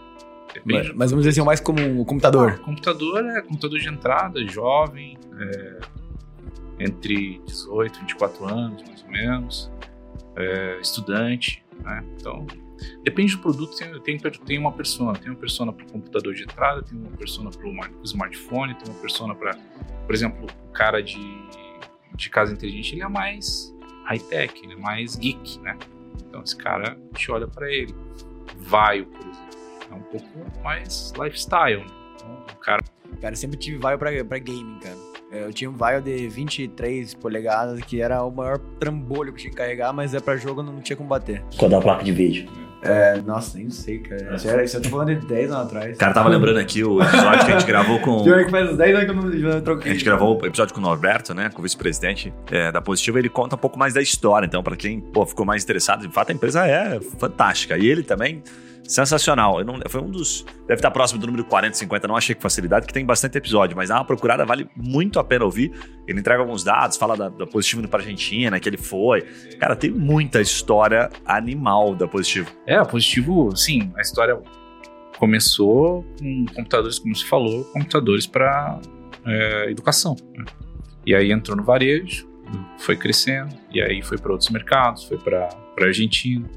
Depende 0.54 0.92
Mas 0.94 1.10
vamos 1.10 1.24
dizer 1.26 1.30
assim, 1.40 1.44
mais 1.44 1.58
como 1.60 2.00
o 2.00 2.04
computador. 2.04 2.52
Ah, 2.60 2.64
computador 2.64 3.24
é 3.26 3.42
computador 3.42 3.78
de 3.80 3.88
entrada, 3.88 4.46
jovem, 4.46 5.18
é, 5.36 5.80
entre 6.78 7.40
18 7.44 7.96
e 7.96 8.00
24 8.02 8.44
anos, 8.48 8.82
mais 8.84 9.02
ou 9.02 9.10
menos, 9.10 9.72
é, 10.36 10.78
estudante, 10.80 11.64
né? 11.82 12.04
Então, 12.16 12.46
depende 13.02 13.36
do 13.36 13.42
produto, 13.42 13.76
tem, 13.76 14.18
tem, 14.18 14.18
tem 14.18 14.58
uma 14.58 14.72
persona. 14.72 15.12
Tem 15.18 15.30
uma 15.30 15.38
persona 15.38 15.72
para 15.72 15.84
o 15.84 15.92
computador 15.92 16.34
de 16.34 16.42
entrada, 16.42 16.82
tem 16.82 16.98
uma 16.98 17.10
persona 17.10 17.50
para 17.50 17.66
o 17.66 18.04
smartphone, 18.04 18.74
tem 18.74 18.92
uma 18.92 19.00
persona 19.00 19.34
para, 19.34 19.56
por 20.06 20.14
exemplo, 20.14 20.46
o 20.68 20.72
cara 20.72 21.02
de, 21.02 21.18
de 22.14 22.30
casa 22.30 22.52
inteligente, 22.52 22.94
ele 22.94 23.02
é 23.02 23.08
mais 23.08 23.74
high-tech, 24.04 24.60
ele 24.62 24.74
é 24.74 24.76
mais 24.76 25.16
geek, 25.16 25.60
né? 25.60 25.76
Então, 26.26 26.42
esse 26.42 26.56
cara, 26.56 26.92
a 26.92 27.16
gente 27.16 27.30
olha 27.30 27.48
para 27.48 27.70
ele. 27.72 27.94
Vaio, 28.58 29.06
por 29.06 29.20
exemplo, 29.20 29.48
é 29.90 29.94
um 29.94 30.02
pouco 30.02 30.62
mais 30.62 31.12
lifestyle, 31.18 31.80
né? 31.80 31.86
Então, 32.16 32.44
o 32.52 32.56
cara 32.58 32.82
Cara, 33.20 33.32
eu 33.32 33.36
sempre 33.36 33.56
tive 33.56 33.78
Vaio 33.78 33.98
pra, 33.98 34.24
pra 34.24 34.38
gaming, 34.38 34.78
cara. 34.80 34.96
É, 35.30 35.44
Eu 35.44 35.52
tinha 35.52 35.70
um 35.70 35.74
Vaio 35.74 36.00
de 36.00 36.28
23 36.28 37.14
polegadas, 37.14 37.80
que 37.82 38.00
era 38.00 38.22
o 38.22 38.30
maior 38.30 38.58
trambolho 38.78 39.32
que 39.32 39.38
eu 39.38 39.42
tinha 39.42 39.50
que 39.50 39.56
carregar, 39.56 39.92
mas 39.92 40.14
é 40.14 40.20
pra 40.20 40.36
jogo 40.36 40.62
não 40.62 40.80
tinha 40.80 40.96
como 40.96 41.08
bater. 41.08 41.42
Quando 41.58 41.76
a 41.76 41.80
placa 41.80 42.04
de 42.04 42.12
vídeo. 42.12 42.48
É, 42.84 43.20
nossa, 43.22 43.56
nem 43.56 43.70
sei, 43.70 43.98
cara. 43.98 44.36
Isso, 44.36 44.48
era, 44.48 44.62
isso 44.62 44.76
eu 44.76 44.82
tô 44.82 44.90
falando 44.90 45.14
de 45.14 45.26
10 45.26 45.50
anos 45.50 45.66
atrás. 45.66 45.96
O 45.96 45.98
cara 45.98 46.12
tava 46.12 46.28
lembrando 46.28 46.58
aqui 46.58 46.84
o 46.84 47.02
episódio 47.02 47.46
que 47.46 47.52
a 47.52 47.58
gente 47.58 47.66
gravou 47.66 47.98
com. 48.00 48.22
Pior 48.22 48.44
que 48.44 48.50
faz 48.50 48.70
uns 48.70 48.76
10 48.76 48.94
anos 48.94 49.04
que 49.04 49.10
eu 49.10 49.14
não, 49.14 49.52
já 49.52 49.60
troquei. 49.62 49.90
A 49.90 49.94
gente 49.94 50.04
gravou 50.04 50.40
o 50.40 50.46
episódio 50.46 50.74
com 50.74 50.80
o 50.80 50.82
Norberto, 50.82 51.34
né? 51.34 51.50
Com 51.52 51.60
o 51.60 51.62
vice-presidente 51.62 52.32
é, 52.50 52.70
da 52.70 52.82
Positiva. 52.82 53.18
Ele 53.18 53.30
conta 53.30 53.56
um 53.56 53.58
pouco 53.58 53.78
mais 53.78 53.94
da 53.94 54.02
história. 54.02 54.46
Então, 54.46 54.62
pra 54.62 54.76
quem 54.76 55.00
pô, 55.00 55.24
ficou 55.24 55.46
mais 55.46 55.64
interessado, 55.64 56.06
de 56.06 56.12
fato, 56.12 56.30
a 56.30 56.34
empresa 56.34 56.66
é 56.66 57.00
fantástica. 57.18 57.78
E 57.78 57.86
ele 57.86 58.02
também, 58.02 58.42
sensacional. 58.84 59.58
Eu 59.58 59.64
não, 59.64 59.80
foi 59.88 60.00
um 60.00 60.10
dos. 60.10 60.44
Deve 60.66 60.74
estar 60.74 60.90
próximo 60.90 61.20
do 61.20 61.26
número 61.26 61.44
40, 61.44 61.76
50. 61.76 62.08
Não 62.08 62.16
achei 62.16 62.34
com 62.34 62.40
facilidade, 62.40 62.86
que 62.86 62.92
tem 62.92 63.04
bastante 63.04 63.36
episódio. 63.38 63.76
Mas 63.76 63.88
dá 63.88 63.96
uma 63.96 64.04
procurada, 64.04 64.44
vale 64.44 64.68
muito 64.76 65.18
a 65.18 65.24
pena 65.24 65.44
ouvir. 65.44 65.72
Ele 66.06 66.20
entrega 66.20 66.40
alguns 66.40 66.62
dados, 66.62 66.96
fala 66.96 67.16
da, 67.16 67.28
da 67.28 67.46
Positiva 67.46 67.80
indo 67.80 67.88
pra 67.88 68.00
Argentina, 68.00 68.58
que 68.60 68.68
ele 68.68 68.76
foi. 68.76 69.22
Cara, 69.58 69.74
tem 69.74 69.90
muita 69.90 70.40
história 70.40 71.10
animal 71.24 71.94
da 71.94 72.06
Positiva. 72.06 72.50
É, 72.66 72.76
a 72.76 72.84
Positivo, 72.84 73.54
sim, 73.56 73.92
a 73.96 74.00
história 74.00 74.40
começou 75.18 76.04
com 76.18 76.46
computadores, 76.54 76.98
como 76.98 77.14
se 77.14 77.24
falou, 77.24 77.64
computadores 77.72 78.26
para 78.26 78.80
educação. 79.68 80.16
né? 80.36 80.44
E 81.06 81.14
aí 81.14 81.32
entrou 81.32 81.56
no 81.56 81.62
varejo, 81.62 82.28
foi 82.78 82.96
crescendo, 82.96 83.54
e 83.70 83.80
aí 83.80 84.02
foi 84.02 84.18
para 84.18 84.32
outros 84.32 84.50
mercados, 84.50 85.04
foi 85.04 85.18
para 85.18 85.48
Argentina, 85.80 86.48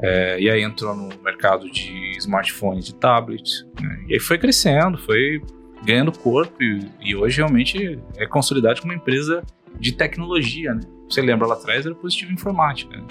é, 0.00 0.40
e 0.40 0.50
aí 0.50 0.62
entrou 0.62 0.94
no 0.94 1.08
mercado 1.22 1.70
de 1.70 2.16
smartphones 2.18 2.88
e 2.88 2.94
tablets, 2.94 3.66
né? 3.80 4.04
e 4.08 4.14
aí 4.14 4.20
foi 4.20 4.38
crescendo, 4.38 4.98
foi 4.98 5.42
ganhando 5.84 6.12
corpo, 6.12 6.62
e, 6.62 6.88
e 7.00 7.16
hoje 7.16 7.38
realmente 7.38 7.98
é 8.16 8.26
consolidado 8.26 8.80
como 8.80 8.92
uma 8.92 8.98
empresa 8.98 9.42
de 9.78 9.92
tecnologia. 9.92 10.74
Né? 10.74 10.80
Você 11.08 11.20
lembra 11.20 11.46
lá 11.46 11.54
atrás 11.54 11.86
era 11.86 11.94
Positivo 11.94 12.32
Informática, 12.32 12.96
né? 12.96 13.04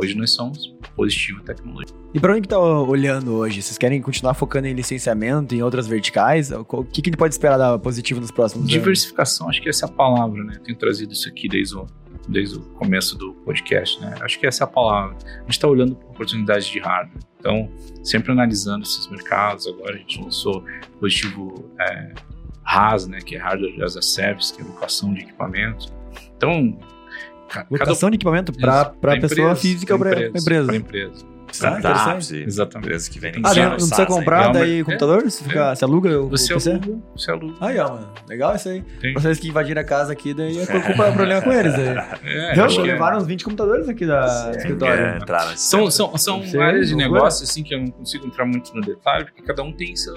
Hoje 0.00 0.14
nós 0.14 0.30
somos 0.30 0.76
Positivo 0.94 1.42
Tecnologia. 1.42 1.96
E 2.14 2.20
pra 2.20 2.32
onde 2.32 2.42
que 2.42 2.48
tá 2.48 2.58
olhando 2.58 3.34
hoje? 3.34 3.60
Vocês 3.60 3.76
querem 3.76 4.00
continuar 4.00 4.34
focando 4.34 4.68
em 4.68 4.72
licenciamento, 4.72 5.56
em 5.56 5.62
outras 5.62 5.88
verticais? 5.88 6.52
O 6.52 6.84
que, 6.84 7.02
que 7.02 7.10
pode 7.16 7.34
esperar 7.34 7.58
da 7.58 7.76
positivo 7.78 8.20
nos 8.20 8.30
próximos 8.30 8.62
anos? 8.62 8.70
Diversificação, 8.70 9.48
acho 9.48 9.60
que 9.60 9.68
essa 9.68 9.86
é 9.86 9.88
a 9.88 9.92
palavra, 9.92 10.44
né? 10.44 10.54
Eu 10.56 10.62
tenho 10.62 10.78
trazido 10.78 11.12
isso 11.12 11.28
aqui 11.28 11.48
desde 11.48 11.76
o, 11.76 11.84
desde 12.28 12.56
o 12.58 12.60
começo 12.74 13.16
do 13.16 13.32
podcast, 13.34 14.00
né? 14.00 14.14
Acho 14.20 14.38
que 14.38 14.46
essa 14.46 14.62
é 14.62 14.66
a 14.66 14.68
palavra. 14.68 15.16
A 15.24 15.40
gente 15.42 15.50
está 15.52 15.66
olhando 15.68 15.92
oportunidades 16.10 16.66
de 16.66 16.78
hardware. 16.78 17.22
Então, 17.40 17.70
sempre 18.02 18.32
analisando 18.32 18.82
esses 18.82 19.06
mercados. 19.08 19.66
Agora 19.66 19.94
a 19.94 19.98
gente 19.98 20.20
lançou 20.20 20.58
o 20.96 20.98
positivo 20.98 21.70
é, 21.80 22.12
RAS, 22.64 23.06
né? 23.06 23.18
Que 23.20 23.36
é 23.36 23.38
Hardware 23.38 23.82
as 23.82 23.96
a 23.96 24.02
Service, 24.02 24.52
que 24.52 24.60
é 24.60 24.64
educação 24.64 25.14
de 25.14 25.20
equipamentos. 25.20 25.92
Então, 26.36 26.78
Ca- 27.48 27.62
cada 27.64 27.68
Locação 27.70 28.10
de 28.10 28.16
equipamento 28.16 28.52
pra 28.52 28.84
pra 28.84 29.18
pessoa 29.20 29.54
física 29.56 29.94
ou 29.94 29.98
pra, 29.98 30.10
pra 30.10 30.28
empresa. 30.28 30.66
Pra 30.66 30.76
empresa. 30.76 31.24
Startups 31.52 32.30
e 32.30 32.42
Exatamente. 32.42 32.86
empresas 32.86 33.08
que 33.08 33.18
vendem 33.18 33.42
Ah, 33.44 33.48
Sim, 33.50 33.60
não, 33.60 33.64
no 33.66 33.70
não 33.70 33.76
precisa 33.76 34.06
comprar 34.06 34.50
É 34.50 34.52
daí 34.52 34.76
uma- 34.82 34.84
computador? 34.86 35.22
Você, 35.22 35.44
fica, 35.44 35.74
você 35.74 35.84
aluga 35.84 36.20
o 36.20 36.28
Você 36.28 36.54
PC? 36.54 36.70
aluga, 36.72 36.98
você 37.16 37.30
aluga. 37.30 37.54
Aí, 37.60 37.78
ó, 37.78 37.88
mano. 37.88 38.12
Legal 38.28 38.54
isso 38.56 38.68
aí. 38.68 38.84
Vocês 39.14 39.38
que 39.38 39.48
invadiram 39.48 39.80
a 39.80 39.84
casa 39.84 40.12
aqui, 40.12 40.34
daí 40.34 40.58
é 40.58 40.66
culpa 40.66 41.10
problema 41.12 41.42
com 41.42 41.52
eles. 41.52 41.74
Aí. 41.74 41.88
É, 42.24 42.52
que 42.54 42.60
é- 42.60 42.82
levaram 42.82 43.18
uns 43.18 43.26
20 43.26 43.44
computadores 43.44 43.88
aqui 43.88 44.04
da, 44.06 44.50
do 44.50 44.56
escritório. 44.58 45.04
É, 45.04 45.16
entrar 45.16 45.48
nesse 45.50 45.68
São, 45.68 45.90
são, 45.90 46.16
são 46.16 46.42
Sim, 46.44 46.58
áreas 46.58 46.88
de 46.88 46.94
negócio 46.96 47.44
assim 47.44 47.62
que 47.62 47.74
eu 47.74 47.80
não 47.80 47.86
consigo 47.88 48.26
entrar 48.26 48.44
muito 48.44 48.74
no 48.74 48.80
detalhe, 48.80 49.24
porque 49.24 49.42
cada 49.42 49.62
um 49.62 49.72
tem 49.72 49.94
seu. 49.96 50.14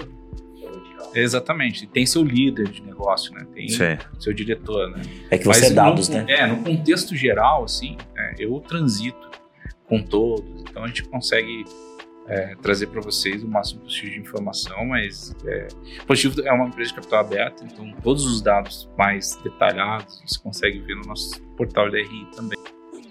Exatamente, 1.14 1.86
tem 1.86 2.06
seu 2.06 2.22
líder 2.22 2.68
de 2.68 2.82
negócio, 2.82 3.32
né? 3.34 3.44
Tem 3.54 3.68
Sim. 3.68 3.98
seu 4.18 4.32
diretor, 4.32 4.90
né? 4.90 5.02
É 5.30 5.36
que 5.36 5.44
você 5.44 5.66
é 5.66 5.68
no- 5.68 5.74
dados, 5.74 6.08
né? 6.08 6.24
É, 6.28 6.46
no 6.46 6.62
contexto 6.62 7.14
geral, 7.14 7.64
assim, 7.64 7.96
é, 8.16 8.34
eu 8.38 8.58
transito 8.60 9.30
com 9.92 10.02
todos, 10.02 10.62
então 10.62 10.84
a 10.84 10.86
gente 10.86 11.04
consegue 11.04 11.64
é, 12.26 12.54
trazer 12.62 12.86
para 12.86 13.02
vocês 13.02 13.42
o 13.44 13.48
máximo 13.48 13.82
possível 13.82 14.10
de 14.12 14.20
informação, 14.20 14.86
mas 14.86 15.36
é, 15.44 15.68
Positivo 16.06 16.40
é 16.40 16.50
uma 16.50 16.66
empresa 16.68 16.88
de 16.90 16.94
capital 16.96 17.20
aberto, 17.20 17.62
então 17.64 17.92
todos 18.02 18.24
os 18.24 18.40
dados 18.40 18.88
mais 18.96 19.36
detalhados 19.44 20.22
você 20.26 20.38
consegue 20.40 20.78
ver 20.78 20.94
no 20.94 21.02
nosso 21.02 21.42
portal 21.58 21.90
da 21.90 21.98
RI 21.98 22.26
também. 22.34 22.58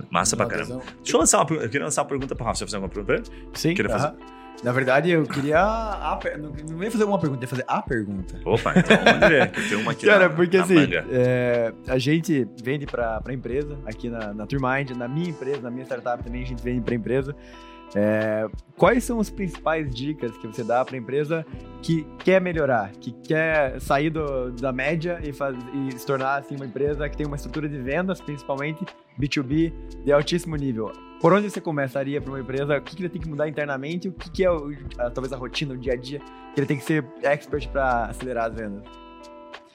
Massa 0.09 0.36
pra 0.36 0.47
caramba. 0.47 0.82
Deixa 1.03 1.15
eu 1.15 1.19
lançar 1.19 1.38
uma 1.38 1.45
pergunta. 1.45 1.67
Eu 1.67 1.69
queria 1.69 1.86
lançar 1.86 2.01
uma 2.01 2.07
pergunta 2.07 2.36
pro 2.36 2.43
Rafa. 2.45 2.57
Você 2.57 2.63
vai 2.65 2.67
fazer 2.69 2.77
alguma 2.77 3.05
pergunta 3.05 3.32
pra 3.32 3.41
ele? 3.43 3.49
Sim, 3.53 3.73
Queria 3.75 3.91
fazer- 3.91 4.07
aham. 4.07 4.17
Na 4.64 4.72
verdade, 4.72 5.10
eu 5.10 5.24
queria. 5.24 5.60
A, 5.60 6.20
não, 6.38 6.84
ia 6.84 6.91
fazer 6.91 7.04
uma 7.04 7.18
pergunta, 7.20 7.43
ia 7.43 7.47
fazer 7.47 7.66
a 7.68 7.82
pergunta. 7.82 8.39
Opa, 8.45 8.74
então 8.78 8.97
vamos 9.04 9.28
ver. 9.28 9.52
que 9.52 9.60
Eu 9.60 9.68
tenho 9.70 9.82
uma 9.82 9.91
aqui 9.91 10.06
Cara, 10.06 10.30
na, 10.30 10.36
porque 10.36 10.58
na 10.58 10.64
assim, 10.64 10.76
é, 11.12 11.74
a 11.88 11.97
gente 11.97 12.47
vende 12.64 12.86
pra 12.86 13.22
empresa, 13.32 13.78
aqui 13.86 14.10
na, 14.10 14.34
na 14.34 14.45
Turmind, 14.45 14.91
na 14.91 15.08
minha 15.08 15.30
empresa, 15.30 15.62
na 15.62 15.72
minha 15.72 15.84
startup 15.86 16.24
também 16.24 16.43
a 16.43 16.45
gente 16.45 16.62
vende 16.64 16.82
pra 16.82 16.93
empresa. 16.93 17.36
É, 17.93 18.47
quais 18.78 19.04
são 19.04 19.20
as 19.20 19.30
principais 19.30 19.93
dicas 19.93 20.32
que 20.38 20.47
você 20.47 20.64
dá 20.64 20.86
pra 20.86 20.95
empresa 20.95 21.45
que 21.82 22.08
quer 22.24 22.39
melhorar, 22.39 22.91
que 22.91 23.12
quer 23.12 23.82
sair 23.82 24.10
do- 24.10 24.52
da 24.52 24.72
média 24.72 25.20
e, 25.22 25.34
faz- 25.34 25.58
e 25.74 25.99
se 25.99 26.06
tornar 26.06 26.36
assim, 26.39 26.56
uma 26.56 26.66
empresa 26.66 27.10
que 27.10 27.18
tem 27.18 27.26
uma 27.28 27.36
estrutura 27.36 27.68
de 27.68 27.78
vendas, 27.80 28.22
principalmente 28.22 28.86
B2B, 29.20 29.74
de 30.06 30.12
altíssimo 30.14 30.56
nível? 30.56 30.91
Por 31.22 31.32
onde 31.34 31.49
você 31.49 31.61
começaria 31.61 32.19
para 32.19 32.32
uma 32.32 32.39
empresa? 32.39 32.78
O 32.78 32.82
que, 32.82 32.95
que 32.95 33.01
ele 33.03 33.09
tem 33.09 33.22
que 33.22 33.30
mudar 33.30 33.47
internamente? 33.47 34.07
O 34.07 34.11
que, 34.11 34.30
que 34.32 34.43
é 34.43 34.49
o- 34.51 34.72
a- 34.97 35.09
talvez 35.11 35.32
a 35.32 35.38
rotina, 35.38 35.74
o 35.74 35.78
dia 35.78 35.93
a 35.93 35.95
dia 35.95 36.19
que 36.53 36.59
ele 36.59 36.65
tem 36.67 36.78
que 36.78 36.84
ser 36.84 37.05
expert 37.24 37.67
para 37.69 38.05
acelerar 38.05 38.45
as 38.49 38.55
vendas? 38.55 38.84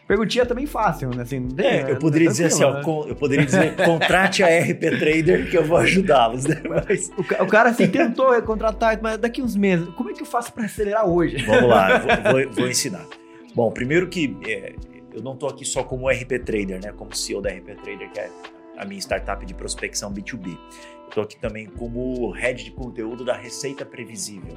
Perguntinha 0.09 0.47
também 0.47 0.67
fácil, 0.67 1.11
né? 1.11 1.23
Assim, 1.23 1.41
não 1.41 1.49
tem, 1.51 1.67
É, 1.67 1.83
né? 1.85 1.91
eu 1.93 1.99
poderia 1.99 2.29
dizer 2.29 2.45
assim, 2.47 2.63
ó, 2.63 2.75
né? 2.75 2.83
eu 3.09 3.17
poderia 3.17 3.45
dizer, 3.45 3.75
contrate 3.85 4.43
a 4.43 4.47
RP 4.47 4.81
Trader 4.99 5.51
que 5.51 5.59
eu 5.59 5.65
vou 5.65 5.79
ajudá-los, 5.79 6.45
né? 6.47 6.63
Mas 6.69 7.11
O, 7.17 7.43
o 7.43 7.47
cara 7.49 7.71
assim 7.71 7.89
tentou 7.89 8.41
contratar, 8.43 9.01
mas 9.03 9.19
daqui 9.19 9.43
uns 9.43 9.57
meses, 9.57 9.89
como 9.97 10.11
é 10.11 10.13
que 10.13 10.23
eu 10.23 10.27
faço 10.27 10.53
para 10.53 10.65
acelerar 10.67 11.09
hoje? 11.09 11.45
vamos 11.45 11.69
lá, 11.69 11.99
vou, 11.99 12.33
vou- 12.45 12.51
vou 12.55 12.69
ensinar. 12.69 13.05
Bom, 13.55 13.71
primeiro 13.73 14.09
que 14.09 14.37
é, 14.47 14.75
eu 15.13 15.23
não 15.23 15.33
estou 15.35 15.49
aqui 15.49 15.65
só 15.65 15.83
como 15.83 16.09
RP 16.09 16.39
Trader, 16.45 16.81
né? 16.85 16.93
Como 16.97 17.13
CEO 17.15 17.41
da 17.43 17.51
RP 17.51 17.75
Trader, 17.83 18.09
que 18.13 18.21
é 18.21 18.31
a 18.79 18.85
minha 18.85 19.01
startup 19.01 19.45
de 19.45 19.55
prospecção 19.55 20.13
B2B. 20.15 20.57
Estou 21.09 21.23
aqui 21.23 21.39
também 21.39 21.67
como 21.67 22.31
head 22.31 22.65
de 22.65 22.71
conteúdo 22.71 23.25
da 23.25 23.35
Receita 23.35 23.85
Previsível. 23.85 24.57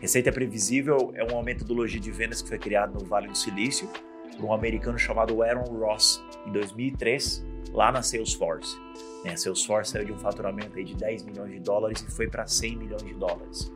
Receita 0.00 0.32
Previsível 0.32 1.12
é 1.14 1.22
uma 1.24 1.42
metodologia 1.42 2.00
de 2.00 2.10
vendas 2.10 2.40
que 2.40 2.48
foi 2.48 2.58
criada 2.58 2.92
no 2.92 3.04
Vale 3.04 3.28
do 3.28 3.36
Silício 3.36 3.88
por 4.36 4.46
um 4.46 4.52
americano 4.52 4.98
chamado 4.98 5.42
Aaron 5.42 5.64
Ross 5.64 6.24
em 6.46 6.52
2003, 6.52 7.44
lá 7.72 7.92
na 7.92 8.02
Salesforce. 8.02 8.78
Né, 9.24 9.32
a 9.32 9.36
Salesforce 9.36 9.92
saiu 9.92 10.06
de 10.06 10.12
um 10.12 10.18
faturamento 10.18 10.82
de 10.82 10.94
10 10.94 11.24
milhões 11.24 11.52
de 11.52 11.60
dólares 11.60 12.00
e 12.00 12.10
foi 12.10 12.26
para 12.26 12.46
100 12.46 12.76
milhões 12.76 13.04
de 13.04 13.14
dólares. 13.14 13.70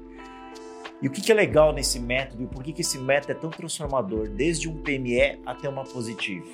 E 1.02 1.08
o 1.08 1.10
que, 1.10 1.30
é 1.30 1.34
legal 1.34 1.72
nesse 1.72 2.00
método 2.00 2.44
e 2.44 2.46
por 2.46 2.62
que, 2.62 2.80
esse 2.80 2.98
método 2.98 3.32
é 3.32 3.34
tão 3.34 3.50
transformador, 3.50 4.28
desde 4.28 4.68
um 4.68 4.82
PME 4.82 5.42
até 5.44 5.68
uma 5.68 5.84
positivo? 5.84 6.46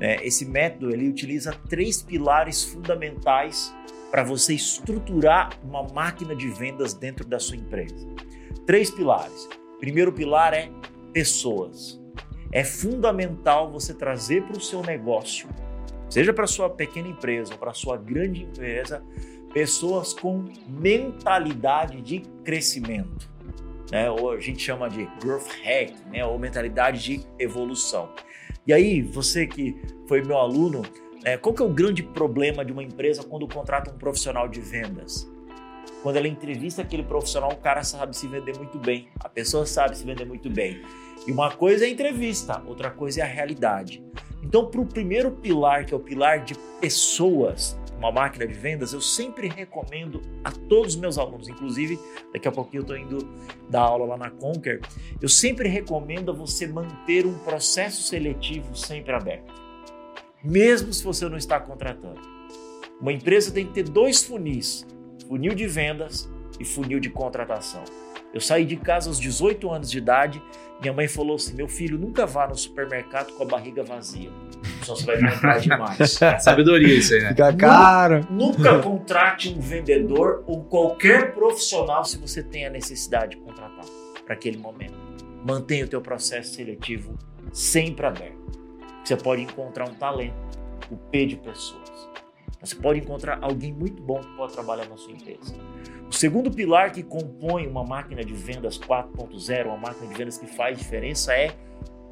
Né, 0.00 0.16
esse 0.26 0.44
método 0.44 0.90
ele 0.90 1.08
utiliza 1.08 1.52
três 1.68 2.02
pilares 2.02 2.64
fundamentais 2.64 3.72
para 4.10 4.24
você 4.24 4.54
estruturar 4.54 5.50
uma 5.62 5.82
máquina 5.84 6.34
de 6.34 6.48
vendas 6.48 6.94
dentro 6.94 7.24
da 7.24 7.38
sua 7.38 7.56
empresa. 7.56 8.06
Três 8.66 8.90
pilares. 8.90 9.48
Primeiro 9.78 10.12
pilar 10.12 10.52
é 10.52 10.70
pessoas. 11.12 12.00
É 12.52 12.64
fundamental 12.64 13.70
você 13.70 13.94
trazer 13.94 14.42
para 14.42 14.58
o 14.58 14.60
seu 14.60 14.82
negócio, 14.82 15.48
seja 16.08 16.32
para 16.32 16.46
sua 16.46 16.68
pequena 16.68 17.08
empresa 17.08 17.52
ou 17.52 17.58
para 17.58 17.72
sua 17.72 17.96
grande 17.96 18.42
empresa, 18.42 19.04
pessoas 19.54 20.12
com 20.12 20.44
mentalidade 20.68 22.00
de 22.02 22.20
crescimento, 22.44 23.30
né? 23.90 24.10
Ou 24.10 24.32
a 24.32 24.40
gente 24.40 24.60
chama 24.60 24.88
de 24.88 25.04
growth 25.20 25.48
hack, 25.62 25.94
né? 26.10 26.24
Ou 26.24 26.38
mentalidade 26.38 27.02
de 27.02 27.26
evolução. 27.38 28.12
E 28.66 28.72
aí, 28.72 29.00
você 29.00 29.46
que 29.46 29.76
foi 30.06 30.22
meu 30.22 30.36
aluno, 30.36 30.82
né, 31.22 31.36
qual 31.36 31.54
que 31.54 31.62
é 31.62 31.64
o 31.64 31.68
grande 31.68 32.02
problema 32.02 32.64
de 32.64 32.72
uma 32.72 32.82
empresa 32.82 33.22
quando 33.22 33.46
contrata 33.46 33.90
um 33.90 33.98
profissional 33.98 34.48
de 34.48 34.60
vendas? 34.60 35.30
Quando 36.02 36.16
ela 36.16 36.28
entrevista 36.28 36.82
aquele 36.82 37.02
profissional, 37.02 37.52
o 37.52 37.56
cara 37.56 37.84
sabe 37.84 38.16
se 38.16 38.26
vender 38.26 38.56
muito 38.56 38.78
bem, 38.78 39.08
a 39.20 39.28
pessoa 39.28 39.66
sabe 39.66 39.96
se 39.96 40.04
vender 40.04 40.24
muito 40.24 40.48
bem. 40.48 40.82
E 41.26 41.32
uma 41.32 41.50
coisa 41.50 41.84
é 41.84 41.88
a 41.88 41.90
entrevista, 41.90 42.62
outra 42.66 42.90
coisa 42.90 43.20
é 43.20 43.22
a 43.22 43.26
realidade. 43.26 44.02
Então, 44.42 44.66
para 44.66 44.80
o 44.80 44.86
primeiro 44.86 45.30
pilar, 45.30 45.84
que 45.84 45.92
é 45.92 45.96
o 45.96 46.00
pilar 46.00 46.42
de 46.42 46.54
pessoas, 46.80 47.78
uma 47.98 48.10
máquina 48.10 48.46
de 48.46 48.54
vendas, 48.54 48.94
eu 48.94 49.00
sempre 49.00 49.48
recomendo 49.48 50.22
a 50.42 50.50
todos 50.50 50.94
os 50.94 51.00
meus 51.00 51.18
alunos, 51.18 51.48
inclusive 51.48 51.98
daqui 52.32 52.48
a 52.48 52.52
pouquinho 52.52 52.80
eu 52.80 52.82
estou 52.82 52.96
indo 52.96 53.28
dar 53.68 53.82
aula 53.82 54.06
lá 54.06 54.16
na 54.16 54.30
Conquer, 54.30 54.80
eu 55.20 55.28
sempre 55.28 55.68
recomendo 55.68 56.30
a 56.30 56.34
você 56.34 56.66
manter 56.66 57.26
um 57.26 57.38
processo 57.40 58.02
seletivo 58.02 58.74
sempre 58.74 59.12
aberto, 59.12 59.52
mesmo 60.42 60.92
se 60.92 61.02
você 61.04 61.28
não 61.28 61.36
está 61.36 61.58
contratando. 61.60 62.20
Uma 63.00 63.12
empresa 63.12 63.50
tem 63.50 63.66
que 63.66 63.72
ter 63.72 63.84
dois 63.84 64.22
funis, 64.22 64.86
funil 65.26 65.54
de 65.54 65.66
vendas 65.66 66.30
e 66.58 66.64
funil 66.64 67.00
de 67.00 67.08
contratação. 67.08 67.82
Eu 68.32 68.40
saí 68.40 68.64
de 68.64 68.76
casa 68.76 69.08
aos 69.08 69.18
18 69.18 69.70
anos 69.70 69.90
de 69.90 69.98
idade, 69.98 70.40
minha 70.80 70.92
mãe 70.92 71.08
falou 71.08 71.36
assim: 71.36 71.54
meu 71.54 71.66
filho, 71.66 71.98
nunca 71.98 72.26
vá 72.26 72.46
no 72.46 72.54
supermercado 72.54 73.32
com 73.32 73.42
a 73.42 73.46
barriga 73.46 73.82
vazia, 73.82 74.30
senão 74.82 74.96
você 74.96 75.04
vai 75.04 75.32
comprar 75.32 75.58
demais. 75.58 76.18
Sabedoria 76.40 76.94
isso 76.94 77.14
aí, 77.14 77.22
né? 77.22 77.28
Fica 77.30 77.52
caro. 77.54 78.26
Nunca 78.30 78.78
contrate 78.78 79.48
um 79.48 79.60
vendedor 79.60 80.44
ou 80.46 80.64
qualquer 80.64 81.32
profissional 81.34 82.04
se 82.04 82.18
você 82.18 82.42
tem 82.42 82.66
a 82.66 82.70
necessidade 82.70 83.36
de 83.36 83.42
contratar 83.42 83.84
para 84.24 84.34
aquele 84.34 84.58
momento. 84.58 84.94
Mantenha 85.44 85.84
o 85.84 85.88
teu 85.88 86.00
processo 86.00 86.54
seletivo 86.54 87.18
sempre 87.52 88.06
aberto. 88.06 88.59
Você 89.04 89.16
pode 89.16 89.42
encontrar 89.42 89.88
um 89.88 89.94
talento, 89.94 90.34
o 90.90 90.96
P 90.96 91.26
de 91.26 91.36
pessoas. 91.36 92.10
Você 92.62 92.76
pode 92.76 93.00
encontrar 93.00 93.38
alguém 93.40 93.72
muito 93.72 94.02
bom 94.02 94.20
que 94.20 94.36
pode 94.36 94.52
trabalhar 94.52 94.86
na 94.88 94.96
sua 94.96 95.12
empresa. 95.12 95.54
O 96.08 96.12
segundo 96.12 96.50
pilar 96.50 96.92
que 96.92 97.02
compõe 97.02 97.66
uma 97.66 97.84
máquina 97.84 98.22
de 98.22 98.34
vendas 98.34 98.78
4.0, 98.78 99.66
uma 99.66 99.76
máquina 99.76 100.06
de 100.08 100.14
vendas 100.14 100.36
que 100.36 100.46
faz 100.46 100.76
diferença 100.76 101.32
é 101.32 101.54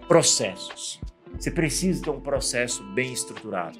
processos. 0.07 1.01
Você 1.39 1.51
precisa 1.51 2.03
ter 2.03 2.11
um 2.11 2.21
processo 2.21 2.83
bem 2.95 3.13
estruturado. 3.13 3.79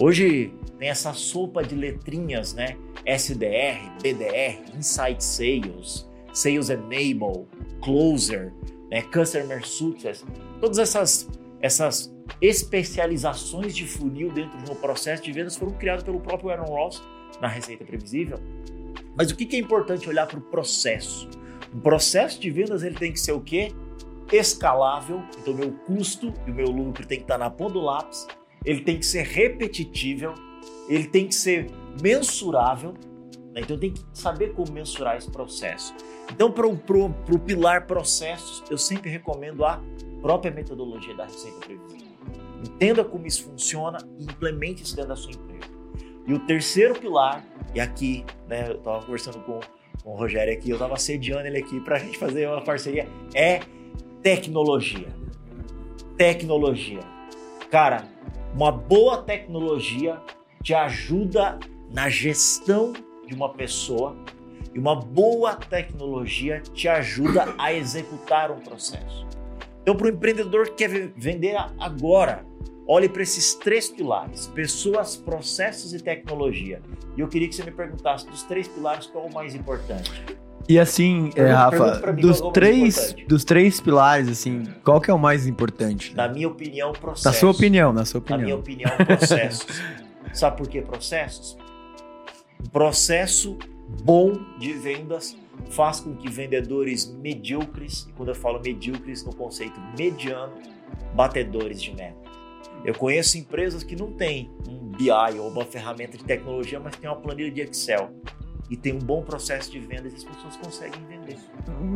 Hoje 0.00 0.54
tem 0.78 0.88
essa 0.88 1.12
sopa 1.12 1.62
de 1.62 1.74
letrinhas, 1.74 2.54
né? 2.54 2.76
SDR, 3.04 3.90
BDR, 4.02 4.62
Inside 4.76 5.22
Sales, 5.22 6.08
Sales 6.32 6.70
Enable, 6.70 7.46
Closer, 7.82 8.52
né? 8.90 9.02
Customer 9.02 9.66
Success. 9.66 10.24
Todas 10.60 10.78
essas, 10.78 11.28
essas 11.60 12.14
especializações 12.40 13.74
de 13.74 13.86
funil 13.86 14.30
dentro 14.30 14.58
de 14.58 14.70
um 14.70 14.74
processo 14.74 15.22
de 15.22 15.32
vendas 15.32 15.56
foram 15.56 15.72
criadas 15.72 16.04
pelo 16.04 16.20
próprio 16.20 16.50
Aaron 16.50 16.66
Ross 16.66 17.02
na 17.40 17.48
Receita 17.48 17.84
Previsível. 17.84 18.38
Mas 19.16 19.30
o 19.30 19.36
que 19.36 19.56
é 19.56 19.58
importante 19.58 20.08
olhar 20.08 20.26
para 20.26 20.38
o 20.38 20.42
processo? 20.42 21.28
O 21.74 21.80
processo 21.80 22.40
de 22.40 22.50
vendas 22.50 22.82
ele 22.82 22.94
tem 22.94 23.12
que 23.12 23.20
ser 23.20 23.32
o 23.32 23.40
quê? 23.40 23.72
Escalável, 24.32 25.22
então 25.40 25.54
meu 25.54 25.72
custo 25.72 26.32
e 26.46 26.50
o 26.50 26.54
meu 26.54 26.68
lucro 26.68 27.06
tem 27.06 27.18
que 27.18 27.24
estar 27.24 27.38
na 27.38 27.50
ponta 27.50 27.74
do 27.74 27.80
lápis, 27.80 28.26
ele 28.64 28.80
tem 28.82 28.98
que 28.98 29.06
ser 29.06 29.22
repetitível, 29.22 30.34
ele 30.88 31.06
tem 31.06 31.26
que 31.26 31.34
ser 31.34 31.66
mensurável, 32.00 32.92
né? 33.52 33.60
então 33.62 33.78
tem 33.78 33.92
que 33.92 34.00
saber 34.12 34.52
como 34.52 34.72
mensurar 34.72 35.16
esse 35.16 35.30
processo. 35.30 35.94
Então, 36.30 36.52
para 36.52 36.66
o 36.66 37.38
pilar 37.38 37.86
processos, 37.86 38.62
eu 38.70 38.76
sempre 38.76 39.10
recomendo 39.10 39.64
a 39.64 39.82
própria 40.20 40.50
metodologia 40.50 41.14
da 41.14 41.24
Receita 41.24 41.58
Previsível. 41.58 41.97
Entenda 42.62 43.04
como 43.04 43.26
isso 43.26 43.44
funciona 43.44 43.98
e 44.18 44.24
implemente 44.24 44.82
isso 44.82 44.94
dentro 44.94 45.10
da 45.10 45.16
sua 45.16 45.32
empresa. 45.32 45.70
E 46.26 46.32
o 46.32 46.38
terceiro 46.40 46.98
pilar, 46.98 47.44
e 47.74 47.80
aqui, 47.80 48.24
né, 48.46 48.68
eu 48.68 48.76
estava 48.76 49.00
conversando 49.04 49.38
com, 49.40 49.60
com 50.02 50.10
o 50.12 50.16
Rogério 50.16 50.52
aqui, 50.52 50.70
eu 50.70 50.76
estava 50.76 50.96
sediando 50.96 51.46
ele 51.46 51.58
aqui 51.58 51.80
para 51.80 51.96
a 51.96 51.98
gente 51.98 52.18
fazer 52.18 52.48
uma 52.48 52.62
parceria, 52.62 53.08
é 53.34 53.60
tecnologia. 54.22 55.08
Tecnologia. 56.16 57.00
Cara, 57.70 58.08
uma 58.54 58.72
boa 58.72 59.22
tecnologia 59.22 60.20
te 60.62 60.74
ajuda 60.74 61.58
na 61.90 62.08
gestão 62.08 62.92
de 63.26 63.34
uma 63.34 63.50
pessoa 63.50 64.16
e 64.74 64.78
uma 64.78 64.96
boa 64.96 65.54
tecnologia 65.54 66.60
te 66.60 66.88
ajuda 66.88 67.54
a 67.56 67.72
executar 67.72 68.50
um 68.50 68.58
processo. 68.58 69.26
Então, 69.82 69.96
para 69.96 70.06
o 70.06 70.10
empreendedor 70.10 70.68
que 70.70 70.86
quer 70.86 71.12
vender 71.16 71.56
agora, 71.78 72.44
olhe 72.88 73.08
para 73.08 73.22
esses 73.22 73.54
três 73.54 73.88
pilares: 73.88 74.46
pessoas, 74.48 75.14
processos 75.14 75.92
e 75.92 76.02
tecnologia. 76.02 76.80
E 77.16 77.20
eu 77.20 77.28
queria 77.28 77.46
que 77.46 77.54
você 77.54 77.62
me 77.62 77.70
perguntasse 77.70 78.26
dos 78.26 78.42
três 78.42 78.66
pilares 78.66 79.06
qual 79.06 79.26
é 79.26 79.30
o 79.30 79.34
mais 79.34 79.54
importante. 79.54 80.10
E 80.68 80.78
assim, 80.78 81.30
é, 81.34 81.46
Rafa, 81.50 82.12
mim 82.12 82.20
dos 82.20 82.42
é 82.42 82.50
três, 82.50 83.14
dos 83.26 83.42
três 83.42 83.80
pilares, 83.80 84.28
assim, 84.28 84.64
qual 84.84 85.00
que 85.00 85.10
é 85.10 85.14
o 85.14 85.18
mais 85.18 85.46
importante? 85.46 86.14
Na 86.14 86.28
minha 86.28 86.46
opinião, 86.46 86.92
processos. 86.92 87.24
Na 87.24 87.32
sua 87.32 87.50
opinião, 87.50 87.92
na 87.92 88.04
sua 88.04 88.22
Na 88.28 88.36
minha 88.36 88.54
opinião. 88.54 88.90
opinião, 88.90 89.16
processos. 89.16 89.66
Sabe 90.34 90.58
por 90.58 90.68
que 90.68 90.82
processos? 90.82 91.56
Processo 92.70 93.56
bom 94.04 94.34
de 94.58 94.74
vendas 94.74 95.34
faz 95.70 96.00
com 96.00 96.14
que 96.14 96.28
vendedores 96.28 97.06
medíocres, 97.06 98.06
e 98.08 98.12
quando 98.12 98.28
eu 98.28 98.34
falo 98.34 98.60
medíocres 98.60 99.24
no 99.24 99.34
conceito 99.34 99.80
mediano, 99.98 100.52
batedores 101.14 101.80
de 101.80 101.94
meta. 101.94 102.27
Eu 102.84 102.94
conheço 102.94 103.38
empresas 103.38 103.82
que 103.82 103.96
não 103.96 104.12
têm 104.12 104.50
um 104.68 104.90
BI 104.92 105.38
ou 105.38 105.48
uma 105.48 105.64
ferramenta 105.64 106.16
de 106.16 106.24
tecnologia, 106.24 106.80
mas 106.80 106.96
tem 106.96 107.08
uma 107.08 107.16
planilha 107.16 107.50
de 107.50 107.60
Excel 107.60 108.10
e 108.70 108.76
tem 108.76 108.94
um 108.94 108.98
bom 108.98 109.22
processo 109.22 109.70
de 109.70 109.78
vendas 109.78 110.12
e 110.12 110.16
as 110.16 110.24
pessoas 110.24 110.56
conseguem 110.56 111.00
vender. 111.06 111.36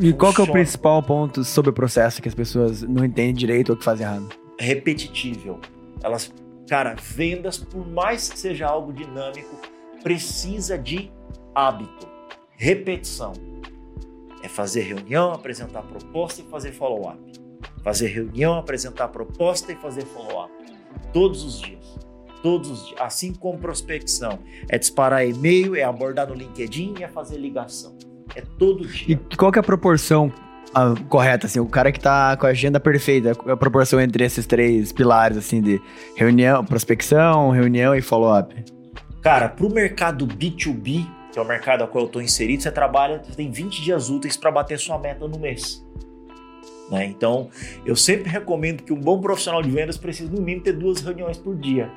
E 0.01 0.13
qual 0.13 0.33
que 0.33 0.41
é 0.41 0.45
o 0.45 0.51
principal 0.51 1.03
ponto 1.03 1.45
sobre 1.45 1.71
o 1.71 1.73
processo 1.73 2.21
que 2.23 2.29
as 2.29 2.35
pessoas 2.35 2.83
não 2.83 3.05
entendem 3.05 3.35
direito 3.35 3.71
ou 3.71 3.77
que 3.77 3.85
fazem 3.85 4.07
errado? 4.07 4.43
repetitível. 4.63 5.61
Elas, 6.03 6.33
cara, 6.69 6.95
vendas, 6.95 7.59
por 7.59 7.87
mais 7.87 8.29
que 8.29 8.39
seja 8.39 8.67
algo 8.67 8.93
dinâmico, 8.93 9.61
precisa 10.03 10.79
de 10.79 11.11
hábito, 11.55 12.07
repetição. 12.53 13.33
É 14.43 14.49
fazer 14.49 14.83
reunião, 14.83 15.33
apresentar 15.33 15.83
proposta 15.83 16.43
e 16.43 16.45
fazer 16.45 16.73
follow-up. 16.73 17.21
Fazer 17.85 18.09
reunião, 18.09 18.55
apresentar 18.55 19.09
proposta 19.09 19.73
e 19.73 19.77
fazer 19.77 20.05
follow-up. 20.05 20.53
Todos 21.13 21.45
os 21.45 21.61
dias. 21.61 21.99
Todos 22.43 22.71
os 22.71 22.87
dias. 22.87 23.01
Assim 23.01 23.33
como 23.33 23.59
prospecção. 23.59 24.39
É 24.69 24.79
disparar 24.79 25.27
e-mail, 25.27 25.77
é 25.77 25.83
abordar 25.83 26.29
no 26.29 26.35
LinkedIn 26.35 26.95
e 27.01 27.05
é 27.05 27.09
fazer 27.09 27.39
ligação. 27.39 27.97
É 28.35 28.43
todo 28.59 28.85
E 28.85 28.89
dia. 28.89 29.21
qual 29.37 29.53
que 29.53 29.59
é 29.59 29.61
a 29.61 29.65
proporção 29.65 30.33
ah, 30.75 30.95
correta, 31.09 31.47
assim, 31.47 31.61
o 31.61 31.67
cara 31.67 31.93
que 31.93 32.01
tá 32.01 32.35
com 32.37 32.47
a 32.47 32.51
agenda 32.51 32.81
perfeita, 32.81 33.33
a 33.47 33.57
proporção 33.57 34.01
entre 34.01 34.25
esses 34.25 34.47
três 34.47 34.91
pilares, 34.91 35.37
assim, 35.37 35.61
de 35.61 35.81
reunião, 36.17 36.65
prospecção, 36.65 37.51
reunião 37.51 37.95
e 37.95 38.01
follow-up? 38.01 38.55
Cara, 39.21 39.51
para 39.51 39.67
o 39.67 39.73
mercado 39.73 40.27
B2B, 40.27 41.07
que 41.31 41.39
é 41.39 41.43
o 41.43 41.45
mercado 41.47 41.83
ao 41.83 41.89
qual 41.89 42.05
eu 42.05 42.07
estou 42.07 42.23
inserido, 42.23 42.63
você 42.63 42.71
trabalha, 42.71 43.23
você 43.23 43.33
tem 43.37 43.51
20 43.51 43.83
dias 43.83 44.09
úteis 44.09 44.37
para 44.37 44.51
bater 44.51 44.79
sua 44.79 44.99
meta 44.99 45.29
no 45.29 45.39
mês. 45.39 45.85
Né? 46.93 47.07
Então, 47.07 47.49
eu 47.87 47.97
sempre 47.97 48.29
recomendo 48.29 48.83
que 48.83 48.93
um 48.93 49.01
bom 49.01 49.19
profissional 49.19 49.63
de 49.63 49.71
vendas 49.71 49.97
precisa, 49.97 50.31
no 50.31 50.43
mínimo, 50.43 50.63
ter 50.63 50.75
duas 50.75 51.01
reuniões 51.01 51.39
por 51.39 51.57
dia 51.57 51.91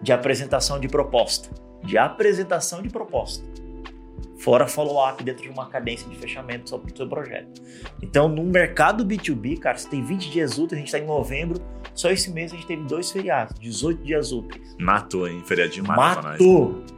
de 0.00 0.10
apresentação 0.10 0.80
de 0.80 0.88
proposta. 0.88 1.50
De 1.84 1.98
apresentação 1.98 2.80
de 2.82 2.88
proposta. 2.88 3.44
Fora 4.38 4.66
follow-up 4.66 5.22
dentro 5.22 5.42
de 5.42 5.48
uma 5.48 5.68
cadência 5.68 6.08
de 6.08 6.16
fechamento 6.16 6.78
do 6.78 6.96
seu 6.96 7.08
projeto. 7.08 7.60
Então, 8.02 8.28
no 8.28 8.44
mercado 8.44 9.04
B2B, 9.04 9.58
cara, 9.58 9.76
você 9.76 9.88
tem 9.88 10.02
20 10.02 10.30
dias 10.30 10.58
úteis, 10.58 10.72
a 10.72 10.76
gente 10.76 10.86
está 10.86 10.98
em 10.98 11.06
novembro, 11.06 11.60
só 11.92 12.10
esse 12.10 12.30
mês 12.30 12.52
a 12.52 12.54
gente 12.54 12.66
teve 12.66 12.84
dois 12.84 13.10
feriados, 13.10 13.58
18 13.58 14.02
dias 14.02 14.32
úteis. 14.32 14.76
Matou, 14.78 15.28
hein? 15.28 15.42
Feriadinho 15.44 15.84
matou. 15.84 16.22
Matou! 16.22 16.97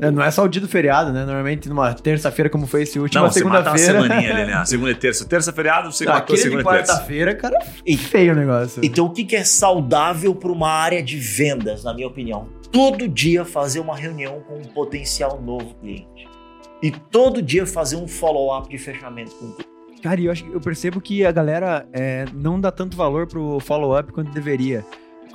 É, 0.00 0.10
Não 0.10 0.22
é 0.22 0.30
só 0.30 0.44
o 0.44 0.48
dia 0.48 0.60
do 0.60 0.68
feriado, 0.68 1.12
né? 1.12 1.24
Normalmente 1.24 1.68
numa 1.68 1.94
terça-feira, 1.94 2.48
como 2.50 2.66
foi 2.66 2.82
esse 2.82 2.98
último, 2.98 3.20
Não, 3.20 3.28
a 3.28 3.32
você 3.32 3.44
mata 3.44 3.70
uma 3.70 3.78
segunda-feira. 3.78 4.02
semaninha 4.08 4.34
ali, 4.36 4.52
né? 4.52 4.64
Segunda 4.66 4.90
e 4.90 4.94
terça. 4.94 5.24
Terça 5.24 5.52
feriado, 5.52 5.92
você 5.92 6.04
Não, 6.04 6.12
matou 6.12 6.36
segunda 6.36 6.62
e 6.62 6.64
terça. 6.64 6.92
quarta-feira, 6.92 7.34
cara, 7.34 7.58
E- 7.86 7.96
feio 7.96 8.32
o 8.32 8.36
negócio. 8.36 8.80
Então, 8.84 9.06
o 9.06 9.10
que 9.10 9.24
que 9.24 9.36
é 9.36 9.44
saudável 9.44 10.34
para 10.34 10.50
uma 10.52 10.70
área 10.70 11.02
de 11.02 11.16
vendas, 11.16 11.84
na 11.84 11.94
minha 11.94 12.06
opinião? 12.08 12.48
Todo 12.72 13.08
dia 13.08 13.44
fazer 13.44 13.80
uma 13.80 13.96
reunião 13.96 14.40
com 14.46 14.56
um 14.58 14.62
potencial 14.64 15.40
novo 15.40 15.74
cliente. 15.80 16.28
E 16.82 16.90
todo 16.90 17.42
dia 17.42 17.66
fazer 17.66 17.96
um 17.96 18.08
follow-up 18.08 18.68
de 18.68 18.78
fechamento 18.78 19.32
com 19.36 19.46
o 19.46 19.52
cliente. 19.54 19.70
Cara, 20.02 20.18
e 20.20 20.24
eu, 20.26 20.32
acho, 20.32 20.44
que- 20.44 20.52
eu 20.54 20.60
percebo 20.60 21.00
que 21.00 21.26
a 21.26 21.30
galera 21.32 21.86
é, 21.92 22.24
não 22.32 22.58
dá 22.58 22.70
tanto 22.70 22.96
valor 22.96 23.26
pro 23.26 23.60
follow-up 23.60 24.12
quanto 24.12 24.30
deveria. 24.32 24.84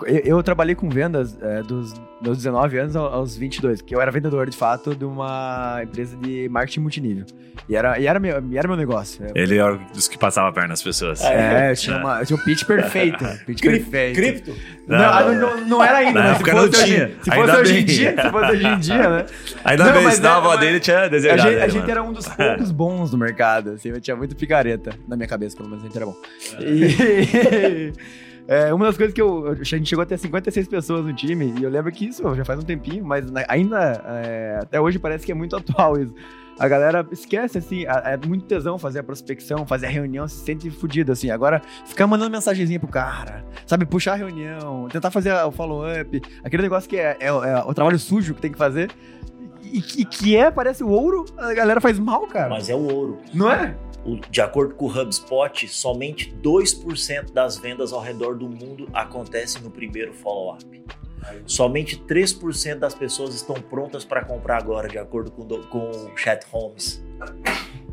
Eu, 0.03 0.37
eu 0.37 0.43
trabalhei 0.43 0.75
com 0.75 0.89
vendas 0.89 1.37
é, 1.41 1.61
dos 1.63 1.93
meus 2.21 2.37
19 2.37 2.77
anos 2.77 2.95
ao- 2.95 3.13
aos 3.13 3.37
22, 3.37 3.81
que 3.81 3.95
eu 3.95 4.01
era 4.01 4.11
vendedor, 4.11 4.49
de 4.49 4.57
fato, 4.57 4.93
de 4.95 5.05
uma 5.05 5.79
empresa 5.83 6.17
de 6.17 6.49
marketing 6.49 6.79
multinível. 6.81 7.25
E 7.69 7.75
era, 7.75 7.97
e 7.99 8.05
era, 8.05 8.19
meu, 8.19 8.43
e 8.51 8.57
era 8.57 8.67
meu 8.67 8.75
negócio. 8.77 9.25
É, 9.25 9.31
Ele 9.33 9.57
era 9.57 9.75
dos 9.93 10.07
que 10.07 10.17
passava 10.17 10.49
a 10.49 10.51
perna 10.51 10.69
nas 10.69 10.83
pessoas. 10.83 11.23
É. 11.23 11.67
É, 11.67 11.71
eu 11.71 11.75
tinha, 11.75 11.97
uma, 11.97 12.19
eu 12.19 12.25
tinha 12.25 12.37
um 12.37 12.43
pitch 12.43 12.63
perfeito. 12.65 13.23
Pitch 13.45 13.61
Cri- 13.61 13.79
perfeito. 13.79 14.15
Cripto? 14.15 14.55
Não, 14.87 14.97
Não, 14.97 15.33
não, 15.33 15.57
não, 15.57 15.67
não 15.67 15.83
era 15.83 15.97
ainda, 15.99 16.19
Na 16.21 16.27
mas 16.29 16.37
se 16.37 16.43
fosse, 16.43 16.55
não 16.55 16.63
hoje, 16.63 17.15
se 17.21 17.31
Ainda 17.31 17.47
fosse 17.47 17.61
hoje 17.61 17.77
em 17.79 17.85
dia, 17.85 18.15
se 18.21 18.29
fosse 18.29 18.51
hoje 18.51 18.67
em 18.67 18.79
dia, 18.79 19.09
né? 19.09 19.25
Ainda 19.65 19.83
Não, 19.85 19.93
bem, 19.93 20.11
senão 20.11 20.29
é- 20.29 20.33
a 20.33 20.37
avó 20.37 20.55
dele 20.57 20.79
tinha 20.79 20.99
A 21.03 21.07
desejado. 21.07 21.41
gente, 21.49 21.59
a 21.59 21.63
ele, 21.63 21.71
gente 21.71 21.89
era 21.91 22.03
um 22.03 22.11
dos 22.13 22.27
poucos 22.27 22.71
bons 22.71 23.09
do 23.11 23.17
mercado, 23.17 23.71
assim, 23.71 23.89
eu 23.89 24.01
tinha 24.01 24.15
muito 24.15 24.35
picareta. 24.35 24.91
Na 25.07 25.15
minha 25.15 25.27
cabeça, 25.27 25.55
pelo 25.57 25.69
menos, 25.69 25.83
a 25.83 25.87
gente 25.87 25.95
era 25.97 26.05
bom. 26.05 26.15
E... 26.59 27.93
é, 28.47 28.73
uma 28.73 28.85
das 28.85 28.97
coisas 28.97 29.13
que 29.13 29.21
eu... 29.21 29.47
A 29.49 29.63
gente 29.63 29.87
chegou 29.89 30.03
a 30.03 30.05
ter 30.05 30.17
56 30.17 30.67
pessoas 30.67 31.05
no 31.05 31.13
time, 31.13 31.53
e 31.59 31.63
eu 31.63 31.69
lembro 31.69 31.91
que 31.91 32.05
isso 32.05 32.35
já 32.35 32.45
faz 32.45 32.59
um 32.59 32.63
tempinho, 32.63 33.03
mas 33.03 33.25
ainda, 33.47 34.01
é, 34.05 34.59
até 34.61 34.79
hoje, 34.79 34.99
parece 34.99 35.25
que 35.25 35.31
é 35.31 35.35
muito 35.35 35.55
atual 35.57 35.97
isso. 35.99 36.13
A 36.57 36.69
galera 36.69 37.05
esquece, 37.11 37.57
assim, 37.57 37.83
é 37.85 38.15
muito 38.25 38.45
tesão 38.45 38.79
fazer 38.79 38.99
a 38.99 39.03
prospecção, 39.03 39.65
fazer 39.65 39.87
a 39.87 39.89
reunião, 39.89 40.25
se 40.25 40.37
sente 40.45 40.71
fudido, 40.71 41.11
assim. 41.11 41.29
Agora, 41.29 41.61
ficar 41.85 42.07
mandando 42.07 42.31
mensagenzinha 42.31 42.79
pro 42.79 42.87
cara, 42.87 43.43
sabe? 43.67 43.85
Puxar 43.85 44.13
a 44.13 44.15
reunião, 44.15 44.87
tentar 44.89 45.11
fazer 45.11 45.33
o 45.33 45.51
follow-up, 45.51 46.21
aquele 46.45 46.63
negócio 46.63 46.89
que 46.89 46.95
é, 46.95 47.17
é- 47.19 47.27
é 47.27 47.57
o 47.65 47.73
trabalho 47.73 47.99
sujo 47.99 48.33
que 48.33 48.41
tem 48.41 48.51
que 48.53 48.57
fazer. 48.57 48.89
E 49.61 49.81
que, 49.81 50.05
que 50.05 50.37
é, 50.37 50.49
parece 50.49 50.81
o 50.81 50.87
ouro, 50.87 51.25
a 51.37 51.53
galera 51.53 51.81
faz 51.81 51.99
mal, 51.99 52.25
cara. 52.27 52.49
Mas 52.51 52.69
é 52.69 52.75
o 52.75 52.89
ouro. 52.89 53.19
Não 53.33 53.51
é? 53.51 53.75
De 54.29 54.41
acordo 54.41 54.75
com 54.75 54.85
o 54.85 54.89
HubSpot, 54.89 55.67
somente 55.67 56.33
2% 56.41 57.31
das 57.31 57.57
vendas 57.57 57.91
ao 57.91 58.01
redor 58.01 58.37
do 58.37 58.47
mundo 58.47 58.87
acontecem 58.93 59.61
no 59.61 59.71
primeiro 59.71 60.13
follow-up. 60.13 60.83
Somente 61.45 61.97
3% 61.97 62.75
das 62.75 62.93
pessoas 62.93 63.33
estão 63.33 63.55
prontas 63.55 64.05
para 64.05 64.23
comprar 64.23 64.57
agora, 64.57 64.87
de 64.87 64.97
acordo 64.97 65.31
com, 65.31 65.47
com 65.63 65.89
o 65.89 66.17
Chat 66.17 66.45
Holmes. 66.51 67.03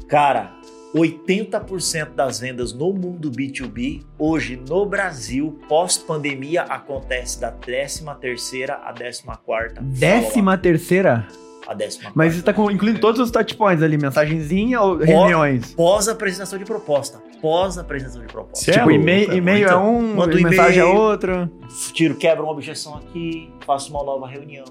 Cara, 0.06 0.54
80% 0.94 2.14
das 2.14 2.40
vendas 2.40 2.74
no 2.74 2.92
mundo 2.92 3.30
B2B, 3.30 4.04
hoje 4.18 4.62
no 4.68 4.84
Brasil, 4.84 5.58
pós-pandemia, 5.66 6.62
acontece 6.62 7.40
da 7.40 7.50
13ª 7.50 8.70
à 8.70 8.92
14ª. 8.92 9.80
Décima 9.80 10.58
terceira? 10.58 11.26
A 11.66 11.74
14ª. 11.76 12.10
Mas 12.14 12.34
isso 12.34 12.42
tá 12.44 12.52
com- 12.52 12.70
incluindo 12.70 12.98
todos 13.00 13.20
os 13.20 13.30
touchpoints 13.30 13.82
ali, 13.82 13.96
mensagenzinha 13.96 14.80
ou 14.80 14.96
reuniões? 14.98 15.74
Pós-apresentação 15.74 16.58
de 16.58 16.64
proposta. 16.64 17.22
Pós-apresentação 17.40 18.20
de 18.20 18.26
proposta. 18.26 18.70
É 18.70 18.74
tipo, 18.74 18.90
e-mail, 18.90 19.32
e-mail 19.32 19.68
é 19.68 19.76
um, 19.76 20.16
Manda 20.16 20.36
um 20.36 20.42
mensagem 20.42 20.80
é 20.80 20.84
outro. 20.84 21.48
tiro, 21.94 22.16
quebra 22.16 22.42
uma 22.42 22.52
objeção 22.52 22.96
aqui, 22.96 23.52
faço 23.64 23.90
uma 23.92 24.02
nova 24.02 24.26
reunião. 24.26 24.64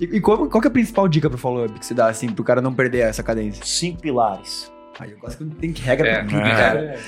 E, 0.00 0.04
e 0.04 0.20
qual, 0.20 0.46
qual 0.48 0.60
que 0.60 0.68
é 0.68 0.70
a 0.70 0.72
principal 0.72 1.08
dica 1.08 1.28
pro 1.30 1.38
follow-up 1.38 1.78
que 1.78 1.84
se 1.86 1.94
dá, 1.94 2.08
assim, 2.08 2.28
pro 2.28 2.44
cara 2.44 2.60
não 2.60 2.72
perder 2.74 2.98
essa 3.00 3.22
cadência? 3.22 3.64
Cinco 3.64 4.00
pilares. 4.00 4.70
Ai, 5.00 5.12
eu 5.12 5.18
gosto 5.18 5.44
que 5.44 5.54
tem 5.56 5.72
que 5.72 5.80
regra 5.82 6.08
É, 6.08 6.14
pra 6.16 6.24
tudo, 6.24 6.40
é. 6.40 6.50
cara. 6.56 6.98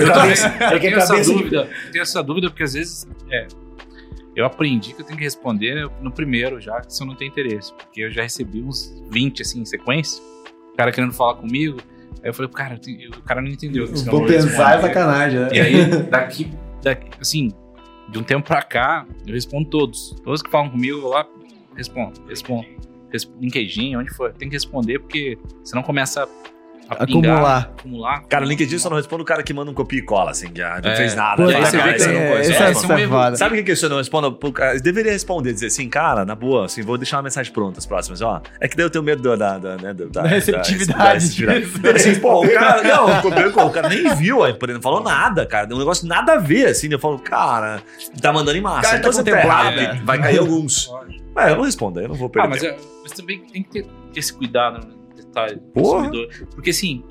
Eu, 0.00 0.12
cabeça- 0.12 0.50
também- 0.50 0.68
é 0.68 0.74
eu 0.74 0.80
que 0.80 0.86
a 0.86 0.90
tenho 0.90 0.98
essa 0.98 1.22
dúvida. 1.32 1.68
Eu 1.86 1.92
tenho 1.92 2.02
essa 2.02 2.22
dúvida 2.22 2.48
porque 2.50 2.62
às 2.62 2.74
vezes 2.74 3.06
é, 3.30 3.46
eu 4.36 4.44
aprendi 4.44 4.92
que 4.92 5.00
eu 5.00 5.04
tenho 5.06 5.16
que 5.18 5.24
responder 5.24 5.90
no 6.00 6.12
primeiro 6.12 6.60
já, 6.60 6.82
se 6.86 7.02
eu 7.02 7.06
não 7.06 7.14
tenho 7.16 7.30
interesse. 7.30 7.72
Porque 7.72 8.02
eu 8.02 8.10
já 8.10 8.22
recebi 8.22 8.62
uns 8.62 9.02
20 9.10 9.42
assim 9.42 9.60
em 9.60 9.64
sequência, 9.64 10.22
o 10.72 10.76
cara 10.76 10.92
querendo 10.92 11.12
falar 11.12 11.34
comigo. 11.36 11.78
Aí 12.22 12.28
eu 12.30 12.34
falei, 12.34 12.50
cara, 12.52 12.78
o 13.18 13.22
cara 13.22 13.40
não 13.40 13.48
entendeu. 13.48 13.86
Vou 13.86 14.22
eu 14.22 14.26
pensar 14.26 14.78
é 14.78 14.80
sacanagem, 14.82 15.40
né? 15.40 15.48
E 15.52 15.60
aí, 15.60 15.86
daqui, 16.10 16.50
daqui, 16.82 17.08
assim, 17.20 17.50
de 18.08 18.18
um 18.18 18.22
tempo 18.22 18.46
pra 18.46 18.62
cá, 18.62 19.06
eu 19.26 19.32
respondo 19.34 19.68
todos. 19.70 20.10
Todos 20.22 20.42
que 20.42 20.50
falam 20.50 20.70
comigo, 20.70 20.98
eu 20.98 21.02
vou 21.02 21.10
lá, 21.10 21.26
respondo, 21.74 22.20
respondo. 22.28 22.66
Resp- 23.10 23.30
LinkedIn, 23.40 23.96
onde 23.96 24.10
for, 24.10 24.32
tem 24.32 24.48
que 24.48 24.54
responder, 24.56 24.98
porque 24.98 25.38
senão 25.64 25.82
começa 25.82 26.24
a 26.24 26.28
Acumular. 26.88 27.72
acumular. 27.78 28.22
Cara, 28.28 28.44
o 28.44 28.48
LinkedIn 28.48 28.78
só 28.78 28.88
não 28.88 28.96
responde 28.96 29.22
o 29.22 29.24
cara 29.24 29.42
que 29.42 29.52
manda 29.52 29.70
um 29.70 29.74
copia 29.74 29.98
e 29.98 30.02
cola, 30.02 30.30
assim, 30.30 30.48
que 30.50 30.62
ah, 30.62 30.80
não 30.82 30.90
É. 30.90 30.96
fez 30.96 31.14
nada. 31.14 31.42
Pô, 31.42 31.48
aí 31.48 31.54
você 31.64 31.76
cara, 31.76 31.84
vê 31.88 31.92
que 31.94 31.98
você 32.00 32.08
tem- 32.08 32.14
não 32.14 32.20
é, 32.20 32.24
é 32.24 32.30
É, 32.30 32.66
é 32.66 32.70
um 32.70 32.74
safada. 32.74 33.36
Sabe 33.36 33.54
o 33.54 33.58
que 33.58 33.64
que 33.64 33.72
isso 33.72 33.86
eu 33.86 33.90
não 33.90 33.96
respondo? 33.98 34.32
Pô, 34.32 34.52
cara, 34.52 34.78
Deveria 34.78 35.12
responder, 35.12 35.52
dizer 35.52 35.66
assim, 35.66 35.88
cara, 35.88 36.24
na 36.24 36.34
boa, 36.34 36.66
assim, 36.66 36.82
vou 36.82 36.96
deixar 36.96 37.16
uma 37.16 37.24
mensagem 37.24 37.52
pronta 37.52 37.78
as 37.78 37.86
próximas, 37.86 38.20
ó. 38.22 38.40
É 38.60 38.68
que 38.68 38.76
daí 38.76 38.86
eu 38.86 38.90
tenho 38.90 39.02
medo 39.04 39.22
da, 39.22 39.36
da, 39.36 39.58
da, 39.58 39.76
né, 39.82 39.94
da, 39.94 40.04
Da 40.22 40.22
receptividade. 40.28 41.16
Assim, 41.94 42.20
pô, 42.20 42.44
o 42.44 42.48
cara, 42.52 42.82
não, 42.82 43.66
o 43.66 43.70
cara 43.70 43.88
nem 43.88 44.14
viu, 44.14 44.36
por 44.38 44.44
exemplo, 44.46 44.74
não 44.74 44.82
falou 44.82 45.02
nada, 45.02 45.44
cara. 45.46 45.72
Um 45.74 45.78
negócio 45.78 46.06
nada 46.06 46.34
a 46.34 46.38
ver, 46.38 46.66
assim. 46.66 46.88
Eu 46.90 46.98
falo, 46.98 47.18
cara, 47.18 47.82
tá 48.20 48.32
mandando 48.32 48.56
em 48.56 48.60
massa. 48.60 48.82
Cara, 48.82 48.92
tá 48.94 48.98
então 49.00 49.12
você 49.12 49.22
tá 49.24 49.30
contemplado, 49.30 49.78
errado, 49.80 49.94
né? 49.96 50.02
vai 50.04 50.18
cair 50.20 50.38
alguns. 50.38 50.90
Ah, 51.34 51.50
eu 51.50 51.56
não 51.56 51.64
respondo, 51.64 52.00
eu 52.00 52.08
não 52.08 52.14
vou 52.14 52.30
perder 52.30 52.46
Ah, 52.46 52.50
mas, 52.50 52.62
é- 52.62 52.76
mas 53.02 53.12
também 53.12 53.40
tem 53.40 53.62
que 53.62 53.70
ter 53.82 53.86
esse 54.14 54.32
cuidado 54.32 54.86
no 54.86 55.05
detalhe 55.44 55.60
consumidor. 55.74 56.28
Porque 56.54 56.70
assim, 56.70 57.04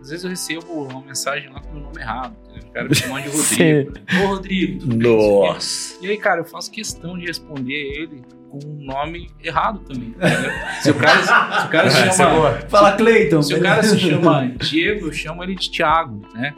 às 0.00 0.08
vezes 0.10 0.24
eu 0.24 0.30
recebo 0.30 0.72
uma 0.72 1.02
mensagem 1.02 1.50
lá 1.50 1.60
com 1.60 1.70
o 1.70 1.74
meu 1.74 1.82
nome 1.82 2.00
errado. 2.00 2.36
entendeu? 2.50 2.68
O 2.68 2.72
cara 2.72 2.88
me 2.88 2.94
chamando 2.94 3.22
de 3.24 3.28
Rodrigo. 3.36 3.92
né? 3.92 4.22
Ô, 4.22 4.26
Rodrigo? 4.28 4.86
Nossa. 4.94 5.98
E 6.04 6.10
aí, 6.10 6.16
cara, 6.16 6.40
eu 6.40 6.44
faço 6.44 6.70
questão 6.70 7.18
de 7.18 7.26
responder 7.26 7.72
ele 7.74 8.22
com 8.52 8.58
um 8.68 8.84
nome 8.84 9.30
errado 9.42 9.78
também. 9.80 10.14
Se 10.82 10.90
o 10.90 10.94
cara, 10.94 11.22
se 11.22 11.66
o 11.66 11.70
cara 11.70 11.90
se 11.90 12.02
é 12.02 12.12
chama. 12.12 12.30
boa. 12.34 12.58
Fala, 12.68 12.92
Cleiton. 12.92 13.40
Se 13.42 13.54
o 13.54 13.62
cara 13.62 13.82
se 13.82 13.98
chama 13.98 14.48
Diego, 14.60 15.06
eu 15.06 15.12
chamo 15.12 15.42
ele 15.42 15.54
de 15.54 15.70
Thiago, 15.70 16.20
né? 16.34 16.52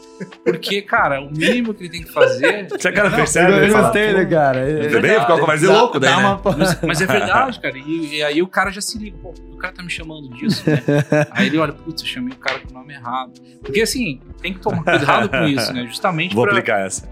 Porque, 0.45 0.83
cara, 0.83 1.21
o 1.21 1.31
mínimo 1.31 1.73
que 1.73 1.85
ele 1.85 1.91
tem 1.91 2.03
que 2.03 2.12
fazer. 2.12 2.66
Se 2.79 2.89
a 2.89 2.93
cara 2.93 3.11
percebe, 3.12 3.53
eu 3.69 3.73
gostei, 3.73 4.12
né, 4.12 4.25
cara? 4.25 4.59
É- 4.69 4.89
Também 4.89 5.12
ia 5.12 5.21
ficar 5.21 5.35
uma 5.35 5.41
conversa 5.41 5.66
de 5.66 5.73
louco 5.73 6.01
daí, 6.01 6.11
né? 6.16 6.16
uma- 6.16 6.41
Mas, 6.59 6.81
mas 6.83 7.01
é 7.01 7.07
verdade, 7.07 7.61
cara. 7.61 7.79
E, 7.79 8.16
e 8.16 8.23
aí 8.25 8.43
o 8.43 8.49
cara 8.49 8.71
já 8.73 8.81
se 8.81 8.99
liga, 8.99 9.16
pô, 9.23 9.33
o 9.53 9.57
cara 9.57 9.73
tá 9.73 9.83
me 9.83 9.91
chamando 9.91 10.29
disso, 10.31 10.69
né? 10.69 10.83
Aí 11.31 11.47
ele 11.47 11.59
olha, 11.59 11.73
putz, 11.73 12.03
eu 12.03 12.09
chamei 12.09 12.33
o 12.35 12.37
cara 12.37 12.59
com 12.59 12.71
o 12.71 12.75
nome 12.75 12.93
errado. 12.93 13.33
Porque 13.62 13.81
assim, 13.81 14.21
tem 14.43 14.53
que 14.53 14.61
tomar 14.61 14.83
cuidado 14.83 15.29
com 15.29 15.45
isso, 15.45 15.73
né? 15.73 15.87
Justamente 15.87 16.35
Vou 16.35 16.45
pra. 16.45 16.53
aplicar 16.53 16.81
essa. 16.87 17.09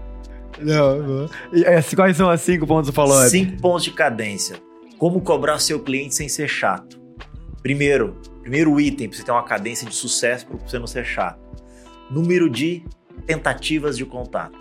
Não, 0.59 0.97
não. 1.01 1.29
E, 1.51 1.63
é, 1.63 1.81
quais 1.95 2.15
são 2.15 2.29
as 2.29 2.41
cinco 2.41 2.67
pontos 2.67 2.89
que 2.89 2.95
você 2.95 2.95
falou? 2.95 3.27
Cinco 3.27 3.59
pontos 3.59 3.83
de 3.85 3.91
cadência. 3.91 4.55
Como 4.97 5.21
cobrar 5.21 5.59
seu 5.59 5.79
cliente 5.79 6.15
sem 6.15 6.29
ser 6.29 6.47
chato. 6.47 7.01
Primeiro, 7.61 8.17
primeiro 8.41 8.79
item 8.79 9.09
para 9.09 9.17
você 9.17 9.23
ter 9.23 9.31
uma 9.31 9.43
cadência 9.43 9.87
de 9.87 9.95
sucesso 9.95 10.45
para 10.47 10.57
você 10.57 10.79
não 10.79 10.87
ser 10.87 11.05
chato. 11.05 11.39
Número 12.09 12.49
de 12.49 12.85
tentativas 13.25 13.97
de 13.97 14.05
contato. 14.05 14.57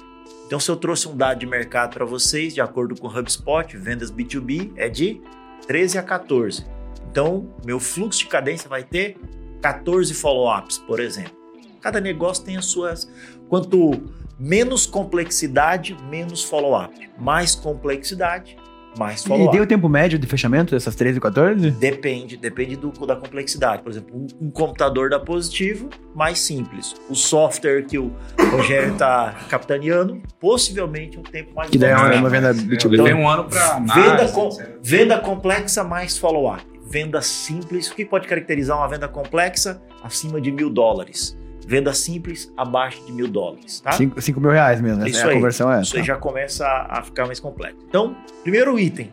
Então, 0.47 0.61
se 0.61 0.71
eu 0.71 0.77
trouxe 0.77 1.09
um 1.09 1.17
dado 1.17 1.39
de 1.39 1.47
mercado 1.47 1.95
para 1.95 2.05
vocês, 2.05 2.55
de 2.55 2.61
acordo 2.61 2.95
com 3.01 3.09
o 3.09 3.19
HubSpot, 3.19 3.77
vendas 3.77 4.11
B2B 4.13 4.73
é 4.77 4.89
de 4.89 5.21
13 5.67 5.99
a 5.99 6.03
14. 6.03 6.67
Então, 7.11 7.49
meu 7.65 7.81
fluxo 7.81 8.21
de 8.21 8.27
cadência 8.27 8.69
vai 8.69 8.85
ter 8.85 9.17
14 9.63 10.13
follow-ups, 10.13 10.79
por 10.79 11.01
exemplo. 11.01 11.37
Cada 11.81 12.01
negócio 12.01 12.45
tem 12.45 12.57
as 12.57 12.67
suas. 12.67 13.11
Quanto 13.49 14.03
menos 14.39 14.87
complexidade, 14.87 15.97
menos 16.09 16.45
follow-up. 16.45 17.11
Mais 17.19 17.55
complexidade, 17.55 18.57
mais 18.99 19.23
E 19.25 19.29
follow-up. 19.29 19.53
deu 19.57 19.65
o 19.65 19.67
tempo 19.67 19.89
médio 19.89 20.19
de 20.19 20.27
fechamento 20.27 20.75
dessas 20.75 20.95
13 20.95 21.19
e 21.19 21.21
14? 21.21 21.71
Depende, 21.71 22.37
depende 22.37 22.77
do, 22.77 22.91
da 23.07 23.17
complexidade. 23.17 23.83
Por 23.83 23.91
exemplo, 23.91 24.15
um, 24.17 24.27
um 24.47 24.51
computador 24.51 25.09
da 25.11 25.19
Positivo, 25.19 25.89
mais 26.15 26.39
simples. 26.41 26.95
O 27.09 27.15
software 27.15 27.85
que 27.87 27.99
o 27.99 28.13
Rogério 28.51 28.93
está 28.93 29.35
capitaneando, 29.49 30.21
possivelmente 30.41 31.19
um 31.19 31.23
tempo 31.23 31.55
mais 31.55 31.71
Que 31.71 31.79
daí 31.79 31.91
é 31.91 31.97
uma, 31.97 32.15
uma 32.17 32.29
venda 32.31 32.53
B2B. 32.55 32.97
levei 32.97 33.15
um 33.15 33.29
ano 33.29 33.45
pra 33.45 33.79
Venda, 33.79 34.29
com- 34.29 34.49
etc. 34.49 34.69
venda 34.83 35.19
complexa 35.19 35.83
mais 35.85 36.19
follow-up. 36.19 36.63
Venda 36.85 37.23
simples. 37.23 37.91
O 37.91 37.95
que 37.95 38.05
pode 38.05 38.29
caracterizar 38.29 38.77
uma 38.77 38.87
venda 38.89 39.09
complexa? 39.09 39.81
Acima 40.05 40.41
de 40.41 40.53
mil 40.53 40.69
dólares. 40.69 41.39
Venda 41.67 41.93
simples, 41.95 42.53
abaixo 42.57 43.05
de 43.07 43.13
mil 43.13 43.29
dólares. 43.29 43.81
Tá? 43.81 43.93
5 43.93 44.41
mil 44.41 44.51
reais 44.51 44.81
mesmo. 44.81 45.07
Isso 45.07 45.19
Essa 45.19 45.27
é 45.27 45.29
a 45.29 45.31
aí. 45.31 45.37
conversão 45.37 45.73
é 45.73 45.81
Isso 45.83 45.95
aí 45.95 46.01
essa. 46.01 46.07
já 46.07 46.17
começa 46.17 46.67
a, 46.67 46.99
a 46.99 47.03
ficar 47.03 47.27
mais 47.27 47.39
complexo. 47.41 47.79
Então, 47.89 48.17
primeiro 48.43 48.79
item, 48.79 49.13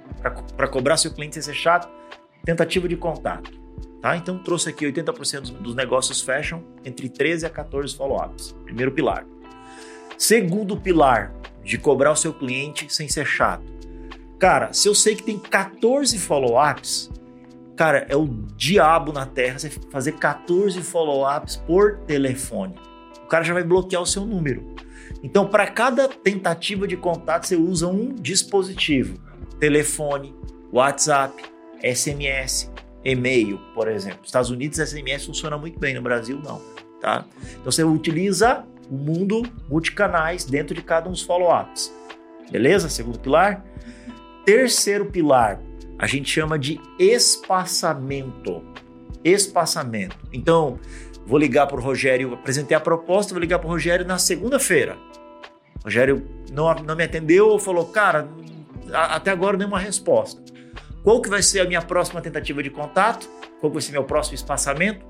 para 0.57 0.67
cobrar 0.67 0.97
seu 0.97 1.11
cliente 1.11 1.35
sem 1.35 1.43
ser 1.43 1.53
chato, 1.53 1.87
tentativa 2.43 2.87
de 2.87 2.95
contato. 2.95 3.51
Tá? 4.01 4.15
Então, 4.15 4.37
trouxe 4.39 4.69
aqui 4.69 4.85
80% 4.85 5.41
dos, 5.41 5.49
dos 5.51 5.75
negócios 5.75 6.21
fecham 6.21 6.63
entre 6.83 7.09
13 7.09 7.45
a 7.45 7.49
14 7.49 7.95
follow-ups. 7.95 8.55
Primeiro 8.63 8.91
pilar. 8.91 9.25
Segundo 10.17 10.75
pilar, 10.75 11.33
de 11.63 11.77
cobrar 11.77 12.11
o 12.11 12.15
seu 12.15 12.33
cliente 12.33 12.91
sem 12.93 13.07
ser 13.07 13.25
chato. 13.25 13.63
Cara, 14.39 14.71
se 14.73 14.87
eu 14.87 14.95
sei 14.95 15.15
que 15.15 15.23
tem 15.23 15.37
14 15.37 16.17
follow-ups, 16.17 17.11
cara, 17.79 18.05
é 18.09 18.15
o 18.17 18.27
diabo 18.57 19.13
na 19.13 19.25
terra 19.25 19.57
você 19.57 19.69
fazer 19.69 20.11
14 20.11 20.81
follow-ups 20.81 21.55
por 21.55 21.99
telefone. 21.99 22.75
O 23.23 23.27
cara 23.27 23.41
já 23.41 23.53
vai 23.53 23.63
bloquear 23.63 24.01
o 24.01 24.05
seu 24.05 24.25
número. 24.25 24.75
Então, 25.23 25.47
para 25.47 25.65
cada 25.65 26.09
tentativa 26.09 26.85
de 26.85 26.97
contato, 26.97 27.47
você 27.47 27.55
usa 27.55 27.87
um 27.87 28.13
dispositivo: 28.13 29.17
telefone, 29.61 30.35
WhatsApp, 30.73 31.41
SMS, 31.81 32.69
e-mail, 33.05 33.57
por 33.73 33.87
exemplo. 33.87 34.19
Nos 34.19 34.27
Estados 34.27 34.49
Unidos, 34.49 34.77
SMS 34.77 35.25
funciona 35.25 35.57
muito 35.57 35.79
bem, 35.79 35.95
no 35.95 36.01
Brasil, 36.01 36.37
não. 36.43 36.61
Tá? 36.99 37.23
Então, 37.61 37.63
você 37.71 37.81
utiliza 37.81 38.65
o 38.91 38.93
mundo 38.93 39.41
multicanais 39.69 40.43
dentro 40.43 40.75
de 40.75 40.81
cada 40.81 41.07
um 41.07 41.13
dos 41.13 41.21
follow-ups. 41.21 41.95
Beleza? 42.51 42.89
Segundo 42.89 43.19
pilar. 43.19 43.65
Terceiro 44.43 45.05
pilar, 45.05 45.61
a 45.99 46.07
gente 46.07 46.29
chama 46.29 46.57
de 46.57 46.79
espaçamento. 46.97 48.63
Espaçamento. 49.23 50.17
Então, 50.31 50.79
vou 51.25 51.37
ligar 51.37 51.67
para 51.67 51.77
o 51.77 51.81
Rogério, 51.81 52.33
apresentei 52.33 52.75
a 52.75 52.79
proposta, 52.79 53.33
vou 53.33 53.41
ligar 53.41 53.59
para 53.59 53.67
o 53.67 53.71
Rogério 53.71 54.07
na 54.07 54.17
segunda-feira. 54.17 54.97
Rogério 55.83 56.25
não, 56.51 56.73
não 56.75 56.95
me 56.95 57.03
atendeu 57.03 57.49
ou 57.49 57.59
falou, 57.59 57.85
cara, 57.87 58.29
até 58.93 59.31
agora 59.31 59.53
não 59.53 59.59
dei 59.59 59.67
uma 59.67 59.79
resposta. 59.79 60.41
Qual 61.03 61.21
que 61.21 61.29
vai 61.29 61.41
ser 61.41 61.59
a 61.59 61.65
minha 61.65 61.81
próxima 61.81 62.21
tentativa 62.21 62.63
de 62.63 62.69
contato? 62.69 63.29
Qual 63.59 63.69
que 63.69 63.75
vai 63.75 63.81
ser 63.81 63.91
meu 63.91 64.05
próximo 64.05 64.35
espaçamento? 64.35 65.05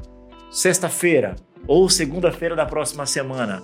Sexta-feira 0.50 1.36
ou 1.68 1.88
segunda-feira 1.88 2.56
da 2.56 2.66
próxima 2.66 3.06
semana. 3.06 3.64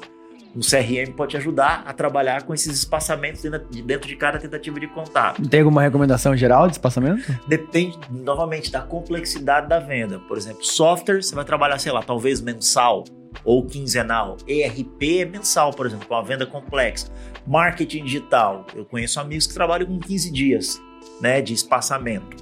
O 0.56 0.60
CRM 0.61 1.11
pode 1.15 1.32
te 1.32 1.38
ajudar 1.38 1.84
a 1.86 1.91
trabalhar 1.91 2.44
com 2.44 2.53
esses 2.53 2.77
espaçamentos 2.77 3.41
dentro 3.41 4.07
de- 4.07 4.15
cada 4.15 4.40
tentativa 4.40 4.80
de 4.80 4.88
contato. 4.88 5.41
Tem 5.49 5.60
alguma 5.60 5.82
recomendação 5.82 6.36
geral 6.36 6.68
de 6.68 6.73
espaçamento? 6.73 7.22
Depende, 7.48 7.99
novamente, 8.10 8.72
da 8.72 8.82
complexidade 8.82 9.68
da 9.68 9.80
venda. 9.80 10.18
Por 10.19 10.38
exemplo, 10.38 10.64
software, 10.64 11.22
você 11.22 11.36
vai 11.36 11.44
trabalhar, 11.44 11.77
sei 11.77 11.91
lá, 11.91 12.02
talvez 12.02 12.40
mensal 12.40 13.03
ou 13.44 13.65
quinzenal. 13.65 14.38
ERP 14.48 15.19
é 15.19 15.26
mensal, 15.26 15.72
por 15.72 15.86
exemplo, 15.86 16.07
com 16.07 16.14
uma 16.14 16.23
venda 16.23 16.45
complexa. 16.45 17.11
Marketing 17.45 18.06
digital, 18.06 18.65
eu 18.73 18.86
conheço 18.86 19.19
amigos 19.19 19.45
que 19.45 19.53
trabalham 19.53 19.86
com 19.86 19.99
15 19.99 20.32
dias 20.32 20.82
né, 21.19 21.41
de 21.41 21.53
espaçamento. 21.53 22.38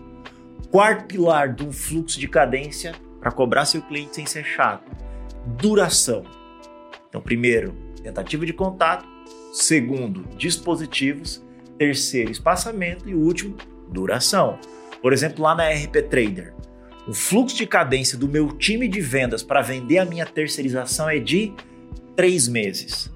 Quarto 0.69 1.05
pilar 1.07 1.51
de 1.53 1.63
um 1.65 1.71
fluxo 1.71 2.19
de 2.19 2.27
cadência 2.27 2.93
para 3.19 3.31
cobrar 3.31 3.65
seu 3.65 3.81
cliente 3.81 4.15
sem 4.15 4.25
ser 4.27 4.43
chato: 4.43 4.83
duração. 5.57 6.23
Então, 7.09 7.21
primeiro, 7.21 7.75
tentativa 8.03 8.45
de 8.45 8.53
contato. 8.53 9.07
Segundo, 9.53 10.25
dispositivos. 10.37 11.43
Terceiro, 11.77 12.31
espaçamento. 12.31 13.09
E 13.09 13.15
último, 13.15 13.55
duração. 13.89 14.59
Por 15.01 15.11
exemplo, 15.11 15.43
lá 15.43 15.55
na 15.55 15.69
RP 15.69 16.03
Trader, 16.09 16.53
o 17.07 17.13
fluxo 17.13 17.57
de 17.57 17.65
cadência 17.65 18.17
do 18.17 18.27
meu 18.27 18.49
time 18.57 18.87
de 18.87 19.01
vendas 19.01 19.43
para 19.43 19.61
vender 19.61 19.97
a 19.97 20.05
minha 20.05 20.25
terceirização 20.25 21.09
é 21.09 21.19
de 21.19 21.53
três 22.15 22.47
meses. 22.47 23.11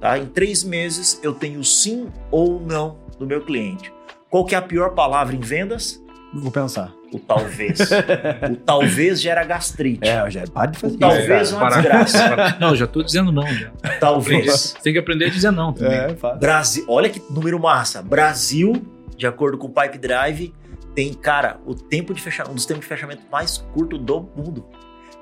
Tá? 0.00 0.18
Em 0.18 0.26
três 0.26 0.62
meses 0.62 1.18
eu 1.22 1.32
tenho 1.32 1.64
sim 1.64 2.08
ou 2.30 2.60
não 2.60 2.98
do 3.18 3.26
meu 3.26 3.44
cliente. 3.44 3.92
Qual 4.30 4.44
que 4.44 4.54
é 4.54 4.58
a 4.58 4.62
pior 4.62 4.94
palavra 4.94 5.34
em 5.34 5.40
vendas? 5.40 6.02
Vou 6.42 6.50
pensar. 6.50 6.92
O 7.12 7.18
talvez. 7.18 7.78
o 8.50 8.56
talvez 8.56 9.20
gera 9.20 9.44
gastrite. 9.44 10.06
É, 10.06 10.20
Rogério, 10.22 10.50
para 10.50 10.70
de 10.70 10.78
fazer 10.78 10.94
O 10.94 10.96
isso. 10.96 11.00
talvez 11.00 11.28
cara, 11.52 11.62
uma 11.62 11.68
para- 11.70 11.80
desgraça. 11.80 12.28
para- 12.34 12.58
Não, 12.58 12.74
já 12.76 12.86
tô 12.86 13.02
dizendo 13.02 13.32
não. 13.32 13.46
Já. 13.46 13.70
Talvez. 14.00 14.46
Você 14.52 14.78
tem 14.82 14.92
que 14.92 14.98
aprender 14.98 15.26
a 15.26 15.30
dizer 15.30 15.50
não 15.50 15.72
também. 15.72 15.96
É. 15.98 16.14
Brasil, 16.38 16.84
olha 16.88 17.08
que 17.08 17.22
número 17.30 17.58
massa. 17.60 18.02
Brasil, 18.02 18.72
de 19.16 19.26
acordo 19.26 19.56
com 19.58 19.66
o 19.68 19.70
Pipe 19.70 19.98
Drive, 19.98 20.52
tem, 20.94 21.12
cara, 21.12 21.58
o 21.66 21.74
tempo 21.74 22.12
de 22.14 22.20
fechamento, 22.22 22.52
um 22.52 22.54
dos 22.54 22.66
tempos 22.66 22.82
de 22.82 22.88
fechamento 22.88 23.22
mais 23.30 23.58
curto 23.72 23.96
do 23.98 24.20
mundo. 24.36 24.64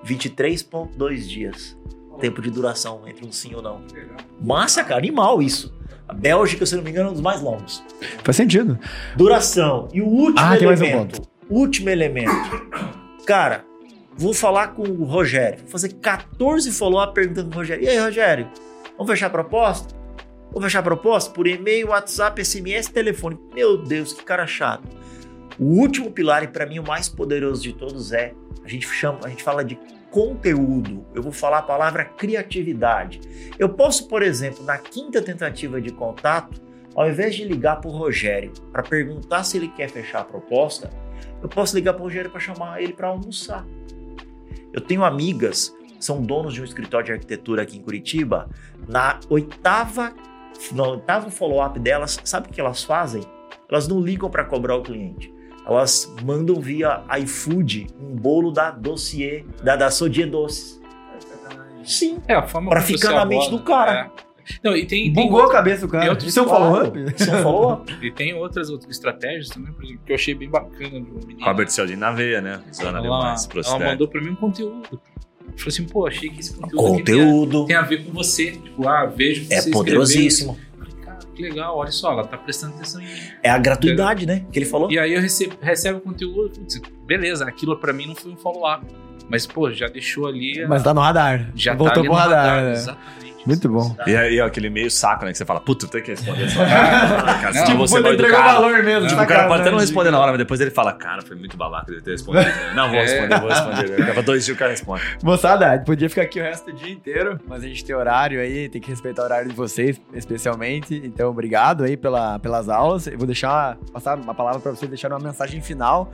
23,2 0.07 1.27
dias. 1.29 1.77
Tempo 2.21 2.41
de 2.41 2.51
duração 2.51 3.03
entre 3.09 3.27
um 3.27 3.33
sim 3.33 3.55
ou 3.55 3.63
não. 3.63 3.81
Massa, 4.41 4.85
cara, 4.85 4.99
animal 4.99 5.43
isso. 5.43 5.75
Bélgica, 6.15 6.65
se 6.67 6.75
eu 6.75 6.79
não 6.79 6.85
me 6.85 6.91
engano, 6.91 7.09
é 7.09 7.11
um 7.11 7.15
dos 7.15 7.23
mais 7.23 7.41
longos. 7.41 7.83
Faz 8.23 8.37
sentido. 8.37 8.79
Duração. 9.17 9.89
E 9.93 10.01
o 10.01 10.07
último 10.07 10.39
Ah, 10.47 10.57
tem 10.57 10.67
mais 10.67 10.81
um 10.81 10.85
elemento. 10.85 11.23
último 11.51 11.91
elemento. 11.91 12.33
Cara, 13.27 13.65
vou 14.17 14.33
falar 14.35 14.69
com 14.69 14.83
o 14.83 15.05
Rogério. 15.05 15.61
Vou 15.61 15.69
fazer 15.71 15.91
14 15.95 16.71
follow-up 16.73 17.15
perguntando 17.15 17.49
pro 17.51 17.59
Rogério. 17.61 17.85
E 17.85 17.89
aí, 17.89 17.99
Rogério? 17.99 18.49
Vamos 18.97 19.11
fechar 19.11 19.27
a 19.27 19.31
proposta? 19.31 19.95
Vamos 20.53 20.65
fechar 20.65 20.79
a 20.81 20.83
proposta 20.85 21.33
por 21.33 21.47
e-mail, 21.47 21.89
WhatsApp, 21.89 22.45
SMS, 22.45 22.89
telefone. 22.89 23.39
Meu 23.55 23.77
Deus, 23.83 24.13
que 24.13 24.23
cara 24.25 24.47
chato. 24.47 24.85
O 25.59 25.65
último 25.81 26.11
pilar, 26.11 26.43
e 26.45 26.49
para 26.49 26.65
mim 26.67 26.79
o 26.79 26.87
mais 26.87 27.09
poderoso 27.09 27.63
de 27.63 27.73
todos, 27.73 28.13
é 28.13 28.33
a 28.65 28.69
gente 28.69 28.87
chama, 28.89 29.19
a 29.25 29.29
gente 29.29 29.43
fala 29.43 29.65
de 29.65 29.79
conteúdo. 30.15 31.05
Eu 31.13 31.25
vou 31.25 31.33
falar 31.33 31.59
a 31.59 31.63
palavra 31.63 32.05
criatividade. 32.05 33.21
Eu 33.59 33.71
posso, 33.71 34.07
por 34.07 34.23
exemplo, 34.23 34.65
na 34.65 34.79
quinta 34.79 35.21
tentativa 35.21 35.81
de 35.81 35.91
contato, 35.91 36.63
ao 36.95 37.11
invés 37.11 37.35
de 37.35 37.43
ligar 37.43 37.81
para 37.81 37.91
o 37.91 37.93
Rogério 37.93 38.53
para 38.71 38.85
perguntar 38.85 39.43
se 39.43 39.57
ele 39.57 39.67
quer 39.67 39.91
fechar 39.91 40.21
a 40.21 40.25
proposta, 40.25 40.89
eu 41.43 41.49
posso 41.49 41.75
ligar 41.75 41.95
para 41.95 42.03
o 42.03 42.05
Rogério 42.05 42.31
para 42.31 42.39
chamar 42.39 42.81
ele 42.81 42.93
para 42.93 43.09
almoçar. 43.09 43.67
Eu 44.73 44.81
tenho 44.81 45.03
amigas 45.03 45.75
são 45.99 46.23
donos 46.23 46.55
de 46.55 46.61
um 46.61 46.65
escritório 46.65 47.07
de 47.07 47.13
arquitetura 47.13 47.63
aqui 47.63 47.79
em 47.79 47.83
Curitiba. 47.83 48.51
Na 48.87 49.19
oitava, 49.31 50.15
no 50.71 50.91
oitavo 50.91 51.31
follow-up 51.31 51.81
delas, 51.81 52.21
sabe 52.25 52.49
o 52.49 52.53
que 52.53 52.61
elas 52.61 52.85
fazem? 52.85 53.23
Elas 53.71 53.89
não 53.89 54.01
ligam 54.01 54.29
para 54.29 54.45
cobrar 54.45 54.77
o 54.77 54.83
cliente. 54.83 55.34
Elas 55.67 56.13
mandam 56.25 56.61
via 56.61 57.03
iFood 57.21 57.87
um 58.01 58.15
bolo 58.17 58.51
da 58.51 58.71
dossiê, 58.71 59.45
da, 59.63 59.77
da 59.77 59.91
Sodier 59.91 60.29
Doces. 60.31 60.81
Sim. 61.85 62.19
É, 62.27 62.35
a 62.35 62.47
forma 62.47 62.71
Pra 62.71 62.81
ficar 62.81 63.13
na 63.13 63.25
mente 63.25 63.51
do 63.51 63.61
cara. 63.61 64.11
é. 64.21 64.25
Não, 64.63 64.77
e 64.77 64.85
tem, 64.85 65.11
tem 65.11 65.25
Bugou 65.25 65.41
a 65.41 65.43
outra- 65.45 65.57
cabeça 65.59 65.87
do 65.87 65.91
tem 65.91 66.01
cara. 66.01 66.11
outros 66.13 66.29
Isso 66.29 66.39
é 66.39 66.43
um 66.43 66.49
follow-up? 66.49 66.99
Isso 67.17 67.31
é 67.31 67.37
um 67.39 67.43
follow-up. 67.43 67.97
E 68.05 68.11
tem 68.11 68.35
outras, 68.35 68.69
outras 68.69 68.91
estratégias 68.91 69.49
também, 69.49 69.73
por 69.73 69.83
exemplo, 69.85 70.03
que 70.05 70.13
eu 70.13 70.17
achei 70.17 70.35
bem 70.35 70.51
bacana 70.51 71.01
do 71.01 71.27
menino. 71.27 71.43
Robert 71.45 71.69
Cialdini 71.71 71.99
na 71.99 72.13
veia, 72.13 72.43
né? 72.43 72.63
Ali 72.81 73.07
ela, 73.07 73.21
mais 73.21 73.49
ela 73.67 73.79
mandou 73.79 74.07
pra 74.07 74.21
mim 74.21 74.31
um 74.31 74.35
conteúdo. 74.37 74.83
Falou 75.57 75.69
assim, 75.69 75.85
pô, 75.85 76.07
achei 76.07 76.29
que 76.29 76.41
esse 76.41 76.55
conteúdo, 76.55 76.87
aqui 76.89 76.99
Conteúdo. 76.99 77.65
Tem, 77.67 77.77
a, 77.77 77.83
tem 77.83 77.97
a 77.97 77.99
ver 77.99 78.05
com 78.05 78.13
você. 78.13 78.53
Tipo, 78.53 78.87
ah, 78.89 79.07
vejo 79.07 79.45
você 79.47 79.55
É 79.71 79.73
poderosíssimo. 79.73 80.59
Que 81.35 81.43
legal, 81.43 81.77
olha 81.77 81.91
só, 81.91 82.13
ela 82.13 82.25
tá 82.27 82.37
prestando 82.37 82.75
atenção 82.75 83.01
em 83.01 83.07
mim. 83.07 83.21
É 83.43 83.51
a 83.51 83.59
gratuidade, 83.59 84.25
né? 84.27 84.45
Que 84.53 84.59
ele 84.61 84.67
falou. 84.67 84.91
E 84.91 84.99
aí 84.99 85.13
eu 85.15 85.21
recebo, 85.21 85.57
recebo 85.61 85.99
o 85.99 86.01
conteúdo, 86.01 86.51
putz, 86.51 86.81
beleza, 87.07 87.45
aquilo 87.47 87.77
pra 87.77 87.93
mim 87.93 88.07
não 88.07 88.15
foi 88.15 88.31
um 88.33 88.37
follow-up. 88.37 88.85
Mas, 89.29 89.47
pô, 89.47 89.73
já 89.73 89.89
deixou 89.89 90.27
ali. 90.27 90.63
a- 90.63 90.69
Mas 90.69 90.83
tá 90.83 90.93
no 90.93 91.01
radar. 91.01 91.51
já 91.55 91.75
Voltou 91.75 91.95
tá 91.95 92.01
ali 92.01 92.09
pro 92.09 92.17
no 92.17 92.23
radar, 92.23 92.63
né? 92.63 92.73
Exatamente. 92.73 93.34
Muito 93.47 93.69
bom. 93.69 93.95
E 94.07 94.17
aí, 94.17 94.41
ó, 94.41 94.47
aquele 94.47 94.71
meio 94.71 94.91
saco, 94.91 95.25
né? 95.25 95.33
Que 95.33 95.39
você 95.39 95.45
fala, 95.45 95.61
puta, 95.61 95.85
eu 95.87 95.91
tenho 95.91 96.05
que 96.05 96.11
responder 96.13 96.45
essa 96.45 96.65
cara. 96.65 97.53
Não, 97.53 97.65
tipo, 97.65 97.79
você 97.79 98.01
vai 98.01 98.13
educado. 98.15 98.43
valor 98.63 98.83
mesmo. 98.83 99.09
Tipo, 99.09 99.23
o 99.23 99.27
cara 99.27 99.47
pode 99.49 99.61
até 99.63 99.71
não 99.71 99.79
responder 99.79 100.11
na 100.11 100.19
hora, 100.19 100.33
mas 100.33 100.39
depois 100.39 100.61
ele 100.61 100.71
fala, 100.71 100.93
cara, 100.93 101.23
foi 101.23 101.37
muito 101.37 101.57
babaca 101.57 101.91
ele 101.93 102.01
ter 102.01 102.13
respondido. 102.13 102.51
Não, 102.75 102.89
vou 102.89 102.99
É. 102.99 103.03
responder, 103.03 103.41
vou 103.41 103.49
responder. 103.51 104.03
Acaba 104.03 104.23
dois 104.23 104.45
dias 104.45 104.57
o 104.57 104.59
cara 104.59 104.71
responde. 104.71 105.03
Moçada, 105.23 105.79
podia 105.85 106.09
ficar 106.09 106.23
aqui 106.23 106.41
o 106.41 106.43
resto 106.43 106.71
do 106.71 106.77
dia 106.77 106.93
inteiro, 106.93 107.39
mas 107.47 107.63
a 107.63 107.67
gente 107.67 107.85
tem 107.85 107.95
horário 107.95 108.41
aí, 108.41 108.69
tem 108.69 108.81
que 108.81 108.89
respeitar 108.91 109.23
o 109.23 109.25
horário 109.27 109.49
de 109.51 109.55
vocês, 109.55 110.01
especialmente. 110.13 111.01
Então, 111.05 111.31
obrigado 111.31 111.85
aí 111.85 111.97
pela, 111.97 112.39
pelas 112.39 112.69
aulas. 112.69 113.07
Eu 113.07 113.19
vou 113.19 113.27
deixar, 113.27 113.77
passar 113.93 114.17
uma 114.19 114.35
palavra 114.35 114.61
para 114.61 114.73
vocês 114.73 114.89
deixarem 114.89 115.17
uma 115.17 115.23
mensagem 115.25 115.61
final 115.61 116.11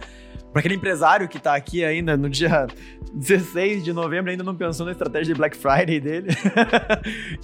para 0.53 0.61
aquele 0.61 0.75
empresário 0.75 1.29
que 1.29 1.39
tá 1.39 1.55
aqui 1.55 1.85
ainda 1.85 2.17
no 2.17 2.29
dia 2.29 2.67
16 3.15 3.85
de 3.85 3.93
novembro, 3.93 4.31
ainda 4.31 4.43
não 4.45 4.55
pensou 4.55 4.85
na 4.87 4.93
estratégia 4.93 5.33
de 5.35 5.39
Black 5.39 5.57
Friday 5.57 6.01
dele. 6.01 6.29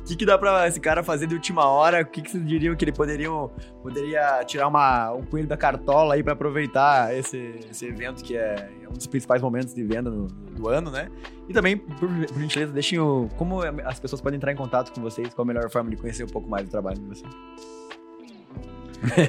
O 0.01 0.03
que, 0.07 0.17
que 0.17 0.27
dá 0.27 0.37
para 0.39 0.67
esse 0.69 0.79
cara 0.81 1.03
fazer 1.03 1.27
de 1.27 1.35
última 1.35 1.67
hora? 1.67 2.03
O 2.03 2.07
que, 2.07 2.23
que 2.23 2.31
vocês 2.31 2.47
diriam 2.47 2.75
que 2.77 2.85
ele 2.85 2.93
poderiam, 2.93 3.51
poderia 3.83 4.45
tirar 4.45 4.69
uma, 4.69 5.13
um 5.13 5.23
coelho 5.23 5.47
da 5.49 5.57
cartola 5.57 6.15
aí 6.15 6.23
para 6.23 6.33
aproveitar 6.35 7.17
esse, 7.17 7.55
esse 7.71 7.87
evento 7.87 8.23
que 8.23 8.37
é 8.37 8.69
um 8.89 8.93
dos 8.93 9.07
principais 9.07 9.43
momentos 9.43 9.75
de 9.75 9.83
venda 9.85 10.11
no- 10.11 10.27
do 10.27 10.69
ano, 10.69 10.91
né? 10.91 11.09
E 11.49 11.53
também, 11.53 11.77
por, 11.77 12.09
por 12.09 12.41
gentileza, 12.41 12.73
deixem 12.73 12.99
o. 12.99 13.29
Como 13.37 13.61
as 13.85 14.01
pessoas 14.01 14.21
podem 14.21 14.37
entrar 14.37 14.53
em 14.53 14.57
contato 14.57 14.93
com 14.93 15.01
vocês, 15.01 15.33
qual 15.33 15.45
a 15.45 15.47
melhor 15.49 15.71
forma 15.71 15.91
de 15.91 15.97
conhecer 15.97 16.25
um 16.25 16.29
pouco 16.29 16.49
mais 16.49 16.65
do 16.65 16.71
trabalho 16.71 16.99
de 16.99 17.07
vocês. 17.07 17.31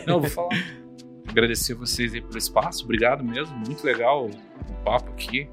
Não, 0.07 0.19
vou 0.21 0.29
falar. 0.29 0.49
Agradecer 1.37 1.75
vocês 1.75 2.15
aí 2.15 2.21
pelo 2.21 2.35
espaço, 2.35 2.83
obrigado 2.83 3.23
mesmo, 3.23 3.55
muito 3.59 3.83
legal 3.85 4.25
o 4.25 4.83
papo 4.83 5.11
aqui. 5.11 5.47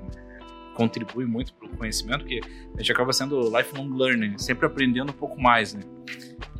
Contribui 0.74 1.26
muito 1.26 1.52
para 1.52 1.68
o 1.68 1.76
conhecimento, 1.76 2.20
porque 2.20 2.40
a 2.74 2.78
gente 2.78 2.90
acaba 2.90 3.12
sendo 3.12 3.54
lifelong 3.54 3.94
learning, 3.94 4.38
sempre 4.38 4.64
aprendendo 4.64 5.10
um 5.10 5.14
pouco 5.14 5.38
mais, 5.38 5.74
né? 5.74 5.82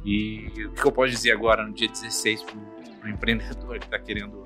E 0.04 0.66
o 0.66 0.72
que 0.72 0.86
eu 0.86 0.92
posso 0.92 1.10
dizer 1.10 1.32
agora, 1.32 1.66
no 1.66 1.72
dia 1.72 1.88
16, 1.88 2.42
para 2.42 2.54
o 3.02 3.08
empreendedor 3.08 3.78
que 3.78 3.86
está 3.86 3.98
querendo 3.98 4.44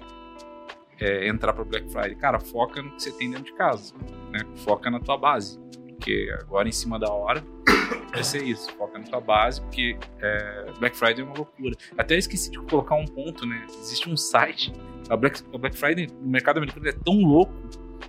é, 1.01 1.27
entrar 1.27 1.55
para 1.55 1.65
Black 1.65 1.91
Friday? 1.91 2.15
Cara, 2.15 2.39
foca 2.39 2.81
no 2.81 2.93
que 2.93 3.03
você 3.03 3.11
tem 3.11 3.31
dentro 3.31 3.47
de 3.47 3.55
casa, 3.55 3.93
né? 4.31 4.39
Foca 4.59 4.89
na 4.93 5.01
tua 5.01 5.19
base, 5.19 5.59
porque 5.99 6.33
agora 6.41 6.69
em 6.69 6.73
cima 6.73 6.99
da 6.99 7.11
hora 7.13 7.45
vai 8.15 8.23
ser 8.23 8.43
isso, 8.45 8.71
foca 8.77 8.99
na 8.99 9.05
tua 9.05 9.21
base, 9.21 9.61
porque 9.61 9.99
é, 10.21 10.67
Black 10.79 10.97
Friday 10.97 11.23
é 11.23 11.25
uma 11.25 11.35
loucura. 11.35 11.77
Até 11.99 12.17
esqueci 12.17 12.51
de 12.51 12.59
colocar 12.61 12.95
um 12.95 13.05
ponto, 13.05 13.45
né? 13.45 13.67
Existe 13.81 14.09
um 14.09 14.17
site. 14.17 14.73
A 15.11 15.17
Black, 15.17 15.43
a 15.53 15.59
Black 15.59 15.77
Friday 15.77 16.07
no 16.21 16.31
mercado 16.31 16.59
americano 16.59 16.89
é 16.89 16.93
tão 16.93 17.21
louco 17.21 17.53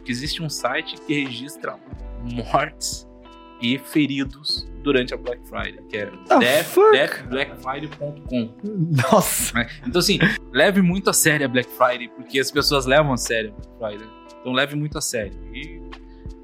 que 0.05 0.11
existe 0.11 0.41
um 0.41 0.49
site 0.49 0.95
que 1.01 1.23
registra 1.23 1.77
mortes 2.23 3.07
e 3.61 3.77
feridos 3.77 4.69
durante 4.83 5.13
a 5.13 5.17
Black 5.17 5.45
Friday, 5.47 5.83
que 5.89 5.97
é 5.97 6.05
The 6.05 6.39
death, 6.39 6.75
deathblackfriday.com. 6.91 8.53
Nossa! 9.11 9.53
né? 9.57 9.69
Então, 9.85 9.99
assim, 9.99 10.19
leve 10.53 10.81
muito 10.81 11.09
a 11.09 11.13
sério 11.13 11.45
a 11.45 11.49
Black 11.49 11.69
Friday, 11.71 12.07
porque 12.09 12.39
as 12.39 12.51
pessoas 12.51 12.85
levam 12.85 13.13
a 13.13 13.17
sério 13.17 13.53
a 13.53 13.79
Black 13.79 13.97
Friday. 13.97 14.19
Então, 14.39 14.53
leve 14.53 14.75
muito 14.75 14.97
a 14.97 15.01
sério. 15.01 15.33
E 15.53 15.81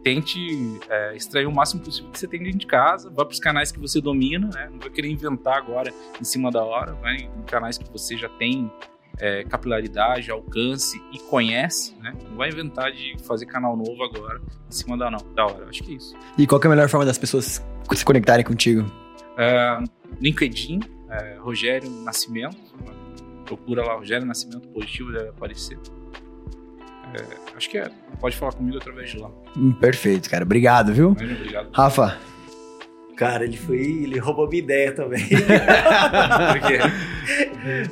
tente 0.05 0.79
é, 0.87 1.15
extrair 1.15 1.47
o 1.47 1.51
máximo 1.51 1.81
possível 1.81 2.11
que 2.11 2.19
você 2.19 2.27
tem 2.27 2.43
dentro 2.43 2.59
de 2.59 2.67
casa. 2.67 3.09
Vá 3.09 3.25
para 3.25 3.33
os 3.33 3.39
canais 3.39 3.71
que 3.71 3.79
você 3.79 3.99
domina, 3.99 4.47
né? 4.53 4.69
Não 4.71 4.77
vai 4.77 4.91
querer 4.91 5.09
inventar 5.09 5.57
agora 5.57 5.91
em 6.21 6.23
cima 6.23 6.51
da 6.51 6.63
hora. 6.63 6.93
Vai 6.93 7.15
em 7.15 7.41
canais 7.47 7.75
que 7.75 7.91
você 7.91 8.15
já 8.15 8.29
tem 8.29 8.71
é, 9.19 9.43
capilaridade, 9.45 10.29
alcance 10.29 11.01
e 11.11 11.17
conhece, 11.17 11.95
né? 11.95 12.13
Não 12.29 12.37
vai 12.37 12.49
inventar 12.49 12.91
de 12.91 13.15
fazer 13.25 13.47
canal 13.47 13.75
novo 13.75 14.03
agora 14.03 14.39
em 14.69 14.71
cima 14.71 14.95
da, 14.95 15.09
não, 15.09 15.17
da 15.33 15.47
hora. 15.47 15.65
Acho 15.67 15.83
que 15.83 15.93
é 15.93 15.95
isso. 15.95 16.15
E 16.37 16.45
qual 16.45 16.61
é 16.61 16.67
a 16.67 16.69
melhor 16.69 16.87
forma 16.87 17.03
das 17.03 17.17
pessoas 17.17 17.65
se 17.91 18.05
conectarem 18.05 18.45
contigo? 18.45 18.85
É, 19.39 19.79
LinkedIn, 20.21 20.81
é, 21.09 21.37
Rogério 21.39 21.89
Nascimento. 22.03 22.75
Procura 23.43 23.83
lá 23.83 23.95
Rogério 23.95 24.27
Nascimento 24.27 24.67
Positivo, 24.67 25.11
deve 25.11 25.29
aparecer. 25.29 25.79
É, 27.15 27.55
acho 27.55 27.69
que 27.69 27.77
é. 27.77 27.89
Pode 28.19 28.35
falar 28.35 28.53
comigo 28.53 28.77
através 28.77 29.11
de 29.11 29.17
lá. 29.17 29.31
Hum, 29.57 29.71
Perfeito, 29.73 30.29
cara. 30.29 30.43
Obrigado, 30.43 30.93
viu? 30.93 31.15
Mas, 31.17 31.31
obrigado. 31.31 31.69
Rafa. 31.71 32.17
Cara, 33.15 33.45
ele 33.45 33.55
foi. 33.55 33.77
Ele 33.77 34.19
roubou 34.19 34.47
minha 34.47 34.61
ideia 34.61 34.91
também. 34.91 35.23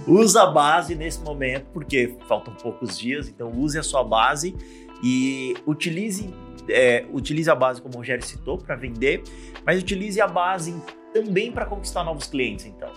Usa 0.05 0.43
a 0.43 0.47
base 0.47 0.95
nesse 0.95 1.21
momento, 1.21 1.67
porque 1.71 2.15
faltam 2.27 2.53
poucos 2.55 2.97
dias, 2.97 3.29
então 3.29 3.49
use 3.49 3.79
a 3.79 3.83
sua 3.83 4.03
base 4.03 4.53
e 5.01 5.55
utilize, 5.65 6.33
é, 6.69 7.05
utilize 7.11 7.49
a 7.49 7.55
base, 7.55 7.81
como 7.81 7.95
o 7.95 7.97
Rogério 7.97 8.23
citou, 8.23 8.57
para 8.57 8.75
vender, 8.75 9.23
mas 9.65 9.81
utilize 9.81 10.19
a 10.19 10.27
base 10.27 10.75
também 11.13 11.51
para 11.51 11.65
conquistar 11.65 12.03
novos 12.03 12.27
clientes, 12.27 12.65
então. 12.65 12.91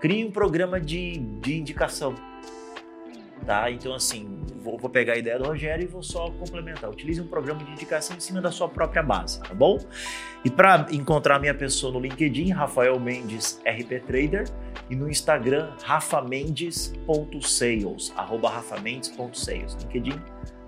Crie 0.00 0.24
um 0.24 0.30
programa 0.30 0.80
de, 0.80 1.18
de 1.40 1.56
indicação. 1.56 2.14
Tá? 3.46 3.70
Então, 3.70 3.94
assim, 3.94 4.38
vou, 4.62 4.76
vou 4.78 4.90
pegar 4.90 5.14
a 5.14 5.16
ideia 5.16 5.38
do 5.38 5.44
Rogério 5.44 5.84
e 5.84 5.86
vou 5.86 6.02
só 6.02 6.30
complementar. 6.30 6.90
Utilize 6.90 7.20
um 7.20 7.26
programa 7.26 7.62
de 7.64 7.70
indicação 7.72 8.16
em 8.16 8.20
cima 8.20 8.40
da 8.40 8.50
sua 8.50 8.68
própria 8.68 9.02
base, 9.02 9.40
tá 9.40 9.54
bom? 9.54 9.78
E 10.44 10.50
para 10.50 10.86
encontrar 10.90 11.36
a 11.36 11.38
minha 11.38 11.54
pessoa 11.54 11.92
no 11.92 12.00
LinkedIn, 12.00 12.50
Rafael 12.52 12.98
Mendes 13.00 13.60
RP 13.66 14.00
Trader, 14.06 14.48
e 14.90 14.96
no 14.96 15.08
Instagram, 15.08 15.70
rafamendes.sales, 15.82 18.12
arroba 18.16 18.48
rafamendes.sales. 18.50 19.76
LinkedIn, 19.82 20.20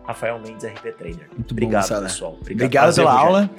Rafael 0.06 0.38
Mendes 0.40 0.64
RP 0.64 0.92
Trader. 0.97 1.28
Muito 1.36 1.55
bom, 1.55 1.64
Obrigado, 1.66 1.84
Sala. 1.86 2.02
pessoal. 2.02 2.36
Obrigado 2.40 2.70
prazer, 2.70 3.05
pela 3.05 3.16
Rogério. 3.16 3.36
aula. 3.36 3.51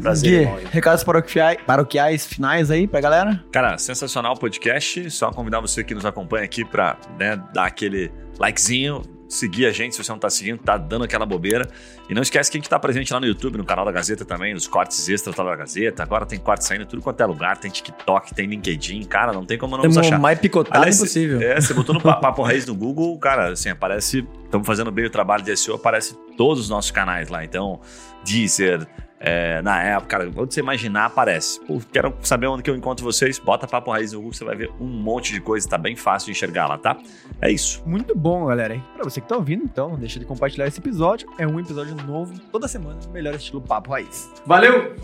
Prazer, 0.00 0.48
Gui, 0.48 0.66
recados 0.70 1.04
paroquiais, 1.04 1.58
paroquiais 1.66 2.26
finais 2.26 2.70
aí 2.70 2.86
pra 2.86 3.00
galera? 3.00 3.44
Cara, 3.52 3.76
sensacional 3.76 4.34
podcast. 4.36 5.10
Só 5.10 5.30
convidar 5.30 5.60
você 5.60 5.84
que 5.84 5.94
nos 5.94 6.06
acompanha 6.06 6.44
aqui 6.44 6.64
pra 6.64 6.96
né, 7.18 7.36
dar 7.52 7.66
aquele 7.66 8.10
likezinho, 8.40 9.02
seguir 9.28 9.66
a 9.66 9.70
gente 9.70 9.94
se 9.94 10.02
você 10.02 10.10
não 10.10 10.18
tá 10.18 10.28
seguindo, 10.28 10.58
tá 10.58 10.76
dando 10.76 11.04
aquela 11.04 11.24
bobeira. 11.24 11.68
E 12.08 12.14
não 12.14 12.22
esquece 12.22 12.50
que 12.50 12.56
a 12.56 12.60
gente 12.60 12.68
tá 12.68 12.78
presente 12.80 13.12
lá 13.12 13.20
no 13.20 13.26
YouTube, 13.26 13.58
no 13.58 13.64
canal 13.64 13.84
da 13.84 13.92
Gazeta 13.92 14.24
também, 14.24 14.52
nos 14.54 14.66
cortes 14.66 15.08
extras 15.08 15.36
lá 15.36 15.44
da 15.44 15.54
Gazeta. 15.56 16.02
Agora 16.02 16.26
tem 16.26 16.38
cortes 16.38 16.66
saindo 16.66 16.84
tudo 16.86 17.00
quanto 17.02 17.20
é 17.20 17.26
lugar, 17.26 17.56
tem 17.58 17.70
TikTok, 17.70 18.34
tem 18.34 18.46
LinkedIn. 18.46 19.04
Cara, 19.04 19.32
não 19.32 19.44
tem 19.44 19.56
como 19.56 19.76
não 19.76 19.84
nos 19.84 19.94
Temos 19.94 20.08
achar. 20.08 20.18
mais 20.18 20.38
picotado 20.40 20.76
Aliás, 20.78 20.96
impossível. 20.96 21.40
É, 21.40 21.60
você 21.60 21.72
botou 21.74 21.94
no 21.94 22.00
Pa- 22.00 22.16
Papo 22.18 22.42
Raiz 22.42 22.66
no 22.66 22.74
Google, 22.74 23.16
cara, 23.18 23.52
assim, 23.52 23.68
aparece. 23.68 24.26
Estamos 24.44 24.66
fazendo 24.66 24.90
bem 24.90 25.04
o 25.04 25.10
trabalho 25.10 25.44
de 25.44 25.56
SEO, 25.56 25.76
aparece 25.76 26.16
todos 26.36 26.64
os 26.64 26.68
nossos 26.68 26.90
canais 26.90 27.28
lá. 27.28 27.44
Então, 27.44 27.80
Deezer, 28.24 28.84
é, 29.22 29.60
na 29.60 29.82
época, 29.82 30.18
cara, 30.18 30.32
onde 30.34 30.54
você 30.54 30.60
imaginar, 30.60 31.04
aparece. 31.04 31.60
Pô, 31.60 31.78
quero 31.92 32.14
saber 32.22 32.46
onde 32.46 32.62
que 32.62 32.70
eu 32.70 32.74
encontro 32.74 33.04
vocês. 33.04 33.38
Bota 33.38 33.66
Papo 33.66 33.90
Raiz 33.90 34.12
no 34.12 34.20
Google, 34.20 34.32
você 34.32 34.44
vai 34.44 34.56
ver 34.56 34.70
um 34.80 34.86
monte 34.86 35.32
de 35.32 35.40
coisa, 35.42 35.68
tá 35.68 35.76
bem 35.76 35.94
fácil 35.94 36.26
de 36.26 36.32
enxergar 36.32 36.66
lá, 36.66 36.78
tá? 36.78 36.96
É 37.40 37.50
isso. 37.50 37.82
Muito 37.86 38.16
bom, 38.16 38.46
galera. 38.46 38.74
E 38.74 38.80
pra 38.94 39.04
você 39.04 39.20
que 39.20 39.28
tá 39.28 39.36
ouvindo, 39.36 39.62
então, 39.62 39.96
deixa 39.96 40.18
de 40.18 40.24
compartilhar 40.24 40.66
esse 40.66 40.80
episódio. 40.80 41.28
É 41.38 41.46
um 41.46 41.60
episódio 41.60 41.94
novo 42.06 42.32
toda 42.50 42.66
semana, 42.66 42.98
no 43.04 43.12
melhor 43.12 43.34
estilo 43.34 43.60
Papo 43.60 43.90
Raiz. 43.90 44.32
Valeu! 44.46 44.96